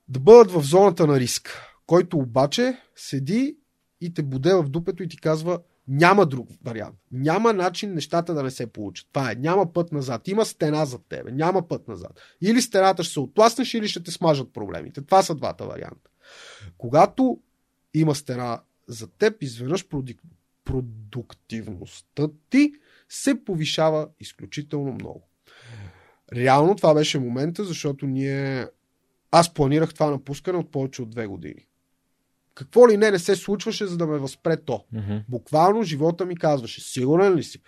[0.08, 1.50] да бъдат в зоната на риск,
[1.86, 3.56] който обаче седи
[4.00, 5.58] и те буде в дупето и ти казва
[5.88, 6.96] няма друг вариант.
[7.12, 9.08] Няма начин нещата да не се получат.
[9.12, 9.34] Това е.
[9.34, 10.28] Няма път назад.
[10.28, 11.32] Има стена зад тебе.
[11.32, 12.20] Няма път назад.
[12.40, 15.02] Или стената ще се отласнеш, или ще те смажат проблемите.
[15.02, 16.10] Това са двата варианта.
[16.78, 17.40] Когато
[17.94, 19.88] има стена за теб, изведнъж
[20.64, 22.72] продуктивността ти
[23.08, 25.28] се повишава изключително много.
[26.32, 28.66] Реално това беше момента, защото ние...
[29.30, 31.66] Аз планирах това напускане от повече от две години.
[32.54, 34.84] Какво ли не не се случваше, за да ме възпре то.
[34.94, 35.24] Mm-hmm.
[35.28, 37.62] Буквално живота ми казваше, сигурен ли си?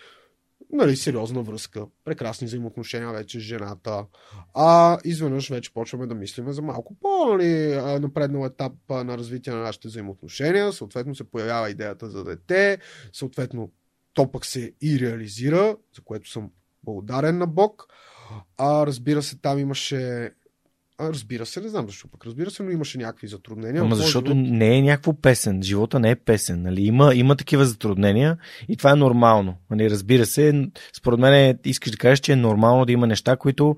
[0.72, 4.06] Нали, сериозна връзка, прекрасни взаимоотношения вече с жената.
[4.54, 9.88] А изведнъж вече почваме да мислиме за малко по-нали, напреднал етап на развитие на нашите
[9.88, 10.72] взаимоотношения.
[10.72, 12.78] Съответно се появява идеята за дете,
[13.12, 13.70] съответно
[14.14, 16.50] то пък се и реализира, за което съм
[16.84, 17.86] благодарен на Бог.
[18.58, 20.30] А разбира се, там имаше
[21.00, 23.82] а, разбира се, не знам защо пък разбира се, но имаше някакви затруднения.
[23.82, 24.48] Ама защото живот...
[24.50, 25.62] не е някакво песен.
[25.62, 26.62] Живота не е песен.
[26.62, 26.82] Нали?
[26.82, 29.56] Има, има такива затруднения и това е нормално.
[29.70, 29.90] Нали?
[29.90, 33.76] Разбира се, според мен искаш да кажеш, че е нормално да има неща, които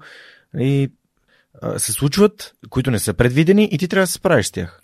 [0.54, 0.92] нали,
[1.76, 4.80] се случват, които не са предвидени и ти трябва да се справиш с тях.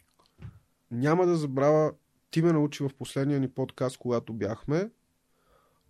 [0.91, 1.93] Няма да забравя,
[2.31, 4.89] ти ме научи в последния ни подкаст, когато бяхме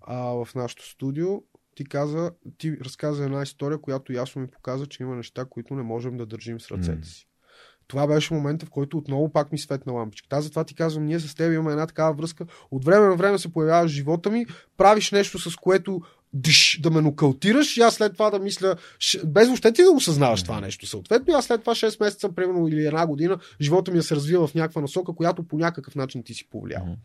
[0.00, 1.42] а, в нашото студио,
[1.74, 5.82] ти, каза, ти разказа една история, която ясно ми показа, че има неща, които не
[5.82, 7.28] можем да държим с ръцете си.
[7.88, 10.28] Това беше момента, в който отново пак ми светна лампичка.
[10.28, 12.46] Тази затова ти казвам, ние с теб имаме една такава връзка.
[12.70, 14.46] От време на време се появява в живота ми,
[14.76, 16.00] правиш нещо, с което
[16.32, 18.76] диш, да ме нокаутираш и аз след това да мисля,
[19.26, 20.86] без въобще ти да осъзнаваш това нещо.
[20.86, 24.46] Съответно, аз след това 6 месеца, примерно или една година, живота ми да се развива
[24.46, 26.96] в някаква насока, която по някакъв начин ти си повлиял.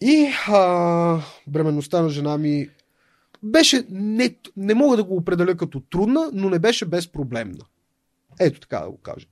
[0.00, 2.68] И а, бременността на жена ми
[3.42, 7.64] беше, не, не мога да го определя като трудна, но не беше безпроблемна.
[8.40, 9.26] Ето така да го кажа.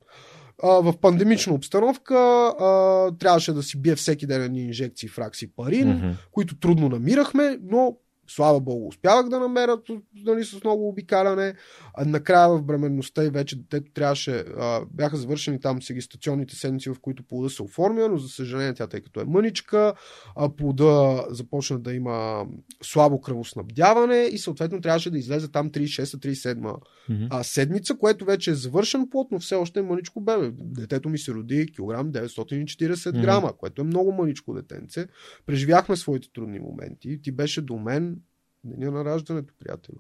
[0.63, 2.17] А, в пандемична обстановка
[2.61, 6.15] а, трябваше да си бие всеки ден инжекции фракси парин, mm-hmm.
[6.33, 7.97] които трудно намирахме, но
[8.29, 9.79] слава богу, успявах да намеря
[10.25, 11.55] нали, с много обикаляне.
[11.95, 16.97] А накрая в бременността и вече детето трябваше, а, бяха завършени там сегистационните седмици, в
[17.01, 19.95] които плода се оформя, но за съжаление тя, тъй като е мъничка,
[20.37, 22.47] а плода започна да има
[22.83, 26.77] слабо кръвоснабдяване и съответно трябваше да излезе там 36-37
[27.11, 27.43] mm-hmm.
[27.43, 30.51] седмица, което вече е завършен плод, но все още е мъничко бебе.
[30.59, 33.21] Детето ми се роди килограм 940 mm-hmm.
[33.21, 35.07] грама, което е много мъничко детенце.
[35.47, 37.21] Преживяхме своите трудни моменти.
[37.23, 38.18] Ти беше до мен
[38.65, 39.95] деня на раждането, приятел.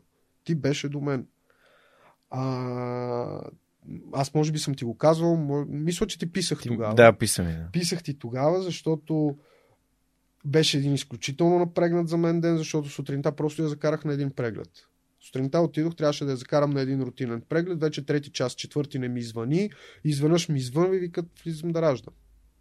[0.44, 1.26] Ти беше до мен.
[2.30, 3.40] А,
[4.12, 5.36] аз може би съм ти го казвал,
[5.68, 6.94] мисля, че ти писах ти, тогава.
[6.94, 7.52] Да, писах ми.
[7.52, 7.68] Да.
[7.72, 9.36] Писах ти тогава, защото
[10.44, 14.68] беше един изключително напрегнат за мен ден, защото сутринта просто я закарах на един преглед.
[15.20, 19.08] Сутринта отидох, трябваше да я закарам на един рутинен преглед, вече трети час, четвърти не
[19.08, 19.70] ми звъни,
[20.04, 22.14] изведнъж ми звънва и викат, влизам да раждам.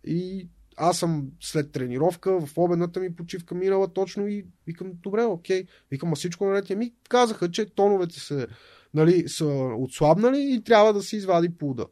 [0.03, 5.65] И аз съм след тренировка, в обедната ми почивка минала точно и викам, добре, окей.
[5.91, 6.69] Викам, а всичко наред.
[6.69, 8.47] Ми казаха, че тоновете са,
[8.93, 9.45] нали, са
[9.77, 11.85] отслабнали и трябва да се извади плуда.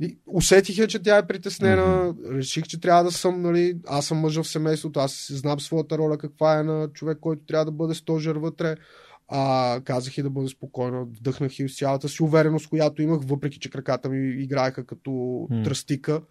[0.00, 2.36] И усетих че тя е притеснена, mm-hmm.
[2.36, 6.18] реших, че трябва да съм, нали, аз съм мъжа в семейството, аз знам своята роля
[6.18, 8.76] каква е на човек, който трябва да бъде стожер вътре.
[9.28, 13.70] А, казах и да бъда спокойна, вдъхнах и цялата си увереност, която имах, въпреки че
[13.70, 15.64] краката ми играеха като mm.
[15.64, 16.22] тръстика.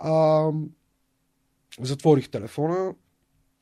[0.00, 0.50] А,
[1.80, 2.94] затворих телефона,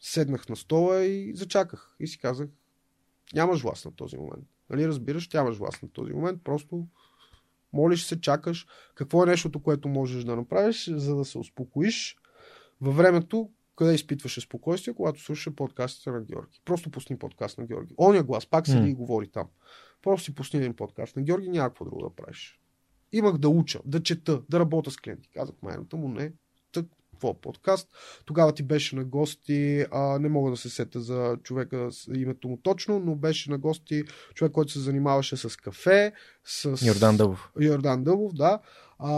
[0.01, 1.97] седнах на стола и зачаках.
[2.01, 2.49] И си казах,
[3.35, 4.45] нямаш власт на този момент.
[4.71, 6.45] Нали разбираш, нямаш власт на този момент.
[6.45, 6.87] Просто
[7.73, 8.67] молиш се, чакаш.
[8.95, 12.17] Какво е нещото, което можеш да направиш, за да се успокоиш
[12.81, 16.61] във времето, къде изпитваше спокойствие, когато слушаше подкастите на Георги.
[16.65, 17.95] Просто пусни подкаст на Георги.
[17.99, 18.91] Оня глас пак седи mm.
[18.91, 19.49] и говори там.
[20.03, 22.58] Просто си пусни един подкаст на Георги, няма какво друго да правиш.
[23.13, 25.29] Имах да уча, да чета, да работя с клиенти.
[25.35, 26.33] Казах майната му, не,
[26.73, 27.89] тък, какво подкаст.
[28.25, 32.49] Тогава ти беше на гости, а, не мога да се сета за човека с името
[32.49, 34.05] му точно, но беше на гости
[34.35, 36.13] човек, който се занимаваше с кафе,
[36.45, 36.87] с...
[36.87, 37.51] Йордан Дъбов.
[37.61, 38.59] Йордан Дъбов, да.
[38.99, 39.11] А,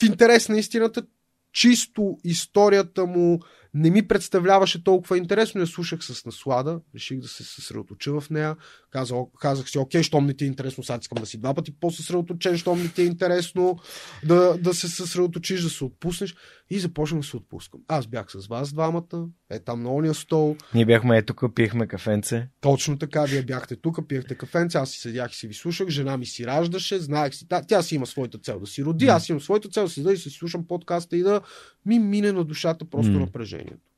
[0.00, 1.06] в интерес на истината,
[1.52, 3.40] чисто историята му
[3.74, 5.60] не ми представляваше толкова интересно.
[5.60, 8.56] Я слушах с наслада, реших да се съсредоточа в нея.
[8.90, 11.72] Казах, казах си, окей, щом не ти е интересно, сега искам да си два пъти
[11.80, 13.78] по-съсредоточен, щом не ти е интересно
[14.24, 16.34] да, да се съсредоточиш, да се отпуснеш.
[16.70, 17.80] И започнах да се отпускам.
[17.88, 20.56] Аз бях с вас двамата, е там на ония стол.
[20.74, 22.48] Ние бяхме е тук, пиехме кафенце.
[22.60, 26.16] Точно така, вие бяхте тук, пиехте кафенце, аз си седях и си ви слушах, жена
[26.16, 29.16] ми си раждаше, знаех си, тя си има своята цел да си роди, mm.
[29.16, 31.40] аз имам своята цел да си да и си слушам подкаста и да
[31.86, 33.18] ми мине на душата просто mm.
[33.18, 33.90] напрежението.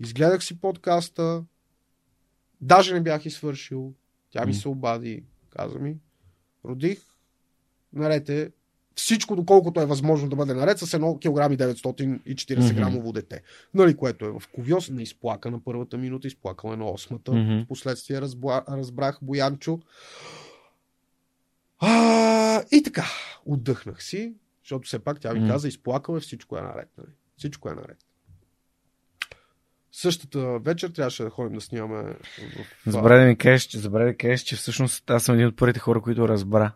[0.00, 1.44] Изгледах си подкаста,
[2.60, 3.94] даже не бях свършил.
[4.36, 5.96] Тя ми се обади, каза ми,
[6.64, 6.98] родих,
[7.92, 8.50] наред е
[8.94, 13.42] всичко, доколкото е възможно да бъде наред с 1 кг 940 грамово дете.
[13.74, 17.32] Нали, което е в ковиоз, не изплака на първата минута, изплакала е на осмата.
[17.32, 17.64] Мгм.
[17.64, 19.80] Впоследствие разбла, разбрах Боянчо.
[21.78, 23.04] А, и така,
[23.46, 26.88] отдъхнах си, защото все пак тя ми каза, изплакала е, всичко е наред.
[26.98, 27.10] Нали?
[27.36, 28.05] Всичко е наред.
[29.98, 32.02] Същата вечер трябваше да ходим да снимаме
[32.84, 32.90] в...
[32.90, 35.80] Забравя да ми кажеш, че, забравя да кажеш, че всъщност аз съм един от първите
[35.80, 36.72] хора, които разбра.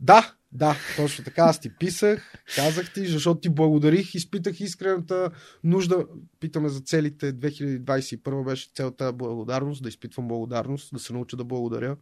[0.00, 1.42] Да, да, точно така.
[1.42, 5.30] Аз ти писах, казах ти, защото ти благодарих, изпитах искрената
[5.64, 6.06] нужда.
[6.40, 11.96] Питаме за целите 2021 беше целта благодарност, да изпитвам благодарност, да се науча да благодаря.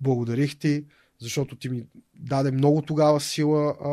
[0.00, 0.84] Благодарих ти,
[1.18, 3.90] защото ти ми даде много тогава сила, а,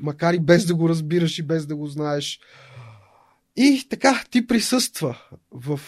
[0.00, 2.40] макар и без да го разбираш и без да го знаеш.
[3.56, 5.18] И така, ти присъства
[5.50, 5.80] в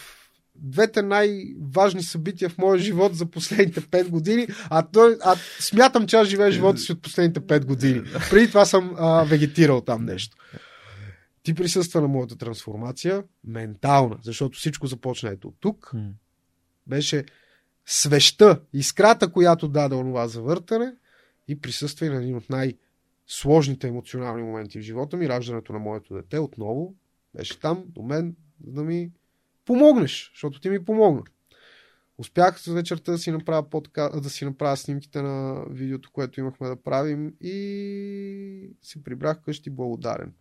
[0.55, 6.15] двете най-важни събития в моя живот за последните 5 години, а, той, а смятам, че
[6.15, 8.01] аз живея живота си от последните 5 години.
[8.29, 10.37] Преди това съм а, вегетирал там нещо.
[11.43, 15.91] Ти присъства на моята трансформация, ментална, защото всичко започна ето от тук.
[16.87, 17.25] Беше
[17.85, 20.93] свеща, искрата, която даде онова завъртане
[21.47, 26.13] и присъства и на един от най-сложните емоционални моменти в живота ми, раждането на моето
[26.13, 26.95] дете отново.
[27.37, 28.35] Беше там до мен,
[28.67, 29.11] за да ми
[29.65, 31.23] помогнеш, защото ти ми помогна.
[32.17, 34.09] Успях за вечерта да си направя, подка...
[34.23, 40.33] да си направя снимките на видеото, което имахме да правим и си прибрах къщи благодарен.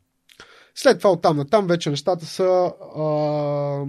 [0.74, 3.86] След това оттам натам вече нещата са а,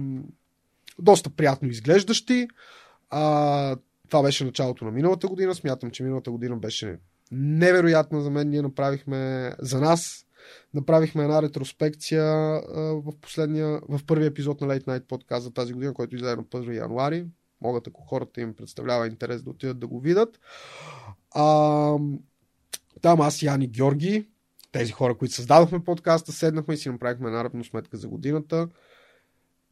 [0.98, 2.48] доста приятно изглеждащи.
[3.10, 3.76] А,
[4.08, 5.54] това беше началото на миналата година.
[5.54, 6.98] Смятам, че миналата година беше
[7.32, 8.48] невероятна за мен.
[8.48, 10.26] Ние направихме за нас
[10.74, 12.24] направихме една ретроспекция
[12.74, 16.44] в последния, в първи епизод на Late Night подкаст за тази година, който излезе на
[16.44, 17.26] 1 януари.
[17.60, 20.40] Могат, ако хората им представлява интерес да отидат да го видят.
[21.30, 21.44] А,
[23.02, 24.28] там аз и Ани Георги,
[24.72, 28.68] тези хора, които създадохме подкаста, седнахме и си направихме една равносметка за годината.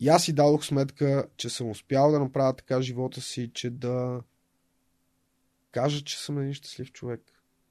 [0.00, 4.20] И аз си дадох сметка, че съм успял да направя така живота си, че да
[5.72, 7.20] кажа, че съм един щастлив човек.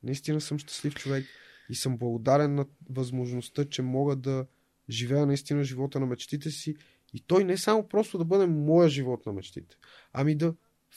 [0.04, 1.26] Наистина съм щастлив човек
[1.70, 4.46] и съм благодарен на възможността, че мога да
[4.90, 6.76] живея наистина живота на мечтите си
[7.14, 9.76] и той не е само просто да бъде моя живот на мечтите,
[10.14, 10.54] ами да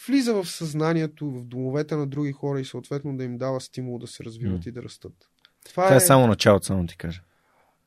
[0.06, 4.06] влиза в съзнанието, в домовете на други хора и съответно да им дава стимул да
[4.06, 4.62] се развиват М.
[4.66, 5.30] и да растат.
[5.64, 7.22] Това, Това е само началото, само ти кажа.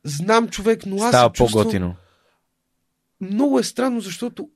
[0.04, 1.62] Знам човек, но аз Става се чувствам...
[1.62, 1.96] по-готино.
[3.20, 4.50] Много е странно, защото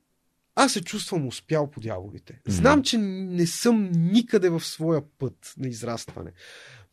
[0.59, 2.41] аз се чувствам успял по дяволите.
[2.47, 6.31] Знам, че не съм никъде в своя път на израстване.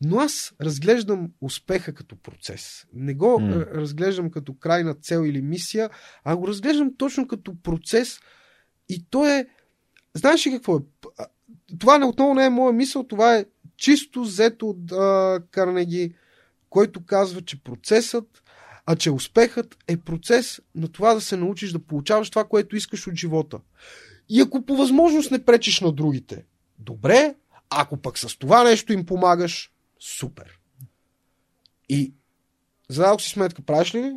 [0.01, 2.87] Но аз разглеждам успеха като процес.
[2.93, 3.55] Не го м.
[3.55, 5.89] разглеждам като крайна цел или мисия,
[6.23, 8.19] а го разглеждам точно като процес.
[8.89, 9.47] И то е.
[10.13, 10.79] Знаеш ли какво е?
[11.79, 13.45] Това не отново не е моя мисъл, това е
[13.77, 16.13] чисто взето от а, Карнеги,
[16.69, 18.43] който казва, че процесът,
[18.89, 23.07] а че успехът е процес на това да се научиш да получаваш това, което искаш
[23.07, 23.59] от живота.
[24.29, 26.45] И ако по възможност не пречиш на другите,
[26.79, 27.35] добре,
[27.69, 30.59] ако пък с това нещо им помагаш, супер.
[31.89, 32.13] И
[32.89, 34.13] зададох си сметка, правиш ли?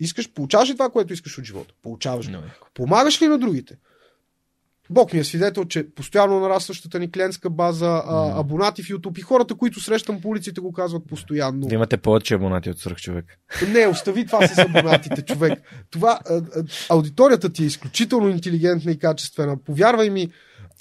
[0.00, 1.74] Искаш, получаваш ли това, което искаш от живота?
[1.82, 2.66] Получаваш го.
[2.74, 3.78] Помагаш ли на другите?
[4.92, 9.22] Бог ми е свидетел, че постоянно нарастващата ни клиентска база, а, абонати в YouTube и
[9.22, 11.66] хората, които срещам по улиците, го казват постоянно.
[11.66, 13.24] Да имате повече абонати от свръх човек.
[13.68, 15.62] Не, остави това с абонатите, човек.
[15.90, 16.42] Това, а, а,
[16.88, 19.56] аудиторията ти е изключително интелигентна и качествена.
[19.56, 20.28] Повярвай ми,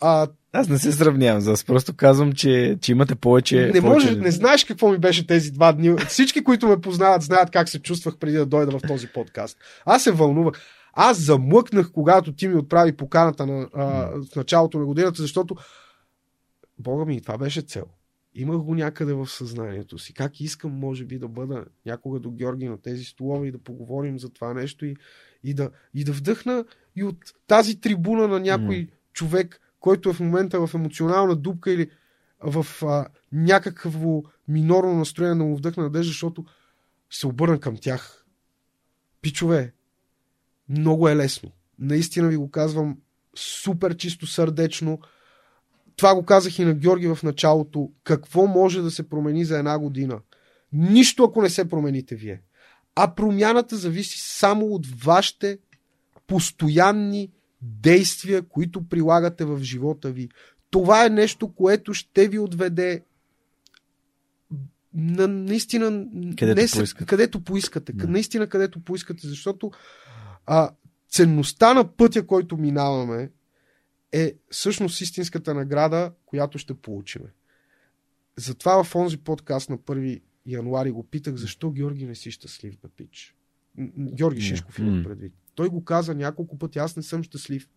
[0.02, 3.72] а, Аз не се сравнявам, аз просто казвам, че, че имате повече.
[3.74, 4.06] не, повече...
[4.06, 5.96] може, не знаеш какво ми беше тези два дни.
[6.08, 9.58] Всички, които ме познават, знаят как се чувствах преди да дойда в този подкаст.
[9.86, 10.62] Аз се вълнувах.
[10.94, 13.86] Аз замлъкнах, когато ти ми отправи поканата на, а,
[14.32, 15.56] в началото на годината, защото
[16.80, 17.86] Бога ми, това беше цел.
[18.36, 20.14] Имах го някъде в съзнанието си.
[20.14, 24.20] Как искам, може би, да бъда някога до Георги на тези столове и да поговорим
[24.20, 24.96] за това нещо и,
[25.44, 28.88] и, да, и да вдъхна и от тази трибуна на някой М.
[29.14, 31.90] човек, който е в момента в емоционална дупка или
[32.44, 36.46] в а, някакво минорно настроение да му вдъхна надежда, защото
[37.10, 38.26] се обърна към тях.
[39.22, 39.74] Пичове,
[40.78, 41.52] много е лесно.
[41.80, 42.98] Наистина ви го казвам
[43.36, 45.00] супер чисто сърдечно.
[45.96, 47.92] Това го казах и на Георги в началото.
[48.04, 50.20] Какво може да се промени за една година?
[50.74, 52.42] Нищо, ако не се промените вие.
[52.96, 55.58] А промяната зависи само от вашите
[56.28, 60.30] постоянни действия, които прилагате в живота ви.
[60.70, 63.04] Това е нещо, което ще ви отведе
[64.94, 66.06] на, наистина
[66.38, 67.06] Където не, поискате.
[67.06, 67.94] където поискате.
[67.94, 68.08] Да.
[68.08, 69.72] Наистина където поискате, защото
[70.46, 70.72] а,
[71.10, 73.32] ценността на пътя, който минаваме,
[74.12, 77.34] е всъщност истинската награда, която ще получиме.
[78.36, 82.88] затова в онзи подкаст на 1 януари го питах, защо Георги не си щастлив, бе,
[82.98, 83.36] пич.
[83.98, 85.34] Георги Шишков имах предвид.
[85.56, 87.70] Той го каза няколко пъти, аз не съм щастлив.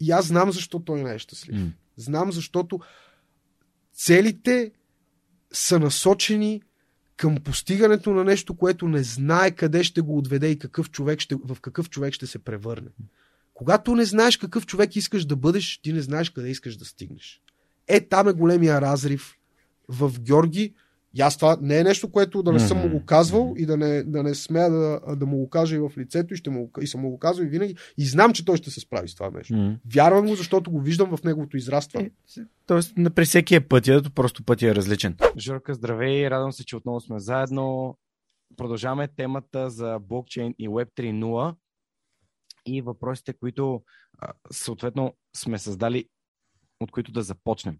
[0.00, 1.56] И аз знам защо той не е щастлив.
[1.96, 2.80] Знам, защото
[3.92, 4.72] целите
[5.52, 6.62] са насочени
[7.16, 11.34] към постигането на нещо, което не знае къде ще го отведе и какъв човек ще,
[11.34, 12.88] в какъв човек ще се превърне.
[13.54, 17.40] Когато не знаеш какъв човек искаш да бъдеш, ти не знаеш къде искаш да стигнеш.
[17.88, 19.34] Е, там е големия разрив
[19.88, 20.74] в Георги.
[21.16, 23.76] И аз това не е нещо, което да не съм му го казвал и да
[23.76, 26.70] не, да не смея да, да му го кажа и в лицето и, ще му,
[26.80, 27.76] и съм му го казвал и винаги.
[27.98, 29.76] И знам, че той ще се справи с това нещо.
[29.94, 32.10] Вярвам го, защото го виждам в неговото израстване.
[32.38, 35.16] Е, тоест, при всеки е пътя, просто пътя е различен.
[35.38, 37.98] Жорка, здравей, радвам се, че отново сме заедно.
[38.56, 41.54] Продължаваме темата за блокчейн и Web 3.0
[42.66, 43.82] и въпросите, които
[44.52, 46.08] съответно сме създали,
[46.80, 47.76] от които да започнем.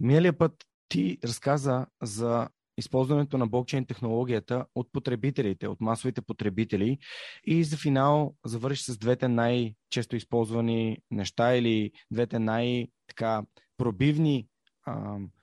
[0.00, 0.52] Миналия път
[0.88, 2.48] ти разказа за
[2.80, 6.98] използването на блокчейн технологията от потребителите, от масовите потребители
[7.44, 13.68] и за финал завърши с двете най-често използвани неща или двете най-пробивни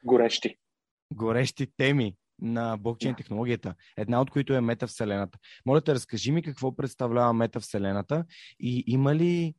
[0.04, 0.56] горещи.
[1.14, 5.38] горещи теми на блокчейн технологията, една от които е метавселената.
[5.66, 8.26] Моля те, разкажи ми какво представлява метавселената
[8.60, 9.54] и има ли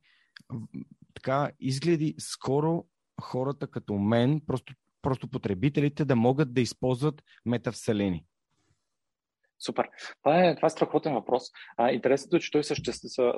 [1.13, 2.85] така изгледи скоро
[3.21, 8.25] хората като мен, просто, просто потребителите да могат да използват метавселени?
[9.59, 9.89] Супер.
[10.23, 11.43] Това е, това е страхотен въпрос.
[11.91, 12.63] Интересното е, че той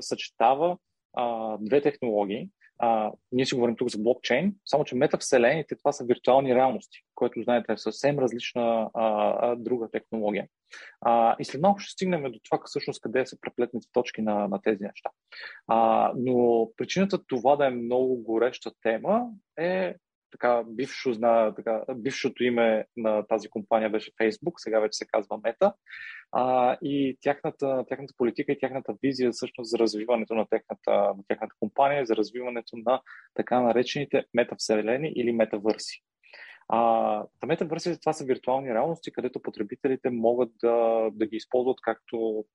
[0.02, 0.78] съчетава
[1.14, 2.50] а, две технологии.
[2.84, 7.44] А, ние си говорим тук за блокчейн, само че метавселените това са виртуални реалности, което
[7.44, 9.08] знаете е съвсем различна а,
[9.40, 10.48] а, друга технология.
[11.02, 14.62] А, и след малко ще стигнем до това всъщност къде се преплетните точки на, на
[14.62, 15.10] тези неща.
[15.68, 19.28] А, но причината това да е много гореща тема
[19.60, 19.96] е
[20.32, 25.40] така, бившо, зна, така, бившото име на тази компания беше Facebook, сега вече се казва
[25.40, 25.74] Meta.
[26.32, 31.56] А, и тяхната, тяхната политика и тяхната визия всъщност за развиването на тяхната, на тяхната
[31.60, 33.02] компания, за развиването на
[33.34, 36.02] така наречените метавселени или метавърси.
[36.70, 42.46] А, метавърси това са виртуални реалности, където потребителите могат да, да ги използват както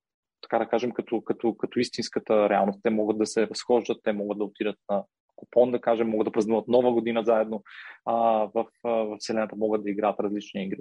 [0.42, 2.80] така да кажем, като, като, като истинската реалност.
[2.82, 5.04] Те могат да се разхождат, те могат да отидат на
[5.36, 7.62] купон, да кажем, могат да празнуват нова година заедно
[8.04, 8.14] а,
[8.54, 10.80] в, в Вселената, могат да играят различни игри.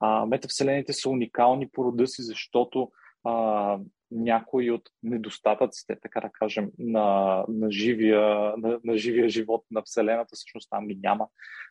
[0.00, 2.90] А, метавселените са уникални по рода си, защото
[3.24, 3.78] а,
[4.10, 10.36] някои от недостатъците, така да кажем, на, на, живия, на, на живия живот на Вселената,
[10.36, 11.28] всъщност там ги няма.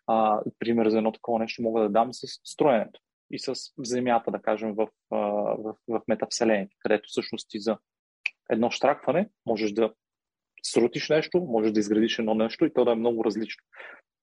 [0.08, 3.00] А, пример за едно такова нещо мога да дам с строенето
[3.32, 7.78] и с Земята, да кажем, в, в, в метавселените, където всъщност ти за
[8.50, 9.94] едно штракване можеш да
[10.66, 13.64] срутиш нещо, можеш да изградиш едно нещо и то да е много различно.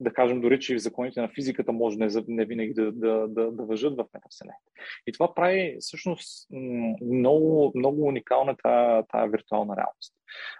[0.01, 3.65] Да кажем дори, че законите на физиката може не, не винаги да, да, да, да
[3.65, 4.71] въжат в метавселените.
[5.07, 6.47] И това прави всъщност
[7.12, 10.15] много, много уникална тая, тая виртуална реалност.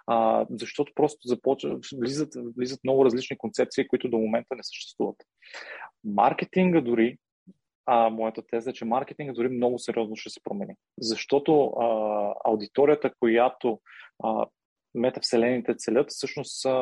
[0.07, 5.17] А, защото просто започва, влизат, влизат много различни концепции, които до момента не съществуват.
[6.03, 7.17] Маркетинга дори
[7.85, 10.75] а, моята теза е, че маркетинга дори много сериозно ще се промени.
[10.99, 13.79] Защото а, аудиторията, която
[14.23, 14.45] а,
[14.95, 16.75] метавселените целят, всъщност са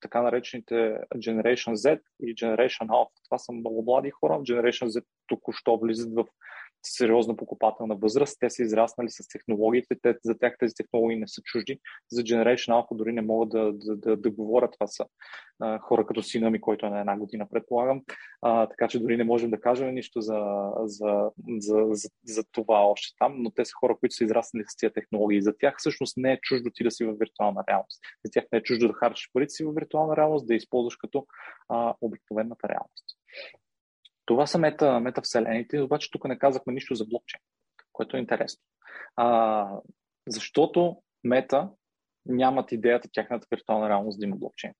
[0.00, 0.74] така наречените
[1.16, 3.24] Generation Z и Generation Alpha.
[3.24, 4.34] Това са много млади хора.
[4.34, 6.24] Generation Z току-що влизат в
[6.82, 8.36] сериозна покупателна възраст.
[8.40, 11.80] Те са израснали с технологиите, те, за тях тези технологии не са чужди.
[12.10, 14.72] За Generation Alpha дори не могат да, да, да, да говорят.
[14.72, 15.06] Това са
[15.60, 18.02] а, хора като сина ми, който е на една година, предполагам.
[18.42, 22.86] А, така че дори не можем да кажем нищо за, за, за, за, за това
[22.86, 25.42] още там, но те са хора, които са израснали с тези технологии.
[25.42, 28.00] За тях всъщност не е чуждо ти да си в виртуална реалност.
[28.24, 31.26] За тях не е чуждо да харчиш парите си в виртуална реалност, да използваш като
[31.68, 33.21] а, обикновената реалност.
[34.32, 37.40] Това са мета, метавселените, обаче тук не казахме нищо за блокчейн,
[37.92, 38.62] което е интересно.
[39.16, 39.68] А,
[40.28, 41.70] защото мета
[42.26, 44.72] нямат идеята тяхната виртуална реалност да има блокчейн.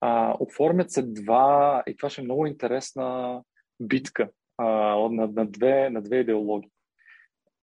[0.00, 3.40] А, оформят се два, и това ще е много интересна
[3.80, 4.66] битка а,
[5.10, 6.70] на, на, две, на две идеологии.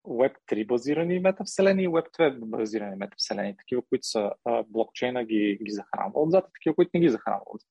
[0.08, 5.60] Web 3 базирани метавселени и Web 2 базирани метавселени, такива, които са а, блокчейна ги,
[5.64, 7.70] ги захранва отзад и такива, които не ги захранва отзад.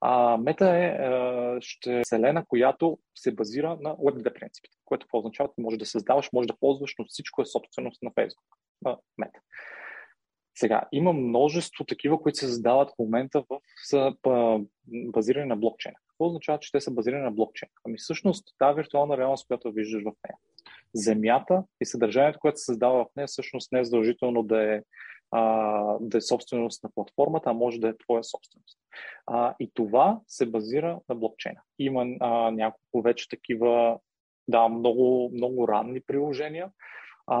[0.00, 5.48] А, мета е, е ще вселена, която се базира на Web 2 принципите, което означава,
[5.48, 8.56] че може да създаваш, може да ползваш, но всичко е собственост на Facebook.
[8.84, 9.40] А, мета.
[10.58, 14.12] Сега, има множество такива, които се създават в момента в, са,
[14.86, 15.98] базирани на блокчейна.
[16.08, 17.70] Какво означава, че те са базирани на блокчейн?
[17.84, 20.36] Ами всъщност тази виртуална реалност, която виждаш в нея,
[20.94, 24.82] Земята и съдържанието, което се създава в нея, всъщност не е задължително да е
[25.30, 25.42] а,
[26.00, 28.78] да е собственост на платформата, а може да е твоя собственост.
[29.26, 31.60] А, и това се базира на блокчейна.
[31.78, 33.98] Има а, няколко вече такива,
[34.48, 36.70] да, много, много ранни приложения,
[37.26, 37.38] а,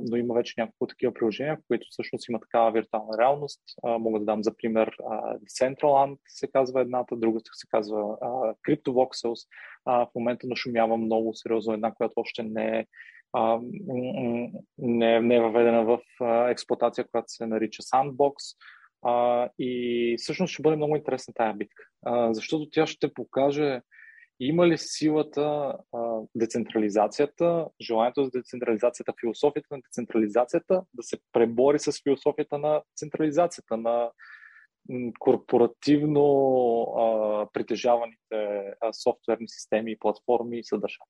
[0.00, 3.60] но има вече няколко такива приложения, които всъщност има такава виртуална реалност.
[3.82, 8.28] А, мога да дам за пример а, Decentraland се казва едната, другата се казва а,
[8.28, 9.48] CryptoVoxels.
[9.84, 12.86] А, в момента нашумява много сериозно една, която още не е
[13.34, 13.60] а,
[14.78, 18.34] не, не е въведена в а, експлуатация, която се нарича Sandbox.
[19.02, 23.80] А, и всъщност ще бъде много интересна тая битка, а, защото тя ще покаже
[24.40, 32.02] има ли силата, а, децентрализацията, желанието за децентрализацията, философията на децентрализацията да се пребори с
[32.02, 34.10] философията на централизацията, на
[35.18, 36.22] корпоративно
[36.82, 41.08] а, притежаваните а, софтуерни системи платформи и съдържания.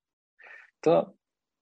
[0.80, 1.06] Та,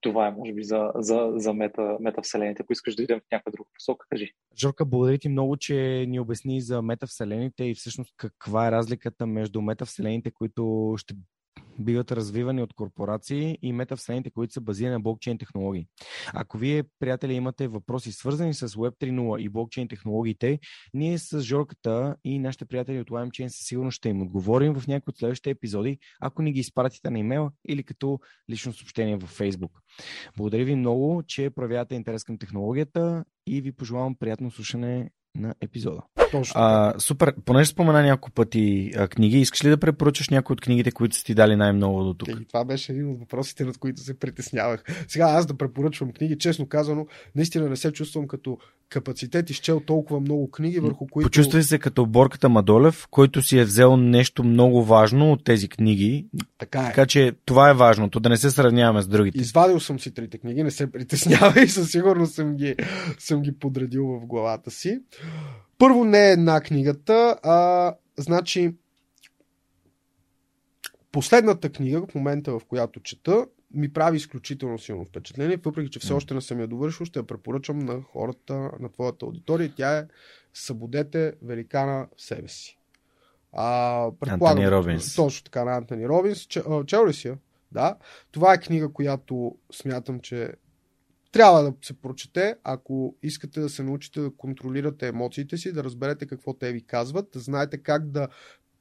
[0.03, 2.61] това е, може би, за, за, за мета, метавселените.
[2.61, 4.33] Ако искаш да идем в някаква друга посока, кажи.
[4.59, 9.61] Жорка, благодаря ти много, че ни обясни за метавселените и всъщност каква е разликата между
[9.61, 11.13] метавселените, които ще
[11.79, 15.87] биват развивани от корпорации и метавселените, които са базирани на блокчейн технологии.
[16.33, 20.59] Ако вие, приятели, имате въпроси свързани с Web 3.0 и блокчейн технологиите,
[20.93, 25.11] ние с Жорката и нашите приятели от LimeChain със сигурност ще им отговорим в някои
[25.11, 29.71] от следващите епизоди, ако ни ги изпратите на имейл или като лично съобщение във Facebook.
[30.37, 36.01] Благодаря ви много, че проявявате интерес към технологията и ви пожелавам приятно слушане на епизода.
[36.33, 36.61] Точно.
[36.61, 37.33] А, супер.
[37.45, 41.23] Понеже спомена няколко пъти а, книги, искаш ли да препоръчаш някои от книгите, които са
[41.23, 42.29] ти дали най-много до тук?
[42.29, 44.83] И това беше един от въпросите, над които се притеснявах.
[45.07, 48.57] Сега аз да препоръчвам книги, честно казано, наистина не се чувствам като
[48.89, 51.27] капацитет изчел толкова много книги, върху които...
[51.27, 56.27] Почувствай се като борката Мадолев, който си е взел нещо много важно от тези книги.
[56.57, 56.85] Така е.
[56.85, 59.39] Така че това е важното, да не се сравняваме с другите.
[59.39, 62.75] Извадил съм си трите книги, не се притеснявай, със сигурност съм ги,
[63.19, 64.99] съм ги подредил в главата си.
[65.83, 68.75] Първо не е една книгата, а значи
[71.11, 76.13] последната книга, в момента в която чета, ми прави изключително силно впечатление, въпреки че все
[76.13, 79.73] още не съм я довършил, ще я препоръчам на хората, на твоята аудитория.
[79.77, 80.07] Тя е
[80.53, 82.79] Събудете великана в себе си.
[83.51, 85.15] А, Антони Робинс.
[85.15, 86.47] Точно така, на Антони Робинс.
[86.85, 87.37] Чел ли си я?
[87.71, 87.97] Да.
[88.31, 90.53] Това е книга, която смятам, че
[91.33, 96.25] трябва да се прочете, ако искате да се научите да контролирате емоциите си, да разберете
[96.25, 98.27] какво те ви казват, да знаете как да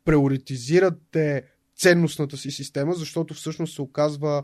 [0.05, 1.45] приоритизирате
[1.77, 4.43] ценностната си система, защото всъщност се оказва,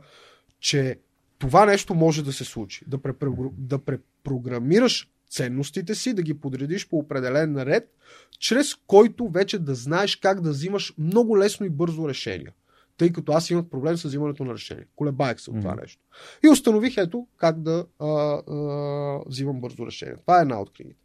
[0.60, 0.98] че
[1.38, 2.84] това нещо може да се случи.
[2.86, 3.52] Да, препро...
[3.58, 7.94] да препрограмираш ценностите си, да ги подредиш по определен ред,
[8.38, 12.52] чрез който вече да знаеш как да взимаш много лесно и бързо решения.
[12.98, 14.84] Тъй като аз имах проблем с взимането на решение.
[14.96, 16.02] Колебаех се от това нещо.
[16.44, 20.16] И установих ето как да а, а, взимам бързо решение.
[20.16, 21.00] Това е една от книгите.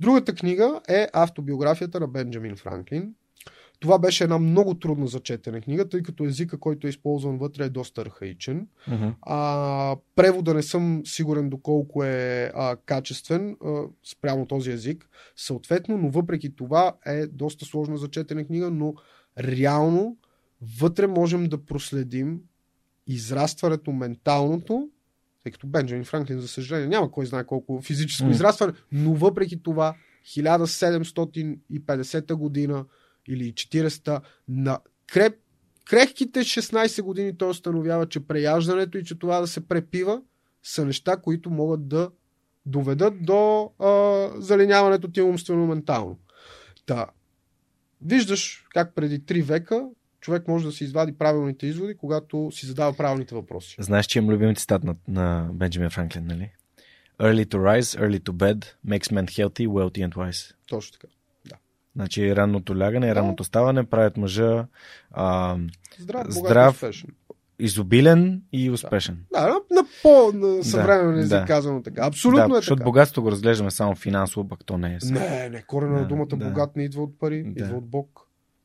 [0.00, 3.14] Другата книга е автобиографията на Бенджамин Франклин.
[3.80, 7.64] Това беше една много трудно за четене книга, тъй като езика, който е използван вътре
[7.64, 8.68] е доста архаичен.
[8.90, 9.14] Uh-huh.
[9.22, 16.10] А, превода не съм сигурен доколко е а, качествен а, спрямо този език, съответно, но
[16.10, 18.94] въпреки това е доста сложна за четене книга, но
[19.38, 20.16] реално
[20.80, 22.40] вътре можем да проследим
[23.06, 24.88] израстването менталното,
[25.42, 28.30] тъй като Бенджамин Франклин, за съжаление, няма кой знае колко физическо mm.
[28.30, 29.94] израстване, но въпреки това
[30.26, 32.84] 1750 година
[33.28, 35.34] или 40-та на креп,
[35.84, 40.22] крехките 16 години той установява, че преяждането и че това да се препива
[40.62, 42.10] са неща, които могат да
[42.66, 46.18] доведат до а, залиняването ти умствено-ментално.
[46.86, 47.06] Та,
[48.02, 49.88] виждаш как преди 3 века
[50.24, 53.76] човек може да си извади правилните изводи, когато си задава правилните въпроси.
[53.78, 56.50] Знаеш, че имам любим цитат на, на Бенджамин Франклин, нали?
[57.20, 60.54] Early to rise, early to bed, makes men healthy, wealthy and wise.
[60.68, 61.12] Точно така.
[61.46, 61.56] Да.
[61.96, 64.66] Значи ранното лягане и ранното ставане правят мъжа
[65.10, 65.56] а,
[65.98, 67.10] Здрав, здрав успешен.
[67.58, 69.24] изобилен и успешен.
[69.32, 71.44] Да, на, на по-съвременен език да.
[71.44, 72.06] казано така.
[72.06, 72.84] Абсолютно да, е защото така.
[72.84, 75.00] богатството го разглеждаме само финансово, пък то не е.
[75.00, 75.20] само.
[75.20, 76.36] Не, не, корена на Да, думата да.
[76.36, 77.64] богат не идва от пари, Да.
[77.64, 78.20] идва от Бог.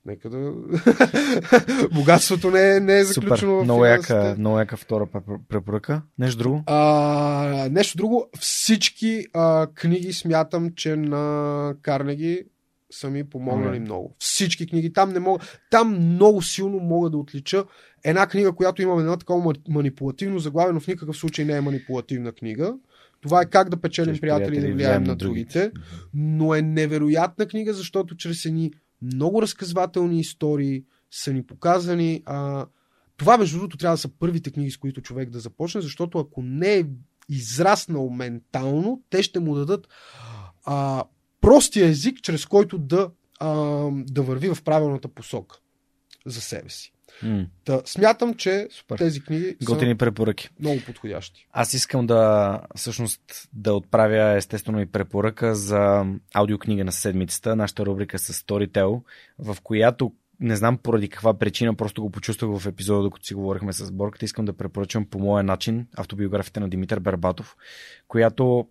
[0.09, 0.51] Нека да...
[1.91, 3.21] Богатството не е, не е Супер.
[3.21, 6.01] заключено в Много яка, много яка втора препор- препоръка.
[6.19, 6.63] Нещо друго?
[6.65, 8.25] А, нещо друго.
[8.39, 12.43] Всички а, книги смятам, че на Карнеги
[12.91, 13.83] са ми помогнали Мгм.
[13.85, 14.15] много.
[14.19, 14.93] Всички книги.
[14.93, 15.39] Там не мога.
[15.71, 17.63] Там много силно мога да отлича
[18.03, 21.61] една книга, която има едно такова ма- манипулативно заглавие, но в никакъв случай не е
[21.61, 22.73] манипулативна книга.
[23.21, 25.71] Това е как да печелим приятели и да влияем на другите.
[26.13, 28.71] Но е невероятна книга, защото чрез едни
[29.01, 32.23] много разказвателни истории са ни показани.
[32.25, 32.65] А,
[33.17, 36.41] това, между другото, трябва да са първите книги, с които човек да започне, защото ако
[36.41, 36.85] не е
[37.29, 39.87] израснал ментално, те ще му дадат
[40.65, 41.03] а,
[41.41, 43.49] простия език, чрез който да, а,
[43.91, 45.59] да върви в правилната посока
[46.25, 46.93] за себе си.
[47.65, 48.97] Та, смятам, че Супер.
[48.97, 50.49] тези книги Готини са препоръки.
[50.59, 51.47] много подходящи.
[51.51, 53.21] Аз искам да всъщност
[53.53, 59.01] да отправя естествено и препоръка за аудиокнига на седмицата, нашата рубрика с Storytel,
[59.39, 63.73] в която не знам поради каква причина, просто го почувствах в епизода, докато си говорихме
[63.73, 64.25] с Борката.
[64.25, 67.55] Искам да препоръчам по моя начин автобиографията на Димитър Бербатов,
[68.07, 68.67] която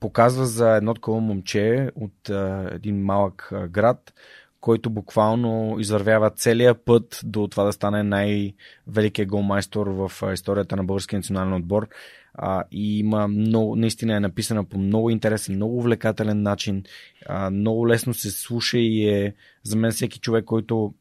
[0.00, 4.12] показва за едно такова момче от а, един малък а, град,
[4.60, 11.18] който буквално извървява целия път до това да стане най-великият голмайстор в историята на българския
[11.18, 11.88] национален отбор.
[12.34, 16.82] А, и има много, наистина е написана по много интересен, много увлекателен начин.
[17.26, 20.94] А, много лесно се слуша и е за мен всеки човек, който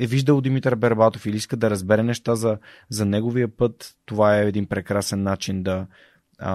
[0.00, 2.58] е виждал Димитър Бербатов или иска да разбере неща за,
[2.88, 5.86] за неговия път, това е един прекрасен начин да,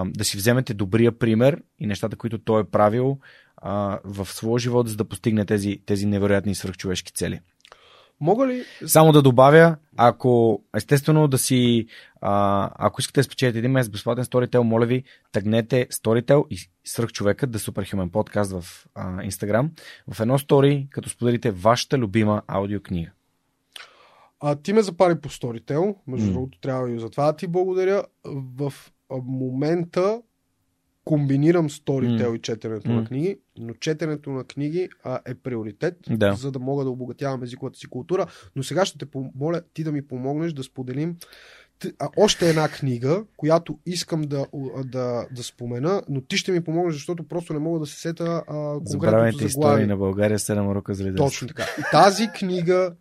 [0.06, 3.18] да си вземете добрия пример и нещата, които той е правил
[3.62, 7.40] а, в своя живот, за да постигне тези, тези невероятни свръхчовешки цели.
[8.20, 11.86] Мога ли Само да добавя, ако естествено да си,
[12.20, 17.50] а, ако искате да спечелите един месец безплатен Storytel, моля ви, тъгнете Storytel и свръхчовекът,
[17.50, 19.70] да Superhuman подкаст в а, Instagram,
[20.14, 23.10] в едно стори, като споделите вашата любима аудиокнига.
[24.40, 28.04] А, ти ме запари по Storytel, между другото трябва и за това да ти благодаря.
[28.24, 28.72] В
[29.10, 30.22] момента
[31.08, 32.36] комбинирам Storytel М.
[32.36, 32.94] и четенето М.
[32.94, 36.32] на книги, но четенето на книги а, е приоритет, Да.
[36.32, 38.26] за да мога да обогатявам езиковата си култура.
[38.56, 41.16] Но сега ще те помоля ти да ми помогнеш да споделим
[41.98, 44.46] а, още една книга, която искам да,
[44.84, 48.24] да, да спомена, но ти ще ми помогнеш, защото просто не мога да се сета
[48.24, 49.86] а, конкретното Забравените истории заглавие.
[49.86, 51.26] на България, 7 рока за лидерство.
[51.26, 51.64] Точно така.
[51.78, 52.92] И тази книга,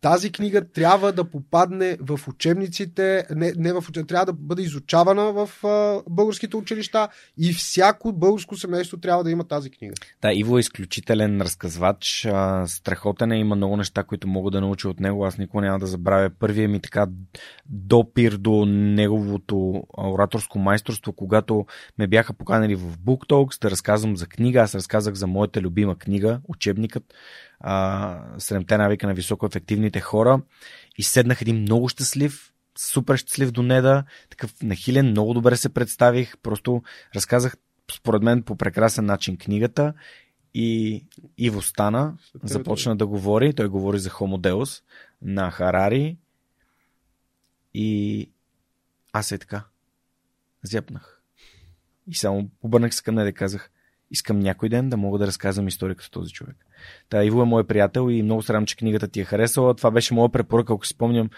[0.00, 5.32] тази книга трябва да попадне в учебниците, не, не в учебниците, трябва да бъде изучавана
[5.32, 9.94] в а, българските училища и всяко българско семейство трябва да има тази книга.
[10.22, 14.88] Да, Иво е изключителен разказвач, а, страхотен е, има много неща, които мога да науча
[14.88, 15.24] от него.
[15.24, 17.06] Аз никога няма да забравя първия ми така
[17.66, 21.66] допир до неговото ораторско майсторство, когато
[21.98, 24.60] ме бяха поканали в Book Talks да разказвам за книга.
[24.60, 27.14] Аз разказах за моята любима книга, учебникът,
[27.60, 30.40] а, Седемте навика на високоефективните хора.
[30.98, 36.38] И седнах един много щастлив, супер щастлив до неда, такъв нахилен, много добре се представих,
[36.38, 36.82] просто
[37.14, 37.56] разказах
[37.92, 39.94] според мен по прекрасен начин книгата.
[40.54, 41.04] И
[41.38, 44.82] Иво стана, започна да говори, той говори за Homo Deus
[45.22, 46.18] на Харари.
[47.74, 48.30] И
[49.12, 49.64] аз е така.
[50.62, 51.22] Зяпнах.
[52.06, 53.70] И само обърнах се към нея и казах,
[54.10, 56.56] искам някой ден да мога да разказвам история като този човек.
[57.08, 59.74] Та, Иво е мой приятел и много се радвам, че книгата ти е харесала.
[59.74, 61.30] Това беше моя препоръка, ако си спомням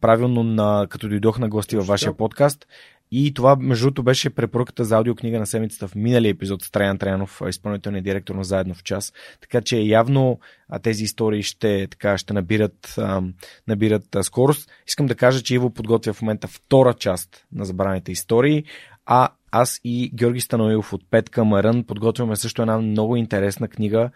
[0.00, 2.66] правилно, на, като дойдох на гости във вашия подкаст.
[3.14, 6.98] И това, между другото, беше препоръката за аудиокнига на седмицата в миналия епизод с Траян
[6.98, 9.12] Траянов, изпълнителният директор на Заедно в час.
[9.40, 13.22] Така че явно а, тези истории ще, така, ще набират, а,
[13.68, 14.70] набират а, скорост.
[14.86, 18.64] Искам да кажа, че Иво подготвя в момента втора част на забраните истории,
[19.06, 24.10] а аз и Георги Станоилов от Петка Марън подготвяме също една много интересна книга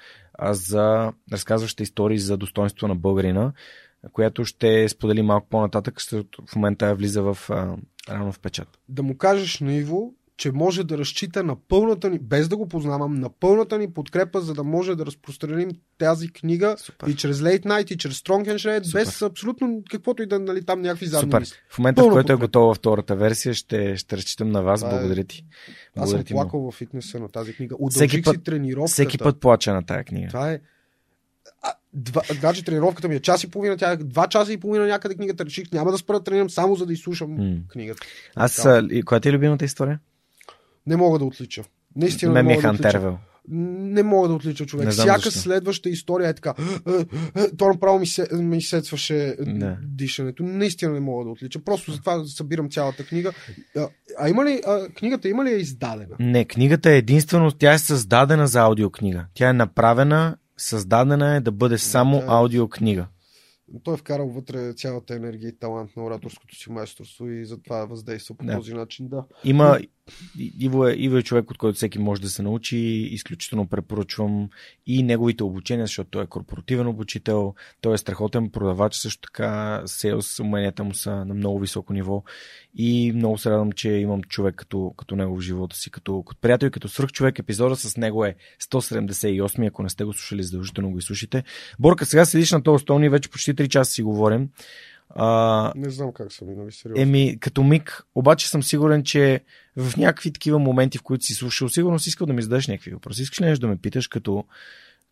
[0.51, 3.53] за разказваща истории за достоинство на българина,
[4.13, 7.51] която ще сподели малко по-нататък, защото в момента влиза в
[8.11, 8.69] рано в печат.
[8.89, 12.69] Да му кажеш на Иво, че може да разчита на пълната ни, без да го
[12.69, 17.07] познавам, на пълната ни подкрепа, за да може да разпространим тази книга Супер.
[17.07, 19.01] и чрез Late Night, и чрез Strong Handshake, Супер.
[19.01, 21.41] без абсолютно каквото и да нали, там някакви задни Супер.
[21.41, 21.57] мисли.
[21.69, 22.47] В момента, в Пълна който е подкрепа.
[22.49, 24.81] готова втората версия, ще, ще разчитам на вас.
[24.81, 25.45] Това е- Благодаря ти.
[25.97, 26.45] Аз съм ти много.
[26.45, 27.77] плакал в фитнеса на тази книга.
[27.81, 28.93] Всеки Удължих път- си тренировката.
[28.93, 30.29] Всеки път плача на тая книга.
[30.29, 30.61] Това е...
[31.63, 34.87] А, два, значи тренировката ми е час и половина, тя е два часа и половина
[34.87, 35.45] някъде книгата.
[35.45, 37.57] Реших, няма да спра да тренирам, само за да изслушам М.
[37.69, 38.01] книгата.
[38.35, 40.01] Аз, а, коя ти е любимата история?
[40.87, 41.65] Не мога да отлича.
[41.97, 43.19] Наистина не е мога да отлича.
[43.49, 44.89] Не мога да отлича човек.
[44.91, 45.31] Всяка защо.
[45.31, 46.55] следваща история е така.
[47.59, 49.79] То направо ми, се, ми сетваше Да.
[49.85, 50.43] дишането.
[50.43, 51.59] Наистина не мога да отлича.
[51.59, 53.33] Просто затова събирам цялата книга.
[54.19, 56.17] А, има ли, а, книгата има ли е издадена?
[56.21, 59.27] Не, книгата е единствено, тя е създадена за аудиокнига.
[59.35, 63.07] Тя е направена, създадена е да бъде само е- аудиокнига.
[63.83, 68.35] Той е вкарал вътре цялата енергия и талант на ораторското си майсторство и затова въздейства
[68.35, 68.57] по Да.
[68.57, 69.09] този начин.
[69.09, 69.25] Да.
[69.45, 69.79] Има,
[70.39, 72.77] Иво е, Иво е човек, от който всеки може да се научи.
[73.11, 74.49] Изключително препоръчвам
[74.87, 80.41] и неговите обучения, защото той е корпоративен обучител, той е страхотен продавач, също така сейлс
[80.41, 82.23] уменията му са на много високо ниво
[82.75, 86.41] и много се радвам, че имам човек като, като него в живота си, като, като
[86.41, 87.39] приятел и като свръх човек.
[87.39, 91.45] Епизода с него е 178, ако не сте го слушали, задължително го изслушайте.
[91.79, 94.49] Борка, сега седиш на този стол, ние вече почти 3 часа си говорим.
[95.09, 97.03] А, Не знам как са минали, сериозно.
[97.03, 99.41] еми, като миг, обаче съм сигурен, че
[99.77, 102.91] в някакви такива моменти, в които си слушал, сигурно си искал да ми зададеш някакви
[102.91, 103.23] въпроси.
[103.23, 104.45] Искаш ли нещо да ме питаш като,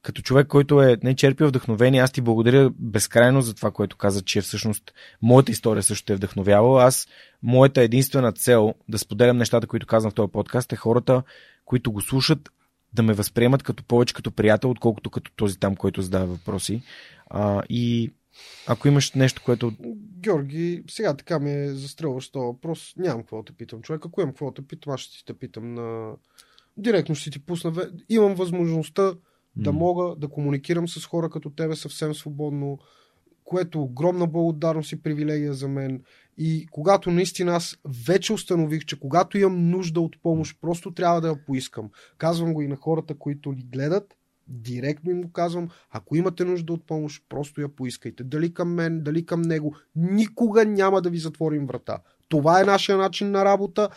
[0.02, 4.22] като човек, който е не черпил вдъхновение, аз ти благодаря безкрайно за това, което каза,
[4.22, 4.92] че всъщност
[5.22, 6.84] моята история също е вдъхновявала.
[6.84, 7.08] Аз,
[7.42, 11.22] моята единствена цел да споделям нещата, които казвам в този подкаст е хората,
[11.64, 12.50] които го слушат,
[12.92, 16.82] да ме възприемат като повече като приятел, отколкото като този там, който задава въпроси.
[17.30, 18.12] А, и
[18.66, 19.72] ако имаш нещо, което...
[20.20, 22.94] Георги, сега така ми е застрелваш този въпрос.
[22.96, 23.82] Нямам какво да те питам.
[23.82, 26.12] Човек, ако имам какво да те питам, аз ще те питам на...
[26.76, 27.90] Директно ще ти пусна.
[28.08, 29.14] Имам възможността
[29.56, 32.78] да мога да комуникирам с хора като тебе съвсем свободно,
[33.44, 36.02] което е огромна благодарност и привилегия за мен.
[36.38, 41.28] И когато наистина аз вече установих, че когато имам нужда от помощ, просто трябва да
[41.28, 41.90] я поискам.
[42.18, 44.14] Казвам го и на хората, които ни гледат,
[44.48, 48.24] директно им го казвам, ако имате нужда от помощ, просто я поискайте.
[48.24, 51.98] Дали към мен, дали към него, никога няма да ви затворим врата.
[52.28, 53.88] Това е нашия начин на работа.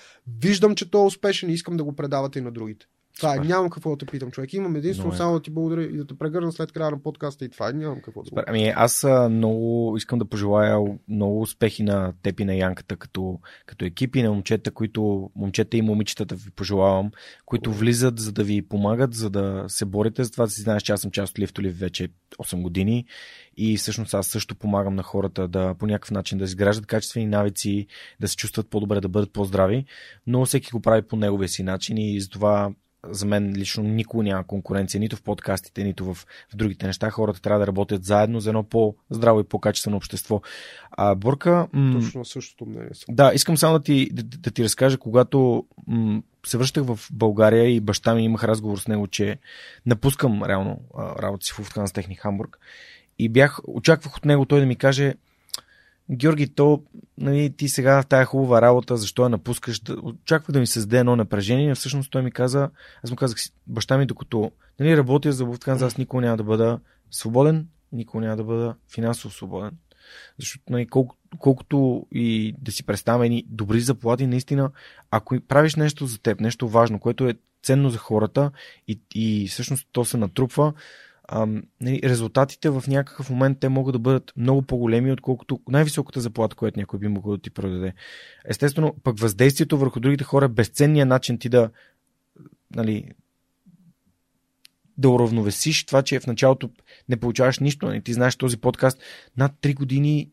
[0.42, 2.85] Виждам, че той е успешен и искам да го предавате и на другите.
[3.17, 4.53] Това е, нямам какво да те питам, човек.
[4.53, 5.15] Имам единствено е.
[5.15, 7.73] само да ти благодаря и да те прегърна след края на подкаста и това е.
[7.73, 8.43] Нямам какво да Супер.
[8.47, 13.85] Ами аз много искам да пожелая много успехи на теб и на Янката като, като
[13.85, 17.11] екипи, на момчета, които, момчета и момичетата ви пожелавам,
[17.45, 20.23] които влизат за да ви помагат, за да се борите.
[20.23, 23.05] За това да си знаеш, че аз съм част от Лифтолив вече 8 години
[23.57, 27.87] и всъщност аз също помагам на хората да по някакъв начин да изграждат качествени навици,
[28.19, 29.85] да се чувстват по-добре, да бъдат по-здрави,
[30.27, 32.71] но всеки го прави по неговия си начин и затова
[33.10, 36.14] за мен лично никога няма конкуренция, нито в подкастите, нито в,
[36.53, 37.10] в другите неща.
[37.10, 40.42] Хората трябва да работят заедно за едно по-здраво и по-качествено общество.
[40.92, 44.98] А, Борка, м- Точно същото мнение да, искам само да ти, да, да ти разкажа,
[44.98, 49.38] когато м- се връщах в България и баща ми имах разговор с него, че
[49.86, 52.60] напускам реално работа си в Lufthansa Техник Хамбург
[53.19, 55.14] и бях, очаквах от него той да ми каже
[56.11, 56.84] Георги, то,
[57.18, 59.80] нали, ти сега в тая хубава работа, защо я напускаш?
[59.80, 61.76] Да, очаквах да ми създаде едно напрежение.
[61.76, 62.69] Всъщност той ми каза,
[63.03, 63.38] аз му казах,
[63.68, 66.80] баща ми, докато нали, работя за Lufthansa, аз никога няма да бъда
[67.11, 69.72] свободен, никога няма да бъда финансово свободен.
[70.40, 74.72] Защото нали, колко, колкото и да си представяме едни добри заплати, наистина,
[75.11, 78.52] ако правиш нещо за теб, нещо важно, което е ценно за хората
[78.88, 80.74] и, и всъщност то се натрупва,
[81.81, 86.80] нали, резултатите в някакъв момент те могат да бъдат много по-големи, отколкото най-високата заплата, която
[86.80, 87.93] някой би могъл да ти продаде.
[88.45, 91.69] Естествено, пък въздействието върху другите хора е безценният начин ти да
[92.75, 93.11] нали,
[94.97, 96.69] да уравновесиш това, че в началото
[97.09, 97.85] не получаваш нищо.
[97.85, 98.01] Нали?
[98.01, 98.99] Ти знаеш този подкаст
[99.38, 100.30] над 3 години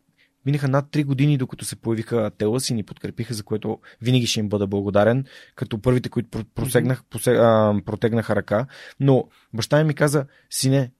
[0.46, 4.40] Минаха над 3 години, докато се появиха Телас и ни подкрепиха, за което винаги ще
[4.40, 5.24] им бъда благодарен,
[5.54, 8.66] като първите, които про- просегнах, посе, а, протегнаха ръка.
[9.00, 10.92] Но баща ми ми каза, сине,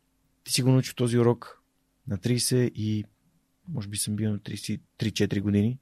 [0.45, 1.63] ти си го научил този урок
[2.09, 3.05] на 30 и
[3.69, 5.79] може би съм бил на 33-4 години.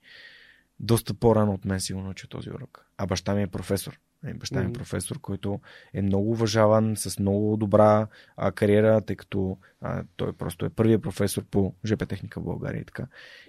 [0.80, 2.86] Доста по-рано от мен си го научил този урок.
[2.98, 3.98] А баща ми е професор.
[4.26, 5.60] Е, Баща ми е професор, който
[5.94, 11.02] е много уважаван, с много добра а, кариера, тъй като а, той просто е първият
[11.02, 13.06] професор по ЖП техника в България и така.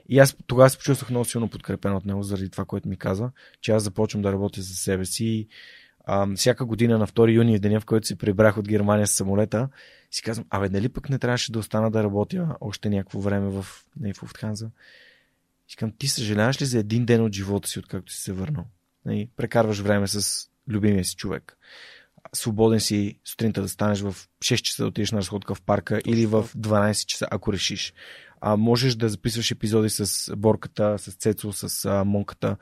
[0.10, 3.32] И аз тогава се почувствах много силно подкрепен от него заради това, което ми каза,
[3.62, 5.48] че аз започвам да работя за себе си.
[6.06, 9.12] А, всяка година на 2 юни, в деня в който се прибрах от Германия с
[9.12, 9.70] самолета,
[10.12, 13.66] си казвам, абе, дали пък не трябваше да остана да работя още някакво време в,
[14.00, 14.70] не, в Lufthansa?
[15.70, 18.66] Искам, ти съжаляваш ли за един ден от живота си, откакто си се върнал?
[19.06, 21.58] Не, прекарваш време с любимия си човек.
[22.34, 26.26] Свободен си сутринта да станеш в 6 часа да отидеш на разходка в парка или
[26.26, 27.94] в 12 часа, ако решиш.
[28.42, 32.58] А, можеш да записваш епизоди с Борката, с Цецо, с а, Монката.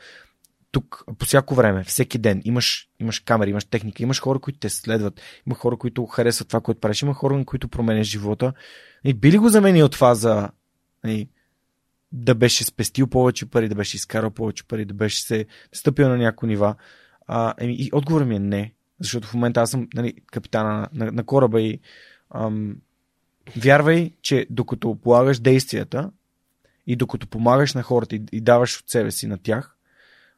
[0.72, 4.70] Тук по всяко време, всеки ден имаш, имаш камери, имаш техника, имаш хора, които те
[4.70, 8.54] следват, има хора, които харесват това, което правиш, има хора, на които променяш живота.
[9.04, 10.50] И би ли го заменил това за
[11.04, 11.30] нали,
[12.12, 16.18] да беше спестил повече пари, да беше изкарал повече пари, да беше се стъпил на
[16.18, 16.76] някои нива?
[17.28, 18.74] А, еми, и отговорът ми е не.
[19.00, 21.80] Защото в момента аз съм нали, капитана на, на, на кораба и
[22.36, 22.76] ам,
[23.58, 26.12] вярвай, че докато полагаш действията
[26.88, 29.76] и докато помагаш на хората и, и даваш от себе си на тях,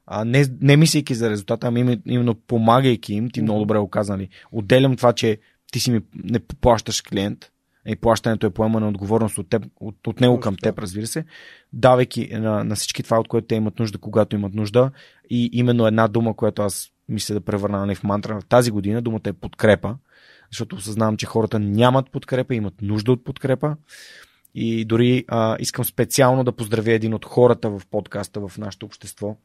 [0.05, 4.13] а, не, не мислейки за резултата, ами именно, помагайки им, ти много добре го каза,
[4.17, 5.37] нали, отделям това, че
[5.71, 7.51] ти си ми не плащаш клиент,
[7.87, 11.25] и плащането е поемане отговорност от, теб, от, от него към теб, разбира се,
[11.73, 14.91] давайки на, на всички това, от което те имат нужда, когато имат нужда.
[15.29, 19.21] И именно една дума, която аз мисля да превърна нали, в мантра тази година, думата
[19.25, 19.95] е подкрепа,
[20.51, 23.75] защото осъзнавам, че хората нямат подкрепа, имат нужда от подкрепа.
[24.55, 29.37] И дори а, искам специално да поздравя един от хората в подкаста в нашето общество,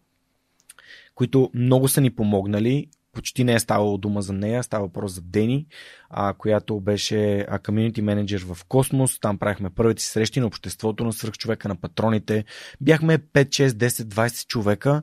[1.15, 5.20] които много са ни помогнали почти не е ставало дума за нея, става въпрос за
[5.22, 5.66] Дени,
[6.10, 9.20] а, която беше комьюнити менеджер в Космос.
[9.20, 12.44] Там правихме първите срещи на обществото, на свръхчовека, на патроните.
[12.80, 15.02] Бяхме 5, 6, 10, 20 човека.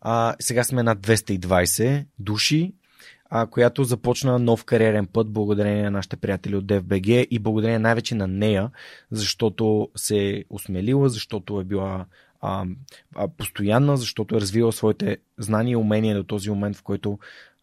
[0.00, 2.74] А, сега сме над 220 души,
[3.30, 8.14] а, която започна нов кариерен път благодарение на нашите приятели от DFBG и благодарение най-вече
[8.14, 8.70] на нея,
[9.10, 12.06] защото се е осмелила, защото е била
[12.40, 12.64] а,
[13.14, 17.18] а, постоянна, защото е развила своите знания и умения до този момент, в който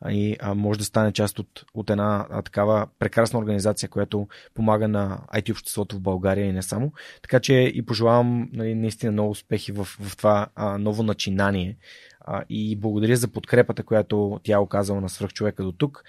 [0.09, 4.87] и, а, може да стане част от, от една а, такава прекрасна организация, която помага
[4.87, 6.93] на IT обществото в България и не само.
[7.21, 11.77] Така че и пожелавам нали, наистина много успехи в, в това а, ново начинание
[12.21, 16.03] а, и благодаря за подкрепата, която тя е оказала на свръхчовека до тук.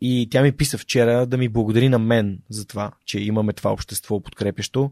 [0.00, 3.72] И тя ми писа вчера да ми благодари на мен за това, че имаме това
[3.72, 4.90] общество подкрепящо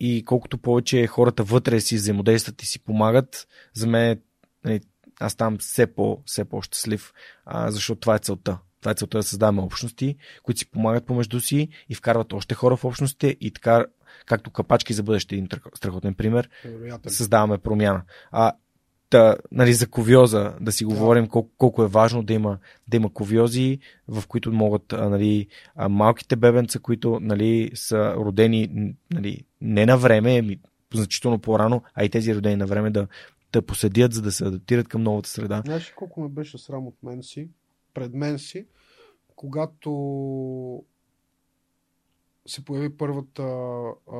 [0.00, 4.20] и колкото повече хората вътре си взаимодействат и си помагат, за мен
[4.64, 4.80] нали,
[5.20, 7.12] аз ставам все, по, все по-щастлив,
[7.44, 8.58] а, защото това е целта.
[8.80, 12.76] Това е целта да създаваме общности, които си помагат помежду си и вкарват още хора
[12.76, 13.84] в общностите и така,
[14.26, 17.12] както капачки за бъдеще, един страхотен пример, Вероятен.
[17.12, 18.02] създаваме промяна.
[18.30, 18.52] А,
[19.10, 22.58] Та, нали, за ковиоза да си говорим колко, колко е важно да има,
[22.88, 25.46] да има ковиози, в които могат нали,
[25.88, 30.58] малките бебенца, които нали, са родени нали, не на време,
[30.94, 33.06] значително по-рано, а и тези родени на време да,
[33.52, 35.62] да поседят, за да се адаптират към новата среда.
[35.64, 37.48] Знаеш колко ме беше срам от мен си,
[37.94, 38.66] пред мен си,
[39.36, 39.90] когато
[42.46, 44.16] се появи първата а,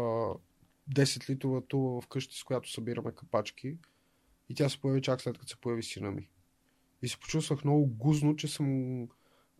[0.94, 3.76] 10 литрова туба вкъщи, с която събираме капачки
[4.50, 6.28] и тя се появи чак след като се появи сина ми.
[7.02, 9.00] И се почувствах много гузно, че съм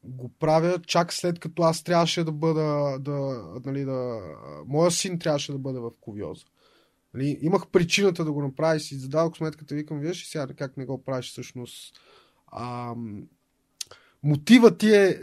[0.04, 4.20] го правя чак след като аз трябваше да бъда, да, нали, да,
[4.66, 6.44] моя син трябваше да бъде в ковиоза.
[7.14, 10.84] Нали, имах причината да го направя и си зададох сметката, викам, виж сега как не
[10.84, 12.00] го правиш всъщност.
[12.46, 12.94] А,
[14.22, 15.20] мотива ти е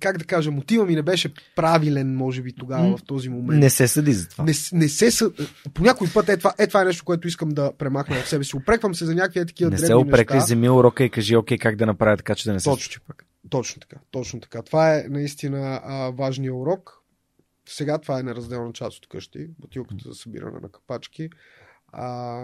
[0.00, 3.60] как да кажа, мотива ми не беше правилен, може би, тогава, в този момент.
[3.60, 4.44] Не се съди за това.
[4.44, 5.30] Не, не се съ...
[5.74, 8.44] По някой път е това, е това е нещо, което искам да премахна в себе
[8.44, 8.56] си.
[8.56, 11.76] Опреквам се за някакви е такива Не се опрекли, вземи урока и кажи, окей, как
[11.76, 13.26] да направя така, че да не се точно, пък.
[13.50, 14.62] Точно така, точно така.
[14.62, 17.02] Това е наистина а, важният урок.
[17.68, 21.28] Сега това е неразделна част от къщи, бутилката за събиране на капачки.
[21.92, 22.38] А,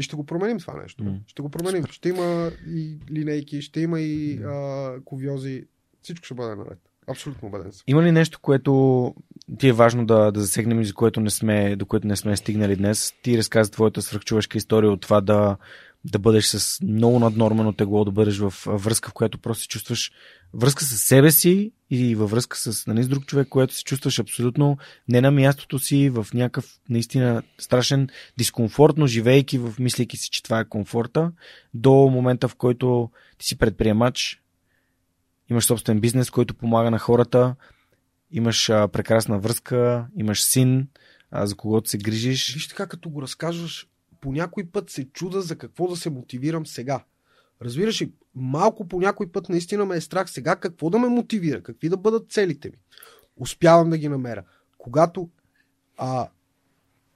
[0.00, 1.04] и ще го променим това нещо.
[1.04, 1.18] Mm.
[1.26, 1.84] Ще го променим.
[1.90, 4.96] Ще има и линейки, ще има и mm.
[4.96, 5.64] а, ковиози.
[6.02, 6.78] Всичко ще бъде наред.
[7.06, 7.84] Абсолютно убеден съм.
[7.86, 9.14] Има ли нещо, което
[9.58, 12.36] ти е важно да, да засегнем и за което не сме, до което не сме
[12.36, 13.14] стигнали днес?
[13.22, 15.56] Ти разказа твоята свръхчувашка история от това да,
[16.04, 20.12] да бъдеш с много наднормено тегло, да бъдеш в връзка, в която просто се чувстваш
[20.54, 24.18] връзка с себе си и във връзка с, нали, с друг човек, което се чувстваш
[24.18, 30.30] абсолютно не на мястото си, в някакъв наистина страшен дискомфорт, но живейки в мислейки си,
[30.30, 31.32] че това е комфорта,
[31.74, 34.42] до момента в който ти си предприемач,
[35.50, 37.54] имаш собствен бизнес, който помага на хората,
[38.30, 40.88] имаш а, прекрасна връзка, имаш син,
[41.30, 42.54] а, за когото се грижиш.
[42.54, 43.86] Виж така, като го разказваш,
[44.20, 47.04] по някой път се чуда за какво да се мотивирам сега.
[47.62, 51.62] Разбираш ли, малко по някой път наистина ме е страх сега какво да ме мотивира,
[51.62, 52.76] какви да бъдат целите ми.
[53.36, 54.44] Успявам да ги намеря.
[54.78, 55.30] Когато
[55.96, 56.28] а,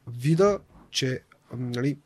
[0.07, 0.59] вида,
[0.91, 1.23] че
[1.57, 1.99] нали,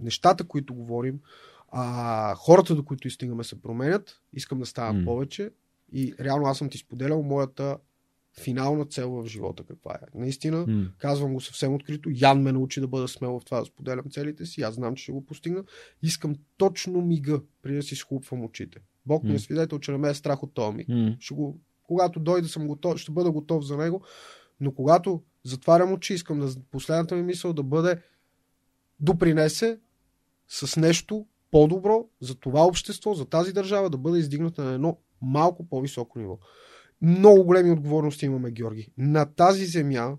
[0.00, 1.20] нещата, които говорим,
[1.68, 5.04] а, хората, до които стигаме, се променят, искам да ставам mm.
[5.04, 5.50] повече
[5.92, 7.76] и реално аз съм ти споделял моята
[8.38, 10.18] финална цел в живота каква е.
[10.18, 10.90] Наистина, mm.
[10.98, 12.10] казвам го съвсем открито.
[12.12, 14.62] Ян ме научи да бъда смел в това да споделям целите си.
[14.62, 15.64] Аз знам, че ще го постигна.
[16.02, 18.78] Искам точно мига, преди да си схлупвам очите.
[19.06, 19.28] Бог mm.
[19.28, 20.88] ми е свидетел, че не ме е страх от този миг.
[20.88, 21.16] Mm.
[21.20, 24.02] Ще го, когато дойде, съм готов, ще бъда готов за него.
[24.60, 28.02] Но когато затварям очи, искам да последната ми мисъл да бъде
[29.00, 29.78] допринесе
[30.48, 35.68] с нещо по-добро за това общество, за тази държава, да бъде издигната на едно малко
[35.68, 36.38] по-високо ниво.
[37.02, 38.88] Много големи отговорности имаме, Георги.
[38.98, 40.16] На тази земя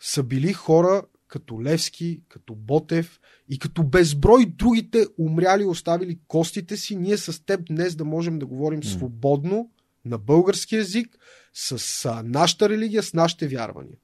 [0.00, 6.96] са били хора като Левски, като Ботев и като безброй другите умряли, оставили костите си,
[6.96, 8.96] ние с теб днес да можем да говорим mm.
[8.96, 9.70] свободно
[10.04, 11.18] на български язик,
[11.54, 13.96] с а, нашата религия, с нашите вярвания.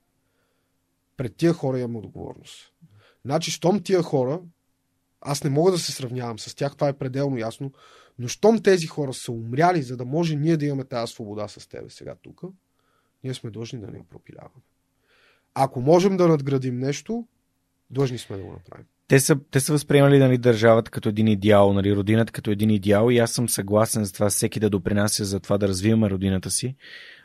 [1.16, 2.72] Пред тия хора имаме отговорност.
[3.24, 4.40] Значи, щом тия хора,
[5.20, 7.72] аз не мога да се сравнявам с тях, това е пределно ясно,
[8.20, 11.68] но щом тези хора са умряли, за да може ние да имаме тази свобода с
[11.68, 12.42] тебе сега тук,
[13.24, 14.62] ние сме длъжни да не я пропиляваме.
[15.54, 17.26] Ако можем да надградим нещо,
[17.90, 18.86] длъжни сме да го направим.
[19.08, 23.10] Те са, те са възприемали нали, държавата като един идеал, нали, родината като един идеал
[23.10, 26.76] и аз съм съгласен с това всеки да допринася за това да развиваме родината си.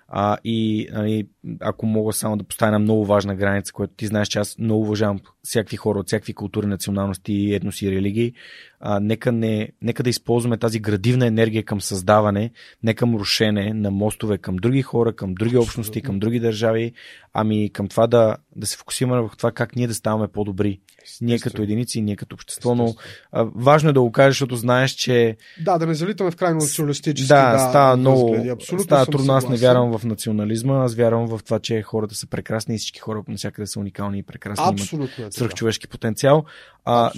[0.08, 1.28] А, и нали,
[1.60, 4.82] ако мога само да поставя една много важна граница, която ти знаеш, че аз много
[4.82, 8.34] уважавам всякакви хора от всякакви култури, националности, етноси и религии,
[8.80, 12.52] а, нека, не, нека да използваме тази градивна енергия към създаване,
[12.84, 16.94] не към рушене на мостове към други хора, към други общности, към други държави,
[17.34, 20.80] ами към това да, да се фокусираме върху това как ние да ставаме по-добри.
[21.22, 22.96] Ние като единици, ние като общество, но
[23.32, 25.38] а, важно е да го кажеш, защото знаеш, че...
[25.64, 27.28] Да, да не залитаме в крайно националистически.
[27.28, 28.36] Да, да става много...
[28.80, 32.76] Става трудно, аз не вярвам в национализма, аз вярвам в това, че хората са прекрасни
[32.76, 34.66] и всички хора навсякъде са уникални и прекрасни.
[34.68, 35.24] Абсолютно.
[35.24, 36.46] Имат е свръхчовешки потенциал.
[36.86, 37.12] А,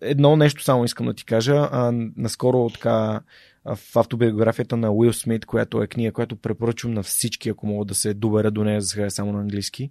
[0.00, 1.68] едно нещо само искам да ти кажа.
[1.72, 3.20] А, наскоро така
[3.64, 7.94] в автобиографията на Уил Смит, която е книга, която препоръчвам на всички, ако могат да
[7.94, 9.90] се добера до нея, за сега е само на английски.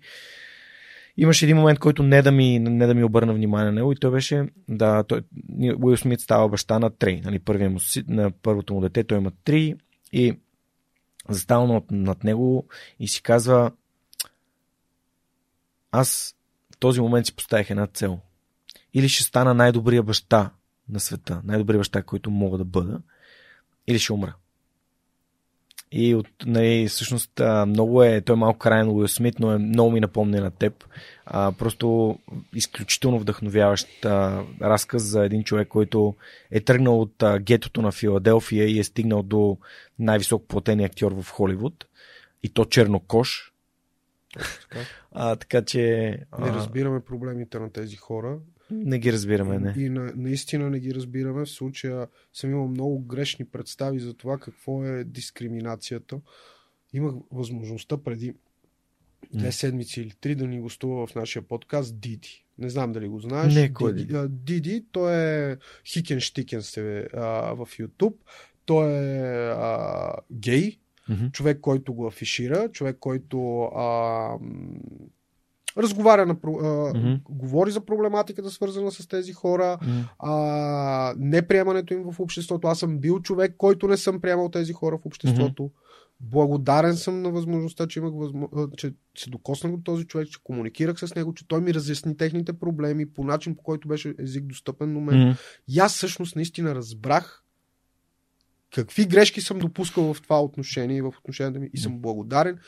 [1.17, 3.95] Имаше един момент, който не да ми, не да ми обърна внимание на него и
[3.95, 5.21] той беше, да, той,
[5.83, 7.21] Уил Смит става баща на три.
[7.25, 9.75] Нали, му, на първото му дете той има три
[10.13, 10.39] и
[11.29, 12.67] застава над, над него
[12.99, 13.71] и си казва
[15.91, 16.35] аз
[16.73, 18.19] в този момент си поставих една цел.
[18.93, 20.51] Или ще стана най-добрия баща
[20.89, 23.01] на света, най-добрия баща, който мога да бъда,
[23.87, 24.35] или ще умра.
[25.91, 29.91] И от, нали, всъщност много е, той е малко крайен Уил Смит, но е много
[29.91, 30.85] ми напомня на теб.
[31.25, 32.17] А, просто
[32.53, 36.15] изключително вдъхновяващ а, разказ за един човек, който
[36.51, 39.57] е тръгнал от а, гетото на Филаделфия и е стигнал до
[39.99, 41.85] най-високо платения актьор в Холивуд.
[42.43, 43.53] И то чернокош.
[44.33, 44.79] Така.
[45.11, 45.79] А, така че...
[46.39, 48.37] Не разбираме проблемите на тези хора
[48.71, 49.73] не ги разбираме, не.
[49.77, 51.45] И на, наистина не ги разбираме.
[51.45, 56.19] В случая съм имал много грешни представи за това какво е дискриминацията.
[56.93, 58.33] Имах възможността преди
[59.33, 62.45] две седмици или три да ни гостува в нашия подкаст Диди.
[62.57, 63.55] Не знам дали го знаеш.
[63.55, 66.21] Не, кой Диди, Диди, той е Хикен
[66.61, 68.15] се а, в YouTube.
[68.65, 70.77] Той е а, гей,
[71.09, 71.31] mm-hmm.
[71.31, 74.37] човек, който го афишира, човек, който а,
[75.77, 77.19] разговаря на, а, mm-hmm.
[77.29, 80.03] говори за проблематиката, свързана с тези хора, mm-hmm.
[80.19, 82.67] а, неприемането им в обществото.
[82.67, 85.63] Аз съм бил човек, който не съм приемал тези хора в обществото.
[85.63, 85.71] Mm-hmm.
[86.19, 88.47] Благодарен съм на възможността, че, имах възмо...
[88.77, 92.53] че се докоснах до този човек, че комуникирах с него, че той ми разясни техните
[92.53, 95.15] проблеми по начин, по който беше език достъпен до мен.
[95.15, 95.37] Mm-hmm.
[95.67, 97.43] И аз всъщност наистина разбрах
[98.75, 102.59] какви грешки съм допускал в това отношение и в отношението ми и съм благодарен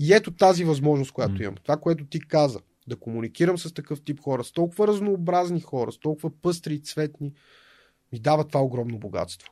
[0.00, 1.42] и ето тази възможност, която mm.
[1.42, 1.54] имам.
[1.62, 5.98] Това, което ти каза, да комуникирам с такъв тип хора, с толкова разнообразни хора, с
[5.98, 7.32] толкова пъстри и цветни,
[8.12, 9.48] ми дава това огромно богатство.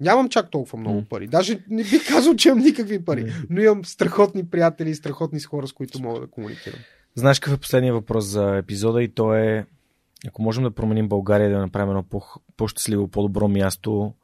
[0.00, 1.08] Нямам чак толкова много mm.
[1.08, 1.26] пари.
[1.26, 3.32] Даже не бих казал, че имам никакви пари.
[3.50, 6.78] Но имам страхотни приятели и страхотни хора, с които мога да комуникирам.
[7.14, 9.66] Знаеш какъв е последният въпрос за епизода и то е
[10.28, 12.04] ако можем да променим България да направим едно
[12.56, 14.14] по-щастливо, по-добро място,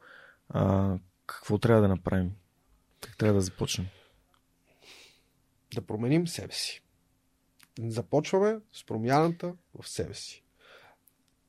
[0.49, 2.31] а, какво трябва да направим?
[3.01, 3.87] Как трябва да започнем?
[5.75, 6.83] Да променим себе си.
[7.87, 10.43] Започваме с промяната в себе си.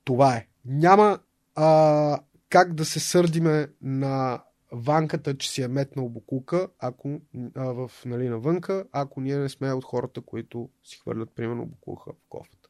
[0.04, 0.48] Това е.
[0.64, 1.18] Няма
[1.54, 2.18] а,
[2.48, 4.42] как да се сърдиме на
[4.72, 7.20] ванката, че си е метнал букука, ако,
[7.54, 12.12] а, в, нали, навънка, ако ние не сме от хората, които си хвърлят, примерно, букука
[12.12, 12.68] в кофата.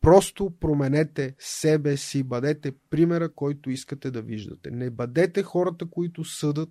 [0.00, 4.70] Просто променете себе си, бъдете примера, който искате да виждате.
[4.70, 6.70] Не бъдете хората, които съдат,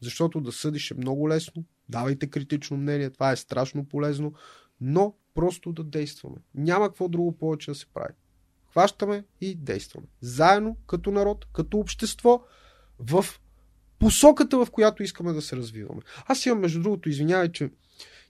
[0.00, 4.32] защото да съдиш е много лесно, Давайте критично мнение, това е страшно полезно,
[4.80, 6.36] но просто да действаме.
[6.54, 8.14] Няма какво друго повече да се прави.
[8.70, 10.06] Хващаме и действаме.
[10.20, 12.42] Заедно, като народ, като общество,
[12.98, 13.24] в
[13.98, 16.00] посоката, в която искаме да се развиваме.
[16.26, 17.70] Аз имам, между другото, извинявай, че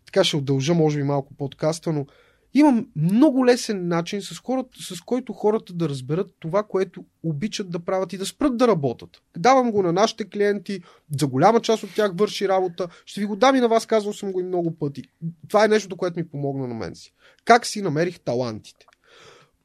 [0.07, 2.07] така ще удължа, може би, малко подкаста, но
[2.55, 7.79] Имам много лесен начин, с, хората, с който хората да разберат това, което обичат да
[7.79, 9.23] правят и да спрат да работят.
[9.37, 10.83] Давам го на нашите клиенти,
[11.21, 12.89] за голяма част от тях върши работа.
[13.07, 15.03] Ще ви го дам и на вас, казвал съм го и много пъти.
[15.49, 17.13] Това е нещо, което ми помогна на мен си.
[17.45, 18.87] Как си намерих талантите?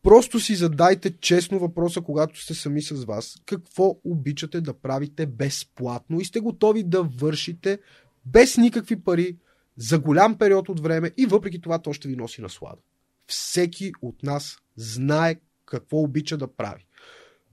[0.04, 3.36] Просто си задайте честно въпроса, когато сте сами с вас.
[3.46, 7.80] Какво обичате да правите безплатно и сте готови да вършите
[8.26, 9.38] без никакви пари,
[9.78, 12.82] за голям период от време и въпреки това то ще ви носи наслада.
[13.28, 16.84] Всеки от нас знае какво обича да прави.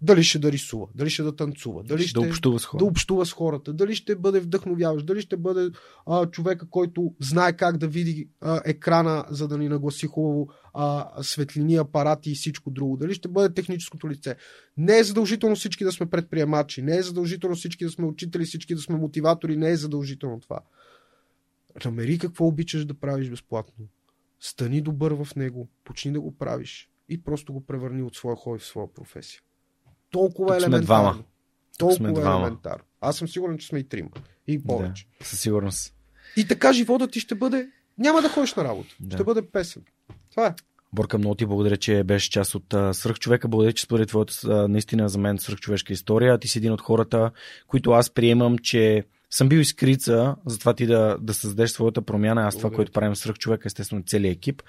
[0.02, 3.26] Дали ще да рисува, дали ще да танцува, дали ще, да, общува с да общува
[3.26, 5.70] с хората, дали ще бъде вдъхновяващ, дали ще бъде
[6.06, 11.10] а, човека, който знае как да види а, екрана, за да ни нагласи хубаво а,
[11.22, 14.36] светлини, апарати и всичко друго, дали ще бъде техническото лице.
[14.76, 18.74] Не е задължително всички да сме предприемачи, не е задължително всички да сме учители, всички
[18.74, 20.60] да сме мотиватори, не е задължително това.
[21.84, 23.86] Намери какво обичаш да правиш безплатно.
[24.40, 28.58] Стани добър в него, почни да го правиш и просто го превърни от своя хой
[28.58, 29.40] в своя професия.
[30.10, 30.78] Толкова Тук елементарно.
[30.78, 31.24] Сме двама.
[31.78, 32.46] Толкова сме двама.
[32.46, 32.84] елементарно.
[33.00, 34.10] Аз съм сигурен, че сме и трима.
[34.46, 35.06] И повече.
[35.20, 35.94] Да, със сигурност.
[36.36, 37.68] И така живота ти ще бъде...
[37.98, 38.94] Няма да ходиш на работа.
[39.00, 39.16] Да.
[39.16, 39.82] Ще бъде песен.
[40.30, 40.54] Това е.
[40.92, 43.48] Борка, много ти благодаря, че беше част от а, Свръхчовека.
[43.48, 46.38] Благодаря, че сподели твоята наистина за мен свръхчовешка история.
[46.38, 47.30] Ти си един от хората,
[47.66, 49.04] които аз приемам, че
[49.36, 52.42] съм бил изкрица, затова ти да, да създадеш своята промяна.
[52.46, 54.62] Аз това, което правим в Свръхчовека, естествено целият екип.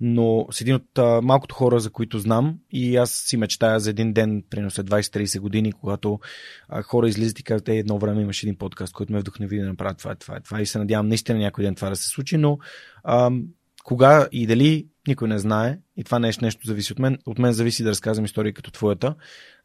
[0.00, 3.90] Но с един от а, малкото хора, за които знам и аз си мечтая за
[3.90, 6.20] един ден, примерно след 20-30 години, когато
[6.68, 9.66] а, хора излизат и казват, е, едно време имаше един подкаст, който ме вдъхнови да
[9.66, 10.60] направя това, това, това.
[10.60, 12.58] И се надявам наистина някой ден това да се случи, но
[13.04, 13.44] ам,
[13.84, 17.18] кога и дали никой не знае и това нещо, нещо зависи от мен.
[17.26, 19.14] От мен зависи да разказвам истории като твоята,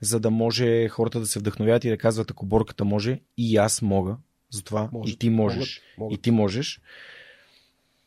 [0.02, 3.82] за да може хората да се вдъхновят и да казват, ако борката може, и аз
[3.82, 4.18] мога.
[4.52, 5.14] Затова Може.
[5.14, 5.58] и ти можеш.
[5.58, 6.20] Могат, могат.
[6.20, 6.82] И ти можеш.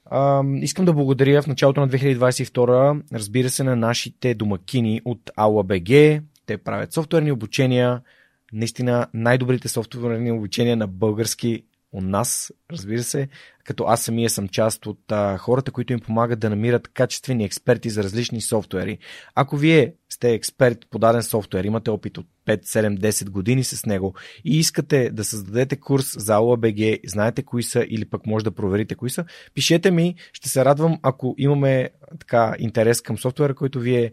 [0.05, 6.23] А, искам да благодаря в началото на 2022, разбира се, на нашите домакини от AulaBG.
[6.47, 8.03] Те правят софтуерни обучения,
[8.53, 13.29] наистина най-добрите софтуерни обучения на български у нас, разбира се,
[13.65, 17.91] като аз самия съм част от а, хората, които им помагат да намират качествени експерти
[17.91, 18.99] за различни софтуери.
[19.35, 23.87] Ако вие сте експерт по даден софтуер, имате опит от 5, 7, 10 години с
[23.87, 28.51] него и искате да създадете курс за AulaBG, знаете кои са или пък може да
[28.51, 33.81] проверите кои са, пишете ми, ще се радвам, ако имаме така интерес към софтуера, който
[33.81, 34.13] вие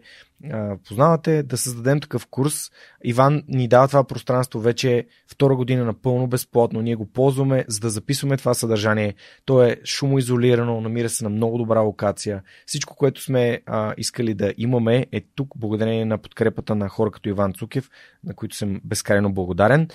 [0.50, 2.70] а, познавате, да създадем такъв курс.
[3.04, 6.82] Иван ни дава това пространство вече втора година напълно безплатно.
[6.82, 9.14] Ние го ползваме, за да записваме това съдържание.
[9.44, 12.42] То е шумоизолирано, намира се на много добра локация.
[12.66, 17.28] Всичко, което сме а, искали да имаме е тук, благодарение на подкрепата на хора като
[17.28, 17.90] Иван Цукев,
[18.24, 19.88] на които съм безкрайно благодарен.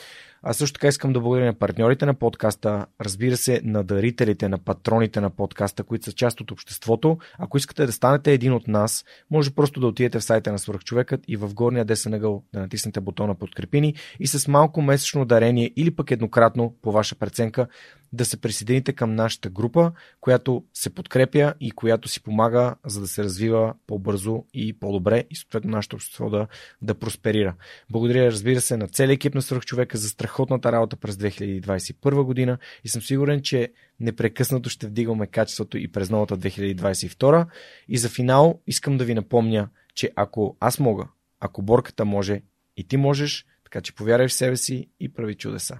[0.44, 4.58] А също така искам да благодаря на партньорите на подкаста, разбира се, на дарителите, на
[4.58, 7.18] патроните на подкаста, които са част от обществото.
[7.38, 11.22] Ако искате да станете един от нас, може просто да отидете в сайта на Свърхчовекът
[11.28, 15.96] и в горния десен ъгъл да натиснете бутона подкрепини и с малко месечно дарение или
[15.96, 17.68] пък еднократно по ваша преценка
[18.14, 23.08] да се присъедините към нашата група, която се подкрепя и която си помага, за да
[23.08, 26.48] се развива по-бързо и по-добре и съответно нашето общество да,
[26.82, 27.56] да просперира.
[27.90, 32.90] Благодаря, разбира се, на целия екип на Свръхчовека за страхотната работа през 2021 година и
[32.90, 37.46] съм сигурен, че непрекъснато ще вдигаме качеството и през новата 2022.
[37.88, 41.08] И за финал искам да ви напомня, че ако аз мога,
[41.40, 42.42] ако борката може,
[42.78, 45.80] и ти можеш, така че повярвай в себе си и прави чудеса.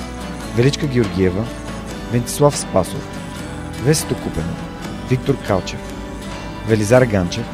[0.55, 1.45] Величка Георгиева,
[2.11, 3.07] Вентислав Спасов,
[3.83, 4.57] Весето Купенов,
[5.09, 5.79] Виктор Калчев,
[6.67, 7.45] Велизар Ганчев,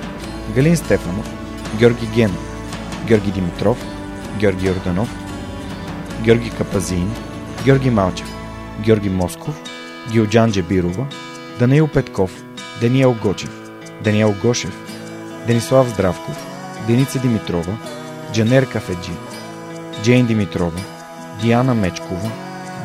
[0.55, 1.29] Галин Стефанов,
[1.79, 2.57] Георги Генов,
[3.07, 3.77] Георги Димитров,
[4.39, 5.09] Георги Орданов,
[6.21, 7.11] Георги Капазин,
[7.65, 8.27] Георги Малчев,
[8.79, 9.55] Георги Москов,
[10.11, 11.07] Гилджан Джебирова,
[11.59, 12.31] Даниил Петков,
[12.81, 13.51] Даниел Гочев,
[14.03, 14.73] Даниел Гошев,
[15.47, 16.35] Денислав Здравков,
[16.87, 17.77] Деница Димитрова,
[18.33, 19.11] Джанер Кафеджи,
[20.03, 20.79] Джейн Димитрова,
[21.41, 22.31] Диана Мечкова,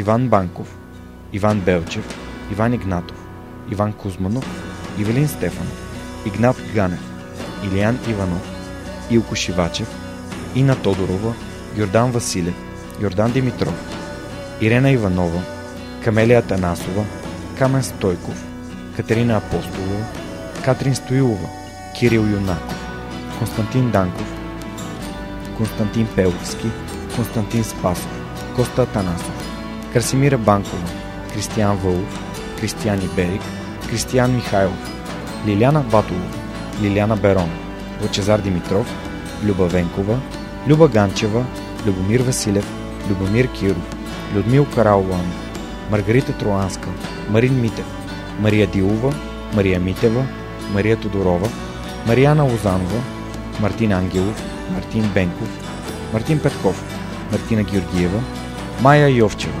[0.00, 0.66] Иван Банков,
[1.32, 2.04] Иван Белчев,
[2.50, 3.16] Иван Игнатов,
[3.70, 4.46] Иван Кузманов,
[4.98, 5.78] Ивелин Стефанов,
[6.24, 7.00] Игнат Ганев,
[7.64, 8.44] Илиян Иванов,
[9.10, 9.88] Илко Шивачев,
[10.54, 11.34] Ина Тодорова,
[11.76, 12.54] Йордан Василев,
[13.00, 13.74] Йордан Димитров,
[14.60, 15.42] Ирена Иванова,
[16.04, 17.04] Камелия Танасова,
[17.58, 18.44] Камен Стойков,
[18.96, 20.04] Катерина Апостолова,
[20.64, 21.48] Катрин Стоилова,
[21.94, 22.76] Кирил Юнаков,
[23.38, 24.28] Константин Данков,
[25.56, 26.68] Константин Пеловски,
[27.16, 28.08] Константин Спасов,
[28.56, 29.59] Коста Атанасов,
[29.92, 30.88] Красимира Банкова,
[31.34, 32.20] Кристиян Вълов,
[32.60, 33.42] Кристиян Иберик,
[33.88, 34.92] Кристиян Михайлов,
[35.46, 36.26] Лиляна Батолова,
[36.82, 37.50] Лиляна Берон,
[38.02, 38.86] Лачезар Димитров,
[39.44, 40.18] Люба Венкова,
[40.68, 41.44] Люба Ганчева,
[41.86, 42.66] Любомир Василев,
[43.08, 43.96] Любомир Киров,
[44.34, 45.32] Людмил Караулан,
[45.90, 46.88] Маргарита Троанска,
[47.28, 47.86] Марин Митев,
[48.40, 49.14] Мария Дилова,
[49.54, 50.26] Мария Митева,
[50.72, 51.48] Мария Тодорова,
[52.06, 53.00] Марияна Лозанова,
[53.60, 54.42] Мартин Ангелов,
[54.74, 55.48] Мартин Бенков,
[56.12, 56.84] Мартин Петков,
[57.32, 58.20] Мартина Георгиева,
[58.82, 59.60] Майя Йовчева,